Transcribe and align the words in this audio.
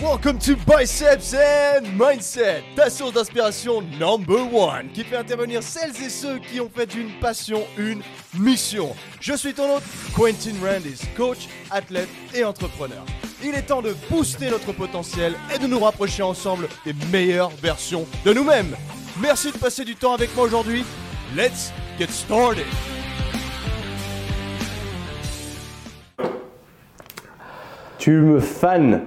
Welcome 0.00 0.38
to 0.40 0.54
Biceps 0.64 1.34
and 1.34 1.98
Mindset, 1.98 2.62
ta 2.76 2.88
source 2.88 3.14
d'inspiration 3.14 3.82
number 3.98 4.38
one, 4.52 4.90
qui 4.94 5.02
fait 5.02 5.16
intervenir 5.16 5.60
celles 5.60 5.90
et 6.00 6.08
ceux 6.08 6.38
qui 6.38 6.60
ont 6.60 6.70
fait 6.72 6.86
d'une 6.86 7.10
passion 7.20 7.64
une 7.76 8.00
mission. 8.38 8.94
Je 9.20 9.32
suis 9.32 9.52
ton 9.52 9.74
hôte, 9.74 9.82
Quentin 10.14 10.54
Randis, 10.62 11.00
coach, 11.16 11.48
athlète 11.72 12.08
et 12.32 12.44
entrepreneur. 12.44 13.04
Il 13.42 13.56
est 13.56 13.62
temps 13.62 13.82
de 13.82 13.92
booster 14.08 14.50
notre 14.50 14.70
potentiel 14.72 15.34
et 15.52 15.58
de 15.58 15.66
nous 15.66 15.80
rapprocher 15.80 16.22
ensemble 16.22 16.68
des 16.84 16.94
meilleures 17.10 17.50
versions 17.50 18.06
de 18.24 18.32
nous-mêmes. 18.32 18.76
Merci 19.20 19.50
de 19.50 19.58
passer 19.58 19.84
du 19.84 19.96
temps 19.96 20.14
avec 20.14 20.32
moi 20.36 20.44
aujourd'hui. 20.44 20.84
Let's 21.36 21.72
get 21.98 22.12
started. 22.12 22.66
Tu 27.98 28.12
me 28.12 28.38
fans. 28.38 29.00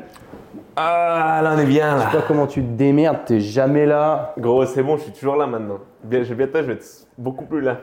Ah, 0.76 1.42
là 1.44 1.54
on 1.56 1.60
est 1.60 1.66
bien 1.66 1.98
Je 1.98 2.00
sais 2.00 2.06
là. 2.16 2.22
pas 2.22 2.28
comment 2.28 2.48
tu 2.48 2.62
te 2.62 2.68
démerdes, 2.74 3.26
t'es 3.26 3.40
jamais 3.40 3.86
là. 3.86 4.34
Gros, 4.38 4.66
c'est 4.66 4.84
bon, 4.84 4.98
je 4.98 5.04
suis 5.04 5.12
toujours 5.12 5.36
là 5.36 5.46
maintenant. 5.48 5.80
Bien, 6.04 6.24
je- 6.24 6.34
bientôt, 6.34 6.60
je 6.60 6.64
vais 6.64 6.74
être 6.74 7.08
beaucoup 7.18 7.46
plus 7.46 7.62
là. 7.62 7.80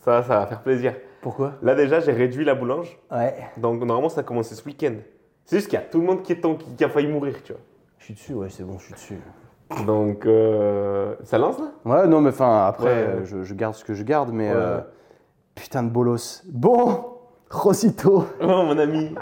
Ça, 0.00 0.22
ça 0.22 0.38
va 0.40 0.46
faire 0.46 0.62
plaisir. 0.62 0.94
Pourquoi? 1.20 1.52
Là, 1.62 1.74
déjà, 1.74 2.00
j'ai 2.00 2.12
réduit 2.12 2.44
la 2.44 2.54
boulange. 2.54 2.98
Ouais. 3.10 3.34
Donc, 3.56 3.78
normalement, 3.80 4.08
ça 4.08 4.20
a 4.20 4.24
commencé 4.24 4.54
ce 4.54 4.64
week-end. 4.64 4.94
C'est 5.44 5.56
juste 5.56 5.68
qu'il 5.68 5.78
y 5.78 5.82
a 5.82 5.84
tout 5.84 6.00
le 6.00 6.06
monde 6.06 6.22
qui, 6.22 6.32
est 6.32 6.44
en- 6.44 6.54
qui, 6.54 6.74
qui 6.74 6.84
a 6.84 6.88
failli 6.88 7.08
mourir, 7.08 7.42
tu 7.42 7.52
Je 7.98 8.04
suis 8.04 8.14
dessus, 8.14 8.34
ouais, 8.34 8.48
c'est 8.50 8.64
bon, 8.64 8.78
je 8.78 8.84
suis 8.84 8.94
dessus. 8.94 9.18
vois. 9.70 9.84
Donc, 9.84 10.24
euh, 10.26 11.14
ça 11.24 11.38
lance 11.38 11.56
là? 11.58 11.66
Ouais, 11.84 12.06
non, 12.06 12.20
mais 12.20 12.30
enfin, 12.30 12.66
après, 12.66 12.84
Ouais. 12.86 12.90
euh, 13.20 13.24
je, 13.24 13.42
je 13.44 13.54
garde 13.54 13.74
ce 13.74 13.84
que 13.84 13.94
je 13.94 14.02
garde, 14.04 14.30
mais. 14.32 14.48
Ouais. 14.50 14.56
euh, 14.56 14.80
putain 15.54 15.82
de 15.82 15.90
bolos. 15.90 16.42
Bon, 16.48 17.04
Rosito, 17.50 18.24
Oh, 18.40 18.46
mon 18.46 18.78
ami. 18.78 19.14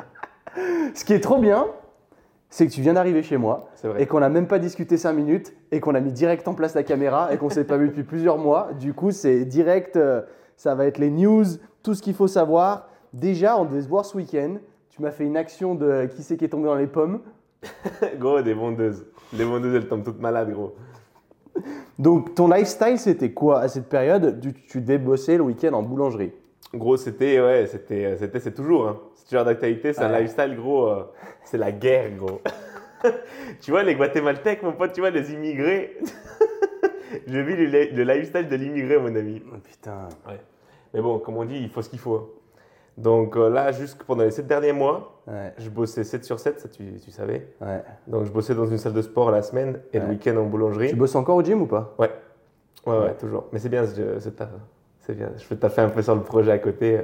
ce 0.94 1.04
qui 1.04 1.14
est 1.14 1.20
trop 1.20 1.38
bien, 1.38 1.66
c'est 2.50 2.66
que 2.66 2.72
tu 2.72 2.80
viens 2.80 2.94
d'arriver 2.94 3.22
chez 3.22 3.36
moi 3.36 3.68
et 3.98 4.06
qu'on 4.06 4.20
n'a 4.20 4.28
même 4.28 4.46
pas 4.46 4.58
discuté 4.58 4.96
5 4.96 5.12
minutes 5.12 5.52
et 5.72 5.80
qu'on 5.80 5.94
a 5.94 6.00
mis 6.00 6.12
direct 6.12 6.46
en 6.48 6.54
place 6.54 6.74
la 6.74 6.82
caméra 6.82 7.32
et 7.32 7.38
qu'on 7.38 7.50
s'est 7.50 7.64
pas 7.64 7.76
vu 7.76 7.88
depuis 7.88 8.02
plusieurs 8.04 8.38
mois. 8.38 8.70
Du 8.78 8.94
coup, 8.94 9.10
c'est 9.10 9.44
direct, 9.44 9.96
euh, 9.96 10.22
ça 10.56 10.74
va 10.74 10.86
être 10.86 10.98
les 10.98 11.10
news, 11.10 11.44
tout 11.82 11.94
ce 11.94 12.02
qu'il 12.02 12.14
faut 12.14 12.28
savoir. 12.28 12.88
Déjà, 13.12 13.58
on 13.58 13.64
devait 13.64 13.82
se 13.82 13.88
voir 13.88 14.04
ce 14.04 14.16
week-end. 14.16 14.56
Tu 14.90 15.02
m'as 15.02 15.10
fait 15.10 15.24
une 15.24 15.36
action 15.36 15.74
de 15.74 16.06
qui 16.06 16.22
c'est 16.22 16.36
qui 16.36 16.44
est 16.44 16.48
tombé 16.48 16.66
dans 16.66 16.76
les 16.76 16.86
pommes. 16.86 17.20
Gros, 18.18 18.40
des 18.42 18.54
vendeuses. 18.54 19.04
Les 19.32 19.44
vendeuses, 19.44 19.74
elles 19.74 19.88
tombent 19.88 20.04
toutes 20.04 20.20
malades, 20.20 20.52
gros. 20.52 20.74
Donc, 21.98 22.34
ton 22.34 22.48
lifestyle, 22.48 22.98
c'était 22.98 23.32
quoi 23.32 23.60
à 23.60 23.68
cette 23.68 23.88
période? 23.88 24.40
Tu, 24.40 24.52
tu 24.52 24.80
devais 24.80 24.98
bosser 24.98 25.36
le 25.36 25.42
week-end 25.42 25.72
en 25.72 25.82
boulangerie. 25.82 26.32
Gros, 26.74 26.96
c'était, 26.96 27.40
ouais, 27.40 27.66
c'était, 27.66 28.16
c'était, 28.18 28.40
c'est 28.40 28.54
toujours. 28.54 28.88
Hein. 28.88 28.98
C'est 29.26 29.30
toujours 29.30 29.44
d'actualité, 29.44 29.92
c'est 29.92 30.02
un 30.02 30.12
Ouais. 30.12 30.20
lifestyle, 30.22 30.54
gros. 30.56 30.86
euh, 30.86 31.02
c'est 31.42 31.58
la 31.58 31.72
guerre, 31.72 32.10
gros. 32.16 32.40
tu 33.60 33.72
vois, 33.72 33.82
les 33.82 33.96
Guatémaltèques, 33.96 34.62
mon 34.62 34.72
pote, 34.72 34.92
tu 34.92 35.00
vois, 35.00 35.10
les 35.10 35.32
immigrés. 35.32 35.96
Je 37.26 37.38
vis 37.40 37.56
le, 37.56 37.64
li- 37.64 37.90
le 37.90 38.04
lifestyle 38.04 38.46
de 38.48 38.54
l'immigré, 38.54 38.98
mon 38.98 39.14
ami. 39.16 39.42
Oh, 39.52 39.56
putain. 39.64 40.08
Mais 40.94 41.00
bon, 41.00 41.18
comme 41.18 41.36
on 41.38 41.44
dit, 41.44 41.58
il 41.58 41.68
faut 41.68 41.82
ce 41.82 41.88
qu'il 41.88 41.98
faut. 41.98 42.14
hein. 42.14 42.26
Donc 42.96 43.36
euh, 43.36 43.50
là, 43.50 43.72
juste 43.72 44.02
pendant 44.04 44.22
les 44.22 44.30
7 44.30 44.46
derniers 44.46 44.72
mois, 44.72 45.12
Ouais, 45.26 45.52
je 45.58 45.68
bossais 45.70 46.04
7 46.04 46.24
sur 46.24 46.38
7, 46.38 46.60
ça 46.60 46.68
tu, 46.68 46.84
tu 47.04 47.10
savais. 47.10 47.48
ouais. 47.60 47.82
Donc 48.06 48.24
je 48.26 48.30
bossais 48.30 48.54
dans 48.54 48.64
une 48.66 48.78
salle 48.78 48.92
de 48.92 49.02
sport 49.02 49.32
la 49.32 49.42
semaine 49.42 49.80
et 49.92 49.98
le 49.98 50.04
Ouais. 50.04 50.10
week-end 50.12 50.36
en 50.36 50.44
boulangerie. 50.44 50.88
Tu 50.88 50.94
bosses 50.96 51.16
encore 51.16 51.34
au 51.36 51.42
gym 51.42 51.62
ou 51.62 51.66
pas? 51.66 51.94
Ouais. 51.98 52.10
ouais, 52.86 52.92
ouais, 52.96 53.04
Ouais. 53.06 53.14
toujours. 53.16 53.46
Mais 53.52 53.58
c'est 53.58 53.68
bien 53.68 53.84
ce, 53.86 54.20
ce 54.20 54.28
taf. 54.28 54.50
C'est 55.00 55.14
bien. 55.16 55.30
Je 55.36 55.44
peux 55.46 55.56
taffer 55.56 55.80
un 55.82 55.88
peu 55.88 56.00
sur 56.00 56.14
le 56.14 56.22
projet 56.22 56.52
à 56.52 56.58
côté. 56.58 57.00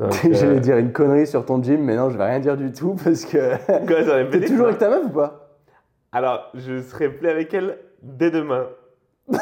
Donc, 0.00 0.12
euh, 0.24 0.32
J'allais 0.32 0.60
dire 0.60 0.78
une 0.78 0.92
connerie 0.92 1.26
sur 1.26 1.44
ton 1.44 1.62
gym, 1.62 1.82
mais 1.82 1.94
non, 1.94 2.08
je 2.08 2.16
vais 2.16 2.24
rien 2.24 2.40
dire 2.40 2.56
du 2.56 2.72
tout 2.72 2.96
parce 3.04 3.26
que. 3.26 3.56
Quoi, 3.86 4.24
T'es 4.30 4.46
toujours 4.46 4.68
avec 4.68 4.78
ta 4.78 4.88
meuf 4.88 5.04
ou 5.04 5.10
pas? 5.10 5.58
Alors, 6.12 6.50
je 6.54 6.80
serai 6.80 7.10
plus 7.10 7.28
avec 7.28 7.52
elle 7.54 7.78
dès 8.02 8.30
demain. 8.30 8.66
ouais, 9.28 9.36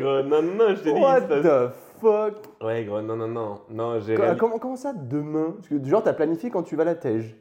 gros, 0.00 0.22
non, 0.22 0.42
non, 0.42 0.70
je 0.70 0.80
te 0.82 0.88
dis. 0.88 1.00
What 1.00 1.20
the 1.20 1.70
fuck? 2.00 2.34
Ouais, 2.62 2.84
gros, 2.84 3.02
non, 3.02 3.16
non, 3.16 3.28
non. 3.28 3.60
Non, 3.70 4.00
j'ai. 4.00 4.16
Comment, 4.38 4.58
comment 4.58 4.76
ça 4.76 4.94
demain? 4.94 5.54
Parce 5.56 5.68
que 5.68 5.84
genre, 5.84 6.02
t'as 6.02 6.14
planifié 6.14 6.50
quand 6.50 6.62
tu 6.62 6.74
vas 6.74 6.82
à 6.82 6.86
la 6.86 6.94
Tège. 6.94 7.36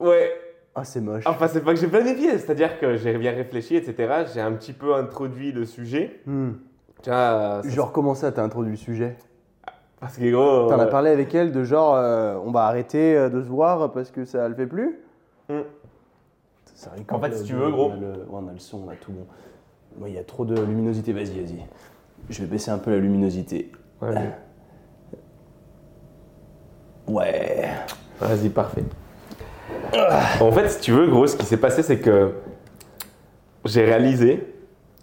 Ouais. 0.00 0.32
Ah, 0.74 0.84
c'est 0.84 1.02
moche. 1.02 1.24
Enfin, 1.26 1.48
c'est 1.48 1.62
pas 1.62 1.74
que 1.74 1.80
j'ai 1.80 1.86
planifié, 1.86 2.38
c'est-à-dire 2.38 2.80
que 2.80 2.96
j'ai 2.96 3.18
bien 3.18 3.32
réfléchi, 3.32 3.76
etc. 3.76 4.24
J'ai 4.32 4.40
un 4.40 4.52
petit 4.52 4.72
peu 4.72 4.94
introduit 4.94 5.52
le 5.52 5.66
sujet. 5.66 6.22
Hmm. 6.24 6.52
Tu 7.02 7.10
vois, 7.10 7.60
ça- 7.62 7.68
Genre, 7.68 7.92
comment 7.92 8.14
ça, 8.14 8.30
t'as 8.32 8.42
introduit 8.42 8.72
le 8.72 8.76
sujet 8.76 9.16
parce 10.00 10.16
que 10.16 10.30
gros. 10.32 10.68
T'en 10.68 10.80
as 10.80 10.84
euh, 10.86 10.90
parlé 10.90 11.10
avec 11.10 11.32
elle 11.34 11.52
de 11.52 11.62
genre, 11.62 11.94
euh, 11.94 12.36
on 12.44 12.50
va 12.50 12.64
arrêter 12.64 13.16
euh, 13.16 13.28
de 13.28 13.40
se 13.40 13.46
voir 13.48 13.92
parce 13.92 14.10
que 14.10 14.24
ça 14.24 14.48
le 14.48 14.54
fait 14.54 14.66
plus 14.66 14.98
Hmm. 15.48 15.60
Ça 16.74 16.90
En 17.12 17.20
fait, 17.20 17.32
si 17.36 17.44
tu 17.44 17.52
veux, 17.54 17.70
gros. 17.70 17.90
On 17.90 17.92
a 17.92 17.96
le, 17.96 18.08
ouais, 18.12 18.16
on 18.32 18.48
a 18.48 18.52
le 18.52 18.58
son, 18.58 18.82
on 18.86 18.90
a 18.90 18.94
tout 18.96 19.12
bon. 19.12 19.26
Moi, 19.98 20.08
il 20.08 20.14
y 20.16 20.18
a 20.18 20.24
trop 20.24 20.44
de 20.44 20.60
luminosité, 20.60 21.12
vas-y, 21.12 21.40
vas-y. 21.40 21.64
Je 22.30 22.40
vais 22.40 22.46
baisser 22.48 22.70
un 22.72 22.78
peu 22.78 22.90
la 22.90 22.96
luminosité. 22.98 23.70
ouais, 24.00 24.08
mais- 24.14 24.30
Ouais. 27.06 27.68
Vas-y, 28.20 28.48
parfait. 28.48 28.84
En 30.40 30.50
fait, 30.52 30.68
si 30.68 30.80
tu 30.80 30.92
veux, 30.92 31.06
gros, 31.08 31.26
ce 31.26 31.36
qui 31.36 31.44
s'est 31.44 31.56
passé, 31.56 31.82
c'est 31.82 31.98
que 31.98 32.32
j'ai 33.64 33.84
réalisé, 33.84 34.51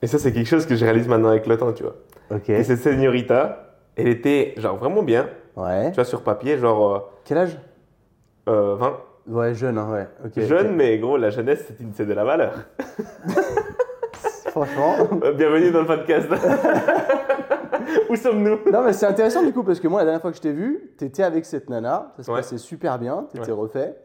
et 0.02 0.08
ça, 0.08 0.18
c'est 0.20 0.32
quelque 0.32 0.48
chose 0.48 0.66
que 0.66 0.76
je 0.76 0.84
réalise 0.86 1.08
maintenant 1.08 1.30
avec 1.30 1.46
le 1.48 1.58
temps, 1.58 1.72
tu 1.74 1.84
vois. 1.84 1.96
Ok. 2.32 2.46
Que 2.46 2.64
cette 2.64 2.80
señorita, 2.80 3.76
elle 3.96 4.08
était, 4.08 4.54
genre, 4.58 4.78
vraiment 4.78 5.04
bien, 5.04 5.28
Ouais. 5.56 5.90
tu 5.92 5.96
vois, 5.96 6.06
sur 6.06 6.22
papier, 6.22 6.58
genre 6.58 7.12
Quel 7.26 7.38
âge? 7.40 7.58
euh, 8.48 8.74
euh, 8.74 8.76
20. 8.76 8.98
Ouais, 9.28 9.54
jeune, 9.54 9.78
hein, 9.78 9.88
ouais. 9.92 10.08
Ok. 10.26 10.40
Jeune, 10.44 10.68
ok. 10.68 10.74
mais 10.76 10.98
gros, 10.98 11.18
la 11.18 11.30
jeunesse, 11.30 11.66
c'est 11.68 11.80
une- 11.84 11.94
c'est 11.94 12.06
de 12.06 12.14
la 12.14 12.24
valeur. 12.24 12.54
Franchement. 14.50 14.96
Euh, 15.24 15.34
Bienvenue 15.34 15.72
dans 15.72 15.82
le 15.82 15.86
podcast. 15.86 16.28
Où 18.10 18.16
sommes-nous? 18.16 18.60
Non, 18.72 18.84
mais 18.84 18.94
c'est 18.94 19.06
intéressant 19.06 19.44
du 19.44 19.52
coup 19.54 19.64
parce 19.64 19.80
que 19.80 19.88
moi, 19.88 20.00
la 20.02 20.06
dernière 20.06 20.22
fois 20.22 20.32
que 20.32 20.38
je 20.38 20.42
t'ai 20.42 20.52
vu, 20.52 20.92
t'étais 20.98 21.24
avec 21.24 21.46
cette 21.46 21.70
nana. 21.70 22.14
Ça 22.18 22.24
se 22.24 22.32
Ouais. 22.32 22.38
passait 22.38 22.58
super 22.58 22.98
bien. 23.00 23.28
T'étais 23.32 23.52
refait. 23.52 23.96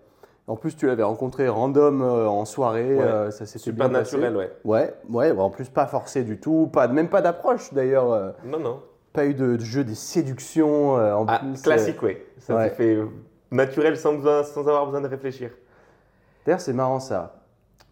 En 0.47 0.57
plus, 0.57 0.77
tu 0.77 0.87
l'avais 0.87 1.03
rencontré 1.03 1.49
random 1.49 2.03
euh, 2.03 2.27
en 2.29 2.45
soirée. 2.45 2.97
Ouais. 2.97 3.03
euh, 3.03 3.31
ça 3.31 3.47
s'était 3.47 3.73
bien 3.73 3.89
passé. 3.89 4.17
naturel, 4.19 4.37
ouais. 4.37 4.53
Ouais, 4.65 4.95
ouais. 5.09 5.31
ouais, 5.31 5.41
En 5.43 5.51
plus, 5.51 5.69
pas 5.71 5.87
forcé 5.87 6.23
du 6.23 6.39
tout. 6.39 6.69
Pas, 6.73 6.87
même 6.89 7.09
pas 7.09 7.23
d'approche 7.23 7.73
d'ailleurs. 7.73 8.13
euh, 8.13 8.31
Non, 8.45 8.59
non. 8.61 8.83
pas 9.15 9.25
eu 9.25 9.33
de, 9.35 9.57
de 9.57 9.61
jeu 9.65 9.85
des 9.85 9.95
séductions. 9.95 10.99
euh, 10.99 11.15
en 11.15 11.25
Ah, 11.29 11.39
plus, 11.39 11.63
classique, 11.63 12.03
ouais. 12.03 12.27
Ça 12.39 12.57
ouais. 12.57 12.69
s'est 12.69 12.75
fait 12.75 12.99
naturel 13.51 13.97
sans, 13.97 14.15
besoin, 14.15 14.43
sans 14.43 14.61
avoir 14.69 14.85
besoin 14.85 15.01
de 15.01 15.09
réfléchir. 15.09 15.51
D'ailleurs, 16.45 16.61
c'est 16.61 16.75
marrant 16.75 17.01
ça. 17.01 17.41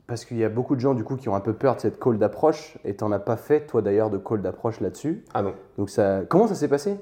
Parce 0.06 0.26
qu'il 0.26 0.36
y 0.36 0.44
a 0.44 0.50
beaucoup 0.50 0.74
de 0.74 0.80
gens 0.80 0.92
du 0.92 1.04
coup 1.04 1.16
qui 1.16 1.30
ont 1.30 1.34
un 1.34 1.41
peu 1.41 1.54
peur 1.54 1.76
de 1.76 1.80
cette 1.80 1.98
call 1.98 2.18
d'approche 2.18 2.76
et 2.84 2.94
t'en 2.96 3.12
as 3.12 3.18
pas 3.20 3.36
fait 3.36 3.60
toi 3.66 3.80
d'ailleurs 3.80 4.10
de 4.10 4.18
call 4.18 4.42
d'approche 4.42 4.80
là-dessus. 4.80 5.24
Ah 5.32 5.41
non. 5.42 5.54
Donc 5.78 5.88
ça, 5.88 6.20
comment 6.28 6.46
ça 6.48 6.54
s'est 6.54 6.68
passé? 6.68 6.98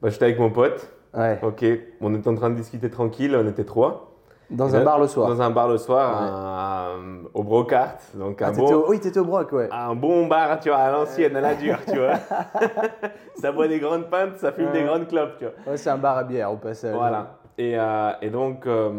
Bah, 0.00 0.08
J'étais 0.08 0.24
avec 0.26 0.38
mon 0.38 0.50
pote. 0.50 0.90
Ouais. 1.12 1.38
Ok, 1.42 1.64
on 2.00 2.14
était 2.14 2.28
en 2.28 2.36
train 2.36 2.48
de 2.48 2.54
discuter 2.54 2.88
tranquille, 2.88 3.36
on 3.36 3.46
était 3.46 3.64
trois. 3.64 4.09
Dans 4.50 4.74
un 4.74 4.82
bar 4.84 4.98
le 4.98 5.06
soir. 5.06 5.28
Dans 5.28 5.40
un 5.42 5.50
bar 5.50 5.68
le 5.68 5.78
soir, 5.78 6.22
Ouais. 6.22 6.28
un- 6.28 7.24
au 7.34 7.44
Brocart. 7.44 7.94
Donc 8.14 8.42
Ah, 8.42 8.48
un, 8.48 8.50
t'étais 8.52 8.72
bon, 8.72 8.74
au... 8.80 8.88
Oui, 8.90 8.98
t'étais 9.00 9.20
au 9.20 9.24
broc, 9.24 9.52
ouais. 9.52 9.68
un 9.70 9.94
bon 9.94 10.26
bar, 10.26 10.58
tu 10.58 10.68
vois, 10.70 10.78
à 10.78 10.90
l'ancienne, 10.90 11.36
à 11.36 11.40
la 11.40 11.54
dure, 11.54 11.78
tu 11.86 11.96
vois. 11.98 12.14
ça 13.40 13.52
boit 13.52 13.68
des 13.68 13.78
grandes 13.78 14.10
pintes, 14.10 14.36
ça 14.38 14.52
fume 14.52 14.66
Ouais. 14.66 14.72
des 14.72 14.82
grandes 14.84 15.06
clopes, 15.08 15.38
tu 15.38 15.44
vois. 15.44 15.54
Ouais, 15.72 15.76
c'est 15.76 15.90
un 15.90 15.98
bar 15.98 16.16
à 16.18 16.24
bière 16.24 16.52
au 16.52 16.56
passage. 16.56 16.94
Voilà. 16.94 17.38
Et, 17.58 17.78
euh, 17.78 18.10
et 18.22 18.30
donc, 18.30 18.66
euh, 18.66 18.90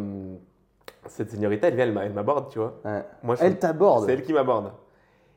cette 1.08 1.32
señorita, 1.32 1.68
elle 1.68 1.76
vient, 1.76 1.86
elle 1.86 1.94
m'a- 1.94 2.06
elle 2.06 2.14
m'aborde, 2.14 2.50
tu 2.50 2.60
vois. 2.60 2.76
Ouais. 2.86 3.04
Moi, 3.24 3.36
je 3.36 3.44
Elle 3.44 3.60
t'aborde. 3.60 4.06
C'est 4.06 4.14
elle 4.14 4.24
qui 4.24 4.34
m'aborde. 4.34 4.72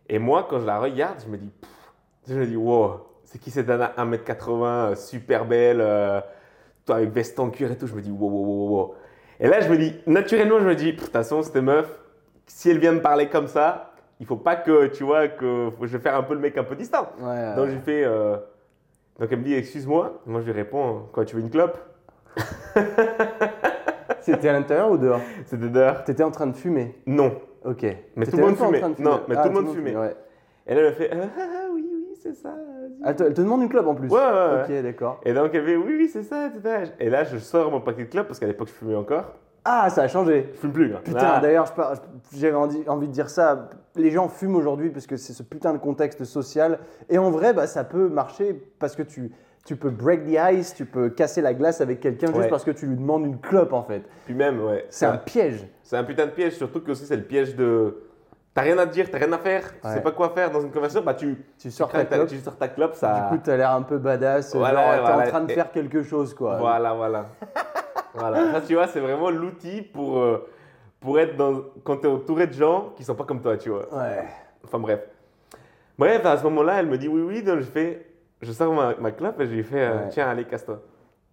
Et 0.09 0.19
moi, 0.19 0.47
quand 0.49 0.61
je 0.61 0.67
la 0.67 0.79
regarde, 0.79 1.17
je 1.25 1.31
me 1.31 1.39
dis, 1.39 1.49
pff, 1.49 1.71
je 2.29 2.35
me 2.39 2.47
dis, 2.47 2.57
wow, 2.57 3.01
c'est 3.25 3.39
qui 3.39 3.51
cette 3.51 3.67
nana 3.67 3.93
1m80, 3.97 4.91
euh, 4.91 4.95
super 4.95 5.45
belle, 5.47 5.81
euh, 5.81 6.21
toi 6.87 6.97
avec 6.97 7.11
veste 7.11 7.41
en 7.41 7.51
cuir 7.51 7.73
et 7.73 7.79
tout. 7.79 7.87
Je 7.87 7.95
me 7.95 8.01
dis, 8.03 8.11
wow, 8.11 8.29
wow, 8.29 8.45
wow, 8.45 8.69
wow. 8.77 8.95
Et 9.41 9.49
là, 9.49 9.61
je 9.61 9.69
me 9.69 9.77
dis, 9.77 9.95
naturellement, 10.07 10.59
je 10.61 10.65
me 10.67 10.75
dis, 10.75 10.93
de 10.93 10.99
toute 10.99 11.11
façon, 11.13 11.43
cette 11.43 11.57
meuf, 11.57 11.89
si 12.47 12.71
elle 12.71 12.79
vient 12.79 12.93
me 12.93 13.01
parler 13.03 13.29
comme 13.29 13.47
ça, 13.49 13.93
il 14.21 14.27
faut 14.27 14.37
pas 14.37 14.57
que, 14.57 14.87
tu 14.87 15.03
vois, 15.05 15.29
que 15.29 15.71
je 15.83 15.97
vais 15.97 16.03
faire 16.03 16.15
un 16.17 16.23
peu 16.23 16.35
le 16.35 16.41
mec 16.41 16.57
un 16.57 16.65
peu 16.65 16.77
distant. 16.77 17.09
Ouais. 17.21 17.55
Donc, 17.57 17.67
je 17.69 17.73
lui 17.75 17.81
fais, 17.81 18.05
euh, 18.05 18.37
donc 19.19 19.29
elle 19.31 19.39
me 19.39 19.45
dit, 19.45 19.55
excuse-moi. 19.55 20.21
Moi, 20.27 20.41
je 20.41 20.47
lui 20.47 20.53
réponds, 20.53 21.09
quoi, 21.13 21.25
tu 21.25 21.35
veux 21.37 21.43
une 21.43 21.51
clope? 21.51 21.79
C'était 24.21 24.49
à 24.49 24.53
l'intérieur 24.53 24.91
ou 24.91 24.97
dehors? 24.99 25.21
C'était 25.45 25.69
dehors. 25.69 26.03
T'étais 26.05 26.23
en 26.23 26.31
train 26.31 26.47
de 26.47 26.57
fumer? 26.57 26.95
Non. 27.07 27.41
Ok. 27.65 27.83
Mais 27.83 28.25
T'étais 28.25 28.31
tout 28.31 28.37
le 28.39 28.43
monde 28.47 28.57
fumait. 28.57 28.81
Non, 28.99 29.21
mais 29.29 29.35
Ah, 29.37 29.43
tout 29.43 29.55
le 29.55 29.63
monde 29.63 29.75
fumait. 29.75 29.97
ouais. 29.97 30.15
Et 30.67 30.75
là, 30.75 30.81
elle 30.81 30.87
me 30.87 30.93
fait, 30.93 31.11
ah, 31.13 31.17
ah, 31.39 31.41
ah, 31.41 31.67
oui, 31.75 31.84
c'est 32.25 32.35
ça. 32.35 32.55
Elle, 33.05 33.17
te, 33.17 33.23
elle 33.23 33.35
te 33.35 33.43
demande 33.43 33.63
une 33.63 33.69
club 33.69 33.87
en 33.87 33.95
plus 33.95 34.09
Ouais, 34.09 34.19
ouais, 34.19 34.23
ouais. 34.23 34.79
Ok, 34.79 34.83
d'accord. 34.83 35.21
Et 35.25 35.35
donc 35.35 35.51
elle 35.53 35.65
fait 35.65 35.77
oui, 35.77 35.95
oui, 35.97 36.09
c'est 36.11 36.23
ça, 36.23 36.47
etc. 36.49 36.93
Et 36.99 37.11
là, 37.11 37.25
je 37.25 37.37
sors 37.39 37.71
mon 37.71 37.81
paquet 37.81 38.05
de 38.05 38.11
clopes 38.11 38.27
parce 38.27 38.39
qu'à 38.39 38.47
l'époque, 38.47 38.69
je 38.69 38.73
fumais 38.73 38.95
encore. 38.95 39.35
Ah, 39.67 39.89
ça 39.91 40.03
a 40.03 40.09
changé. 40.09 40.51
Je 40.55 40.59
fume 40.59 40.73
plus, 40.73 40.89
là. 40.89 41.01
Putain, 41.03 41.41
d'ailleurs, 41.41 41.73
j'avais 42.35 42.55
envie, 42.55 43.07
de 43.09 43.13
dire 43.13 43.31
ça. 43.31 43.71
Les 43.97 44.11
gens 44.11 44.29
fument 44.29 44.57
aujourd'hui 44.57 44.91
parce 44.91 45.07
que 45.07 45.17
c'est 45.17 45.33
ce 45.33 45.43
putain 45.43 45.73
de 45.73 45.79
contexte 45.79 46.25
social. 46.25 46.81
Et 47.09 47.17
en 47.17 47.31
vrai, 47.31 47.55
bah, 47.55 47.67
ça 47.67 47.85
peut 47.85 48.09
marcher 48.09 48.61
parce 48.79 48.97
que 48.97 49.03
tu 49.03 49.33
tu 49.65 49.77
peux 49.77 49.89
break 49.89 50.25
the 50.25 50.37
ice, 50.53 50.75
tu 50.75 50.85
peux 50.85 51.09
casser 51.09 51.41
la 51.41 51.55
glace 51.55 51.81
avec 51.81 52.01
quelqu'un 52.01 52.27
juste 52.35 52.51
parce 52.51 52.65
que 52.65 52.71
tu 52.71 52.87
lui 52.87 52.97
demandes 52.97 53.25
une 53.25 53.41
clope 53.41 53.73
en 53.73 53.83
fait. 53.83 54.03
Puis 54.27 54.35
même, 54.35 54.63
ouais. 54.63 54.85
C'est 54.91 55.07
un 55.07 55.17
piège. 55.17 55.67
C'est 55.83 55.97
un 55.97 56.05
putain 56.05 56.27
de 56.27 56.33
piège, 56.33 56.55
surtout 56.55 56.81
que 56.81 56.91
aussi 56.91 57.07
c'est 57.07 57.17
le 57.17 57.23
piège 57.23 57.57
de. 57.57 57.97
T'as 58.55 58.63
rien 58.63 58.79
à 58.79 58.87
dire, 58.87 59.11
t'as 59.11 59.19
rien 59.19 59.33
à 59.33 59.39
faire, 59.39 59.63
tu 59.81 59.87
Ouais. 59.89 59.95
sais 59.95 60.01
pas 60.01 60.13
quoi 60.13 60.31
faire 60.31 60.49
dans 60.51 60.61
une 60.61 60.71
conversation, 60.71 61.03
bah 61.05 61.15
tu, 61.15 61.37
Tu 61.59 61.73
sors 61.73 61.91
ta 61.91 62.05
clope. 62.05 62.29
tu 62.29 62.39
sors 62.39 62.57
ta 62.57 62.69
clope, 62.69 62.95
ça. 62.95 63.13
Du 63.31 63.37
coup, 63.37 63.43
t'as 63.45 63.57
l'air 63.57 63.73
un 63.73 63.83
peu 63.83 63.99
badass. 63.99 64.55
Voilà, 64.55 64.81
genre, 64.81 64.95
t'es 65.07 65.13
voilà. 65.13 65.27
en 65.27 65.29
train 65.29 65.41
de 65.41 65.51
Et- 65.51 65.55
faire 65.55 65.73
quelque 65.73 66.03
chose 66.05 66.33
quoi. 66.35 66.59
Voilà, 66.59 66.95
voilà. 66.95 67.25
voilà. 68.15 68.53
Ça, 68.53 68.61
tu 68.61 68.75
vois, 68.75 68.87
c'est 68.87 69.01
vraiment 69.01 69.31
l'outil 69.31 69.83
pour, 69.83 70.19
euh, 70.21 70.47
pour 71.01 71.19
être 71.19 71.37
dans. 71.37 71.63
Quand 71.83 71.97
t'es 71.97 72.07
entouré 72.07 72.47
de 72.47 72.53
gens 72.53 72.93
qui 72.97 73.03
sont 73.03 73.17
pas 73.17 73.25
comme 73.25 73.43
toi, 73.43 73.57
tu 73.57 73.71
vois. 73.71 73.93
Ouais. 73.93 74.25
Enfin 74.65 74.79
bref. 74.79 75.01
Bref, 75.99 76.25
à 76.25 76.37
ce 76.39 76.45
moment-là, 76.45 76.75
elle 76.79 76.87
me 76.87 76.97
dit 76.97 77.09
oui, 77.09 77.23
oui, 77.23 77.43
donc 77.43 77.59
je 77.59 77.65
fais. 77.67 78.07
Je 78.41 78.53
sors 78.53 78.73
ma, 78.73 78.95
ma 79.01 79.11
clope 79.11 79.41
et 79.41 79.47
je 79.47 79.51
lui 79.53 79.65
fais 79.65 79.81
euh, 79.81 79.95
Ouais. 79.97 80.09
tiens, 80.11 80.29
allez, 80.29 80.45
casse-toi. 80.45 80.79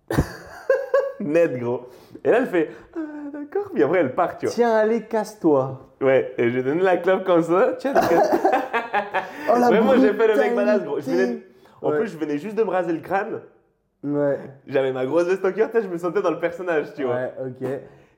Net, 1.20 1.60
gros. 1.60 1.88
Et 2.24 2.32
là, 2.32 2.38
elle 2.40 2.48
fait 2.48 2.70
ah, 2.96 3.00
d'accord, 3.34 3.70
puis 3.74 3.84
après, 3.84 4.00
elle 4.00 4.14
part, 4.16 4.38
tu 4.38 4.46
vois. 4.46 4.54
Tiens, 4.56 4.72
allez, 4.74 5.02
casse-toi. 5.04 5.90
Ouais, 6.02 6.34
et 6.38 6.50
je 6.50 6.60
donne 6.60 6.80
la 6.82 6.98
clope 6.98 7.24
comme 7.24 7.42
ça. 7.44 7.74
Tiens, 7.78 7.94
Oh 7.96 9.60
la 9.60 9.68
Vraiment, 9.70 9.94
j'ai 9.96 10.14
fait 10.14 10.28
le 10.28 10.36
mec 10.36 10.56
malade, 10.56 10.84
gros. 10.86 11.00
Je 11.00 11.06
brutalité. 11.06 11.26
venais- 11.34 11.44
En 11.82 11.90
Ouais. 11.92 11.98
plus, 12.00 12.08
je 12.08 12.18
venais 12.18 12.38
juste 12.38 12.56
de 12.56 12.64
me 12.64 12.70
raser 12.70 12.94
le 12.94 13.00
crâne. 13.00 13.42
Ouais. 14.04 14.40
J'avais 14.68 14.92
ma 14.92 15.06
grosse 15.06 15.26
veste 15.26 15.44
en 15.46 15.52
cuir, 15.52 15.70
je 15.74 15.88
me 15.88 15.98
sentais 15.98 16.22
dans 16.22 16.32
le 16.32 16.40
personnage, 16.40 16.94
tu 16.96 17.04
vois. 17.04 17.16
Ouais, 17.16 17.34
ok. 17.48 17.68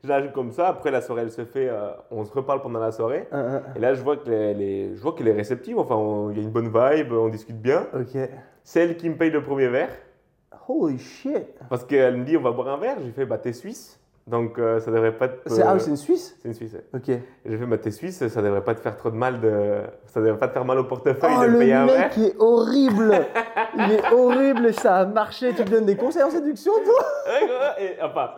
Je 0.03 0.09
la 0.09 0.21
joue 0.21 0.31
comme 0.31 0.51
ça. 0.51 0.67
Après, 0.67 0.91
la 0.91 0.99
soirée, 1.01 1.21
elle 1.23 1.31
se 1.31 1.45
fait. 1.45 1.69
euh, 1.69 1.91
on 2.11 2.25
se 2.25 2.31
reparle 2.33 2.61
pendant 2.61 2.79
la 2.79 2.91
soirée. 2.91 3.27
Un, 3.31 3.39
un. 3.55 3.61
Et 3.75 3.79
là, 3.79 3.93
je 3.93 4.01
vois 4.01 4.17
que 4.17 4.29
les, 4.29 4.53
les- 4.53 4.95
je 4.95 5.01
vois 5.01 5.13
qu'elle 5.13 5.29
est 5.29 5.33
réceptive. 5.33 5.79
Enfin, 5.79 5.95
on- 5.95 6.29
il 6.29 6.37
y 6.37 6.39
a 6.41 6.43
une 6.43 6.51
bonne 6.51 6.67
vibe, 6.73 7.13
on 7.13 7.29
discute 7.29 7.61
bien. 7.61 7.87
Ok. 7.93 8.17
C'est 8.63 8.81
elle 8.81 8.97
qui 8.97 9.09
me 9.09 9.15
paye 9.15 9.31
le 9.31 9.41
premier 9.41 9.67
verre. 9.69 9.89
Holy 10.67 10.99
shit. 10.99 11.47
Parce 11.69 11.83
qu'elle 11.85 12.17
me 12.17 12.23
dit, 12.25 12.35
on 12.37 12.41
va 12.41 12.51
boire 12.51 12.67
un 12.69 12.77
verre. 12.77 12.97
J'ai 13.03 13.11
fait, 13.11 13.25
bah, 13.25 13.37
t'es 13.37 13.53
suisse. 13.53 13.99
Donc, 14.25 14.57
euh, 14.57 14.79
ça 14.79 14.89
devrait 14.89 15.11
pas 15.17 15.27
te. 15.27 15.49
C'est 15.49 15.63
ah, 15.63 15.77
c'est 15.77 15.89
une 15.89 15.97
Suisse? 15.97 16.37
C'est 16.41 16.47
une 16.47 16.53
suisse. 16.53 16.73
ouais. 16.73 16.83
Ok. 16.93 17.19
J'ai 17.45 17.57
fait, 17.57 17.65
bah, 17.65 17.77
t'es 17.77 17.91
suisse, 17.91 18.25
ça 18.25 18.41
devrait 18.41 18.63
pas 18.63 18.73
te 18.73 18.79
faire 18.79 18.95
trop 18.95 19.09
de 19.11 19.17
mal 19.17 19.41
de. 19.41 19.81
Ça 20.05 20.21
devrait 20.21 20.39
pas 20.39 20.47
te 20.47 20.53
faire 20.53 20.63
mal 20.63 20.77
au 20.79 20.85
portefeuille 20.85 21.33
Oh, 21.37 21.41
de 21.43 21.47
le 21.49 21.57
payer 21.59 21.73
un 21.73 21.85
verre. 21.85 21.99
mec 22.09 22.17
est 22.17 22.35
horrible. 22.39 23.11
Il 23.75 23.91
est 23.91 24.13
horrible 24.13 24.67
et 24.67 24.71
ça 24.71 24.99
a 24.99 25.05
marché. 25.05 25.51
Tu 25.53 25.63
me 25.63 25.67
donnes 25.67 25.85
des 25.85 25.97
conseils 25.97 26.23
en 26.23 26.29
séduction, 26.29 26.71
toi? 26.85 27.05
Et, 27.81 28.01
enfin, 28.01 28.29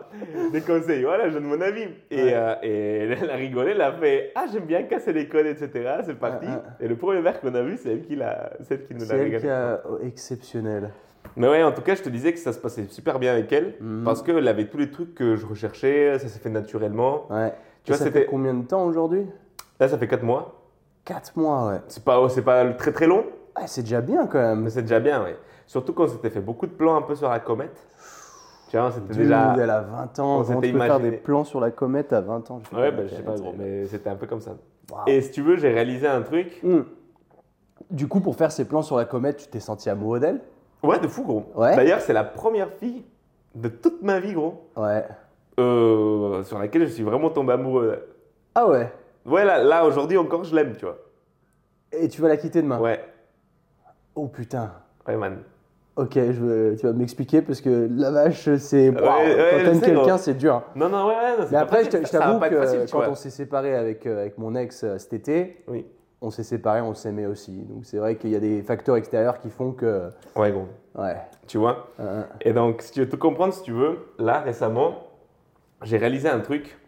des 0.52 0.60
conseils, 0.62 1.04
voilà, 1.04 1.28
je 1.28 1.34
donne 1.34 1.44
mon 1.44 1.60
avis. 1.60 1.86
Et, 2.10 2.24
Ouais. 2.24 2.32
euh, 2.34 2.54
et 2.62 2.98
elle 3.22 3.30
a 3.30 3.34
rigolé, 3.34 3.70
elle 3.72 3.80
a 3.82 3.92
fait 3.92 4.32
Ah, 4.34 4.46
j'aime 4.52 4.64
bien 4.64 4.82
casser 4.84 5.12
les 5.12 5.28
codes, 5.28 5.46
etc. 5.46 5.70
C'est 6.04 6.18
parti. 6.18 6.46
Ah, 6.48 6.64
Et 6.80 6.88
le 6.88 6.96
premier 6.96 7.20
verre 7.20 7.40
qu'on 7.40 7.54
a 7.54 7.62
vu, 7.62 7.78
c'est 7.80 7.90
elle 7.92 8.02
qui, 8.02 8.16
l'a, 8.16 8.50
c'est 8.62 8.74
elle 8.74 8.84
qui 8.86 8.94
nous 8.94 9.00
l'a 9.00 9.06
C'est 9.06 9.14
elle 9.14 9.20
régalé. 9.22 9.42
qui 9.42 9.48
a... 9.50 9.80
oh, 9.88 9.98
exceptionnel. 10.04 10.90
Mais 11.36 11.48
ouais, 11.48 11.62
en 11.62 11.72
tout 11.72 11.82
cas, 11.82 11.94
je 11.94 12.02
te 12.02 12.08
disais 12.08 12.32
que 12.32 12.38
ça 12.38 12.52
se 12.52 12.58
passait 12.58 12.86
super 12.88 13.18
bien 13.18 13.32
avec 13.32 13.52
elle. 13.52 13.74
Mhm. 13.80 14.04
Parce 14.04 14.22
qu'elle 14.22 14.46
avait 14.48 14.66
tous 14.68 14.78
les 14.78 14.90
trucs 14.90 15.14
que 15.14 15.36
je 15.36 15.46
recherchais, 15.46 16.18
ça 16.18 16.28
s'est 16.28 16.38
fait 16.38 16.50
naturellement. 16.50 17.26
Ouais. 17.30 17.52
Tu 17.84 17.92
Et 17.92 17.94
vois, 17.96 18.04
ça 18.04 18.10
fait 18.10 18.26
combien 18.26 18.54
de 18.54 18.64
temps 18.66 18.84
aujourd'hui? 18.84 19.26
Là, 19.80 19.88
ça 19.88 19.98
fait 19.98 20.08
4 20.08 20.22
mois. 20.22 20.60
4 21.04 21.36
mois, 21.36 21.68
ouais. 21.68 21.80
C'est 21.88 22.04
pas, 22.04 22.28
c'est 22.28 22.42
pas 22.42 22.64
très 22.72 22.92
très 22.92 23.06
long, 23.06 23.24
Ah, 23.54 23.66
c'est 23.66 23.82
déjà 23.82 24.00
bien 24.00 24.26
quand 24.26 24.38
même. 24.40 24.68
c'est 24.68 24.82
déjà 24.82 24.98
bien, 25.00 25.22
ouais. 25.22 25.36
Surtout 25.66 25.92
quand 25.92 26.04
on 26.04 26.08
s'était 26.08 26.30
fait 26.30 26.40
beaucoup 26.40 26.66
de 26.66 26.72
plans 26.72 26.96
un 26.96 27.02
peu 27.02 27.14
sur 27.14 27.28
la 27.28 27.38
comète. 27.40 27.76
Tu 28.68 28.76
vois, 28.76 28.90
c'était 28.90 29.14
déjà. 29.14 29.54
elle 29.60 29.70
a 29.70 29.82
20 29.82 30.18
ans. 30.18 30.38
on 30.40 30.44
s'était 30.44 30.72
peux 30.72 30.78
faire 30.80 30.98
des 30.98 31.04
imaginé. 31.06 31.16
plans 31.18 31.44
sur 31.44 31.60
la 31.60 31.70
comète 31.70 32.12
à 32.12 32.20
20 32.20 32.50
ans? 32.50 32.60
Sais 32.68 32.76
Ouais, 32.76 32.90
bah, 32.90 33.02
je 33.06 33.14
sais 33.14 33.22
pas, 33.22 33.34
gros, 33.36 33.54
mais 33.56 33.86
c'était 33.86 34.10
un 34.10 34.16
peu 34.16 34.26
comme 34.26 34.40
ça. 34.40 34.56
Wow. 34.90 34.98
Et 35.06 35.20
si 35.20 35.30
tu 35.30 35.42
veux, 35.42 35.56
j'ai 35.56 35.70
réalisé 35.70 36.06
un 36.08 36.22
truc. 36.22 36.60
Hmm. 36.64 36.80
Du 37.90 38.08
coup, 38.08 38.20
pour 38.20 38.34
faire 38.34 38.50
ces 38.50 38.64
plans 38.66 38.82
sur 38.82 38.96
la 38.96 39.04
comète, 39.04 39.36
tu 39.36 39.46
t'es 39.46 39.60
senti 39.60 39.88
amoureux 39.88 40.18
d'elle? 40.18 40.40
Ouais, 40.82 40.98
de 41.00 41.08
fou, 41.08 41.22
gros. 41.24 41.44
Ouais. 41.54 41.74
D'ailleurs, 41.76 42.00
c'est 42.00 42.12
la 42.12 42.24
première 42.24 42.70
fille 42.72 43.04
de 43.54 43.68
toute 43.68 44.02
ma 44.02 44.20
vie, 44.20 44.34
gros, 44.34 44.68
Ouais. 44.76 45.04
euh, 45.58 46.42
sur 46.44 46.58
laquelle 46.58 46.86
je 46.86 46.92
suis 46.92 47.02
vraiment 47.02 47.30
tombé 47.30 47.52
amoureux. 47.54 47.98
Ah 48.54 48.68
ouais 48.68 48.92
Ouais, 49.24 49.44
là, 49.44 49.62
là 49.62 49.84
aujourd'hui 49.84 50.18
encore, 50.18 50.44
je 50.44 50.54
l'aime, 50.54 50.76
tu 50.76 50.84
vois. 50.84 50.98
Et 51.92 52.08
tu 52.08 52.20
vas 52.20 52.28
la 52.28 52.36
quitter 52.36 52.62
demain? 52.62 52.78
Ouais, 52.78 53.00
Oh 54.14 54.26
putain. 54.28 54.72
ouais, 55.08 55.16
man. 55.16 55.38
Ok, 55.96 56.12
je 56.14 56.32
veux- 56.32 56.76
tu 56.78 56.86
vas 56.86 56.92
m'expliquer 56.92 57.40
parce 57.42 57.60
que 57.62 57.88
la 57.90 58.10
vache, 58.10 58.54
c'est. 58.56 58.90
Ouais, 58.90 59.00
Waouh, 59.00 59.18
ouais, 59.24 59.48
quand 59.64 59.70
t'aimes 59.70 59.80
quelqu'un, 59.80 60.18
c'est 60.18 60.34
dur. 60.34 60.62
Non, 60.74 60.88
non, 60.90 61.06
ouais, 61.08 61.14
ouais. 61.14 61.30
non, 61.38 61.44
Mais 61.44 61.50
pas 61.52 61.60
après, 61.60 61.84
je 61.84 61.90
facile. 61.90 62.06
je 62.06 62.12
t'avoue 62.12 62.38
pas 62.38 62.48
que 62.50 62.60
facile, 62.60 62.80
quand 62.92 62.98
vois. 62.98 63.08
on 63.10 63.14
s'est 63.14 63.30
séparé 63.30 63.74
avec, 63.74 64.06
euh, 64.06 64.20
avec 64.20 64.36
mon 64.38 64.54
ex 64.54 64.84
euh, 64.84 64.98
cet 64.98 65.14
été, 65.14 65.64
Oui. 65.68 65.86
On 66.22 66.30
s'est 66.30 66.42
séparé, 66.42 66.80
on 66.80 66.94
s'aimait 66.94 67.26
aussi. 67.26 67.52
Donc 67.64 67.84
c'est 67.84 67.98
vrai 67.98 68.16
qu'il 68.16 68.30
y 68.30 68.36
a 68.36 68.40
des 68.40 68.62
facteurs 68.62 68.96
extérieurs 68.96 69.38
qui 69.38 69.50
font 69.50 69.72
que. 69.72 70.10
Ouais, 70.34 70.50
gros. 70.52 70.68
Ouais. 70.96 71.16
Tu 71.46 71.58
vois? 71.58 71.88
Euh, 72.00 72.22
Et 72.40 72.52
donc, 72.52 72.82
si 72.82 72.92
tu 72.92 73.00
veux 73.00 73.08
tout 73.08 73.18
comprendre, 73.18 73.52
si 73.52 73.62
tu 73.62 73.72
veux, 73.72 73.98
là, 74.18 74.40
récemment, 74.40 75.08
j'ai 75.82 75.98
réalisé 75.98 76.28
un 76.28 76.40
truc. 76.40 76.78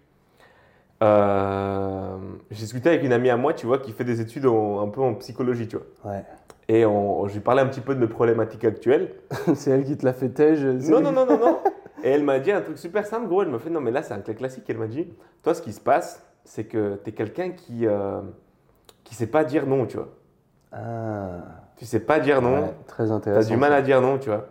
Euh, 1.03 2.17
j'ai 2.51 2.63
discuté 2.63 2.89
avec 2.89 3.05
une 3.05 3.13
amie 3.13 3.31
à 3.31 3.37
moi, 3.37 3.55
tu 3.55 3.67
vois, 3.67 3.79
qui 3.79 3.93
fait 3.93 4.05
des 4.05 4.21
études 4.21 4.47
en- 4.47 4.81
un 4.81 4.89
peu 4.89 5.01
en 5.01 5.15
psychologie, 5.15 5.69
tu 5.69 5.77
vois. 5.77 6.13
ouais. 6.13 6.25
Et 6.71 6.85
on, 6.85 7.27
je 7.29 7.35
lui 7.35 7.41
parlais 7.41 7.63
un 7.63 7.67
petit 7.67 7.81
peu 7.81 7.95
de 7.95 8.01
mes 8.01 8.09
problématiques 8.09 8.65
actuelles. 8.65 9.15
c'est 9.55 9.71
elle 9.71 9.85
qui 9.85 9.97
te 9.97 10.05
l'a 10.05 10.13
fait 10.13 10.29
tège. 10.29 10.65
Non, 10.65 11.01
non, 11.01 11.13
non, 11.13 11.25
non, 11.25 11.39
non. 11.39 11.59
Et 12.05 12.11
elle 12.11 12.25
m'a 12.25 12.39
dit 12.41 12.53
un 12.53 12.61
truc 12.61 12.77
super 12.79 13.07
simple, 13.07 13.27
gros. 13.27 13.43
Elle 13.43 13.49
m'a 13.49 13.59
fait, 13.59 13.71
non, 13.71 13.81
mais 13.81 13.91
là, 13.91 14.03
c'est 14.03 14.13
un 14.13 14.21
clé 14.21 14.35
classique. 14.35 14.65
Elle 14.69 14.77
m'a 14.79 14.87
dit, 14.87 15.09
toi, 15.43 15.55
ce 15.55 15.63
qui 15.63 15.73
se 15.73 15.81
passe, 15.81 16.23
c'est 16.45 16.65
que 16.65 16.97
tu 17.03 17.11
es 17.11 17.13
quelqu'un 17.15 17.51
qui 17.53 17.87
euh, 17.87 18.21
qui 19.09 19.15
sait 19.15 19.27
pas 19.27 19.43
dire 19.45 19.67
non, 19.67 19.87
tu 19.87 19.97
vois. 19.97 20.09
Ah. 20.73 21.39
Tu 21.77 21.87
sais 21.87 22.01
pas 22.01 22.21
dire 22.21 22.43
non. 22.43 22.63
Ouais, 22.63 22.75
très 22.87 23.07
tu 23.07 23.11
as 23.11 23.15
intéressant. 23.15 23.49
du 23.51 23.57
mal 23.57 23.71
ça. 23.71 23.77
à 23.77 23.83
dire 23.83 24.01
non, 24.03 24.19
tu 24.19 24.29
vois. 24.29 24.47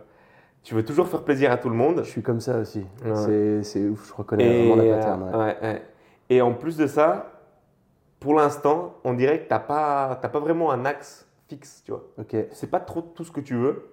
Tu 0.64 0.74
veux 0.74 0.84
toujours 0.84 1.06
faire 1.08 1.22
plaisir 1.22 1.52
à 1.52 1.56
tout 1.56 1.68
le 1.68 1.76
monde. 1.76 2.00
Je 2.04 2.10
suis 2.10 2.22
comme 2.22 2.40
ça 2.40 2.58
aussi. 2.58 2.84
Ouais. 3.04 3.60
C'est- 3.62 3.86
ouf, 3.88 4.08
je 4.08 4.14
reconnais 4.14 4.64
Et, 4.64 4.68
vraiment 4.68 4.82
la 4.82 4.96
pattern. 4.96 5.34
ouais. 5.62 5.82
Et 6.30 6.42
en 6.42 6.52
plus 6.52 6.76
de 6.76 6.86
ça, 6.86 7.32
pour 8.20 8.34
l'instant, 8.34 8.94
on 9.04 9.14
dirait 9.14 9.38
que 9.40 9.44
tu 9.48 9.52
n'as 9.54 9.60
pas, 9.60 10.18
t'as 10.20 10.28
pas 10.28 10.40
vraiment 10.40 10.72
un 10.72 10.84
axe 10.84 11.26
fixe, 11.48 11.82
tu 11.84 11.92
vois. 11.92 12.02
Ok. 12.18 12.28
Tu 12.30 12.46
sais 12.52 12.66
pas 12.66 12.80
trop 12.80 13.00
tout 13.00 13.24
ce 13.24 13.30
que 13.30 13.40
tu 13.40 13.54
veux. 13.54 13.84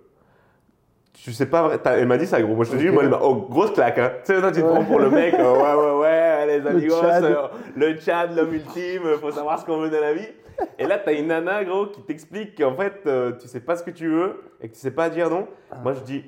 Tu 1.14 1.32
sais 1.32 1.46
pas 1.46 1.78
t'as- 1.78 1.98
Elle 1.98 2.08
m'a 2.08 2.18
dit 2.18 2.26
ça, 2.28 2.42
gros. 2.42 2.56
Moi, 2.56 2.66
je 2.66 2.72
te 2.72 2.76
dis, 2.76 2.90
moi, 2.90 3.04
elle 3.04 3.10
m'a. 3.10 3.20
Oh, 3.22 3.36
grosse 3.50 3.72
claque, 3.72 3.98
hein. 4.00 4.12
Tu 4.26 4.34
sais, 4.34 4.42
toi, 4.42 4.52
tu 4.52 4.62
te 4.62 4.66
Ouais. 4.66 4.74
prends 4.74 4.84
pour 4.84 5.00
le 5.00 5.10
mec. 5.10 5.34
euh, 5.36 5.54
ouais, 5.54 5.82
ouais, 5.94 6.02
ouais, 6.02 6.60
les 6.60 6.68
amigos, 6.68 6.96
euh, 7.04 7.48
le 7.76 7.94
Tchad, 7.96 8.36
l'homme 8.36 8.54
ultime, 8.54 9.04
faut 9.22 9.32
savoir 9.32 9.60
ce 9.60 9.66
qu'on 9.66 9.78
veut 9.80 9.90
dans 9.90 10.02
la 10.02 10.14
vie. 10.14 10.28
Et 10.80 10.86
là, 10.86 10.98
t'as 10.98 11.14
une 11.14 11.28
nana, 11.28 11.64
gros, 11.64 11.88
qui 11.88 12.02
t'explique 12.02 12.58
qu'en 12.58 12.76
fait, 12.76 13.02
euh, 13.06 13.34
tu 13.40 13.48
sais 13.48 13.60
pas 13.60 13.76
ce 13.76 13.84
que 13.84 13.92
tu 13.92 14.08
veux 14.08 14.42
et 14.62 14.70
que 14.70 14.74
tu 14.74 14.80
sais 14.80 14.92
pas 14.92 15.10
dire 15.10 15.30
non. 15.30 15.48
Ah. 15.72 15.78
Moi, 15.84 15.94
je 15.94 16.02
dis, 16.02 16.22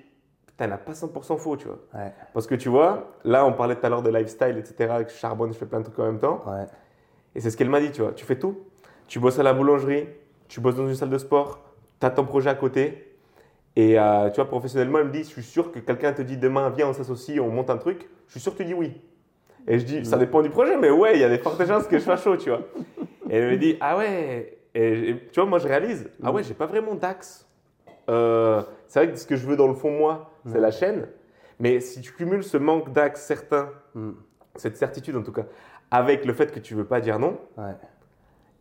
putain, 0.45 0.65
elle 0.65 0.69
n'a 0.71 0.77
pas 0.77 0.93
100% 0.93 1.37
faux, 1.37 1.57
tu 1.57 1.67
vois. 1.67 1.79
Ouais. 1.93 2.13
Parce 2.33 2.47
que 2.47 2.55
tu 2.55 2.69
vois, 2.69 3.13
là, 3.23 3.45
on 3.45 3.53
parlait 3.53 3.75
tout 3.75 3.85
à 3.85 3.89
l'heure 3.89 4.01
de 4.01 4.09
lifestyle, 4.09 4.57
etc., 4.57 5.03
que 5.05 5.11
je 5.11 5.17
charbonne, 5.17 5.53
je 5.53 5.57
fais 5.57 5.65
plein 5.65 5.79
de 5.79 5.85
trucs 5.85 5.99
en 5.99 6.05
même 6.05 6.19
temps. 6.19 6.43
Ouais. 6.47 6.65
Et 7.35 7.41
c'est 7.41 7.51
ce 7.51 7.57
qu'elle 7.57 7.69
m'a 7.69 7.79
dit, 7.79 7.91
tu 7.91 8.01
vois. 8.01 8.13
Tu 8.13 8.25
fais 8.25 8.37
tout. 8.37 8.57
Tu 9.07 9.19
bosses 9.19 9.39
à 9.39 9.43
la 9.43 9.53
boulangerie, 9.53 10.07
tu 10.47 10.59
bosses 10.59 10.75
dans 10.75 10.87
une 10.87 10.95
salle 10.95 11.09
de 11.09 11.17
sport, 11.17 11.63
tu 11.99 12.05
as 12.05 12.09
ton 12.09 12.25
projet 12.25 12.49
à 12.49 12.55
côté. 12.55 13.15
Et 13.75 13.99
euh, 13.99 14.29
tu 14.29 14.37
vois, 14.37 14.47
professionnellement, 14.47 14.99
elle 14.99 15.05
me 15.05 15.11
dit, 15.11 15.19
je 15.19 15.29
suis 15.29 15.43
sûr 15.43 15.71
que 15.71 15.79
quelqu'un 15.79 16.11
te 16.11 16.21
dit 16.21 16.35
demain, 16.35 16.69
viens, 16.71 16.87
on 16.89 16.93
s'associe, 16.93 17.39
on 17.39 17.49
monte 17.49 17.69
un 17.69 17.77
truc. 17.77 18.09
Je 18.27 18.31
suis 18.31 18.39
sûr 18.39 18.53
que 18.53 18.57
tu 18.57 18.65
dis 18.65 18.73
oui. 18.73 18.99
Et 19.67 19.79
je 19.79 19.85
dis, 19.85 20.05
ça 20.05 20.17
dépend 20.17 20.41
du 20.41 20.49
projet, 20.49 20.77
mais 20.77 20.89
ouais, 20.89 21.15
il 21.15 21.21
y 21.21 21.23
a 21.23 21.29
des 21.29 21.37
fortes 21.37 21.63
chances 21.65 21.87
que 21.87 21.97
je 21.99 22.03
sois 22.03 22.17
chaud, 22.17 22.37
tu 22.37 22.49
vois. 22.49 22.61
Et 23.29 23.37
elle 23.37 23.51
me 23.51 23.57
dit, 23.57 23.77
ah 23.81 23.97
ouais. 23.97 24.59
Et, 24.75 25.09
et 25.09 25.17
tu 25.31 25.39
vois, 25.39 25.49
moi, 25.49 25.59
je 25.59 25.67
réalise, 25.67 26.09
ah 26.23 26.31
ouais, 26.31 26.43
j'ai 26.43 26.53
pas 26.53 26.65
vraiment 26.67 26.95
d'axe. 26.95 27.47
Euh, 28.09 28.61
c'est 28.87 29.03
vrai 29.03 29.11
que 29.11 29.17
ce 29.19 29.25
que 29.25 29.35
je 29.35 29.45
veux 29.47 29.55
dans 29.57 29.67
le 29.67 29.73
fond, 29.73 29.91
moi, 29.91 30.31
c'est 30.45 30.53
Ouais. 30.55 30.59
la 30.61 30.71
chaîne. 30.71 31.07
Mais 31.59 31.79
si 31.79 32.01
tu 32.01 32.13
cumules 32.13 32.43
ce 32.43 32.57
manque 32.57 32.93
d'axe 32.93 33.23
certain, 33.25 33.69
Hmm. 33.95 34.11
cette 34.55 34.77
certitude 34.77 35.15
en 35.15 35.23
tout 35.23 35.31
cas, 35.31 35.45
avec 35.89 36.23
le 36.25 36.33
fait 36.33 36.51
que 36.51 36.59
tu 36.59 36.75
veux 36.75 36.85
pas 36.85 37.01
dire 37.01 37.17
non, 37.19 37.37
Ouais. 37.57 37.73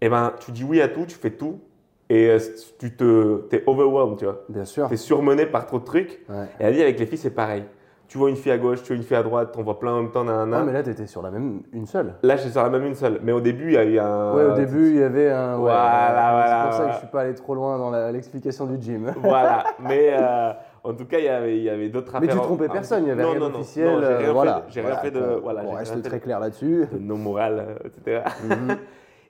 eh 0.00 0.08
ben, 0.08 0.32
tu 0.40 0.50
dis 0.52 0.64
oui 0.64 0.80
à 0.80 0.88
tout, 0.88 1.04
tu 1.06 1.16
fais 1.16 1.30
tout, 1.32 1.61
et 2.08 2.30
euh, 2.30 2.38
tu 2.78 2.96
te, 2.96 3.38
t'es 3.50 3.62
overwhelmed, 3.66 4.16
tu 4.18 4.25
vois. 4.25 4.44
Bien 4.49 4.64
sûr. 4.64 4.88
T'es 4.88 4.96
surmené 4.96 5.44
par 5.46 5.66
trop 5.66 5.78
de 5.78 5.85
trucs. 5.85 6.23
Ouais. 6.28 6.44
Et 6.58 6.64
elle 6.64 6.75
dit 6.75 6.82
avec 6.82 6.99
les 6.99 7.06
filles, 7.06 7.18
c'est 7.18 7.30
pareil. 7.35 7.64
Tu 8.08 8.18
vois 8.18 8.30
une 8.30 8.36
fille 8.36 8.52
à 8.52 8.58
gauche, 8.58 8.82
tu 8.82 8.88
vois 8.88 8.96
une 8.96 9.02
fille 9.02 9.16
à 9.16 9.22
droite, 9.25 9.50
t'en 9.52 9.62
vois 9.62 9.78
plein 9.80 9.92
en 9.92 10.02
même 10.02 10.10
temps, 10.12 10.22
nanana. 10.22 10.58
Ouais, 10.60 10.64
mais 10.66 10.72
là, 10.72 10.82
t'étais 10.84 11.06
sur 11.06 11.22
la 11.22 11.30
même, 11.32 11.62
une 11.72 11.86
seule. 11.86 12.14
Là, 12.22 12.36
je 12.36 12.48
sur 12.48 12.62
la 12.62 12.68
même 12.70 12.84
une 12.84 12.94
seule. 12.94 13.18
Mais 13.22 13.32
au 13.32 13.40
début, 13.40 13.66
il 13.66 13.72
y 13.72 13.76
a 13.76 13.84
eu 13.84 13.98
un. 13.98 14.32
Ouais, 14.34 14.44
au 14.44 14.52
début, 14.54 14.90
il 14.90 14.96
y 14.96 15.02
avait 15.02 15.30
un. 15.30 15.54
ouais, 15.54 15.60
Voilà, 15.62 16.06
C'est 16.06 16.12
voilà, 16.12 16.62
pour 16.64 16.72
ça 16.72 16.78
que 16.78 16.82
voilà. 16.84 16.92
je 16.92 16.98
suis 16.98 17.06
pas 17.08 17.20
allé 17.22 17.34
trop 17.34 17.54
loin 17.56 17.78
dans 17.78 17.90
l'explication 18.12 18.66
du 18.66 18.80
gym. 18.80 19.12
Voilà. 19.22 19.64
Mais 19.80 20.10
euh, 20.12 20.52
en 20.84 20.94
tout 20.94 21.04
cas, 21.06 21.18
il 21.18 21.25
y 21.25 21.28
avait, 21.28 21.56
il 21.56 21.64
y 21.64 21.68
avait 21.70 21.88
d'autres 21.88 22.12
Mais 22.20 22.28
affaires. 22.28 22.40
tu 22.42 22.46
trompais 22.46 22.66
Ah, 22.70 22.72
personne, 22.75 23.02
il 23.04 23.08
y 23.08 23.10
avait 23.10 23.22
non, 23.25 23.30
rien 23.32 23.40
non, 23.40 23.46
non. 23.48 23.58
d'officiel. 23.58 23.88
Non, 23.90 24.00
j'ai 24.00 24.06
euh, 24.06 24.18
rien 24.18 24.32
voilà. 24.32 24.54
fait 24.54 24.60
de- 24.68 24.72
j'ai 24.72 24.80
rien 24.82 24.96
fait 24.98 25.10
de. 25.10 25.40
Voilà, 25.42 25.62
j'ai 25.68 25.75
reste 25.76 26.02
très 26.02 26.20
clair 26.20 26.38
là-dessus. 26.38 26.86
de 26.92 26.98
non 26.98 27.16
moral, 27.16 27.58
euh, 27.82 27.88
etc. 27.88 28.22
Mhm. 28.44 28.76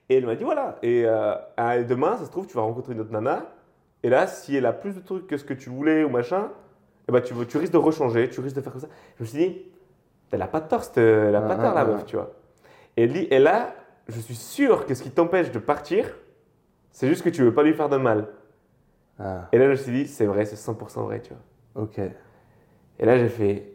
Et 0.09 0.17
elle 0.19 0.25
m'a 0.25 0.35
dit 0.35 0.43
voilà, 0.45 0.75
et 0.83 1.03
euh, 1.05 1.33
ah, 1.57 1.81
demain, 1.83 2.15
ça 2.15 2.23
se 2.25 2.31
trouve, 2.31 2.47
tu 2.47 2.55
vas 2.55 2.61
rencontrer 2.61 2.93
une 2.93 3.01
autre 3.01 3.11
nana, 3.11 3.41
et 4.03 4.09
là, 4.09 4.25
si 4.27 4.55
elle 4.55 4.65
a 4.65 4.71
plus 4.71 4.93
de 4.95 5.01
trucs 5.01 5.27
que 5.27 5.35
ce 5.35 5.43
que 5.43 5.53
tu 5.53 5.69
voulais 5.69 6.05
ou 6.05 6.09
machin, 6.09 6.43
eh 7.07 7.11
ben, 7.11 7.21
tu, 7.21 7.33
risques 7.57 7.73
de 7.73 7.77
rechanger, 7.77 8.29
tu 8.29 8.41
risques 8.41 8.55
de 8.55 8.61
faire 8.61 8.71
comme 8.71 8.81
ça. 8.81 8.87
Je 9.17 9.23
me 9.23 9.27
suis 9.27 9.37
dit, 9.37 9.61
elle 10.31 10.41
a 10.41 10.47
pas 10.47 10.59
de 10.59 10.67
tort, 10.67 10.83
elle 10.97 11.35
a 11.35 11.41
pas 11.41 11.53
Ah, 11.59 11.63
tort, 11.63 11.73
la 11.73 11.81
ah, 11.81 11.85
meuf, 11.85 11.99
ah. 12.01 12.05
tu 12.05 12.15
vois. 12.15 12.31
Et, 12.97 13.03
elle 13.03 13.13
dit, 13.13 13.27
et 13.31 13.39
là, 13.39 13.75
je 14.07 14.19
suis 14.19 14.35
sûr 14.35 14.85
que 14.85 14.93
ce 14.93 15.03
qui 15.03 15.11
t'empêche 15.11 15.51
de 15.51 15.59
partir, 15.59 16.05
c'est 16.91 17.07
juste 17.07 17.23
que 17.23 17.29
tu 17.29 17.43
veux 17.43 17.53
pas 17.53 17.63
lui 17.63 17.73
faire 17.73 17.89
de 17.89 17.97
mal. 17.97 18.27
Ah, 19.19 19.47
Et 19.51 19.57
là, 19.57 19.65
je 19.65 19.69
me 19.71 19.75
suis 19.75 19.91
dit, 19.91 20.07
c'est 20.07 20.25
vrai, 20.25 20.45
c'est 20.45 20.55
100% 20.55 21.03
vrai, 21.03 21.21
tu 21.21 21.33
vois. 21.33 21.83
ok. 21.83 21.99
Et 22.99 23.05
là, 23.05 23.17
j'ai 23.17 23.29
fait 23.29 23.71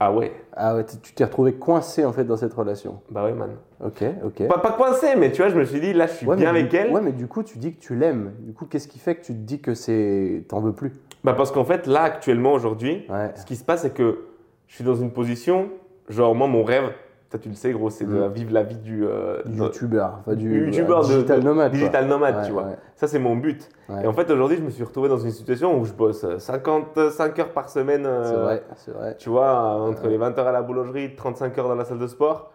Ah 0.00 0.12
ouais, 0.12 0.32
Ah 0.52 0.76
ouais, 0.76 0.84
tu 0.86 1.12
t'es 1.12 1.24
retrouvé 1.24 1.54
coincé 1.54 2.04
en 2.04 2.12
fait 2.12 2.24
dans 2.24 2.36
cette 2.36 2.54
relation. 2.54 3.02
bah 3.10 3.24
ouais, 3.24 3.32
man. 3.32 3.56
Ok, 3.84 4.04
ok. 4.24 4.46
Pas, 4.48 4.58
pas 4.58 4.72
coincé, 4.72 5.14
mais 5.16 5.32
tu 5.32 5.42
vois, 5.42 5.50
je 5.50 5.56
me 5.56 5.64
suis 5.64 5.80
dit 5.80 5.92
Là, 5.92 6.06
je 6.06 6.12
suis 6.14 6.26
Ouais, 6.26 6.36
bien 6.36 6.50
avec 6.50 6.68
du- 6.68 6.76
elle. 6.76 6.92
Ouais, 6.92 7.00
mais 7.00 7.12
du 7.12 7.26
coup, 7.26 7.42
tu 7.42 7.58
dis 7.58 7.74
que 7.74 7.80
tu 7.80 7.94
l'aimes. 7.96 8.32
Du 8.40 8.52
coup, 8.52 8.66
qu'est-ce 8.66 8.88
qui 8.88 8.98
fait 8.98 9.16
que 9.16 9.22
tu 9.24 9.32
te 9.32 9.38
dis 9.38 9.60
que 9.60 9.74
c'est. 9.74 10.44
T'en 10.48 10.60
veux 10.60 10.72
plus? 10.72 10.92
Bah 11.24 11.32
parce 11.32 11.50
qu'en 11.50 11.64
fait, 11.64 11.86
là, 11.86 12.02
actuellement, 12.02 12.52
aujourd'hui, 12.52 13.06
Ouais. 13.08 13.32
ce 13.34 13.44
qui 13.46 13.56
se 13.56 13.64
passe, 13.64 13.82
c'est 13.82 13.94
que 13.94 14.26
je 14.66 14.74
suis 14.74 14.84
dans 14.84 14.94
une 14.94 15.10
position, 15.10 15.70
genre, 16.08 16.34
moi, 16.34 16.46
mon 16.46 16.62
rêve, 16.64 16.90
toi, 17.30 17.40
tu 17.40 17.48
le 17.48 17.54
sais, 17.54 17.72
gros, 17.72 17.88
c'est 17.90 18.04
de 18.04 18.28
Mm. 18.28 18.32
vivre 18.32 18.52
la 18.52 18.62
vie 18.62 18.76
du. 18.76 19.04
euh, 19.06 19.40
youtubeur, 19.46 20.18
enfin 20.20 20.34
du 20.36 20.62
euh, 20.62 20.66
de- 20.66 20.70
digital 20.70 21.40
de- 21.40 21.44
nomade. 21.44 21.72
digital 21.72 22.06
nomade, 22.06 22.36
Ouais, 22.36 22.46
tu 22.46 22.52
vois. 22.52 22.62
ouais, 22.64 22.76
Ça, 22.94 23.08
c'est 23.08 23.18
mon 23.18 23.34
but. 23.36 23.68
ouais. 23.88 24.04
Et 24.04 24.06
en 24.06 24.12
fait, 24.12 24.30
aujourd'hui, 24.30 24.58
je 24.58 24.62
me 24.62 24.70
suis 24.70 24.84
retrouvé 24.84 25.08
dans 25.08 25.18
une 25.18 25.30
situation 25.32 25.78
où 25.80 25.84
je 25.84 25.92
bosse 25.94 26.22
euh, 26.24 26.38
55 26.38 27.38
heures 27.40 27.52
par 27.52 27.68
semaine. 27.70 28.04
euh, 28.06 28.24
C'est 28.24 28.36
vrai, 28.36 28.62
c'est 28.76 28.90
vrai. 28.92 29.16
Tu 29.16 29.30
vois, 29.30 29.48
euh, 29.48 29.90
entre 29.90 30.06
les 30.08 30.16
20 30.18 30.38
heures 30.38 30.46
à 30.46 30.52
la 30.52 30.62
boulangerie, 30.62 31.16
35 31.16 31.56
heures 31.58 31.68
dans 31.68 31.74
la 31.74 31.84
salle 31.86 31.98
de 31.98 32.06
sport. 32.06 32.52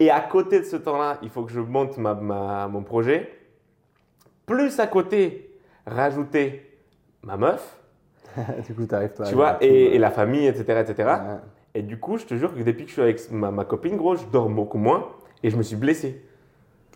Et 0.00 0.10
à 0.10 0.20
côté 0.20 0.60
de 0.60 0.64
ce 0.64 0.76
temps-là, 0.76 1.18
il 1.22 1.28
faut 1.28 1.42
que 1.42 1.52
je 1.52 1.60
monte 1.60 1.98
ma, 1.98 2.14
ma- 2.14 2.68
mon 2.68 2.82
projet. 2.82 3.28
Plus 4.46 4.80
à 4.80 4.86
côté, 4.86 5.50
rajouter 5.86 6.70
ma 7.22 7.36
meuf, 7.36 7.77
du 8.66 8.74
coup, 8.74 8.86
t'arrives 8.86 9.14
pas. 9.14 9.24
tu 9.24 9.34
vois, 9.34 9.56
et, 9.60 9.94
et 9.94 9.98
la 9.98 10.10
famille, 10.10 10.46
etc. 10.46 10.80
etc. 10.86 11.08
Ouais. 11.08 11.36
Et 11.74 11.82
du 11.82 11.98
coup, 11.98 12.16
je 12.18 12.24
te 12.26 12.34
jure 12.34 12.54
que 12.54 12.62
depuis 12.62 12.84
que 12.84 12.88
je 12.88 12.94
suis 12.94 13.02
avec 13.02 13.30
ma, 13.30 13.50
ma 13.50 13.64
copine, 13.64 13.96
gros, 13.96 14.16
je 14.16 14.24
dors 14.32 14.48
beaucoup 14.48 14.78
moins. 14.78 15.08
Et 15.42 15.50
je 15.50 15.56
me 15.56 15.62
suis 15.62 15.76
blessé. 15.76 16.24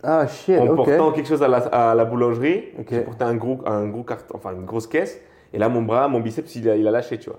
Ah, 0.02 0.26
shit, 0.26 0.58
en 0.58 0.66
portant 0.74 1.12
quelque 1.12 1.28
chose 1.28 1.42
à 1.44 1.48
la, 1.48 1.58
à 1.58 1.94
la 1.94 2.04
boulangerie. 2.04 2.70
Ok. 2.78 2.86
J'ai 2.90 3.00
porté 3.02 3.22
un 3.24 3.36
gros, 3.36 3.60
un 3.66 3.86
gros 3.88 4.02
carton, 4.02 4.34
enfin 4.36 4.52
une 4.52 4.64
grosse 4.64 4.88
caisse. 4.88 5.20
Et 5.52 5.58
là, 5.58 5.68
mon 5.68 5.82
bras, 5.82 6.08
mon 6.08 6.18
biceps, 6.18 6.56
il 6.56 6.68
a, 6.68 6.74
il 6.76 6.88
a 6.88 6.90
lâché, 6.90 7.18
tu 7.18 7.30
vois. 7.30 7.38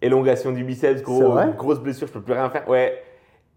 Élongation 0.00 0.52
du 0.52 0.62
biceps, 0.62 1.02
gros, 1.02 1.34
grosse 1.56 1.80
blessure, 1.80 2.06
je 2.06 2.12
peux 2.12 2.20
plus 2.22 2.34
rien 2.34 2.48
faire. 2.50 2.68
Ouais. 2.68 3.02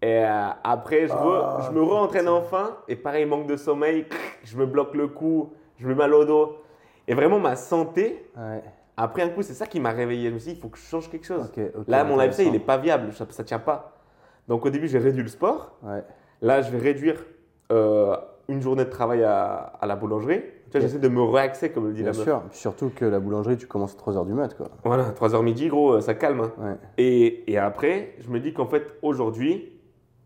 Et 0.00 0.24
euh, 0.24 0.48
après, 0.64 1.06
je, 1.06 1.12
re- 1.12 1.42
Ah, 1.44 1.58
je 1.64 1.70
me 1.70 1.80
re-entraîne 1.82 2.26
enfin. 2.28 2.78
Et 2.88 2.96
pareil, 2.96 3.26
manque 3.26 3.46
de 3.46 3.56
sommeil, 3.56 4.06
je 4.42 4.56
me 4.56 4.66
bloque 4.66 4.94
le 4.94 5.06
cou, 5.06 5.52
je 5.78 5.86
me 5.86 5.94
mal 5.94 6.12
au 6.12 6.24
dos. 6.24 6.56
Et 7.06 7.14
vraiment, 7.14 7.38
ma 7.38 7.54
santé, 7.54 8.24
Ouais, 8.36 8.62
après 8.96 9.22
un 9.22 9.28
coup, 9.30 9.42
c'est 9.42 9.54
ça 9.54 9.66
qui 9.66 9.80
m'a 9.80 9.90
réveillé. 9.90 10.28
Je 10.28 10.34
me 10.34 10.38
suis 10.38 10.52
dit, 10.52 10.58
il 10.58 10.60
faut 10.60 10.68
que 10.68 10.78
je 10.78 10.84
change 10.84 11.10
quelque 11.10 11.26
chose. 11.26 11.50
Là, 11.88 12.04
mon 12.04 12.16
lifestyle, 12.18 12.46
il 12.46 12.52
n'est 12.52 12.58
pas 12.58 12.76
viable, 12.78 13.12
ça 13.12 13.24
ne 13.26 13.44
tient 13.44 13.58
pas. 13.58 13.92
Donc 14.48 14.66
au 14.66 14.70
début, 14.70 14.88
j'ai 14.88 14.98
réduit 14.98 15.22
le 15.22 15.28
sport. 15.28 15.72
Ouais. 15.82 16.02
Là, 16.42 16.60
je 16.62 16.70
vais 16.70 16.78
réduire 16.78 17.24
euh, 17.70 18.16
une 18.48 18.60
journée 18.60 18.84
de 18.84 18.90
travail 18.90 19.22
à, 19.22 19.54
à 19.80 19.86
la 19.86 19.96
boulangerie. 19.96 20.42
J'essaie 20.74 20.98
de 20.98 21.08
me 21.08 21.22
réaxer, 21.22 21.70
comme 21.70 21.86
le 21.88 21.92
dit 21.92 22.02
Bien 22.02 22.12
la 22.12 22.16
meuf. 22.16 22.24
sûr, 22.24 22.42
surtout 22.50 22.90
que 22.94 23.04
la 23.04 23.20
boulangerie, 23.20 23.58
tu 23.58 23.66
commences 23.66 23.94
à 23.94 23.98
3h 24.10 24.26
du 24.26 24.32
mat, 24.32 24.56
quoi. 24.56 24.68
Voilà, 24.84 25.10
3h 25.10 25.42
midi, 25.42 25.68
gros, 25.68 25.94
euh, 25.94 26.00
ça 26.00 26.14
calme. 26.14 26.40
hein. 26.40 26.52
Ouais. 26.58 26.76
Et, 26.96 27.52
et 27.52 27.58
après, 27.58 28.14
je 28.20 28.30
me 28.30 28.40
dis 28.40 28.54
qu'en 28.54 28.66
fait, 28.66 28.94
aujourd'hui, 29.02 29.70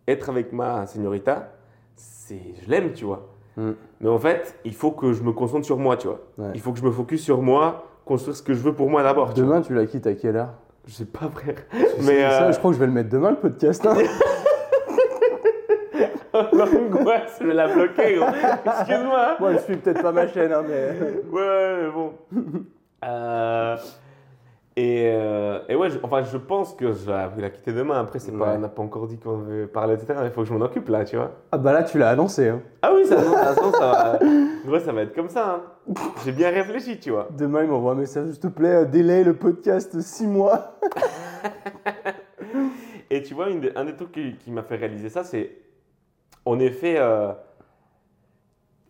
être 0.06 0.28
avec 0.30 0.52
ma 0.52 0.86
señorita, 0.86 1.52
c'est, 1.96 2.40
je 2.62 2.70
l'aime, 2.70 2.92
tu 2.92 3.04
vois. 3.04 3.26
Mm. 3.56 3.70
Mais 4.00 4.08
en 4.08 4.18
fait, 4.18 4.56
il 4.64 4.74
faut 4.74 4.92
que 4.92 5.12
je 5.12 5.22
me 5.24 5.32
concentre 5.32 5.66
sur 5.66 5.78
moi, 5.78 5.96
tu 5.96 6.06
vois. 6.06 6.20
Ouais. 6.38 6.52
Il 6.54 6.60
faut 6.60 6.72
que 6.72 6.78
je 6.78 6.84
me 6.84 6.92
focus 6.92 7.22
sur 7.24 7.42
moi, 7.42 7.84
construire 8.06 8.36
ce 8.36 8.42
que 8.42 8.54
je 8.54 8.60
veux 8.60 8.72
pour 8.72 8.88
moi 8.88 9.02
d'abord. 9.02 9.34
Demain, 9.34 9.60
tu 9.60 9.74
la 9.74 9.84
quittes 9.84 10.06
à 10.06 10.14
quelle 10.14 10.36
heure? 10.36 10.54
Je 10.86 10.92
sais 10.92 11.04
pas, 11.04 11.28
frère. 11.28 11.56
Mais 12.02 12.22
ça, 12.22 12.44
euh, 12.44 12.52
je 12.52 12.58
crois 12.58 12.70
que 12.70 12.76
je 12.76 12.80
vais 12.80 12.86
le 12.86 12.92
mettre 12.92 13.10
demain, 13.10 13.30
le 13.30 13.36
podcast. 13.36 13.84
hein. 13.84 13.96
l'angoisse, 16.52 17.38
je 17.40 17.46
vais 17.46 17.54
la 17.54 17.68
bloquer. 17.68 18.20
Excuse-moi. 18.64 19.36
Moi, 19.40 19.52
je 19.54 19.58
suis 19.58 19.76
peut-être 19.76 20.02
pas 20.02 20.12
ma 20.12 20.28
chaîne, 20.28 20.52
hein, 20.52 20.62
mais. 20.66 20.90
Ouais, 21.30 21.40
ouais, 21.42 21.76
mais 21.82 21.90
bon. 21.90 22.12
Euh, 23.04 23.76
et, 24.78 25.04
euh, 25.06 25.60
et 25.70 25.74
ouais, 25.74 25.88
je, 25.88 25.98
enfin, 26.02 26.22
je 26.22 26.36
pense 26.36 26.74
que 26.74 26.92
je 26.92 27.06
vais 27.10 27.40
la 27.42 27.48
quitter 27.50 27.72
demain. 27.72 27.98
Après, 27.98 28.18
c'est 28.18 28.32
pas, 28.32 28.54
on 28.54 28.58
n'a 28.58 28.68
pas 28.68 28.82
encore 28.82 29.06
dit 29.06 29.18
qu'on 29.18 29.38
veut 29.38 29.66
parler, 29.66 29.94
etc. 29.94 30.20
Il 30.24 30.30
faut 30.30 30.42
que 30.42 30.48
je 30.48 30.52
m'en 30.52 30.64
occupe 30.64 30.88
là, 30.90 31.04
tu 31.04 31.16
vois. 31.16 31.32
Ah, 31.50 31.56
bah 31.56 31.72
là, 31.72 31.82
tu 31.82 31.98
l'as 31.98 32.10
annoncé. 32.10 32.50
Hein. 32.50 32.60
Ah 32.82 32.92
oui, 32.94 33.06
ça, 33.06 33.16
façon, 33.16 33.70
va. 33.70 34.18
Gros, 34.66 34.78
ça 34.78 34.92
va 34.92 35.02
être 35.02 35.14
comme 35.14 35.30
ça. 35.30 35.62
hein. 35.88 35.94
J'ai 36.24 36.32
bien 36.32 36.50
réfléchi, 36.50 37.00
tu 37.00 37.10
vois. 37.10 37.28
Demain, 37.36 37.62
il 37.62 37.70
m'envoie 37.70 37.92
un 37.92 37.96
message, 37.96 38.32
s'il 38.32 38.40
te 38.40 38.48
plaît, 38.48 38.74
euh, 38.74 38.84
délai 38.84 39.24
le 39.24 39.34
podcast 39.34 39.98
6 39.98 40.26
mois. 40.26 40.78
Et 43.10 43.22
tu 43.22 43.34
vois, 43.34 43.48
une 43.48 43.70
un 43.76 43.84
des 43.84 43.94
trucs 43.94 44.12
qui, 44.12 44.36
qui 44.36 44.50
m'a 44.50 44.62
fait 44.62 44.76
réaliser 44.76 45.08
ça, 45.08 45.24
c'est 45.24 45.52
en 46.44 46.58
effet, 46.58 46.96
euh, 46.98 47.32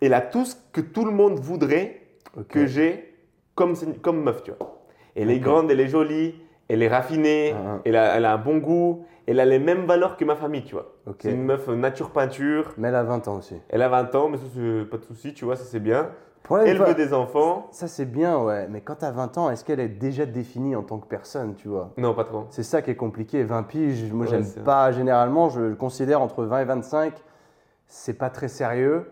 elle 0.00 0.14
a 0.14 0.20
tout 0.20 0.44
ce 0.46 0.56
que 0.72 0.80
tout 0.80 1.04
le 1.04 1.10
monde 1.12 1.38
voudrait 1.38 2.00
que 2.48 2.66
j'ai 2.66 3.14
comme, 3.54 3.74
comme 4.02 4.22
meuf, 4.22 4.42
tu 4.42 4.50
vois. 4.52 4.75
Elle 5.16 5.30
est 5.30 5.38
grande, 5.40 5.70
elle 5.70 5.80
est 5.80 5.88
jolie, 5.88 6.34
elle 6.68 6.82
est 6.82 6.88
raffinée, 6.88 7.54
Ah, 7.56 7.62
ah. 7.76 7.80
elle, 7.84 7.96
a, 7.96 8.16
elle 8.16 8.24
a 8.24 8.34
un 8.34 8.38
bon 8.38 8.58
goût, 8.58 9.04
elle 9.26 9.40
a 9.40 9.44
les 9.44 9.58
mêmes 9.58 9.86
valeurs 9.86 10.16
que 10.16 10.24
ma 10.24 10.36
famille, 10.36 10.64
tu 10.64 10.74
vois. 10.74 10.92
C'est 11.20 11.32
une 11.32 11.44
meuf 11.44 11.66
nature 11.68 12.10
peinture, 12.10 12.72
Mais 12.78 12.88
elle 12.88 12.94
a 12.96 13.02
20 13.02 13.26
ans 13.28 13.36
aussi. 13.38 13.56
elle 13.68 13.82
a 13.82 13.88
20 13.88 14.14
ans, 14.14 14.28
mais 14.28 14.36
ça, 14.36 14.44
c'est 14.54 14.84
pas 14.90 14.98
de 14.98 15.04
souci, 15.04 15.34
tu 15.34 15.44
vois, 15.44 15.56
ça 15.56 15.64
c'est 15.64 15.80
bien. 15.80 16.10
Problème, 16.42 16.68
Elle 16.68 16.78
veut 16.78 16.94
des 16.94 17.12
enfants. 17.12 17.66
Ça, 17.72 17.88
c'est 17.88 18.04
bien, 18.04 18.38
ouais. 18.38 18.68
Mais 18.70 18.80
quand 18.80 18.94
t'as 19.00 19.10
20 19.10 19.36
ans, 19.36 19.50
est-ce 19.50 19.64
qu'elle 19.64 19.80
est 19.80 19.88
déjà 19.88 20.26
définie 20.26 20.76
en 20.76 20.84
tant 20.84 20.98
que 20.98 21.06
personne, 21.08 21.56
tu 21.56 21.66
vois? 21.66 21.90
Non, 21.96 22.14
pas 22.14 22.22
trop. 22.22 22.44
C'est 22.50 22.62
ça 22.62 22.82
qui 22.82 22.92
est 22.92 22.94
compliqué. 22.94 23.42
20 23.42 23.64
piges, 23.64 24.12
moi, 24.12 24.26
Ouais, 24.26 24.30
j'aime 24.30 24.62
pas 24.64 24.92
généralement. 24.92 25.48
Je 25.48 25.74
considère 25.74 26.22
entre 26.22 26.44
20 26.44 26.60
et 26.60 26.64
25, 26.64 27.14
c'est 27.88 28.16
pas 28.16 28.30
très 28.30 28.46
sérieux 28.46 29.10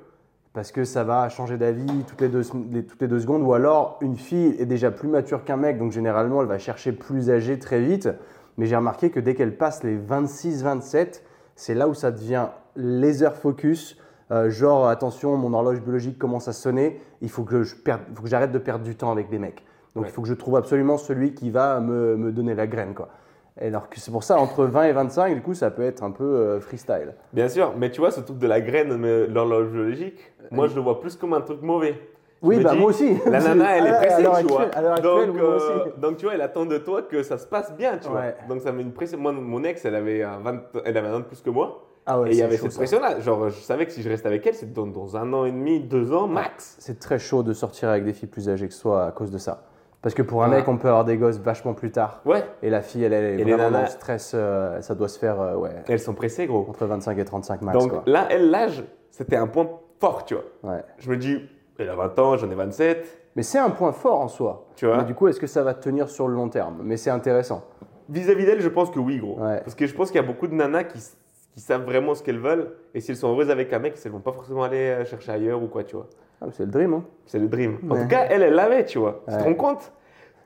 parce 0.54 0.70
que 0.72 0.84
ça 0.84 1.02
va 1.04 1.28
changer 1.28 1.58
d'avis 1.58 2.04
toutes 2.06 2.20
les, 2.20 2.28
deux, 2.28 2.42
les- 2.70 2.84
toutes 2.86 3.02
les 3.02 3.08
deux 3.08 3.18
secondes. 3.18 3.42
Ou 3.42 3.52
alors, 3.52 3.98
une 4.00 4.16
fille 4.16 4.54
est 4.58 4.66
déjà 4.66 4.90
plus 4.92 5.08
mature 5.08 5.44
qu'un 5.44 5.56
mec, 5.56 5.78
donc 5.78 5.90
généralement, 5.92 6.40
elle 6.40 6.46
va 6.48 6.58
chercher 6.58 6.92
plus 6.92 7.28
âgé 7.28 7.58
très 7.58 7.80
vite. 7.80 8.08
Mais 8.56 8.66
j'ai 8.66 8.76
remarqué 8.76 9.10
que 9.10 9.18
dès 9.18 9.34
qu'elle 9.34 9.56
passe 9.56 9.82
les 9.82 9.98
26-27, 9.98 11.22
c'est 11.56 11.74
là 11.74 11.88
où 11.88 11.94
ça 11.94 12.12
devient 12.12 12.46
laser 12.76 13.34
focus. 13.34 13.98
Euh, 14.30 14.48
genre, 14.48 14.88
attention, 14.88 15.36
mon 15.36 15.52
horloge 15.52 15.80
biologique 15.82 16.18
commence 16.18 16.46
à 16.48 16.52
sonner, 16.52 17.00
il 17.20 17.28
faut 17.28 17.42
que 17.42 17.62
je 17.64 17.74
perde, 17.74 18.00
faut 18.14 18.22
que 18.22 18.28
j'arrête 18.28 18.52
de 18.52 18.58
perdre 18.58 18.84
du 18.84 18.94
temps 18.96 19.10
avec 19.10 19.28
des 19.28 19.38
mecs. 19.40 19.64
Donc, 19.94 20.04
Ouais. 20.04 20.10
il 20.10 20.12
faut 20.12 20.22
que 20.22 20.28
je 20.28 20.34
trouve 20.34 20.56
absolument 20.56 20.96
celui 20.98 21.34
qui 21.34 21.50
va 21.50 21.80
me, 21.80 22.16
me 22.16 22.32
donner 22.32 22.54
la 22.54 22.66
graine, 22.66 22.94
quoi. 22.94 23.08
Et 23.60 23.68
alors 23.68 23.88
que 23.88 24.00
c'est 24.00 24.10
pour 24.10 24.24
ça, 24.24 24.38
entre 24.38 24.64
20 24.64 24.84
et 24.84 24.92
25, 24.92 25.34
du 25.34 25.40
coup, 25.42 25.54
ça 25.54 25.70
peut 25.70 25.82
être 25.84 26.02
un 26.02 26.10
peu 26.10 26.24
euh, 26.24 26.60
freestyle. 26.60 27.14
Bien 27.32 27.48
sûr, 27.48 27.72
mais 27.76 27.90
tu 27.90 28.00
vois, 28.00 28.10
ce 28.10 28.20
truc 28.20 28.38
de 28.38 28.46
la 28.48 28.60
graine, 28.60 29.00
l'horloge 29.32 29.68
biologique, 29.68 30.18
moi 30.50 30.66
je 30.66 30.74
le 30.74 30.80
vois 30.80 31.00
plus 31.00 31.14
comme 31.16 31.34
un 31.34 31.40
truc 31.40 31.62
mauvais. 31.62 31.94
Je 32.42 32.48
Oui, 32.48 32.58
me 32.58 32.64
bah 32.64 32.72
dis, 32.72 32.78
moi 32.78 32.90
aussi. 32.90 33.16
La 33.26 33.40
nana, 33.40 33.76
elle 33.78 33.86
est 33.86 33.92
pressée, 33.96 34.22
tu 34.22 34.46
vois. 34.48 34.62
actuelle- 34.62 34.82
donc, 34.84 34.98
actuelle, 34.98 35.32
moi 35.32 35.54
aussi. 35.56 35.64
euh, 35.70 35.84
donc, 35.98 36.16
tu 36.18 36.24
vois, 36.26 36.34
elle 36.34 36.42
attend 36.42 36.66
de 36.66 36.76
toi 36.78 37.02
que 37.02 37.22
ça 37.22 37.38
se 37.38 37.46
passe 37.46 37.72
bien, 37.74 37.96
tu 37.96 38.08
vois. 38.08 38.22
Donc, 38.48 38.60
ça 38.60 38.70
met 38.72 38.82
une 38.82 38.92
pression. 38.92 39.18
Moi, 39.18 39.32
mon 39.32 39.62
ex, 39.64 39.82
elle 39.84 39.94
avait, 39.94 40.22
un 40.22 40.40
20, 40.40 40.60
elle 40.84 40.96
avait 40.98 41.08
un 41.08 41.14
an 41.14 41.20
de 41.20 41.24
plus 41.24 41.40
que 41.40 41.48
moi. 41.48 41.86
Ah 42.04 42.20
ouais, 42.20 42.28
et 42.28 42.32
il 42.32 42.34
y 42.34 42.38
c'est 42.40 42.44
avait 42.44 42.56
cette 42.58 42.74
pression-là. 42.74 43.20
Genre, 43.20 43.48
je 43.48 43.60
savais 43.60 43.86
que 43.86 43.92
si 43.92 44.02
je 44.02 44.10
restais 44.10 44.26
avec 44.28 44.46
elle, 44.46 44.52
c'était 44.54 44.72
dans, 44.74 44.86
dans 44.86 45.16
un 45.16 45.32
an 45.32 45.46
et 45.46 45.52
demi, 45.52 45.80
deux 45.80 46.12
ans 46.12 46.26
max. 46.26 46.76
C'est 46.80 46.98
très 46.98 47.18
chaud 47.18 47.42
de 47.42 47.54
sortir 47.54 47.88
avec 47.88 48.04
des 48.04 48.12
filles 48.12 48.28
plus 48.28 48.50
âgées 48.50 48.68
que 48.68 48.74
soi 48.74 49.06
à 49.06 49.12
cause 49.12 49.30
de 49.30 49.38
ça. 49.38 49.62
Parce 50.04 50.14
que 50.14 50.20
pour 50.20 50.44
un 50.44 50.50
Ouais. 50.50 50.56
mec, 50.58 50.68
on 50.68 50.76
peut 50.76 50.88
avoir 50.88 51.06
des 51.06 51.16
gosses 51.16 51.38
vachement 51.38 51.72
plus 51.72 51.90
tard. 51.90 52.20
Ouais, 52.26 52.44
Et 52.62 52.68
la 52.68 52.82
fille, 52.82 53.02
elle, 53.04 53.14
elle 53.14 53.24
est 53.24 53.40
Et 53.40 53.44
vraiment 53.44 53.70
dans 53.70 53.78
nanas- 53.78 53.84
le 53.84 53.86
stress. 53.90 54.32
euh, 54.34 54.82
ça 54.82 54.94
doit 54.94 55.08
se 55.08 55.18
faire 55.18 55.40
euh, 55.40 55.54
ouais, 55.56 55.70
elles 55.88 55.98
sont 55.98 56.12
pressées, 56.12 56.46
gros. 56.46 56.66
entre 56.68 56.84
25 56.84 57.18
et 57.18 57.24
35 57.24 57.62
max. 57.62 57.78
Donc 57.78 57.90
quoi. 57.90 58.02
là, 58.04 58.26
elle, 58.28 58.50
l'âge, 58.50 58.84
c'était 59.10 59.36
un 59.36 59.46
point 59.46 59.66
fort, 59.98 60.26
tu 60.26 60.34
vois. 60.34 60.44
Ouais. 60.74 60.82
Je 60.98 61.08
me 61.10 61.16
dis, 61.16 61.40
elle 61.78 61.88
a 61.88 61.94
20 61.96 62.18
ans, 62.18 62.36
j'en 62.36 62.50
ai 62.50 62.54
27, 62.54 63.22
Mais 63.34 63.42
c'est 63.42 63.58
un 63.58 63.70
point 63.70 63.92
fort 63.92 64.20
en 64.20 64.28
soi. 64.28 64.66
tu 64.76 64.84
vois. 64.86 64.98
Mais 64.98 65.04
du 65.04 65.14
coup, 65.14 65.26
est-ce 65.26 65.40
que 65.40 65.46
ça 65.46 65.62
va 65.62 65.72
tenir 65.72 66.10
sur 66.10 66.28
le 66.28 66.34
long 66.34 66.50
terme? 66.50 66.80
Mais 66.82 66.98
c'est 66.98 67.08
intéressant. 67.10 67.64
Vis-à-vis 68.10 68.44
d'elle, 68.44 68.60
je 68.60 68.68
pense 68.68 68.90
que 68.90 68.98
oui, 69.00 69.16
gros. 69.18 69.38
Ouais. 69.40 69.60
Parce 69.60 69.74
que 69.74 69.86
je 69.86 69.94
pense 69.94 70.10
qu'il 70.10 70.20
y 70.20 70.24
a 70.24 70.26
beaucoup 70.26 70.46
de 70.48 70.54
nanas 70.54 70.84
qui, 70.84 70.98
qui 71.54 71.60
savent 71.60 71.84
vraiment 71.84 72.14
ce 72.14 72.22
qu'elles 72.22 72.38
veulent. 72.38 72.72
Et 72.92 73.00
si 73.00 73.10
elles 73.10 73.16
sont 73.16 73.28
heureuses 73.32 73.48
avec 73.50 73.72
un 73.72 73.78
mec, 73.78 73.94
elles 74.04 74.12
vont 74.12 74.20
pas 74.20 74.32
forcément 74.32 74.64
aller 74.64 74.76
euh, 74.90 75.04
chercher 75.06 75.32
ailleurs 75.32 75.62
ou 75.62 75.66
quoi, 75.68 75.82
tu 75.82 75.96
vois. 75.96 76.08
Ah, 76.40 76.46
c'est 76.50 76.64
le 76.64 76.70
dream. 76.70 76.94
Hein. 76.94 77.04
C'est 77.26 77.38
le 77.38 77.48
dream. 77.48 77.78
En 77.90 77.94
tout 78.02 78.08
cas, 78.08 78.26
elle, 78.28 78.42
elle 78.42 78.54
l'avait, 78.54 78.84
tu 78.84 78.98
vois. 78.98 79.22
Tu 79.26 79.32
te 79.38 79.42
rends 79.44 79.54
compte? 79.54 79.92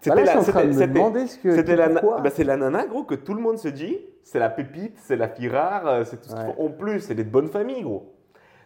C'était- 0.00 1.74
la, 1.76 1.86
bah, 2.22 2.30
nana, 2.56 2.86
gros, 2.86 3.02
que 3.04 3.14
tout 3.16 3.34
le 3.34 3.40
monde 3.40 3.58
se 3.58 3.68
dit. 3.68 3.98
C'est 4.22 4.38
la 4.38 4.48
pépite, 4.50 4.96
c'est 4.98 5.16
la 5.16 5.28
fille 5.28 5.48
rare, 5.48 5.86
euh, 5.88 6.04
c'est 6.04 6.18
tout 6.20 6.28
ce 6.28 6.34
qu'il 6.34 6.44
faut. 6.54 6.62
En 6.62 6.68
plus, 6.68 7.00
c'est 7.00 7.14
des 7.14 7.24
bonnes 7.24 7.48
familles, 7.48 7.82
gros. 7.82 8.14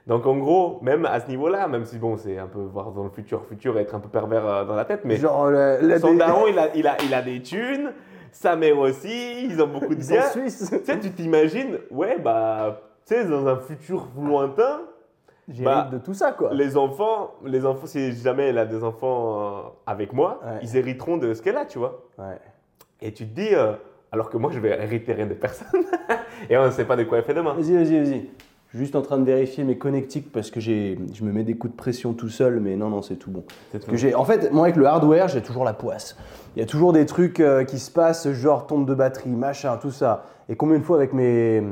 Donc 0.08 0.26
en 0.26 0.36
gros, 0.36 0.80
même 0.82 1.06
à 1.06 1.20
ce 1.20 1.28
niveau-là, 1.28 1.68
même 1.68 1.84
si 1.84 1.96
bon, 1.98 2.16
c'est 2.16 2.36
un 2.36 2.48
peu 2.48 2.58
voir 2.58 2.90
dans 2.90 3.04
le 3.04 3.10
futur, 3.10 3.46
futur, 3.46 3.78
être 3.78 3.94
un 3.94 4.00
peu 4.00 4.08
pervers 4.08 4.44
euh, 4.44 4.64
dans 4.64 4.74
la 4.74 4.84
tête, 4.84 5.02
mais 5.04 5.14
Genre, 5.16 5.48
la, 5.50 5.80
la 5.80 5.98
son 6.00 6.12
dé- 6.12 6.18
daron, 6.18 6.48
il 6.48 6.58
a, 6.58 6.74
il, 6.74 6.86
a, 6.88 6.96
il 7.04 7.14
a 7.14 7.22
des 7.22 7.40
thunes, 7.40 7.92
sa 8.32 8.56
mère 8.56 8.76
aussi, 8.80 9.44
ils 9.46 9.62
ont 9.62 9.68
beaucoup 9.68 9.94
de 9.94 10.00
biens. 10.00 10.22
Tu 10.32 10.84
sais, 10.84 10.98
tu 10.98 11.12
t'imagines, 11.12 11.78
ouais, 11.92 12.18
bah, 12.18 12.80
tu 13.06 13.14
sais, 13.14 13.24
dans 13.24 13.46
un 13.46 13.56
futur 13.60 14.08
lointain, 14.20 14.80
J'hérite 15.49 15.64
Bah, 15.64 15.88
de 15.92 15.99
tout 15.99 16.14
ça, 16.14 16.32
quoi. 16.32 16.54
les 16.54 16.76
enfants, 16.76 17.32
les 17.44 17.66
enfants, 17.66 17.87
si 17.87 18.12
jamais 18.12 18.49
elle 18.49 18.58
a 18.58 18.64
des 18.66 18.84
enfants 18.84 19.40
euh, 19.40 19.61
avec 19.87 20.12
moi, 20.12 20.40
Ouais. 20.44 20.61
ils 20.62 20.76
hériteront 20.76 21.16
de 21.16 21.34
ce 21.34 21.42
qu'elle 21.42 21.56
a, 21.56 21.64
tu 21.64 21.78
vois. 21.78 22.02
Ouais. 22.18 22.38
Et 23.00 23.12
tu 23.12 23.26
te 23.26 23.34
dis, 23.34 23.54
euh, 23.54 23.72
alors 24.12 24.30
que 24.30 24.37
moi, 24.37 24.50
je 24.52 24.61
vais 24.61 24.70
hériter 24.70 25.12
rien 25.12 25.26
de 25.26 25.34
personne. 25.34 25.82
Et 26.50 26.56
on 26.56 26.64
ne 26.66 26.70
sait 26.70 26.84
pas 26.84 26.96
de 26.96 27.04
quoi 27.04 27.18
elle 27.18 27.25
fait 27.25 27.34
demain. 27.34 27.54
Vas-y, 27.54 27.75
vas-y, 27.75 27.99
vas-y. 27.99 28.28
Juste 28.75 28.96
en 28.96 29.02
train 29.02 29.18
de 29.18 29.25
vérifier 29.25 29.64
mes 29.64 29.76
connectiques 29.76 30.32
parce 30.32 30.50
que 30.50 30.58
j'ai, 30.58 30.99
je 31.12 31.25
me 31.25 31.32
mets 31.32 31.42
des 31.44 31.54
coups 31.56 31.72
de 31.72 31.76
pression 31.76 32.14
tout 32.14 32.30
seul, 32.30 32.58
mais 32.58 32.75
non, 32.76 32.88
non, 32.88 33.02
c'est 33.02 33.16
tout 33.16 33.30
bon. 33.30 33.44
Parce 33.70 33.84
que 33.84 33.96
j'ai, 33.96 34.14
en 34.14 34.25
fait, 34.25 34.50
moi 34.50 34.64
avec 34.64 34.76
le 34.76 34.87
hardware, 34.87 35.28
j'ai 35.28 35.42
toujours 35.42 35.64
la 35.64 35.75
poisse. 35.75 36.16
Il 36.56 36.61
y 36.61 36.62
a 36.62 36.66
toujours 36.66 36.94
des 36.94 37.04
trucs 37.04 37.40
euh, 37.40 37.64
qui 37.64 37.78
se 37.78 37.90
passent, 37.90 38.30
genre 38.32 38.66
tombe 38.66 38.87
de 38.88 38.94
batterie, 38.94 39.28
machin, 39.28 39.76
tout 39.76 39.90
ça. 39.90 40.25
Et 40.49 40.56
combien 40.56 40.78
de 40.78 40.84
fois 40.84 40.96
avec 40.96 41.12
mes, 41.12 41.62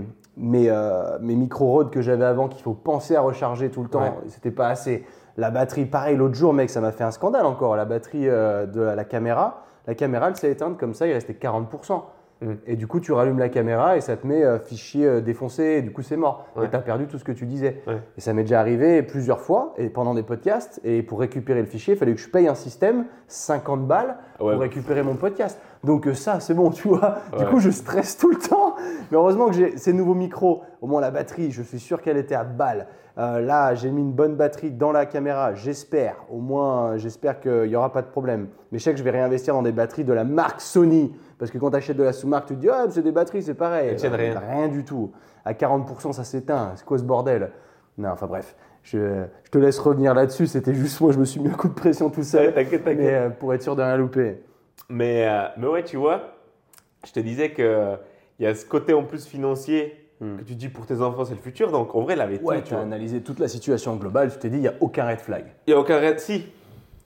mes, 0.41 0.71
euh, 0.71 1.19
mes 1.21 1.37
micro-rods 1.37 1.91
que 1.91 2.01
j'avais 2.03 2.25
avant 2.25 2.49
qu'il 2.49 2.63
faut 2.63 2.75
penser 2.75 3.15
à 3.15 3.21
recharger 3.21 3.71
tout 3.71 3.83
le 3.83 3.89
temps, 3.89 4.01
Ouais. 4.01 4.13
c'était 4.29 4.51
pas 4.51 4.69
assez. 4.69 5.05
La 5.37 5.51
batterie, 5.51 5.85
pareil, 5.87 6.17
l'autre 6.17 6.35
jour, 6.35 6.53
mec, 6.53 6.71
ça 6.71 6.81
m'a 6.81 6.93
fait 6.93 7.05
un 7.05 7.11
scandale 7.11 7.47
encore. 7.47 7.77
La 7.77 7.85
batterie 7.85 8.29
euh, 8.29 8.67
de 8.67 8.81
la, 8.81 8.95
la 8.95 9.05
caméra, 9.05 9.63
la 9.87 9.95
caméra, 9.95 10.29
elle 10.29 10.37
s'est 10.37 10.51
éteinte 10.51 10.77
comme 10.79 10.95
ça, 10.95 11.07
il 11.07 11.13
restait 11.13 11.35
40%. 11.35 12.03
Mm. 12.41 12.53
Et 12.67 12.77
du 12.77 12.87
coup, 12.87 13.01
tu 13.01 13.13
rallumes 13.13 13.39
la 13.39 13.49
caméra 13.49 13.97
et 13.97 14.01
ça 14.01 14.17
te 14.17 14.27
met 14.27 14.43
euh, 14.45 14.59
fichier 14.59 15.07
euh, 15.07 15.21
défoncé, 15.21 15.63
et 15.63 15.83
du 15.83 15.93
coup, 15.93 16.03
c'est 16.03 16.17
mort. 16.17 16.47
Ouais. 16.57 16.67
Et 16.67 16.71
tu 16.71 16.77
as 16.77 16.81
perdu 16.81 17.07
tout 17.07 17.19
ce 17.19 17.25
que 17.25 17.33
tu 17.33 17.47
disais. 17.47 17.83
Ouais. 17.87 18.01
Et 18.17 18.21
ça 18.21 18.33
m'est 18.33 18.43
déjà 18.43 18.61
arrivé 18.61 19.03
plusieurs 19.03 19.41
fois, 19.41 19.75
et 19.77 19.89
pendant 19.89 20.15
des 20.15 20.23
podcasts, 20.23 20.81
et 20.85 21.03
pour 21.03 21.21
récupérer 21.21 21.61
le 21.61 21.67
fichier, 21.67 21.95
il 21.95 21.97
fallait 21.99 22.15
que 22.15 22.21
je 22.21 22.29
paye 22.31 22.49
un 22.49 22.55
système, 22.55 23.05
50 23.29 23.87
balles, 23.87 24.17
Ouais. 24.41 24.53
pour 24.53 24.63
récupérer 24.63 25.03
mon 25.03 25.17
podcast. 25.17 25.61
Donc 25.85 26.07
euh, 26.07 26.15
ça, 26.15 26.41
c'est 26.41 26.55
bon, 26.55 26.71
tu 26.71 26.89
vois. 26.89 27.17
Du 27.39 27.45
coup, 27.47 27.61
je 27.61 27.71
stresse 27.71 28.17
tout 28.17 28.31
le 28.31 28.37
temps. 28.39 28.75
Mais 29.11 29.17
heureusement 29.17 29.47
que 29.49 29.53
j'ai 29.55 29.77
ces 29.77 29.93
nouveaux 29.93 30.15
micros. 30.15 30.63
Au 30.81 30.87
moins, 30.87 31.01
la 31.01 31.11
batterie, 31.11 31.51
je 31.51 31.63
suis 31.63 31.79
sûr 31.79 32.01
qu'elle 32.01 32.17
était 32.17 32.35
à 32.35 32.45
balle. 32.45 32.87
Euh, 33.19 33.41
là, 33.41 33.75
j'ai 33.75 33.91
mis 33.91 34.01
une 34.01 34.13
bonne 34.13 34.37
batterie 34.37 34.71
dans 34.71 34.93
la 34.93 35.05
caméra, 35.05 35.53
j'espère. 35.55 36.17
Au 36.31 36.39
moins, 36.39 36.97
j'espère 36.97 37.41
qu'il 37.41 37.65
n'y 37.65 37.77
aura 37.77 37.93
pas 37.93 38.01
de 38.03 38.07
problème. 38.07 38.49
Mais 38.73 38.79
je 38.79 38.85
sais 38.85 38.93
que 38.93 38.99
je 38.99 39.03
vais 39.05 39.11
réinvestir 39.11 39.53
dans 39.53 39.63
des 39.63 39.73
batteries 39.73 40.05
de 40.05 40.13
la 40.13 40.25
marque 40.25 40.61
Sony. 40.63 41.15
Parce 41.41 41.51
que 41.51 41.59
quand 41.59 41.71
tu 41.71 41.77
achètes 41.77 41.97
de 41.97 42.05
la 42.05 42.13
sous-marque, 42.13 42.47
tu 42.47 42.55
te 42.55 42.61
dis, 42.61 42.69
ah, 42.69 42.85
c'est 42.89 43.03
des 43.03 43.11
batteries, 43.11 43.43
c'est 43.43 43.55
pareil. 43.55 43.89
Elles 43.89 43.97
tiennent 43.97 44.13
Euh, 44.13 44.17
rien. 44.17 44.39
Rien 44.39 44.69
du 44.69 44.85
tout. 44.85 45.11
À 45.45 45.53
40%, 45.55 46.13
ça 46.13 46.23
s'éteint. 46.23 46.73
C'est 46.77 46.85
quoi 46.85 46.99
ce 46.99 47.03
bordel? 47.03 47.51
Non, 47.99 48.11
enfin 48.11 48.27
bref. 48.27 48.55
Je, 48.85 49.25
je 49.45 49.51
te 49.51 49.59
laisse 49.59 49.79
revenir 49.81 50.15
là-dessus. 50.15 50.47
C'était 50.47 50.75
juste 50.75 51.01
moi, 51.01 51.11
je 51.13 51.19
me 51.19 51.25
suis 51.25 51.41
mis 51.41 51.49
un 51.49 51.55
coup 51.55 51.69
de 51.69 51.75
pression 51.75 52.11
tout 52.11 52.23
seul. 52.23 52.55
T'inquiète, 52.55 52.85
t'inquiète. 52.85 52.99
Mais 53.01 53.15
euh, 53.15 53.31
pour 53.31 53.53
être 53.55 53.63
sûr 53.63 53.75
de 53.75 53.83
rien 53.83 53.97
louper. 53.97 54.43
Mais, 54.89 55.27
euh, 55.29 55.43
mais 55.57 55.67
ouais, 55.67 55.83
tu 55.83 55.97
vois, 55.97 56.35
je 57.07 57.13
te 57.13 57.21
disais 57.21 57.53
qu'il 57.53 57.99
y 58.39 58.47
a 58.47 58.55
ce 58.55 58.65
côté 58.65 58.93
en 58.93 59.03
plus 59.03 59.27
financier 59.27 59.97
Hmm. 60.23 60.37
que 60.37 60.43
tu 60.43 60.55
dis 60.55 60.69
pour 60.69 60.85
tes 60.85 61.01
enfants, 61.01 61.25
c'est 61.25 61.35
le 61.35 61.41
futur. 61.41 61.73
Donc 61.73 61.95
en 61.95 62.03
vrai, 62.03 62.13
il 62.13 62.21
avait 62.21 62.39
Ouais, 62.43 62.57
tout. 62.57 62.61
tu 62.65 62.69
tu 62.69 62.75
as 62.75 62.77
vois. 62.77 62.85
analysé 62.85 63.23
toute 63.23 63.39
la 63.39 63.49
situation 63.49 63.97
globale, 63.97 64.31
tu 64.31 64.39
t'es 64.39 64.51
dit, 64.51 64.57
il 64.59 64.61
n'y 64.61 64.69
a 64.69 64.75
aucun 64.81 65.07
red 65.07 65.19
flag. 65.19 65.47
Il 65.67 65.71
n'y 65.71 65.75
a 65.75 65.81
aucun 65.81 65.99
red. 65.99 66.21
Si. 66.21 66.47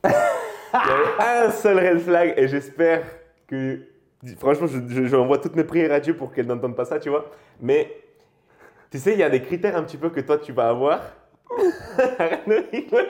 Il 0.05 0.11
y 0.11 1.25
avait 1.25 1.47
un 1.47 1.51
seul 1.53 1.79
red 1.79 2.01
flag 2.01 2.35
et 2.37 2.49
j'espère 2.49 3.03
que. 3.47 3.79
Franchement, 4.39 4.67
je, 4.67 4.79
je, 4.89 5.05
je 5.07 5.17
envoie 5.17 5.39
toutes 5.39 5.57
mes 5.57 5.65
prières 5.65 5.93
à 5.93 6.01
Dieu 6.01 6.17
pour 6.17 6.33
qu'elle 6.33 6.47
n'entende 6.47 6.77
pas 6.77 6.85
ça, 6.85 6.99
tu 6.99 7.11
vois. 7.11 7.27
Mais 7.61 7.91
tu 8.91 8.99
sais, 8.99 9.13
il 9.13 9.19
y 9.19 9.23
a 9.23 9.31
des 9.31 9.43
critères 9.43 9.77
un 9.77 9.83
petit 9.83 9.97
peu 9.97 10.11
que 10.11 10.21
toi 10.21 10.39
tu 10.39 10.53
vas 10.53 10.69
avoir. 10.69 11.01
Arrête 12.19 12.49
de 12.49 12.65
rigoler. 12.73 13.09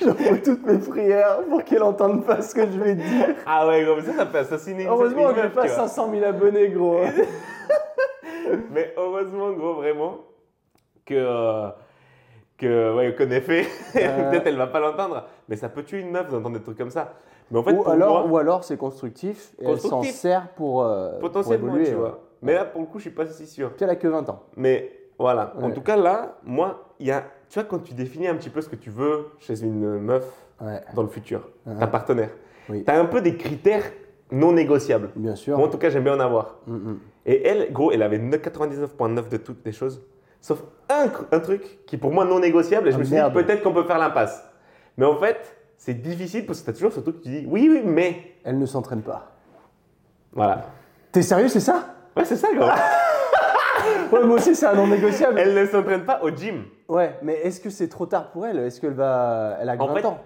J'envoie 0.00 0.38
toutes 0.38 0.64
mes 0.64 0.78
prières 0.78 1.42
pour 1.48 1.62
qu'elle 1.62 1.82
entende 1.82 2.24
pas 2.24 2.40
ce 2.40 2.54
que 2.54 2.62
je 2.62 2.78
vais 2.80 2.94
dire. 2.94 3.34
ah 3.46 3.66
ouais, 3.68 3.84
gros, 3.84 3.96
mais 3.96 4.02
ça, 4.02 4.14
ça 4.14 4.26
peut 4.26 4.38
assassiner 4.38 4.86
Heureusement 4.86 5.28
que 5.34 5.42
j'ai 5.42 5.48
pas 5.50 5.62
tu 5.62 5.68
vois. 5.68 5.88
500 5.88 6.10
000 6.10 6.24
abonnés, 6.24 6.68
gros. 6.70 7.00
Mais 8.72 8.94
heureusement, 8.96 9.52
gros, 9.52 9.74
vraiment, 9.74 10.18
que. 11.04 11.14
euh, 11.14 11.68
que 12.56 12.94
ouais, 12.94 13.14
qu'on 13.16 13.30
ait 13.30 13.40
fait. 13.40 13.66
Euh. 13.96 14.30
Peut-être 14.30 14.46
elle 14.46 14.56
va 14.56 14.66
pas 14.68 14.80
l'entendre. 14.80 15.26
Mais 15.48 15.56
ça 15.56 15.68
peut 15.68 15.82
tuer 15.82 16.00
une 16.00 16.10
meuf 16.10 16.28
d'entendre 16.28 16.56
des 16.58 16.62
trucs 16.62 16.78
comme 16.78 16.90
ça. 16.90 17.14
Mais 17.50 17.58
en 17.58 17.62
fait, 17.62 17.72
ou, 17.72 17.88
alors, 17.88 18.26
moi, 18.28 18.30
ou 18.32 18.38
alors 18.38 18.64
c'est 18.64 18.76
constructif 18.76 19.52
et 19.60 19.66
elle 19.66 19.80
s'en 19.80 20.02
sert 20.02 20.48
pour, 20.56 20.82
euh, 20.82 21.12
pour 21.12 21.20
potentiellement, 21.20 21.68
évoluer. 21.68 21.86
tu 21.88 21.94
vois. 21.94 22.20
Mais 22.42 22.54
là, 22.54 22.64
pour 22.64 22.80
le 22.80 22.86
coup, 22.86 22.98
je 22.98 23.02
suis 23.02 23.10
pas 23.10 23.26
si 23.26 23.46
sûr. 23.46 23.72
Puis 23.72 23.84
elle 23.84 23.90
a 23.90 23.96
que 23.96 24.08
20 24.08 24.28
ans. 24.30 24.44
Mais 24.56 24.92
voilà. 25.18 25.52
En 25.60 25.70
tout 25.70 25.82
cas, 25.82 25.96
là, 25.96 26.36
moi, 26.44 26.88
il 26.98 27.06
y 27.08 27.10
a. 27.10 27.24
Tu 27.48 27.58
vois, 27.58 27.68
quand 27.68 27.80
tu 27.80 27.94
définis 27.94 28.28
un 28.28 28.36
petit 28.36 28.50
peu 28.50 28.60
ce 28.60 28.68
que 28.68 28.76
tu 28.76 28.90
veux 28.90 29.26
chez 29.38 29.62
une 29.62 29.98
meuf 29.98 30.24
Ouais, 30.60 30.80
dans 30.94 31.02
le 31.02 31.08
futur, 31.08 31.48
Ouais. 31.66 31.74
ta 31.78 31.86
partenaire, 31.86 32.28
Oui. 32.68 32.84
tu 32.84 32.90
as 32.90 33.00
un 33.00 33.06
peu 33.06 33.22
des 33.22 33.36
critères 33.36 33.84
non 34.30 34.52
négociables. 34.52 35.10
bien 35.16 35.34
sûr. 35.34 35.56
Moi, 35.56 35.66
en 35.66 35.70
tout 35.70 35.78
cas, 35.78 35.88
j'aime 35.90 36.04
bien 36.04 36.14
en 36.14 36.20
avoir. 36.20 36.56
Mm, 36.66 36.74
mm. 36.74 36.98
Et 37.26 37.46
elle, 37.48 37.72
gros, 37.72 37.90
elle 37.92 38.02
avait 38.02 38.18
99,9 38.18 39.28
de 39.30 39.36
toutes 39.38 39.64
les 39.64 39.72
choses, 39.72 40.02
sauf 40.40 40.62
un, 40.90 41.08
truc 41.40 41.80
qui 41.86 41.96
est 41.96 41.98
pour 41.98 42.12
moi 42.12 42.24
non 42.24 42.40
négociable. 42.40 42.88
Et 42.88 42.90
je 42.90 42.96
Ah, 42.96 43.00
me 43.00 43.04
suis 43.04 43.14
merde. 43.14 43.32
dit, 43.36 43.42
peut-être 43.42 43.62
qu'on 43.62 43.72
peut 43.72 43.84
faire 43.84 43.98
l'impasse. 43.98 44.44
Mais 44.98 45.06
en 45.06 45.16
fait, 45.16 45.56
c'est 45.82 45.94
difficile 45.94 46.44
parce 46.44 46.60
que 46.60 46.64
tu 46.66 46.70
as 46.70 46.72
toujours 46.74 46.92
ce 46.92 47.00
truc 47.00 47.20
que 47.20 47.22
tu 47.22 47.30
dis, 47.30 47.46
oui, 47.48 47.66
oui, 47.70 47.80
mais. 47.82 48.34
Elle 48.44 48.58
ne 48.58 48.66
s'entraîne 48.66 49.00
pas. 49.00 49.32
Voilà. 50.32 50.66
T'es 51.10 51.22
sérieux, 51.22 51.48
c'est 51.48 51.58
ça? 51.60 51.94
Ouais, 52.14 52.24
c'est 52.26 52.36
ça, 52.36 52.48
gros. 52.54 52.68
Ouais, 54.12 54.24
moi 54.24 54.36
aussi, 54.36 54.54
c'est 54.54 54.66
un 54.66 54.74
non 54.74 54.86
négociable. 54.88 55.38
elle 55.38 55.54
ne 55.54 55.64
s'entraîne 55.66 56.04
pas 56.04 56.20
au 56.22 56.28
gym. 56.30 56.64
Ouais, 56.88 57.16
mais 57.22 57.34
est-ce 57.38 57.60
que 57.60 57.70
c'est 57.70 57.88
trop 57.88 58.04
tard 58.04 58.30
pour 58.30 58.44
elle? 58.46 58.58
Est-ce 58.58 58.78
qu'elle 58.80 58.92
va. 58.92 59.56
Elle 59.60 59.68
a 59.70 59.76
que 59.76 59.82
En 59.82 59.86
20 59.86 59.94
fait, 59.94 60.04
ans? 60.06 60.18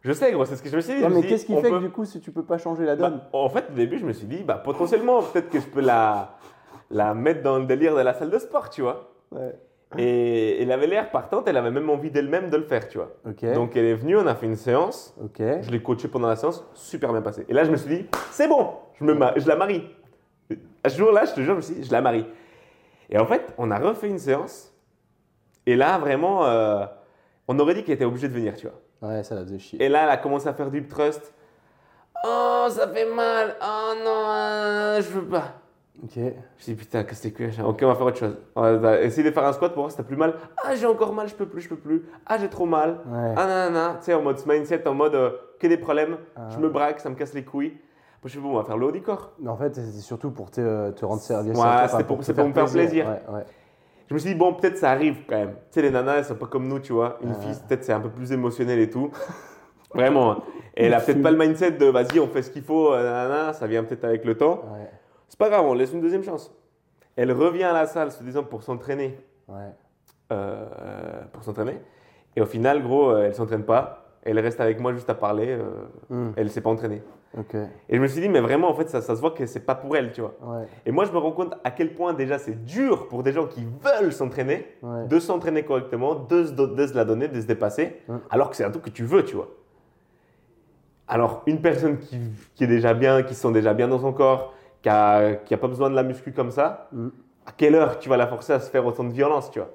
Je 0.00 0.12
sais, 0.12 0.32
gros, 0.32 0.44
c'est 0.46 0.56
ce 0.56 0.62
que 0.62 0.70
je 0.70 0.76
me 0.76 0.80
suis 0.80 0.94
dit. 0.94 1.04
Mais 1.06 1.20
qu'est-ce 1.22 1.44
dit, 1.46 1.54
qui 1.54 1.60
fait 1.60 1.68
peut- 1.68 1.78
que 1.78 1.84
du 1.84 1.90
coup, 1.90 2.04
si 2.06 2.20
tu 2.20 2.30
peux 2.30 2.44
pas 2.44 2.56
changer 2.56 2.84
la 2.86 2.96
donne? 2.96 3.16
Bah, 3.18 3.28
en 3.38 3.48
fait, 3.50 3.66
au 3.70 3.74
début, 3.74 3.98
je 3.98 4.06
me 4.06 4.12
suis 4.14 4.26
dit, 4.26 4.42
bah, 4.44 4.54
potentiellement, 4.64 5.20
peut-être 5.22 5.50
que 5.50 5.60
je 5.60 5.66
peux 5.66 5.82
la, 5.82 6.36
la 6.90 7.12
mettre 7.12 7.42
dans 7.42 7.58
le 7.58 7.66
délire 7.66 7.94
de 7.94 8.00
la 8.00 8.14
salle 8.14 8.30
de 8.30 8.38
sport, 8.38 8.70
tu 8.70 8.80
vois. 8.80 9.10
Ouais. 9.32 9.54
Et 9.96 10.60
elle 10.62 10.72
avait 10.72 10.86
l'air 10.88 11.10
partante, 11.10 11.46
elle 11.46 11.56
avait 11.56 11.70
même 11.70 11.88
envie 11.88 12.10
d'elle-même 12.10 12.50
de 12.50 12.56
le 12.56 12.64
faire, 12.64 12.88
tu 12.88 12.98
vois. 12.98 13.12
Donc 13.54 13.76
elle 13.76 13.84
est 13.84 13.94
venue, 13.94 14.16
on 14.16 14.26
a 14.26 14.34
fait 14.34 14.46
une 14.46 14.56
séance, 14.56 15.14
je 15.62 15.70
l'ai 15.70 15.80
coachée 15.82 16.08
pendant 16.08 16.28
la 16.28 16.36
séance, 16.36 16.64
super 16.74 17.12
bien 17.12 17.22
passé. 17.22 17.46
Et 17.48 17.52
là, 17.54 17.64
je 17.64 17.70
me 17.70 17.76
suis 17.76 17.88
dit, 17.88 18.06
c'est 18.32 18.48
bon, 18.48 18.70
je, 18.98 19.04
me 19.04 19.14
ma- 19.14 19.38
je 19.38 19.46
la 19.46 19.54
marie. 19.56 19.88
À 20.82 20.88
ce 20.88 20.98
jour-là, 20.98 21.24
je 21.24 21.32
te 21.34 21.40
jure, 21.40 21.52
je 21.52 21.56
me 21.56 21.60
suis 21.62 21.74
dit, 21.76 21.84
je 21.84 21.92
la 21.92 22.00
marie. 22.00 22.26
Et 23.10 23.18
en 23.18 23.26
fait, 23.26 23.54
on 23.58 23.70
a 23.70 23.78
refait 23.78 24.08
une 24.08 24.18
séance, 24.18 24.72
et 25.66 25.76
là, 25.76 25.98
vraiment, 25.98 26.44
euh, 26.46 26.84
on 27.48 27.56
aurait 27.60 27.74
dit 27.74 27.84
qu'elle 27.84 27.94
était 27.94 28.04
obligée 28.04 28.28
de 28.28 28.34
venir, 28.34 28.54
tu 28.56 28.66
vois. 28.68 29.08
Ouais, 29.08 29.22
ça 29.22 29.34
la 29.36 29.42
faisait 29.42 29.58
chier. 29.60 29.82
Et 29.82 29.88
là, 29.88 30.02
elle 30.04 30.10
a 30.10 30.16
commencé 30.16 30.48
à 30.48 30.52
faire 30.54 30.70
du 30.70 30.86
trust. 30.86 31.32
Oh, 32.24 32.66
ça 32.70 32.88
fait 32.88 33.06
mal. 33.14 33.54
Oh 33.62 33.92
non, 34.04 34.24
euh, 34.30 34.96
je 35.00 35.08
veux 35.10 35.24
pas. 35.26 35.54
Ok. 36.04 36.18
Je 36.58 36.64
dis 36.64 36.74
putain, 36.74 37.04
que 37.04 37.14
c'est 37.14 37.30
que 37.32 37.44
Ok, 37.62 37.80
on 37.82 37.86
va 37.88 37.94
faire 37.94 38.06
autre 38.06 38.18
chose. 38.18 38.36
On 38.54 38.76
va 38.78 39.00
essayer 39.00 39.22
de 39.28 39.32
faire 39.34 39.44
un 39.44 39.52
squat 39.52 39.72
pour 39.72 39.82
voir 39.82 39.90
si 39.90 39.96
t'as 39.96 40.02
plus 40.02 40.16
mal. 40.16 40.34
Ah, 40.64 40.74
j'ai 40.74 40.86
encore 40.86 41.12
mal, 41.12 41.28
je 41.28 41.34
peux 41.34 41.46
plus, 41.46 41.62
je 41.62 41.68
peux 41.68 41.76
plus. 41.76 42.04
Ah, 42.26 42.36
j'ai 42.38 42.48
trop 42.48 42.66
mal. 42.66 43.00
Ouais. 43.06 43.34
Ah, 43.36 43.46
nanana. 43.46 43.96
Tu 44.00 44.06
sais, 44.06 44.14
en 44.14 44.22
mode 44.22 44.38
mindset, 44.46 44.86
en 44.86 44.94
mode 44.94 45.14
euh, 45.14 45.30
que 45.58 45.66
des 45.66 45.78
problèmes. 45.78 46.18
Ah. 46.36 46.48
Je 46.50 46.58
me 46.58 46.68
braque, 46.68 47.00
ça 47.00 47.08
me 47.08 47.14
casse 47.14 47.32
les 47.34 47.44
couilles. 47.44 47.70
Moi, 47.70 47.78
je 48.24 48.28
suis 48.30 48.40
bon, 48.40 48.50
on 48.50 48.56
va 48.56 48.64
faire 48.64 48.76
le 48.76 48.86
haut 48.86 48.92
du 48.92 49.02
corps. 49.02 49.32
Mais 49.40 49.48
en 49.50 49.56
fait, 49.56 49.74
c'est 49.74 50.00
surtout 50.00 50.30
pour 50.30 50.50
te, 50.50 50.90
te 50.90 51.04
rendre 51.04 51.20
service. 51.22 51.56
Ouais, 51.56 52.04
pour- 52.04 52.22
c'est 52.24 52.34
pour 52.34 52.46
me 52.48 52.52
faire 52.52 52.66
plaisir. 52.70 53.06
Ouais, 53.06 53.34
ouais. 53.34 53.44
Je 54.08 54.14
me 54.14 54.18
suis 54.18 54.30
dit, 54.30 54.36
bon, 54.38 54.54
peut-être 54.54 54.76
ça 54.78 54.90
arrive 54.90 55.16
quand 55.28 55.36
même. 55.36 55.50
Tu 55.70 55.80
sais, 55.80 55.82
les 55.82 55.90
nanas, 55.90 56.18
elles 56.18 56.24
sont 56.24 56.34
pas 56.36 56.46
comme 56.46 56.68
nous, 56.68 56.78
tu 56.78 56.92
vois. 56.92 57.18
Une 57.22 57.30
Ah. 57.32 57.40
fille, 57.40 57.54
peut-être 57.68 57.84
c'est 57.84 57.92
un 57.92 58.00
peu 58.00 58.10
plus 58.10 58.30
émotionnel 58.32 58.78
et 58.78 58.90
tout. 58.90 59.10
Vraiment. 59.94 60.32
hein. 60.32 60.38
Et 60.76 60.84
elle 60.86 60.94
a 60.94 61.00
peut-être 61.00 61.22
pas 61.22 61.30
le 61.30 61.38
mindset 61.38 61.72
de 61.72 61.86
vas-y, 61.86 62.20
on 62.20 62.26
fait 62.28 62.42
ce 62.42 62.50
qu'il 62.50 62.62
faut, 62.62 62.92
euh, 62.92 63.02
nanana, 63.02 63.52
ça 63.54 63.66
vient 63.66 63.82
peut-être 63.82 64.04
avec 64.04 64.24
le 64.26 64.36
temps. 64.36 64.62
Ouais. 64.72 64.90
C'est 65.28 65.38
pas 65.38 65.48
grave, 65.48 65.64
on 65.66 65.74
laisse 65.74 65.92
une 65.92 66.00
deuxième 66.00 66.22
chance. 66.22 66.54
Elle 67.16 67.32
revient 67.32 67.64
à 67.64 67.72
la 67.72 67.86
salle, 67.86 68.10
se 68.12 68.22
disant 68.22 68.44
pour 68.44 68.62
s'entraîner. 68.62 69.18
Ouais. 69.48 69.70
euh, 70.32 70.66
pour 71.32 71.44
s'entraîner. 71.44 71.80
Et 72.34 72.40
au 72.40 72.46
final, 72.46 72.82
gros, 72.82 73.10
euh, 73.10 73.26
elle 73.26 73.34
s'entraîne 73.34 73.62
pas. 73.64 74.02
Elle 74.24 74.40
reste 74.40 74.60
avec 74.60 74.80
moi 74.80 74.92
juste 74.92 75.08
à 75.08 75.14
parler. 75.14 75.46
euh, 75.48 75.84
Hmm, 76.10 76.32
elle 76.36 76.50
s'est 76.50 76.60
pas 76.60 76.70
entraînée. 76.70 77.00
Ok. 77.38 77.54
Et 77.88 77.96
je 77.96 78.00
me 78.00 78.06
suis 78.08 78.20
dit, 78.20 78.28
mais 78.28 78.40
vraiment, 78.40 78.68
en 78.68 78.74
fait, 78.74 78.88
ça, 78.88 79.00
ça 79.02 79.14
se 79.14 79.20
voit 79.20 79.30
que 79.30 79.46
c'est 79.46 79.60
pas 79.64 79.74
pour 79.76 79.96
elle, 79.96 80.10
tu 80.10 80.20
vois. 80.22 80.34
Ouais. 80.42 80.64
Et 80.84 80.90
moi, 80.90 81.04
je 81.04 81.12
me 81.12 81.18
rends 81.18 81.30
compte 81.32 81.54
à 81.62 81.70
quel 81.70 81.94
point 81.94 82.12
déjà 82.12 82.38
c'est 82.38 82.64
dur 82.64 83.06
pour 83.08 83.22
des 83.22 83.32
gens 83.32 83.46
qui 83.46 83.64
veulent 83.64 84.12
s'entraîner, 84.12 84.66
Ouais. 84.82 85.06
de 85.06 85.18
s'entraîner 85.20 85.62
correctement, 85.64 86.14
de 86.16 86.44
se, 86.44 86.52
do- 86.52 86.66
de 86.74 86.86
se 86.86 86.94
la 86.94 87.04
donner, 87.04 87.28
de 87.28 87.40
se 87.40 87.46
dépasser, 87.46 88.00
Ouais. 88.08 88.16
alors 88.30 88.50
que 88.50 88.56
c'est 88.56 88.64
un 88.64 88.70
truc 88.70 88.84
que 88.84 88.90
tu 88.90 89.04
veux, 89.04 89.24
tu 89.24 89.36
vois. 89.36 89.48
Alors, 91.08 91.42
une 91.46 91.60
personne 91.60 91.98
qui, 91.98 92.18
qui 92.56 92.64
est 92.64 92.68
déjà 92.68 92.94
bien, 92.94 93.22
qui 93.22 93.34
se 93.34 93.42
sent 93.42 93.52
déjà 93.52 93.74
bien 93.74 93.86
dans 93.86 94.00
son 94.00 94.12
corps, 94.12 94.54
qui 94.86 94.90
a, 94.90 95.34
qui 95.34 95.52
a 95.52 95.56
pas 95.58 95.66
besoin 95.66 95.90
de 95.90 95.96
la 95.96 96.04
muscu 96.04 96.30
comme 96.32 96.52
ça, 96.52 96.86
Mm. 96.92 97.08
à 97.44 97.50
quelle 97.56 97.74
heure 97.74 97.98
tu 97.98 98.08
vas 98.08 98.16
la 98.16 98.28
forcer 98.28 98.52
à 98.52 98.60
se 98.60 98.70
faire 98.70 98.86
autant 98.86 99.02
de 99.02 99.08
violence, 99.12 99.50
tu 99.50 99.58
vois? 99.58 99.70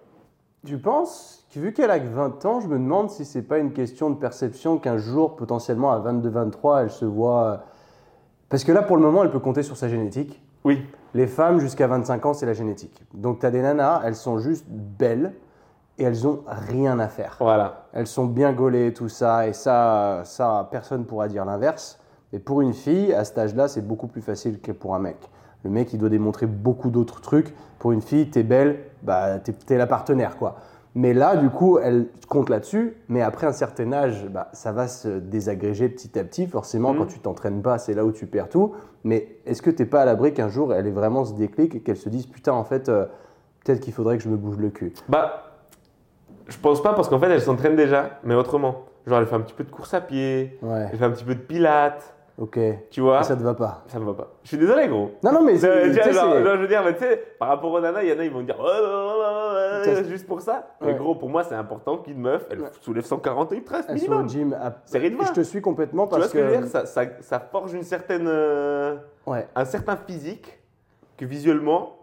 Tu 0.65 0.77
penses 0.77 1.45
que 1.53 1.59
vu 1.59 1.73
qu'elle 1.73 1.91
a 1.91 1.99
que 1.99 2.07
20 2.07 2.45
ans, 2.45 2.61
je 2.61 2.67
me 2.69 2.77
demande 2.77 3.09
si 3.09 3.25
c'est 3.25 3.41
pas 3.41 3.57
une 3.57 3.73
question 3.73 4.09
de 4.09 4.15
perception 4.15 4.77
qu'un 4.77 4.95
jour, 4.97 5.35
potentiellement 5.35 5.91
à 5.91 5.99
22-23, 5.99 6.83
elle 6.83 6.89
se 6.91 7.03
voit. 7.03 7.43
euh, 7.43 7.57
Parce 8.47 8.63
que 8.63 8.71
là, 8.71 8.83
pour 8.83 8.95
le 8.95 9.01
moment, 9.01 9.23
elle 9.23 9.31
peut 9.31 9.39
compter 9.39 9.63
sur 9.63 9.75
sa 9.75 9.89
génétique. 9.89 10.41
Oui. 10.63 10.81
Les 11.13 11.27
femmes, 11.27 11.59
jusqu'à 11.59 11.87
25 11.87 12.25
ans, 12.27 12.33
c'est 12.33 12.45
la 12.45 12.53
génétique. 12.53 13.03
Donc, 13.13 13.39
tu 13.39 13.45
as 13.45 13.51
des 13.51 13.61
nanas, 13.61 14.01
elles 14.05 14.15
sont 14.15 14.37
juste 14.39 14.65
belles 14.69 15.33
et 15.97 16.03
elles 16.05 16.25
ont 16.25 16.39
rien 16.47 16.99
à 16.99 17.09
faire. 17.09 17.35
Voilà. 17.41 17.87
Elles 17.91 18.07
sont 18.07 18.27
bien 18.27 18.53
gaulées, 18.53 18.93
tout 18.93 19.09
ça, 19.09 19.45
et 19.45 19.51
ça, 19.51 20.21
ça 20.23 20.69
personne 20.71 21.03
pourra 21.05 21.27
dire 21.27 21.43
l'inverse. 21.43 21.99
Mais 22.33 22.39
pour 22.39 22.61
une 22.61 22.73
fille, 22.73 23.13
à 23.13 23.23
cet 23.25 23.37
âge-là, 23.37 23.67
c'est 23.67 23.85
beaucoup 23.85 24.07
plus 24.07 24.21
facile 24.21 24.59
que 24.59 24.71
pour 24.71 24.95
un 24.95 24.99
mec. 24.99 25.17
Le 25.63 25.69
mec, 25.69 25.93
il 25.93 25.99
doit 25.99 26.09
démontrer 26.09 26.45
beaucoup 26.47 26.89
d'autres 26.89 27.21
trucs. 27.21 27.53
Pour 27.79 27.91
une 27.91 28.01
fille, 28.01 28.29
t'es 28.29 28.43
belle, 28.43 28.79
bah, 29.03 29.37
t'es, 29.39 29.51
t'es 29.53 29.77
la 29.77 29.87
partenaire, 29.87 30.37
quoi. 30.37 30.55
Mais 30.95 31.13
là, 31.13 31.37
du 31.37 31.49
coup, 31.49 31.77
elle 31.79 32.07
compte 32.27 32.49
là-dessus. 32.49 32.95
Mais 33.09 33.21
après 33.21 33.47
un 33.47 33.51
certain 33.53 33.91
âge, 33.93 34.25
bah, 34.29 34.49
ça 34.53 34.71
va 34.71 34.87
se 34.87 35.07
désagréger 35.19 35.87
petit 35.89 36.17
à 36.19 36.23
petit. 36.23 36.47
Forcément, 36.47 36.93
Mhm. 36.93 36.99
quand 36.99 37.05
tu 37.05 37.19
t'entraînes 37.19 37.61
pas, 37.61 37.77
c'est 37.77 37.93
là 37.93 38.03
où 38.05 38.11
tu 38.11 38.25
perds 38.27 38.49
tout. 38.49 38.73
Mais 39.03 39.37
est-ce 39.45 39.61
que 39.61 39.69
t'es 39.69 39.85
pas 39.85 40.01
à 40.01 40.05
l'abri 40.05 40.33
qu'un 40.33 40.49
jour, 40.49 40.73
elle 40.73 40.87
ait 40.87 40.91
vraiment 40.91 41.23
ce 41.25 41.33
déclic 41.33 41.75
et 41.75 41.79
qu'elle 41.81 41.97
se 41.97 42.09
dise, 42.09 42.25
putain, 42.27 42.53
en 42.53 42.63
fait, 42.63 42.89
euh, 42.89 43.05
peut-être 43.63 43.79
qu'il 43.81 43.93
faudrait 43.93 44.17
que 44.17 44.23
je 44.23 44.29
me 44.29 44.37
bouge 44.37 44.57
le 44.57 44.69
cul? 44.69 44.93
Bah, 45.07 45.43
je 46.47 46.57
pense 46.57 46.81
pas 46.81 46.93
parce 46.93 47.07
qu'en 47.07 47.19
fait, 47.19 47.29
elle 47.29 47.41
s'entraîne 47.41 47.75
déjà, 47.75 48.19
mais 48.23 48.35
autrement. 48.35 48.83
Genre, 49.07 49.19
elle 49.19 49.27
fait 49.27 49.35
un 49.35 49.41
petit 49.41 49.53
peu 49.55 49.63
de 49.63 49.71
course 49.71 49.93
à 49.93 50.01
pied, 50.01 50.57
Ouais, 50.61 50.87
elle 50.91 50.97
fait 50.97 51.05
un 51.05 51.11
petit 51.11 51.23
peu 51.23 51.35
de 51.35 51.39
pilates, 51.39 52.13
ok. 52.41 52.59
tu 52.89 53.01
vois. 53.01 53.21
Et 53.21 53.23
ça 53.23 53.35
te 53.35 53.41
va 53.43 53.53
pas? 53.53 53.83
Ça 53.87 53.99
me 53.99 54.05
va 54.05 54.13
pas. 54.13 54.27
Je 54.43 54.49
suis 54.49 54.57
désolé, 54.57 54.87
gros. 54.87 55.11
Non, 55.23 55.31
non, 55.31 55.43
mais 55.43 55.57
c'est- 55.57 55.89
tu 55.89 55.93
sais, 55.93 56.11
genre, 56.13 56.33
c'est- 56.33 56.43
genre, 56.43 56.55
je 56.55 56.61
veux 56.61 56.67
dire, 56.67 56.81
mais 56.83 56.93
tu 56.93 56.99
sais, 56.99 57.23
par 57.39 57.47
rapport 57.49 57.71
aux 57.71 57.79
nanas, 57.79 58.03
il 58.03 58.09
y 58.09 58.13
en 58.13 58.19
a, 58.19 58.23
ils 58.25 58.31
vont 58.31 58.41
dire 58.41 58.57
oh, 58.59 58.65
oh, 58.67 60.03
juste 60.09 60.27
pour 60.27 60.41
ça. 60.41 60.67
Mais 60.81 60.93
gros, 60.95 61.15
pour 61.15 61.29
moi, 61.29 61.43
c'est 61.43 61.55
important 61.55 61.97
qu'une 61.97 62.19
meuf, 62.19 62.45
elle 62.49 62.61
Ouais. 62.61 62.67
soulève 62.81 63.05
140 63.05 63.51
et 63.53 63.63
13 63.63 63.85
elles 63.89 63.99
sont 63.99 64.05
au 64.07 64.23
minimum. 64.23 64.29
gym. 64.29 64.53
à- 64.53 64.73
C'est 64.85 64.97
rythme. 64.97 65.23
Je 65.25 65.31
te 65.33 65.41
suis 65.41 65.61
complètement 65.61 66.05
Tu 66.05 66.09
vois 66.09 66.19
parce 66.19 66.29
ce 66.31 66.33
que, 66.37 66.39
je 66.39 66.45
veux 66.45 66.51
que. 66.53 66.57
dire? 66.61 66.67
Ça, 66.67 66.85
ça, 66.85 67.03
ça 67.21 67.39
forge 67.39 67.73
une 67.73 67.83
certaine, 67.83 68.25
euh, 68.27 68.95
Ouais, 69.27 69.47
un 69.55 69.65
certain 69.65 69.95
physique 69.95 70.59
que 71.17 71.25
visuellement, 71.25 71.97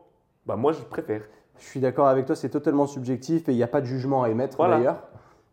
bah 0.46 0.56
moi, 0.56 0.72
je 0.72 0.80
préfère. 0.82 1.22
je 1.58 1.64
suis 1.64 1.80
d'accord 1.80 2.06
avec 2.06 2.26
toi, 2.26 2.36
c'est 2.36 2.48
totalement 2.48 2.86
subjectif 2.86 3.48
et 3.48 3.52
il 3.52 3.56
n'y 3.56 3.62
a 3.62 3.68
pas 3.68 3.80
de 3.80 3.86
jugement 3.86 4.22
à 4.22 4.28
émettre 4.30 4.56
Voilà. 4.56 4.76
d'ailleurs. 4.76 4.96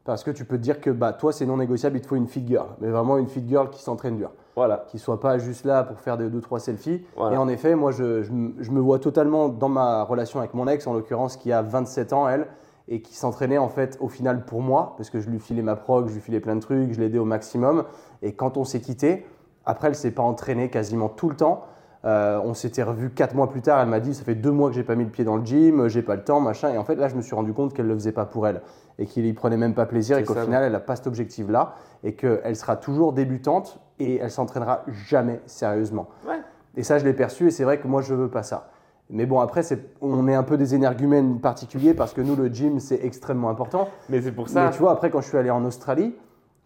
Parce 0.04 0.24
que 0.24 0.30
tu 0.30 0.46
peux 0.46 0.58
te 0.58 0.62
dire 0.62 0.80
que 0.80 0.92
bah, 0.92 1.14
toi, 1.14 1.34
c'est 1.34 1.48
non 1.48 1.58
négociable, 1.58 1.98
il 1.98 2.02
te 2.02 2.08
faut 2.08 2.16
une 2.16 2.28
fit 2.28 2.46
girl. 2.48 2.68
Mais 2.80 2.90
vraiment 2.92 3.18
une 3.18 3.28
fit 3.28 3.44
girl 3.48 3.72
qui 3.72 3.82
s'entraîne 3.82 4.18
dur. 4.18 4.30
Voilà. 4.56 4.86
Qui 4.88 5.00
soit 5.00 5.20
pas 5.20 5.38
juste 5.38 5.66
là 5.66 5.84
pour 5.84 6.00
faire 6.00 6.18
des 6.18 6.30
2-3 6.30 6.60
selfies. 6.60 7.06
Voilà. 7.16 7.36
Et 7.36 7.38
en 7.38 7.48
effet, 7.48 7.76
moi, 7.76 7.92
je, 7.92 8.24
je 8.24 8.32
me- 8.32 8.54
je 8.64 8.72
me 8.72 8.80
vois 8.80 9.00
totalement 9.00 9.50
dans 9.50 9.70
ma 9.70 10.04
relation 10.04 10.40
avec 10.40 10.54
mon 10.54 10.68
ex, 10.68 10.88
en 10.88 10.94
l'occurrence, 10.94 11.36
qui 11.38 11.52
a 11.52 11.62
27 11.62 12.14
ans, 12.14 12.28
elle, 12.30 12.48
et 12.88 13.02
qui 13.02 13.16
s'entraînait 13.16 13.58
en 13.58 13.68
fait 13.70 13.98
au 14.00 14.08
final 14.10 14.46
pour 14.46 14.62
moi, 14.62 14.94
parce 14.98 15.10
que 15.10 15.20
je 15.20 15.30
lui 15.30 15.40
filais 15.40 15.64
ma 15.64 15.76
prog, 15.76 16.08
je 16.08 16.14
lui 16.14 16.22
filais 16.22 16.40
plein 16.40 16.56
de 16.56 16.62
trucs, 16.62 16.94
je 16.94 17.00
l'aidais 17.00 17.18
au 17.18 17.26
maximum. 17.26 17.84
Et 18.22 18.34
quand 18.36 18.58
on 18.58 18.64
s'est 18.64 18.80
quitté, 18.82 19.26
après, 19.66 19.88
elle 19.88 19.96
s'est 19.96 20.12
pas 20.12 20.22
entraînée 20.24 20.70
quasiment 20.70 21.10
tout 21.10 21.28
le 21.30 21.36
temps. 21.36 21.64
Euh, 22.06 22.40
on 22.44 22.54
s'était 22.54 22.84
revu 22.84 23.10
quatre 23.10 23.34
mois 23.34 23.50
plus 23.50 23.62
tard. 23.62 23.82
Elle 23.82 23.90
m'a 23.90 24.00
dit 24.00 24.14
Ça 24.14 24.24
fait 24.24 24.36
deux 24.36 24.52
mois 24.52 24.70
que 24.70 24.76
j'ai 24.76 24.84
pas 24.84 24.96
mis 24.96 25.06
le 25.06 25.10
pied 25.10 25.24
dans 25.24 25.38
le 25.38 25.46
gym, 25.46 25.88
j'ai 25.88 26.04
pas 26.04 26.16
le 26.16 26.24
temps, 26.24 26.40
machin. 26.40 26.70
Et 26.72 26.78
en 26.78 26.84
fait, 26.84 26.96
là, 26.96 27.08
je 27.08 27.16
me 27.16 27.22
suis 27.22 27.34
rendu 27.36 27.52
compte 27.54 27.74
qu'elle 27.74 27.88
le 27.88 27.96
faisait 27.96 28.12
pas 28.12 28.26
pour 28.26 28.48
elle 28.48 28.62
et 29.00 29.06
qu'il 29.08 29.26
y 29.26 29.34
prenait 29.34 29.58
même 29.58 29.74
pas 29.74 29.86
plaisir 29.86 30.18
et 30.18 30.24
qu'au 30.24 30.36
final, 30.36 30.64
elle 30.64 30.72
n'a 30.72 30.80
pas 30.80 30.96
cet 30.96 31.08
objectif-là 31.08 31.74
et 32.04 32.14
qu'elle 32.14 32.56
sera 32.56 32.76
toujours 32.76 33.12
débutante 33.14 33.80
et 34.00 34.18
elle 34.18 34.30
s'entraînera 34.32 34.84
jamais 35.08 35.42
sérieusement. 35.48 36.08
Ouais. 36.28 36.36
Et 36.78 36.84
ça, 36.84 37.00
je 37.00 37.06
l'ai 37.06 37.14
perçu 37.14 37.48
et 37.48 37.52
c'est 37.52 37.64
vrai 37.64 37.80
que 37.80 37.88
moi, 37.88 38.02
je 38.02 38.14
veux 38.14 38.30
pas 38.30 38.44
ça. 38.44 38.70
Mais 39.10 39.26
bon, 39.26 39.40
après, 39.40 39.62
on 40.02 40.28
est 40.28 40.34
un 40.36 40.44
peu 40.44 40.58
des 40.58 40.76
énergumènes 40.76 41.40
particuliers 41.40 41.94
parce 41.94 42.14
que 42.14 42.22
nous, 42.22 42.36
le 42.36 42.48
gym, 42.48 42.80
c'est 42.80 43.04
extrêmement 43.04 43.50
important. 43.50 43.90
Mais 44.10 44.22
c'est 44.22 44.32
pour 44.32 44.50
ça. 44.50 44.66
Mais 44.66 44.72
tu 44.72 44.80
vois, 44.80 44.92
après, 44.92 45.10
quand 45.10 45.22
je 45.22 45.28
suis 45.28 45.38
allé 45.38 45.50
en 45.52 45.64
Australie, 45.66 46.16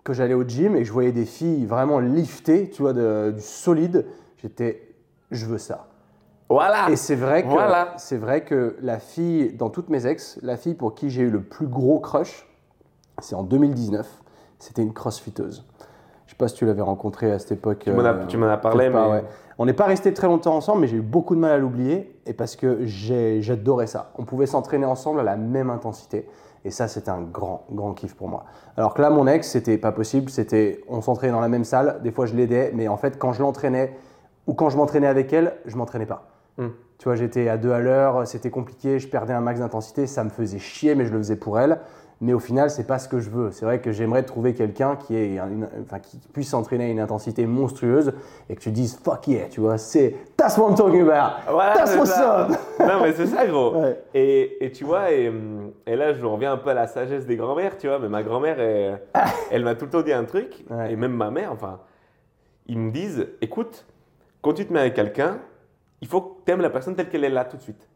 que 0.04 0.14
j'allais 0.14 0.34
au 0.34 0.44
gym 0.44 0.76
et 0.76 0.80
que 0.80 0.86
je 0.86 0.92
voyais 0.94 1.12
des 1.12 1.26
filles 1.26 1.66
vraiment 1.66 2.00
liftées, 2.00 2.70
tu 2.70 2.82
vois, 2.82 2.94
de- 2.94 3.32
du 3.36 3.42
solide, 3.42 4.06
j'étais, 4.38 4.89
je 5.32 5.46
veux 5.46 5.58
ça. 5.58 5.88
Voilà. 6.50 6.90
Et 6.90 6.96
c'est 6.96 7.16
vrai 7.16 7.44
que 7.44 7.50
Voilà. 7.50 7.94
c'est 7.98 8.18
vrai 8.18 8.44
que 8.44 8.76
la 8.82 9.00
fille, 9.00 9.54
dans 9.54 9.70
toutes 9.70 9.90
mes 9.90 10.08
ex, 10.08 10.40
la 10.42 10.58
fille 10.58 10.74
pour 10.74 10.96
qui 10.96 11.10
j'ai 11.10 11.22
eu 11.22 11.30
le 11.30 11.42
plus 11.42 11.68
gros 11.68 12.00
crush, 12.00 12.48
c'est 13.22 13.36
en 13.36 13.44
2019. 13.44 14.08
C'était 14.58 14.82
une 14.82 14.94
crossfiteuse. 14.94 15.66
Je 16.26 16.32
sais 16.32 16.38
pas 16.38 16.48
si 16.48 16.56
tu 16.56 16.66
l'avais 16.66 16.82
rencontrée 16.82 17.32
à 17.32 17.40
cette 17.40 17.52
époque. 17.54 17.80
Tu 17.86 17.92
m'en 17.92 18.04
as, 18.04 18.14
euh, 18.14 18.52
as 18.54 18.58
parlé, 18.58 18.90
pas, 18.90 19.06
mais 19.06 19.12
ouais. 19.12 19.24
On 19.58 19.66
n'est 19.66 19.74
pas 19.74 19.86
resté 19.86 20.14
très 20.14 20.28
longtemps 20.28 20.56
ensemble, 20.56 20.82
mais 20.82 20.88
j'ai 20.88 20.98
eu 20.98 21.02
beaucoup 21.02 21.36
de 21.36 21.40
mal 21.40 21.52
à 21.52 21.58
l'oublier 21.58 22.20
et 22.26 22.34
parce 22.34 22.56
que 22.56 22.80
j'adorais 22.86 23.88
ça. 23.88 24.12
On 24.18 24.24
pouvait 24.24 24.46
s'entraîner 24.46 24.86
ensemble 24.86 25.20
à 25.20 25.24
la 25.24 25.38
même 25.38 25.70
intensité. 25.70 26.28
Et 26.66 26.72
ça, 26.72 26.88
c'était 26.88 27.10
un 27.10 27.22
grand, 27.22 27.66
grand 27.72 27.94
kiff 27.94 28.16
pour 28.16 28.28
moi. 28.28 28.46
Alors 28.76 28.94
que 28.94 29.02
là, 29.02 29.10
mon 29.10 29.28
ex, 29.28 29.50
c'était 29.50 29.78
pas 29.78 29.92
possible. 29.92 30.30
C'était, 30.30 30.82
on 30.88 31.02
s'entraînait 31.02 31.34
dans 31.34 31.40
la 31.42 31.48
même 31.50 31.64
salle. 31.64 32.00
Des 32.04 32.12
fois, 32.12 32.26
je 32.26 32.36
l'aidais, 32.36 32.72
mais 32.74 32.88
en 32.88 32.98
fait, 32.98 33.18
quand 33.18 33.34
je 33.34 33.42
l'entraînais 33.42 33.94
ou 34.50 34.54
quand 34.56 34.70
je 34.70 34.78
m'entraînais 34.78 35.08
avec 35.08 35.32
elle, 35.32 35.54
je 35.66 35.76
m'entraînais 35.78 36.08
pas. 36.08 36.28
Hmm. 36.58 36.70
Tu 36.98 37.04
vois, 37.06 37.16
j'étais 37.16 37.48
à 37.48 37.58
deux 37.58 37.72
à 37.72 37.80
l'heure, 37.80 38.26
c'était 38.28 38.50
compliqué, 38.50 38.98
je 39.00 39.08
perdais 39.08 39.32
un 39.34 39.42
max 39.42 39.60
d'intensité, 39.60 40.08
ça 40.08 40.24
me 40.24 40.30
faisait 40.30 40.60
chier, 40.60 40.96
mais 40.96 41.06
je 41.06 41.12
le 41.14 41.20
faisais 41.20 41.36
pour 41.38 41.60
elle. 41.60 41.80
Mais 42.22 42.34
au 42.34 42.40
final, 42.40 42.70
c'est 42.70 42.84
pas 42.86 43.00
ce 43.00 43.08
que 43.08 43.20
je 43.20 43.30
veux. 43.30 43.52
C'est 43.52 43.64
vrai 43.64 43.80
que 43.80 43.94
j'aimerais 43.94 44.24
trouver 44.24 44.54
quelqu'un 44.54 44.98
qui, 44.98 45.16
une- 45.16 45.70
enfin, 45.84 46.00
qui 46.00 46.18
puisse 46.34 46.50
s'entraîner 46.50 46.86
à 46.86 46.88
une 46.90 47.00
intensité 47.00 47.46
monstrueuse 47.46 48.12
et 48.50 48.56
que 48.56 48.60
tu 48.60 48.72
dises 48.72 49.00
fuck 49.02 49.26
yeah, 49.30 49.48
tu 49.48 49.62
vois, 49.62 49.78
c'est 49.78 50.16
that's 50.36 50.58
what 50.58 50.70
I'm 50.70 50.76
talking 50.76 51.02
about, 51.08 51.36
Voilà, 51.50 51.76
that's 51.76 51.96
what's 51.96 52.12
ça. 52.12 52.48
up. 52.50 52.58
non, 52.82 53.02
mais 53.04 53.14
c'est 53.14 53.28
ça, 53.28 53.46
gros. 53.48 53.74
Ouais. 53.76 54.04
Et, 54.14 54.66
et 54.66 54.72
tu 54.74 54.84
vois, 54.84 55.12
et, 55.14 55.32
et 55.88 55.96
là, 55.96 56.14
je 56.14 56.26
reviens 56.26 56.52
un 56.52 56.58
peu 56.58 56.72
à 56.72 56.74
la 56.74 56.88
sagesse 56.88 57.26
des 57.26 57.38
grands-mères, 57.38 57.78
tu 57.78 57.88
vois. 57.88 58.00
Mais 58.00 58.10
ma 58.10 58.24
grand-mère, 58.24 58.60
elle, 58.60 59.00
elle 59.52 59.64
m'a 59.64 59.76
tout 59.76 59.86
le 59.86 59.92
temps 59.92 60.02
dit 60.02 60.12
un 60.12 60.26
truc, 60.26 60.66
Ouais. 60.70 60.92
et 60.92 60.96
même 60.98 61.14
ma 61.14 61.32
mère, 61.32 61.54
enfin, 61.54 61.80
ils 62.68 62.78
me 62.80 62.92
disent 62.92 63.28
écoute, 63.42 63.86
quand 64.42 64.54
tu 64.54 64.66
te 64.66 64.74
mets 64.74 64.80
avec 64.80 64.94
quelqu'un, 64.94 65.40
il 66.02 66.08
faut 66.08 66.22
que 66.22 66.46
tu 66.46 66.52
aimes 66.52 66.62
la 66.62 66.70
personne 66.70 66.96
telle 66.96 67.10
qu'elle 67.10 67.24
est 67.24 67.30
là 67.30 67.46
tout 67.46 67.58
de 67.58 67.62
suite. 67.62 67.90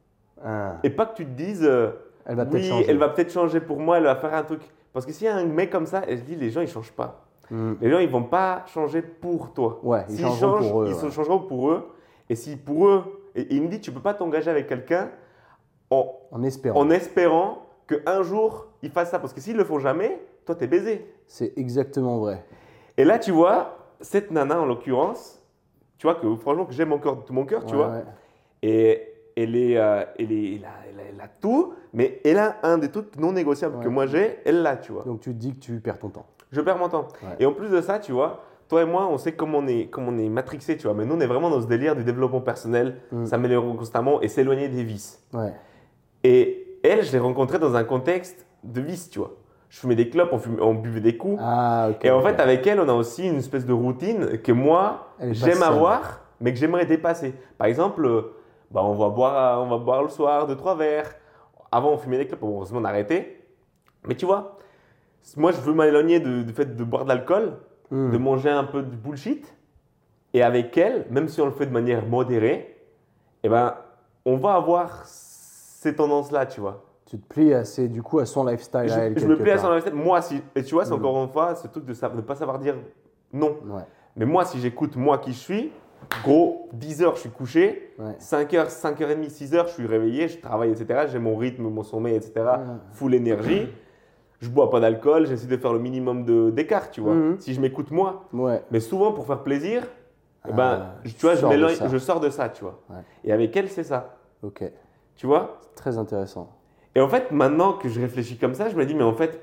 Ah, 0.44 0.78
Et 0.84 0.90
pas 0.90 1.06
que 1.06 1.16
tu 1.16 1.26
te 1.26 1.32
dises 1.32 1.64
euh, 1.64 1.92
elle 2.26 2.36
va 2.36 2.46
peut-être 2.46 2.64
oui, 2.64 2.70
changer. 2.70 2.86
elle 2.90 2.98
va 2.98 3.10
peut-être 3.10 3.32
changer 3.32 3.60
pour 3.62 3.80
moi, 3.80 3.98
elle 3.98 4.04
va 4.04 4.16
faire 4.16 4.34
un 4.34 4.44
truc. 4.44 4.62
Parce 4.92 5.06
que 5.06 5.12
s'il 5.12 5.26
y 5.26 5.30
a 5.30 5.36
un 5.36 5.46
mec 5.46 5.70
comme 5.72 5.86
ça, 5.86 6.02
elle 6.08 6.20
se 6.20 6.24
dit 6.24 6.36
les 6.36 6.50
gens, 6.50 6.62
ils 6.62 6.68
changent 6.68 6.92
pas. 6.92 7.26
Hmm. 7.50 7.74
Les 7.82 7.90
gens, 7.90 8.00
ils 8.00 8.10
vont 8.10 8.24
pas 8.24 8.64
changer 8.68 9.02
pour 9.02 9.54
toi. 9.54 9.80
Ouais, 9.84 10.06
ils 10.10 10.20
changeront 10.20 10.58
changent, 10.60 10.70
pour 10.70 10.82
eux, 10.84 10.88
ils 10.90 10.94
ouais. 10.94 11.12
changeront 11.12 11.40
pour 11.40 11.72
eux. 11.72 11.90
Et 12.30 12.36
si 12.36 12.56
pour 12.56 12.88
eux, 12.88 13.04
et, 13.36 13.42
et 13.42 13.56
il 13.56 13.62
me 13.64 13.68
dit, 13.68 13.82
tu 13.82 13.92
peux 13.92 14.00
pas 14.00 14.14
t'engager 14.14 14.50
avec 14.50 14.68
quelqu'un 14.68 15.10
en, 15.90 16.14
En 16.32 16.44
espérant. 16.44 16.80
en 16.80 16.90
espérant 16.90 17.66
qu'un 17.88 18.24
jour, 18.24 18.68
il 18.82 18.90
fasse 18.92 19.12
ça. 19.12 19.20
Parce 19.20 19.34
que 19.34 19.42
s'ils 19.42 19.58
le 19.58 19.64
font 19.66 19.80
jamais, 19.80 20.22
toi, 20.46 20.56
t'es 20.56 20.68
baisé. 20.68 21.06
C'est 21.28 21.54
exactement 21.58 22.20
vrai. 22.20 22.46
Et 22.98 23.04
là, 23.04 23.20
tu 23.20 23.32
vois, 23.32 23.78
cette 24.02 24.32
nana, 24.32 24.62
en 24.62 24.66
l'occurrence, 24.66 25.43
tu 26.04 26.08
vois 26.08 26.16
que 26.16 26.36
franchement, 26.36 26.66
que 26.66 26.74
j'aime 26.74 26.92
encore 26.92 27.16
de 27.16 27.22
tout 27.22 27.32
mon 27.32 27.46
cœur, 27.46 27.64
tu 27.66 27.76
Ouais, 27.76 27.78
vois. 27.78 27.88
ouais. 27.94 28.04
Et 28.62 29.02
elle, 29.38 29.56
est, 29.56 29.78
euh, 29.78 30.04
elle, 30.20 30.34
est, 30.34 30.56
elle, 30.56 30.66
a, 30.66 30.70
elle 30.90 31.00
a- 31.00 31.04
elle 31.16 31.22
a 31.22 31.28
tout, 31.40 31.74
mais 31.94 32.20
elle 32.26 32.38
a 32.40 32.58
un 32.64 32.78
des 32.78 32.90
trucs 32.92 33.16
non 33.18 33.32
négociables 33.32 33.80
que 33.80 33.88
moi 33.88 34.06
j'ai, 34.06 34.40
elle 34.44 34.64
l'a, 34.64 34.76
tu 34.76 34.92
vois. 34.92 35.04
Donc 35.06 35.22
tu 35.22 35.30
te 35.30 35.36
dis 35.38 35.54
que 35.54 35.60
tu 35.60 35.80
perds 35.80 36.00
ton 36.00 36.10
temps. 36.10 36.26
Je 36.52 36.60
perds 36.60 36.78
mon 36.78 36.90
temps. 36.90 37.08
Et 37.40 37.46
en 37.46 37.54
plus 37.54 37.70
de 37.70 37.80
ça, 37.80 38.00
tu 38.00 38.12
vois, 38.12 38.42
toi 38.68 38.82
et 38.82 38.86
moi, 38.86 39.08
on 39.08 39.18
sait 39.18 39.32
comment 39.32 39.60
on 39.60 39.68
est, 39.68 39.86
comment 39.90 40.10
on 40.12 40.18
est 40.18 40.28
matrixé, 40.28 40.76
tu 40.76 40.88
vois. 40.88 40.94
Mais 40.94 41.06
nous, 41.06 41.16
on 41.16 41.22
est 41.22 41.26
vraiment 41.26 41.50
dans 41.50 41.62
ce 41.62 41.68
délire 41.68 41.96
du 41.96 42.04
développement 42.04 42.42
personnel, 42.42 42.98
Mm. 43.14 43.26
s'améliorer 43.28 43.78
constamment 43.78 44.20
et 44.22 44.28
s'éloigner 44.28 44.68
des 44.68 44.84
vices. 44.84 45.24
Et 46.26 46.80
elle, 46.84 47.02
je 47.04 47.14
l'ai 47.14 47.20
rencontrée 47.20 47.60
dans 47.60 47.76
un 47.78 47.86
contexte 47.86 48.46
de 48.66 48.82
vice, 48.82 49.10
tu 49.10 49.20
vois. 49.20 49.32
Je 49.74 49.80
fumais 49.80 49.96
des 49.96 50.08
clopes, 50.08 50.30
on, 50.32 50.38
fumait- 50.38 50.62
on 50.62 50.76
buvait 50.76 51.00
des 51.00 51.18
coups. 51.18 51.42
Ah, 51.44 51.90
et 52.04 52.12
en 52.12 52.22
fait, 52.22 52.40
avec 52.40 52.68
elle, 52.68 52.80
on 52.80 52.88
a 52.88 52.94
aussi 52.94 53.28
une 53.28 53.38
espèce 53.38 53.66
de 53.66 53.74
routine 53.74 54.38
que 54.38 54.52
moi, 54.52 55.08
j'aime 55.32 55.64
avoir, 55.64 56.20
mais 56.40 56.54
que 56.54 56.60
j'aimerais 56.60 56.86
dépasser. 56.86 57.34
Par 57.58 57.66
exemple, 57.66 58.06
euh, 58.06 58.36
bah, 58.70 58.82
on, 58.84 58.94
va 58.94 59.10
boire, 59.10 59.64
on 59.64 59.68
va 59.68 59.78
boire 59.80 60.04
le 60.04 60.10
soir 60.10 60.46
deux, 60.46 60.56
trois 60.56 60.76
verres. 60.76 61.16
Avant, 61.72 61.90
on 61.94 61.98
fumait 61.98 62.20
des 62.20 62.28
clopes, 62.28 62.42
bon, 62.42 62.56
heureusement, 62.58 62.82
on 62.82 62.86
a 62.86 62.90
arrêté. 62.90 63.44
Mais 64.08 64.14
tu 64.14 64.28
vois, 64.28 64.60
moi, 65.38 65.52
je 65.52 65.58
veux 65.60 65.74
m'éloigner 65.74 66.20
de- 66.20 66.44
du 66.44 66.54
fait 66.54 66.76
de 66.76 66.84
boire 66.84 67.06
de 67.06 67.10
l'alcool, 67.10 67.54
Hmm. 67.90 68.12
de 68.12 68.18
manger 68.20 68.50
un 68.52 68.66
peu 68.66 68.84
de 68.84 68.96
bullshit. 68.96 69.58
Et 70.36 70.44
avec 70.44 70.78
elle, 70.78 71.08
même 71.10 71.28
si 71.30 71.42
on 71.42 71.46
le 71.46 71.52
fait 71.52 71.66
de 71.66 71.72
manière 71.74 72.06
modérée, 72.06 72.78
eh 73.42 73.50
ben, 73.50 73.74
on 74.24 74.38
va 74.38 74.54
avoir 74.54 75.02
ces 75.06 75.96
tendances-là, 75.96 76.46
tu 76.46 76.62
vois. 76.62 76.84
Tu 77.14 77.20
te 77.20 77.28
plies 77.32 77.54
assez, 77.54 77.88
du 77.90 78.02
coup, 78.02 78.18
à 78.18 78.26
son 78.26 78.44
lifestyle 78.44 78.88
Je, 78.88 78.94
à 78.94 78.98
elle. 79.04 79.20
je 79.20 79.28
me 79.28 79.38
plais 79.38 79.52
à 79.52 79.60
son 79.60 79.70
lifestyle. 79.72 79.94
Moi, 79.94 80.20
si, 80.24 80.42
et 80.56 80.64
tu 80.64 80.74
vois, 80.74 80.84
c'est 80.84 80.92
Mm. 80.96 81.06
encore 81.06 81.24
une 81.24 81.30
fois 81.30 81.54
ce 81.54 81.68
truc 81.68 81.86
de 81.86 81.94
ne 82.16 82.22
pas 82.22 82.34
savoir 82.34 82.58
dire 82.58 82.76
non. 83.32 83.56
Ouais. 83.68 83.84
Mais 84.16 84.26
moi, 84.26 84.46
si 84.46 84.60
j'écoute 84.60 84.96
moi 84.96 85.20
qui 85.20 85.32
je 85.32 85.38
suis, 85.38 85.72
gros, 86.24 86.70
10 86.74 87.04
heures, 87.04 87.14
je 87.14 87.20
suis 87.22 87.30
couché. 87.30 87.94
Ouais. 88.00 88.16
5 88.18 88.52
heures, 88.56 88.72
5h30, 88.72 89.30
6 89.30 89.54
heures, 89.54 89.68
je 89.68 89.74
suis 89.74 89.86
réveillé, 89.86 90.28
je 90.28 90.40
travaille, 90.40 90.72
etc. 90.72 91.06
J'ai 91.12 91.20
mon 91.20 91.36
rythme, 91.38 91.70
mon 91.70 91.84
sommeil, 91.84 92.16
etc. 92.16 92.32
Ouais. 92.38 92.56
Full 92.94 93.14
énergie. 93.14 93.68
Je 94.42 94.50
bois 94.50 94.72
pas 94.72 94.80
d'alcool, 94.80 95.28
j'essaie 95.28 95.46
de 95.46 95.56
faire 95.58 95.72
le 95.72 95.78
minimum 95.80 96.52
d'écart, 96.52 96.90
tu 96.90 97.00
vois. 97.02 97.14
Mhm. 97.14 97.40
Si 97.40 97.54
je 97.54 97.62
m'écoute 97.62 97.92
moi. 97.92 98.24
Ouais. 98.34 98.64
Mais 98.72 98.80
souvent, 98.80 99.12
pour 99.12 99.28
faire 99.28 99.44
plaisir, 99.44 99.84
eh 100.50 100.52
ben, 100.52 100.80
Ah, 100.82 100.96
je- 101.04 101.14
tu 101.14 101.22
vois, 101.28 101.36
je, 101.36 101.42
sors 101.42 101.52
de 101.52 101.56
m'éloigne- 101.58 101.76
ça. 101.76 101.88
je 101.90 101.98
sors 102.00 102.20
de 102.20 102.30
ça, 102.32 102.50
tu 102.50 102.64
vois. 102.64 102.82
Et 103.24 103.32
avec 103.32 103.56
elle, 103.56 103.70
c'est 103.70 103.84
ça. 103.84 104.16
Ok. 104.42 104.64
Tu 105.16 105.28
vois? 105.28 105.60
Très 105.76 106.00
intéressant. 106.00 106.50
Et 106.96 107.02
en 107.02 107.08
fait, 107.08 107.32
maintenant 107.32 107.74
que 107.74 107.90
je 107.90 108.00
réfléchis 108.00 108.38
comme 108.38 108.54
ça, 108.54 108.70
je 108.70 108.76
me 108.76 108.86
dis, 108.86 108.94
mais 108.96 109.04
en 109.04 109.14
fait, 109.14 109.40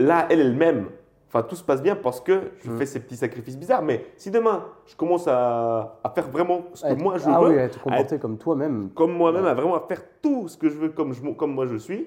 là, 0.00 0.26
elle, 0.30 0.40
elle-même, 0.40 0.86
enfin, 1.28 1.42
tout 1.42 1.56
se 1.56 1.62
passe 1.64 1.82
bien 1.82 1.94
parce 1.96 2.20
que 2.20 2.52
je 2.64 2.70
Mm. 2.70 2.78
fais 2.78 2.86
ces 2.86 3.00
petits 3.00 3.16
sacrifices 3.16 3.58
bizarres. 3.58 3.82
Mais 3.82 4.06
si 4.16 4.30
demain, 4.30 4.64
je 4.86 4.96
commence 4.96 5.26
à, 5.28 5.98
à 6.02 6.10
faire 6.10 6.28
vraiment 6.30 6.64
ce 6.74 6.82
que 6.84 6.88
Être- 6.92 7.02
moi 7.02 7.18
je 7.18 7.24
ah 7.28 7.40
veux, 7.40 7.48
oui, 7.50 7.58
à 7.58 7.68
te 7.68 7.78
comporter 7.78 8.18
comme 8.18 8.38
toi-même. 8.38 8.90
comme 8.94 9.12
moi-même, 9.12 9.44
Ouais. 9.44 9.50
à 9.50 9.54
vraiment 9.54 9.74
à 9.76 9.80
faire 9.80 10.02
tout 10.22 10.48
ce 10.48 10.56
que 10.56 10.68
je 10.70 10.78
veux 10.78 10.88
comme, 10.88 11.12
je, 11.12 11.20
comme 11.32 11.52
moi 11.52 11.66
je 11.66 11.76
suis, 11.76 12.06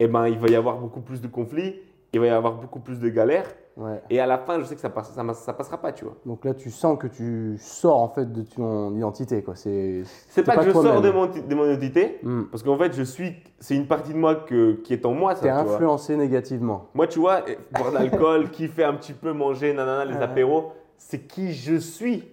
eh 0.00 0.08
ben, 0.08 0.26
il 0.28 0.38
va 0.38 0.48
y 0.48 0.56
avoir 0.56 0.78
beaucoup 0.78 1.00
plus 1.00 1.20
de 1.20 1.28
conflits, 1.28 1.76
il 2.12 2.18
va 2.20 2.26
y 2.26 2.30
avoir 2.30 2.54
beaucoup 2.54 2.80
plus 2.80 2.98
de 2.98 3.08
galères. 3.08 3.46
Ouais. 3.76 4.02
Et 4.10 4.20
à 4.20 4.26
la 4.26 4.36
fin, 4.38 4.58
je 4.58 4.64
sais 4.64 4.74
que 4.74 4.80
ça, 4.80 4.90
passe, 4.90 5.10
ça, 5.12 5.22
ma- 5.22 5.32
ça 5.32 5.52
passera 5.52 5.78
pas, 5.78 5.92
tu 5.92 6.04
vois. 6.04 6.16
Donc 6.26 6.44
là, 6.44 6.52
tu 6.54 6.70
sens 6.70 6.98
que 6.98 7.06
tu 7.06 7.56
sors 7.58 7.96
en 7.98 8.08
fait 8.08 8.30
de 8.30 8.42
ton 8.42 8.94
identité, 8.94 9.42
quoi. 9.42 9.54
C'est. 9.56 10.02
Pas, 10.44 10.56
que 10.56 10.64
je 10.64 10.70
sors 10.72 11.00
de 11.00 11.10
mon, 11.10 11.26
de 11.26 11.54
mon 11.54 11.64
identité, 11.66 12.18
Hmm. 12.22 12.42
parce 12.50 12.62
qu'en 12.62 12.76
fait, 12.76 12.92
je 12.94 13.02
suis, 13.02 13.32
c'est 13.58 13.74
une 13.76 13.86
partie 13.86 14.12
de 14.12 14.18
moi 14.18 14.34
que, 14.34 14.72
qui 14.82 14.92
est 14.92 15.06
en 15.06 15.12
moi, 15.14 15.34
ça, 15.34 15.42
T'es 15.42 15.50
vois. 15.52 15.60
influencé 15.74 16.16
négativement. 16.16 16.88
Moi, 16.94 17.06
tu 17.06 17.20
vois, 17.20 17.42
boire 17.72 17.90
de 17.92 17.94
l'alcool, 17.98 18.50
kiffer 18.52 18.84
un 18.84 18.94
petit 18.94 19.12
peu, 19.14 19.32
manger, 19.32 19.72
nanana, 19.72 20.04
les 20.04 20.14
Ouais. 20.16 20.22
apéros, 20.22 20.72
c'est 20.98 21.26
qui 21.26 21.52
je 21.52 21.76
suis. 21.76 22.24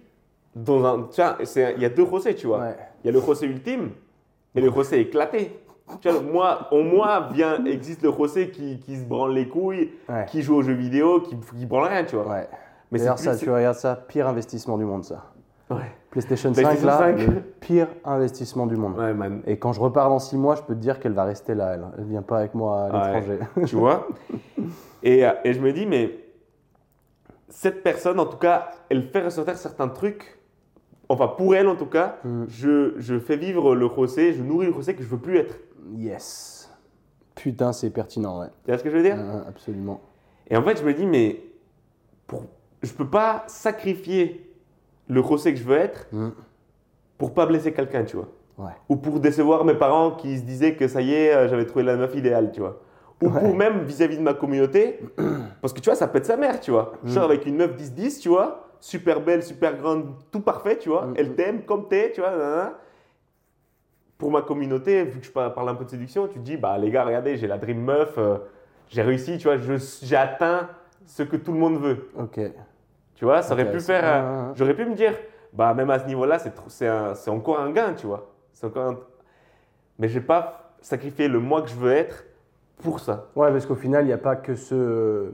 Dans 0.54 0.84
un, 0.84 1.08
c'est- 1.44 1.74
il 1.76 1.82
y 1.82 1.86
a 1.86 1.88
deux 1.90 2.04
José, 2.04 2.34
tu 2.34 2.48
vois. 2.48 2.58
Ouais. 2.60 2.76
Il 3.04 3.06
y 3.06 3.10
a 3.10 3.12
le 3.12 3.24
José 3.24 3.46
ultime 3.46 3.90
et 4.54 4.60
le 4.60 4.70
José 4.72 5.00
éclaté. 5.00 5.60
Tu 6.00 6.08
vois, 6.08 6.20
moi, 6.20 6.68
en 6.70 6.82
moi 6.82 7.28
vient, 7.32 7.64
existe 7.64 8.02
le 8.02 8.12
José 8.12 8.50
qui, 8.50 8.78
qui 8.80 8.96
se 8.96 9.04
branle 9.04 9.32
les 9.34 9.48
couilles, 9.48 9.90
Ouais. 10.08 10.24
qui 10.28 10.42
joue 10.42 10.56
aux 10.56 10.62
jeux 10.62 10.74
vidéo, 10.74 11.20
qui, 11.20 11.36
qui 11.56 11.66
branle 11.66 11.88
rien, 11.88 12.04
tu 12.04 12.16
vois. 12.16 12.26
Ouais. 12.28 12.48
Mais 12.90 12.98
c'est 12.98 13.04
D'ailleurs, 13.04 13.16
plus- 13.16 13.24
ça, 13.24 13.36
tu 13.36 13.50
regardes 13.50 13.76
ça, 13.76 13.96
pire 13.96 14.26
investissement 14.28 14.78
du 14.78 14.84
monde, 14.84 15.04
ça. 15.04 15.24
Ouais. 15.70 15.76
PlayStation 16.10 16.54
5, 16.54 16.62
PlayStation 16.62 16.86
là, 16.86 16.98
5. 16.98 17.18
le 17.18 17.40
pire 17.60 17.88
investissement 18.04 18.66
du 18.66 18.76
monde. 18.76 18.96
Ouais, 18.98 19.12
man. 19.12 19.42
Et 19.46 19.58
quand 19.58 19.72
je 19.74 19.80
repars 19.80 20.08
dans 20.08 20.18
6 20.18 20.38
mois, 20.38 20.54
je 20.54 20.62
peux 20.62 20.74
te 20.74 20.80
dire 20.80 20.98
qu'elle 20.98 21.12
va 21.12 21.24
rester 21.24 21.54
là. 21.54 21.72
Elle, 21.74 21.84
elle 21.98 22.04
vient 22.04 22.22
pas 22.22 22.38
avec 22.38 22.54
moi 22.54 22.84
à 22.84 22.86
Ouais. 23.12 23.20
l'étranger. 23.20 23.38
tu 23.66 23.76
vois? 23.76 24.08
Et, 25.02 25.26
euh, 25.26 25.30
et 25.44 25.52
je 25.52 25.60
me 25.60 25.70
dis, 25.72 25.84
mais 25.84 26.18
cette 27.48 27.82
personne, 27.82 28.18
en 28.20 28.26
tout 28.26 28.36
cas, 28.38 28.70
elle 28.88 29.02
fait 29.10 29.22
ressortir 29.22 29.56
certains 29.56 29.88
trucs. 29.88 30.38
Enfin, 31.10 31.28
pour 31.28 31.54
elle, 31.54 31.68
en 31.68 31.76
tout 31.76 31.86
cas, 31.86 32.16
Mm. 32.24 32.44
je, 32.48 32.94
je 32.98 33.18
fais 33.18 33.36
vivre 33.36 33.74
le 33.74 33.88
José, 33.94 34.32
je 34.34 34.42
nourris 34.42 34.66
le 34.66 34.72
José 34.72 34.94
que 34.94 35.02
je 35.02 35.08
veux 35.08 35.18
plus 35.18 35.38
être. 35.38 35.54
Yes. 35.96 36.70
Putain, 37.34 37.72
c'est 37.72 37.90
pertinent, 37.90 38.40
ouais. 38.40 38.48
Tu 38.64 38.70
vois 38.70 38.78
ce 38.78 38.84
que 38.84 38.90
je 38.90 38.96
veux 38.96 39.02
dire? 39.02 39.16
Euh, 39.18 39.42
absolument. 39.48 40.00
Et 40.50 40.56
en 40.56 40.62
fait, 40.62 40.78
je 40.78 40.84
me 40.84 40.92
dis, 40.92 41.06
mais 41.06 41.40
pour, 42.26 42.44
je 42.82 42.92
peux 42.92 43.06
pas 43.08 43.44
sacrifier 43.46 44.44
le 45.08 45.22
José 45.22 45.52
que 45.54 45.58
je 45.60 45.64
veux 45.64 45.76
être 45.76 46.06
Mm. 46.12 46.30
pour 47.16 47.32
pas 47.34 47.46
blesser 47.46 47.72
quelqu'un, 47.72 48.04
tu 48.04 48.16
vois. 48.16 48.28
Ouais. 48.58 48.72
Ou 48.88 48.96
pour 48.96 49.20
décevoir 49.20 49.64
mes 49.64 49.74
parents 49.74 50.10
qui 50.12 50.36
se 50.38 50.42
disaient 50.42 50.74
que 50.74 50.88
ça 50.88 51.00
y 51.00 51.14
est, 51.14 51.32
euh, 51.34 51.48
j'avais 51.48 51.64
trouvé 51.64 51.84
la 51.84 51.96
meuf 51.96 52.14
idéale, 52.16 52.50
tu 52.52 52.60
vois. 52.60 52.80
Ou 53.22 53.28
Ouais. 53.28 53.40
pour 53.40 53.54
même 53.54 53.84
vis-à-vis 53.84 54.16
de 54.18 54.22
ma 54.22 54.34
communauté, 54.34 55.00
parce 55.60 55.72
que 55.72 55.80
tu 55.80 55.88
vois, 55.88 55.94
ça 55.96 56.10
être 56.12 56.26
sa 56.26 56.36
mère, 56.36 56.60
tu 56.60 56.70
vois. 56.72 56.92
Je 57.04 57.12
sors 57.12 57.22
Mm. 57.22 57.30
avec 57.30 57.46
une 57.46 57.56
meuf 57.56 57.74
10-10, 57.76 58.18
tu 58.20 58.28
vois, 58.28 58.68
super 58.80 59.20
belle, 59.20 59.42
super 59.42 59.76
grande, 59.76 60.06
tout 60.32 60.40
parfait, 60.40 60.76
tu 60.78 60.88
vois. 60.88 61.06
Mm. 61.06 61.14
Elle 61.16 61.34
t'aime 61.36 61.62
comme 61.62 61.88
t'es, 61.88 62.10
tu 62.12 62.20
vois. 62.20 62.32
Pour 64.18 64.32
ma 64.32 64.42
communauté, 64.42 65.04
vu 65.04 65.20
que 65.20 65.26
je 65.26 65.30
par- 65.30 65.54
parle 65.54 65.68
un 65.68 65.74
peu 65.76 65.84
de 65.84 65.90
séduction, 65.90 66.26
tu 66.26 66.34
te 66.34 66.44
dis, 66.44 66.56
bah 66.56 66.76
les 66.76 66.90
gars, 66.90 67.04
regardez, 67.04 67.36
j'ai 67.36 67.46
la 67.46 67.56
dream 67.56 67.80
meuf, 67.80 68.18
euh, 68.18 68.38
j'ai 68.88 69.02
réussi, 69.02 69.38
tu 69.38 69.46
vois, 69.46 69.56
j'ai 70.02 70.16
atteint 70.16 70.68
ce 71.06 71.22
que 71.22 71.36
tout 71.36 71.52
le 71.52 71.58
monde 71.58 71.78
veut. 71.80 72.08
Ok. 72.18 72.40
Tu 73.14 73.24
vois, 73.24 73.42
ça 73.42 73.54
aurait 73.54 73.70
pu 73.70 73.80
faire. 73.80 74.02
ouais. 74.02 74.52
J'aurais 74.56 74.74
pu 74.74 74.84
me 74.84 74.94
dire, 74.94 75.14
bah 75.52 75.72
même 75.72 75.90
à 75.90 75.98
ce 76.00 76.06
niveau-là, 76.06 76.38
c'est 76.66 76.86
un- 76.88 77.14
encore 77.28 77.60
un 77.60 77.70
gain, 77.70 77.94
tu 77.94 78.06
vois. 78.06 78.28
C'est 78.52 78.66
encore 78.66 78.90
un- 78.90 78.98
Mais 80.00 80.08
je 80.08 80.18
vais 80.18 80.24
pas 80.26 80.72
sacrifier 80.80 81.28
le 81.28 81.38
moi 81.40 81.62
que 81.62 81.68
je 81.68 81.74
veux 81.76 81.92
être 81.92 82.24
pour 82.82 82.98
ça. 83.00 83.26
Ouais, 83.36 83.50
parce 83.50 83.66
qu'au 83.66 83.74
final, 83.74 84.04
il 84.04 84.08
n'y 84.08 84.12
a 84.12 84.18
pas 84.18 84.36
que 84.36 84.54
ce. 84.54 85.32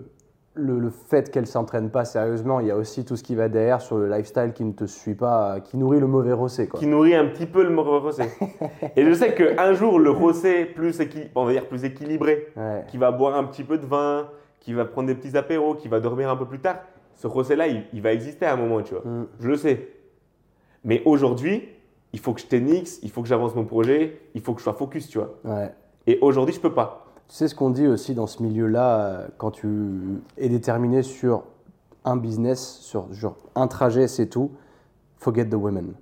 Le, 0.56 0.78
le 0.78 0.90
fait 0.90 1.30
qu'elle 1.32 1.48
s'entraîne 1.48 1.90
pas 1.90 2.04
sérieusement, 2.04 2.60
il 2.60 2.68
y 2.68 2.70
a 2.70 2.76
aussi 2.76 3.04
tout 3.04 3.16
ce 3.16 3.24
qui 3.24 3.34
va 3.34 3.48
derrière 3.48 3.80
sur 3.80 3.98
le 3.98 4.08
lifestyle 4.08 4.52
qui 4.54 4.64
ne 4.64 4.72
te 4.72 4.84
suit 4.84 5.14
pas, 5.14 5.58
qui 5.60 5.76
nourrit 5.76 5.98
le 5.98 6.06
mauvais 6.06 6.32
rossé. 6.32 6.68
Quoi. 6.68 6.78
Qui 6.78 6.86
nourrit 6.86 7.14
un 7.16 7.26
petit 7.26 7.46
peu 7.46 7.64
le 7.68 7.76
rosé. 7.80 8.22
Et 8.96 9.04
je 9.04 9.12
sais 9.14 9.34
qu'un 9.34 9.72
jour, 9.72 9.98
le 9.98 10.10
rosé 10.10 10.64
plus, 10.64 10.96
on 11.34 11.44
va 11.44 11.52
dire 11.52 11.66
plus 11.66 11.84
équilibré, 11.84 12.48
Ouais. 12.56 12.84
qui 12.86 12.98
va 12.98 13.10
boire 13.10 13.36
un 13.36 13.42
petit 13.44 13.64
peu 13.64 13.78
de 13.78 13.86
vin, 13.86 14.28
qui 14.60 14.74
va 14.74 14.84
prendre 14.84 15.08
des 15.08 15.16
petits 15.16 15.36
apéros, 15.36 15.74
qui 15.74 15.88
va 15.88 15.98
dormir 15.98 16.30
un 16.30 16.36
peu 16.36 16.46
plus 16.46 16.60
tard, 16.60 16.76
ce 17.16 17.26
rosé-là, 17.26 17.66
il, 17.66 17.84
il 17.92 18.00
va 18.00 18.12
exister 18.12 18.46
à 18.46 18.52
un 18.54 18.56
moment, 18.56 18.80
tu 18.82 18.94
vois. 18.94 19.02
Mm. 19.04 19.26
Je 19.40 19.48
le 19.48 19.56
sais. 19.56 19.88
Mais 20.84 21.02
aujourd'hui, 21.04 21.68
il 22.12 22.20
faut 22.20 22.32
que 22.32 22.40
je 22.40 22.46
t'énixe, 22.46 23.00
il 23.02 23.10
faut 23.10 23.22
que 23.22 23.28
j'avance 23.28 23.56
mon 23.56 23.64
projet, 23.64 24.20
il 24.34 24.40
faut 24.40 24.52
que 24.52 24.60
je 24.60 24.64
sois 24.64 24.72
focus, 24.74 25.08
tu 25.08 25.18
vois. 25.18 25.34
Ouais. 25.44 25.72
Et 26.06 26.18
aujourd'hui, 26.20 26.54
je 26.54 26.60
peux 26.60 26.72
pas. 26.72 27.03
Sais 27.34 27.48
ce 27.48 27.56
qu'on 27.56 27.70
dit 27.70 27.88
aussi 27.88 28.14
dans 28.14 28.28
ce 28.28 28.44
milieu-là, 28.44 29.00
euh, 29.00 29.26
quand 29.38 29.50
tu 29.50 30.22
es 30.38 30.48
déterminé 30.48 31.02
sur 31.02 31.42
un 32.04 32.16
business, 32.16 32.60
sur, 32.80 33.08
sur 33.12 33.34
un 33.56 33.66
trajet, 33.66 34.06
c'est 34.06 34.26
tout, 34.26 34.52
forget 35.16 35.48
the 35.48 35.54
women. 35.54 35.94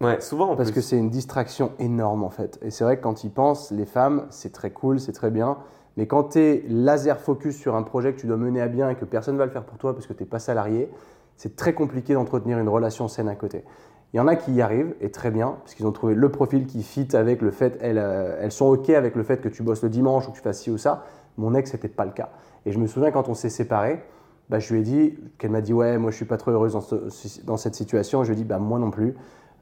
Ouais, 0.00 0.22
souvent 0.22 0.52
en 0.52 0.56
Parce 0.56 0.70
plus. 0.70 0.76
que 0.76 0.80
c'est 0.80 0.96
une 0.96 1.10
distraction 1.10 1.72
énorme 1.80 2.24
en 2.24 2.30
fait. 2.30 2.58
Et 2.62 2.70
c'est 2.70 2.84
vrai 2.84 2.96
que 2.96 3.02
quand 3.02 3.24
ils 3.24 3.30
pensent, 3.30 3.70
les 3.72 3.84
femmes, 3.84 4.26
c'est 4.30 4.54
très 4.54 4.70
cool, 4.70 5.00
c'est 5.00 5.12
très 5.12 5.30
bien. 5.30 5.58
Mais 5.98 6.06
quand 6.06 6.30
tu 6.30 6.38
es 6.38 6.64
laser 6.66 7.20
focus 7.20 7.58
sur 7.58 7.74
un 7.74 7.82
projet 7.82 8.14
que 8.14 8.18
tu 8.18 8.26
dois 8.26 8.38
mener 8.38 8.62
à 8.62 8.68
bien 8.68 8.88
et 8.88 8.94
que 8.94 9.04
personne 9.04 9.34
ne 9.34 9.38
va 9.38 9.44
le 9.44 9.52
faire 9.52 9.66
pour 9.66 9.76
toi 9.76 9.92
parce 9.92 10.06
que 10.06 10.14
tu 10.14 10.22
n'es 10.22 10.28
pas 10.30 10.38
salarié, 10.38 10.88
c'est 11.36 11.56
très 11.56 11.74
compliqué 11.74 12.14
d'entretenir 12.14 12.58
une 12.58 12.70
relation 12.70 13.06
saine 13.06 13.28
à 13.28 13.34
côté. 13.34 13.64
Il 14.12 14.16
y 14.16 14.20
en 14.20 14.26
a 14.26 14.34
qui 14.36 14.52
y 14.52 14.60
arrivent, 14.60 14.94
et 15.00 15.10
très 15.10 15.30
bien, 15.30 15.56
parce 15.62 15.74
qu'ils 15.74 15.86
ont 15.86 15.92
trouvé 15.92 16.14
le 16.14 16.28
profil 16.30 16.66
qui 16.66 16.82
fit 16.82 17.14
avec 17.14 17.42
le 17.42 17.50
fait, 17.52 17.78
elles, 17.80 17.98
euh, 17.98 18.36
elles 18.40 18.50
sont 18.52 18.66
OK 18.66 18.90
avec 18.90 19.14
le 19.14 19.22
fait 19.22 19.40
que 19.40 19.48
tu 19.48 19.62
bosses 19.62 19.82
le 19.82 19.88
dimanche 19.88 20.26
ou 20.26 20.32
que 20.32 20.36
tu 20.36 20.42
fasses 20.42 20.60
ci 20.62 20.70
ou 20.70 20.78
ça. 20.78 21.04
Mon 21.38 21.54
ex, 21.54 21.70
c'était 21.70 21.88
pas 21.88 22.04
le 22.04 22.10
cas. 22.10 22.30
Et 22.66 22.72
je 22.72 22.78
me 22.78 22.86
souviens 22.88 23.12
quand 23.12 23.28
on 23.28 23.34
s'est 23.34 23.48
séparés, 23.48 24.02
bah, 24.48 24.58
je 24.58 24.72
lui 24.74 24.80
ai 24.80 24.82
dit, 24.82 25.18
qu'elle 25.38 25.52
m'a 25.52 25.60
dit, 25.60 25.72
ouais, 25.72 25.96
moi 25.96 26.10
je 26.10 26.16
suis 26.16 26.24
pas 26.24 26.36
trop 26.36 26.50
heureuse 26.50 26.72
dans, 26.72 26.80
ce- 26.80 27.44
dans 27.44 27.56
cette 27.56 27.76
situation. 27.76 28.24
Je 28.24 28.32
lui 28.32 28.40
ai 28.40 28.42
dit, 28.42 28.44
bah, 28.44 28.58
moi 28.58 28.78
non 28.80 28.90
plus. 28.90 29.14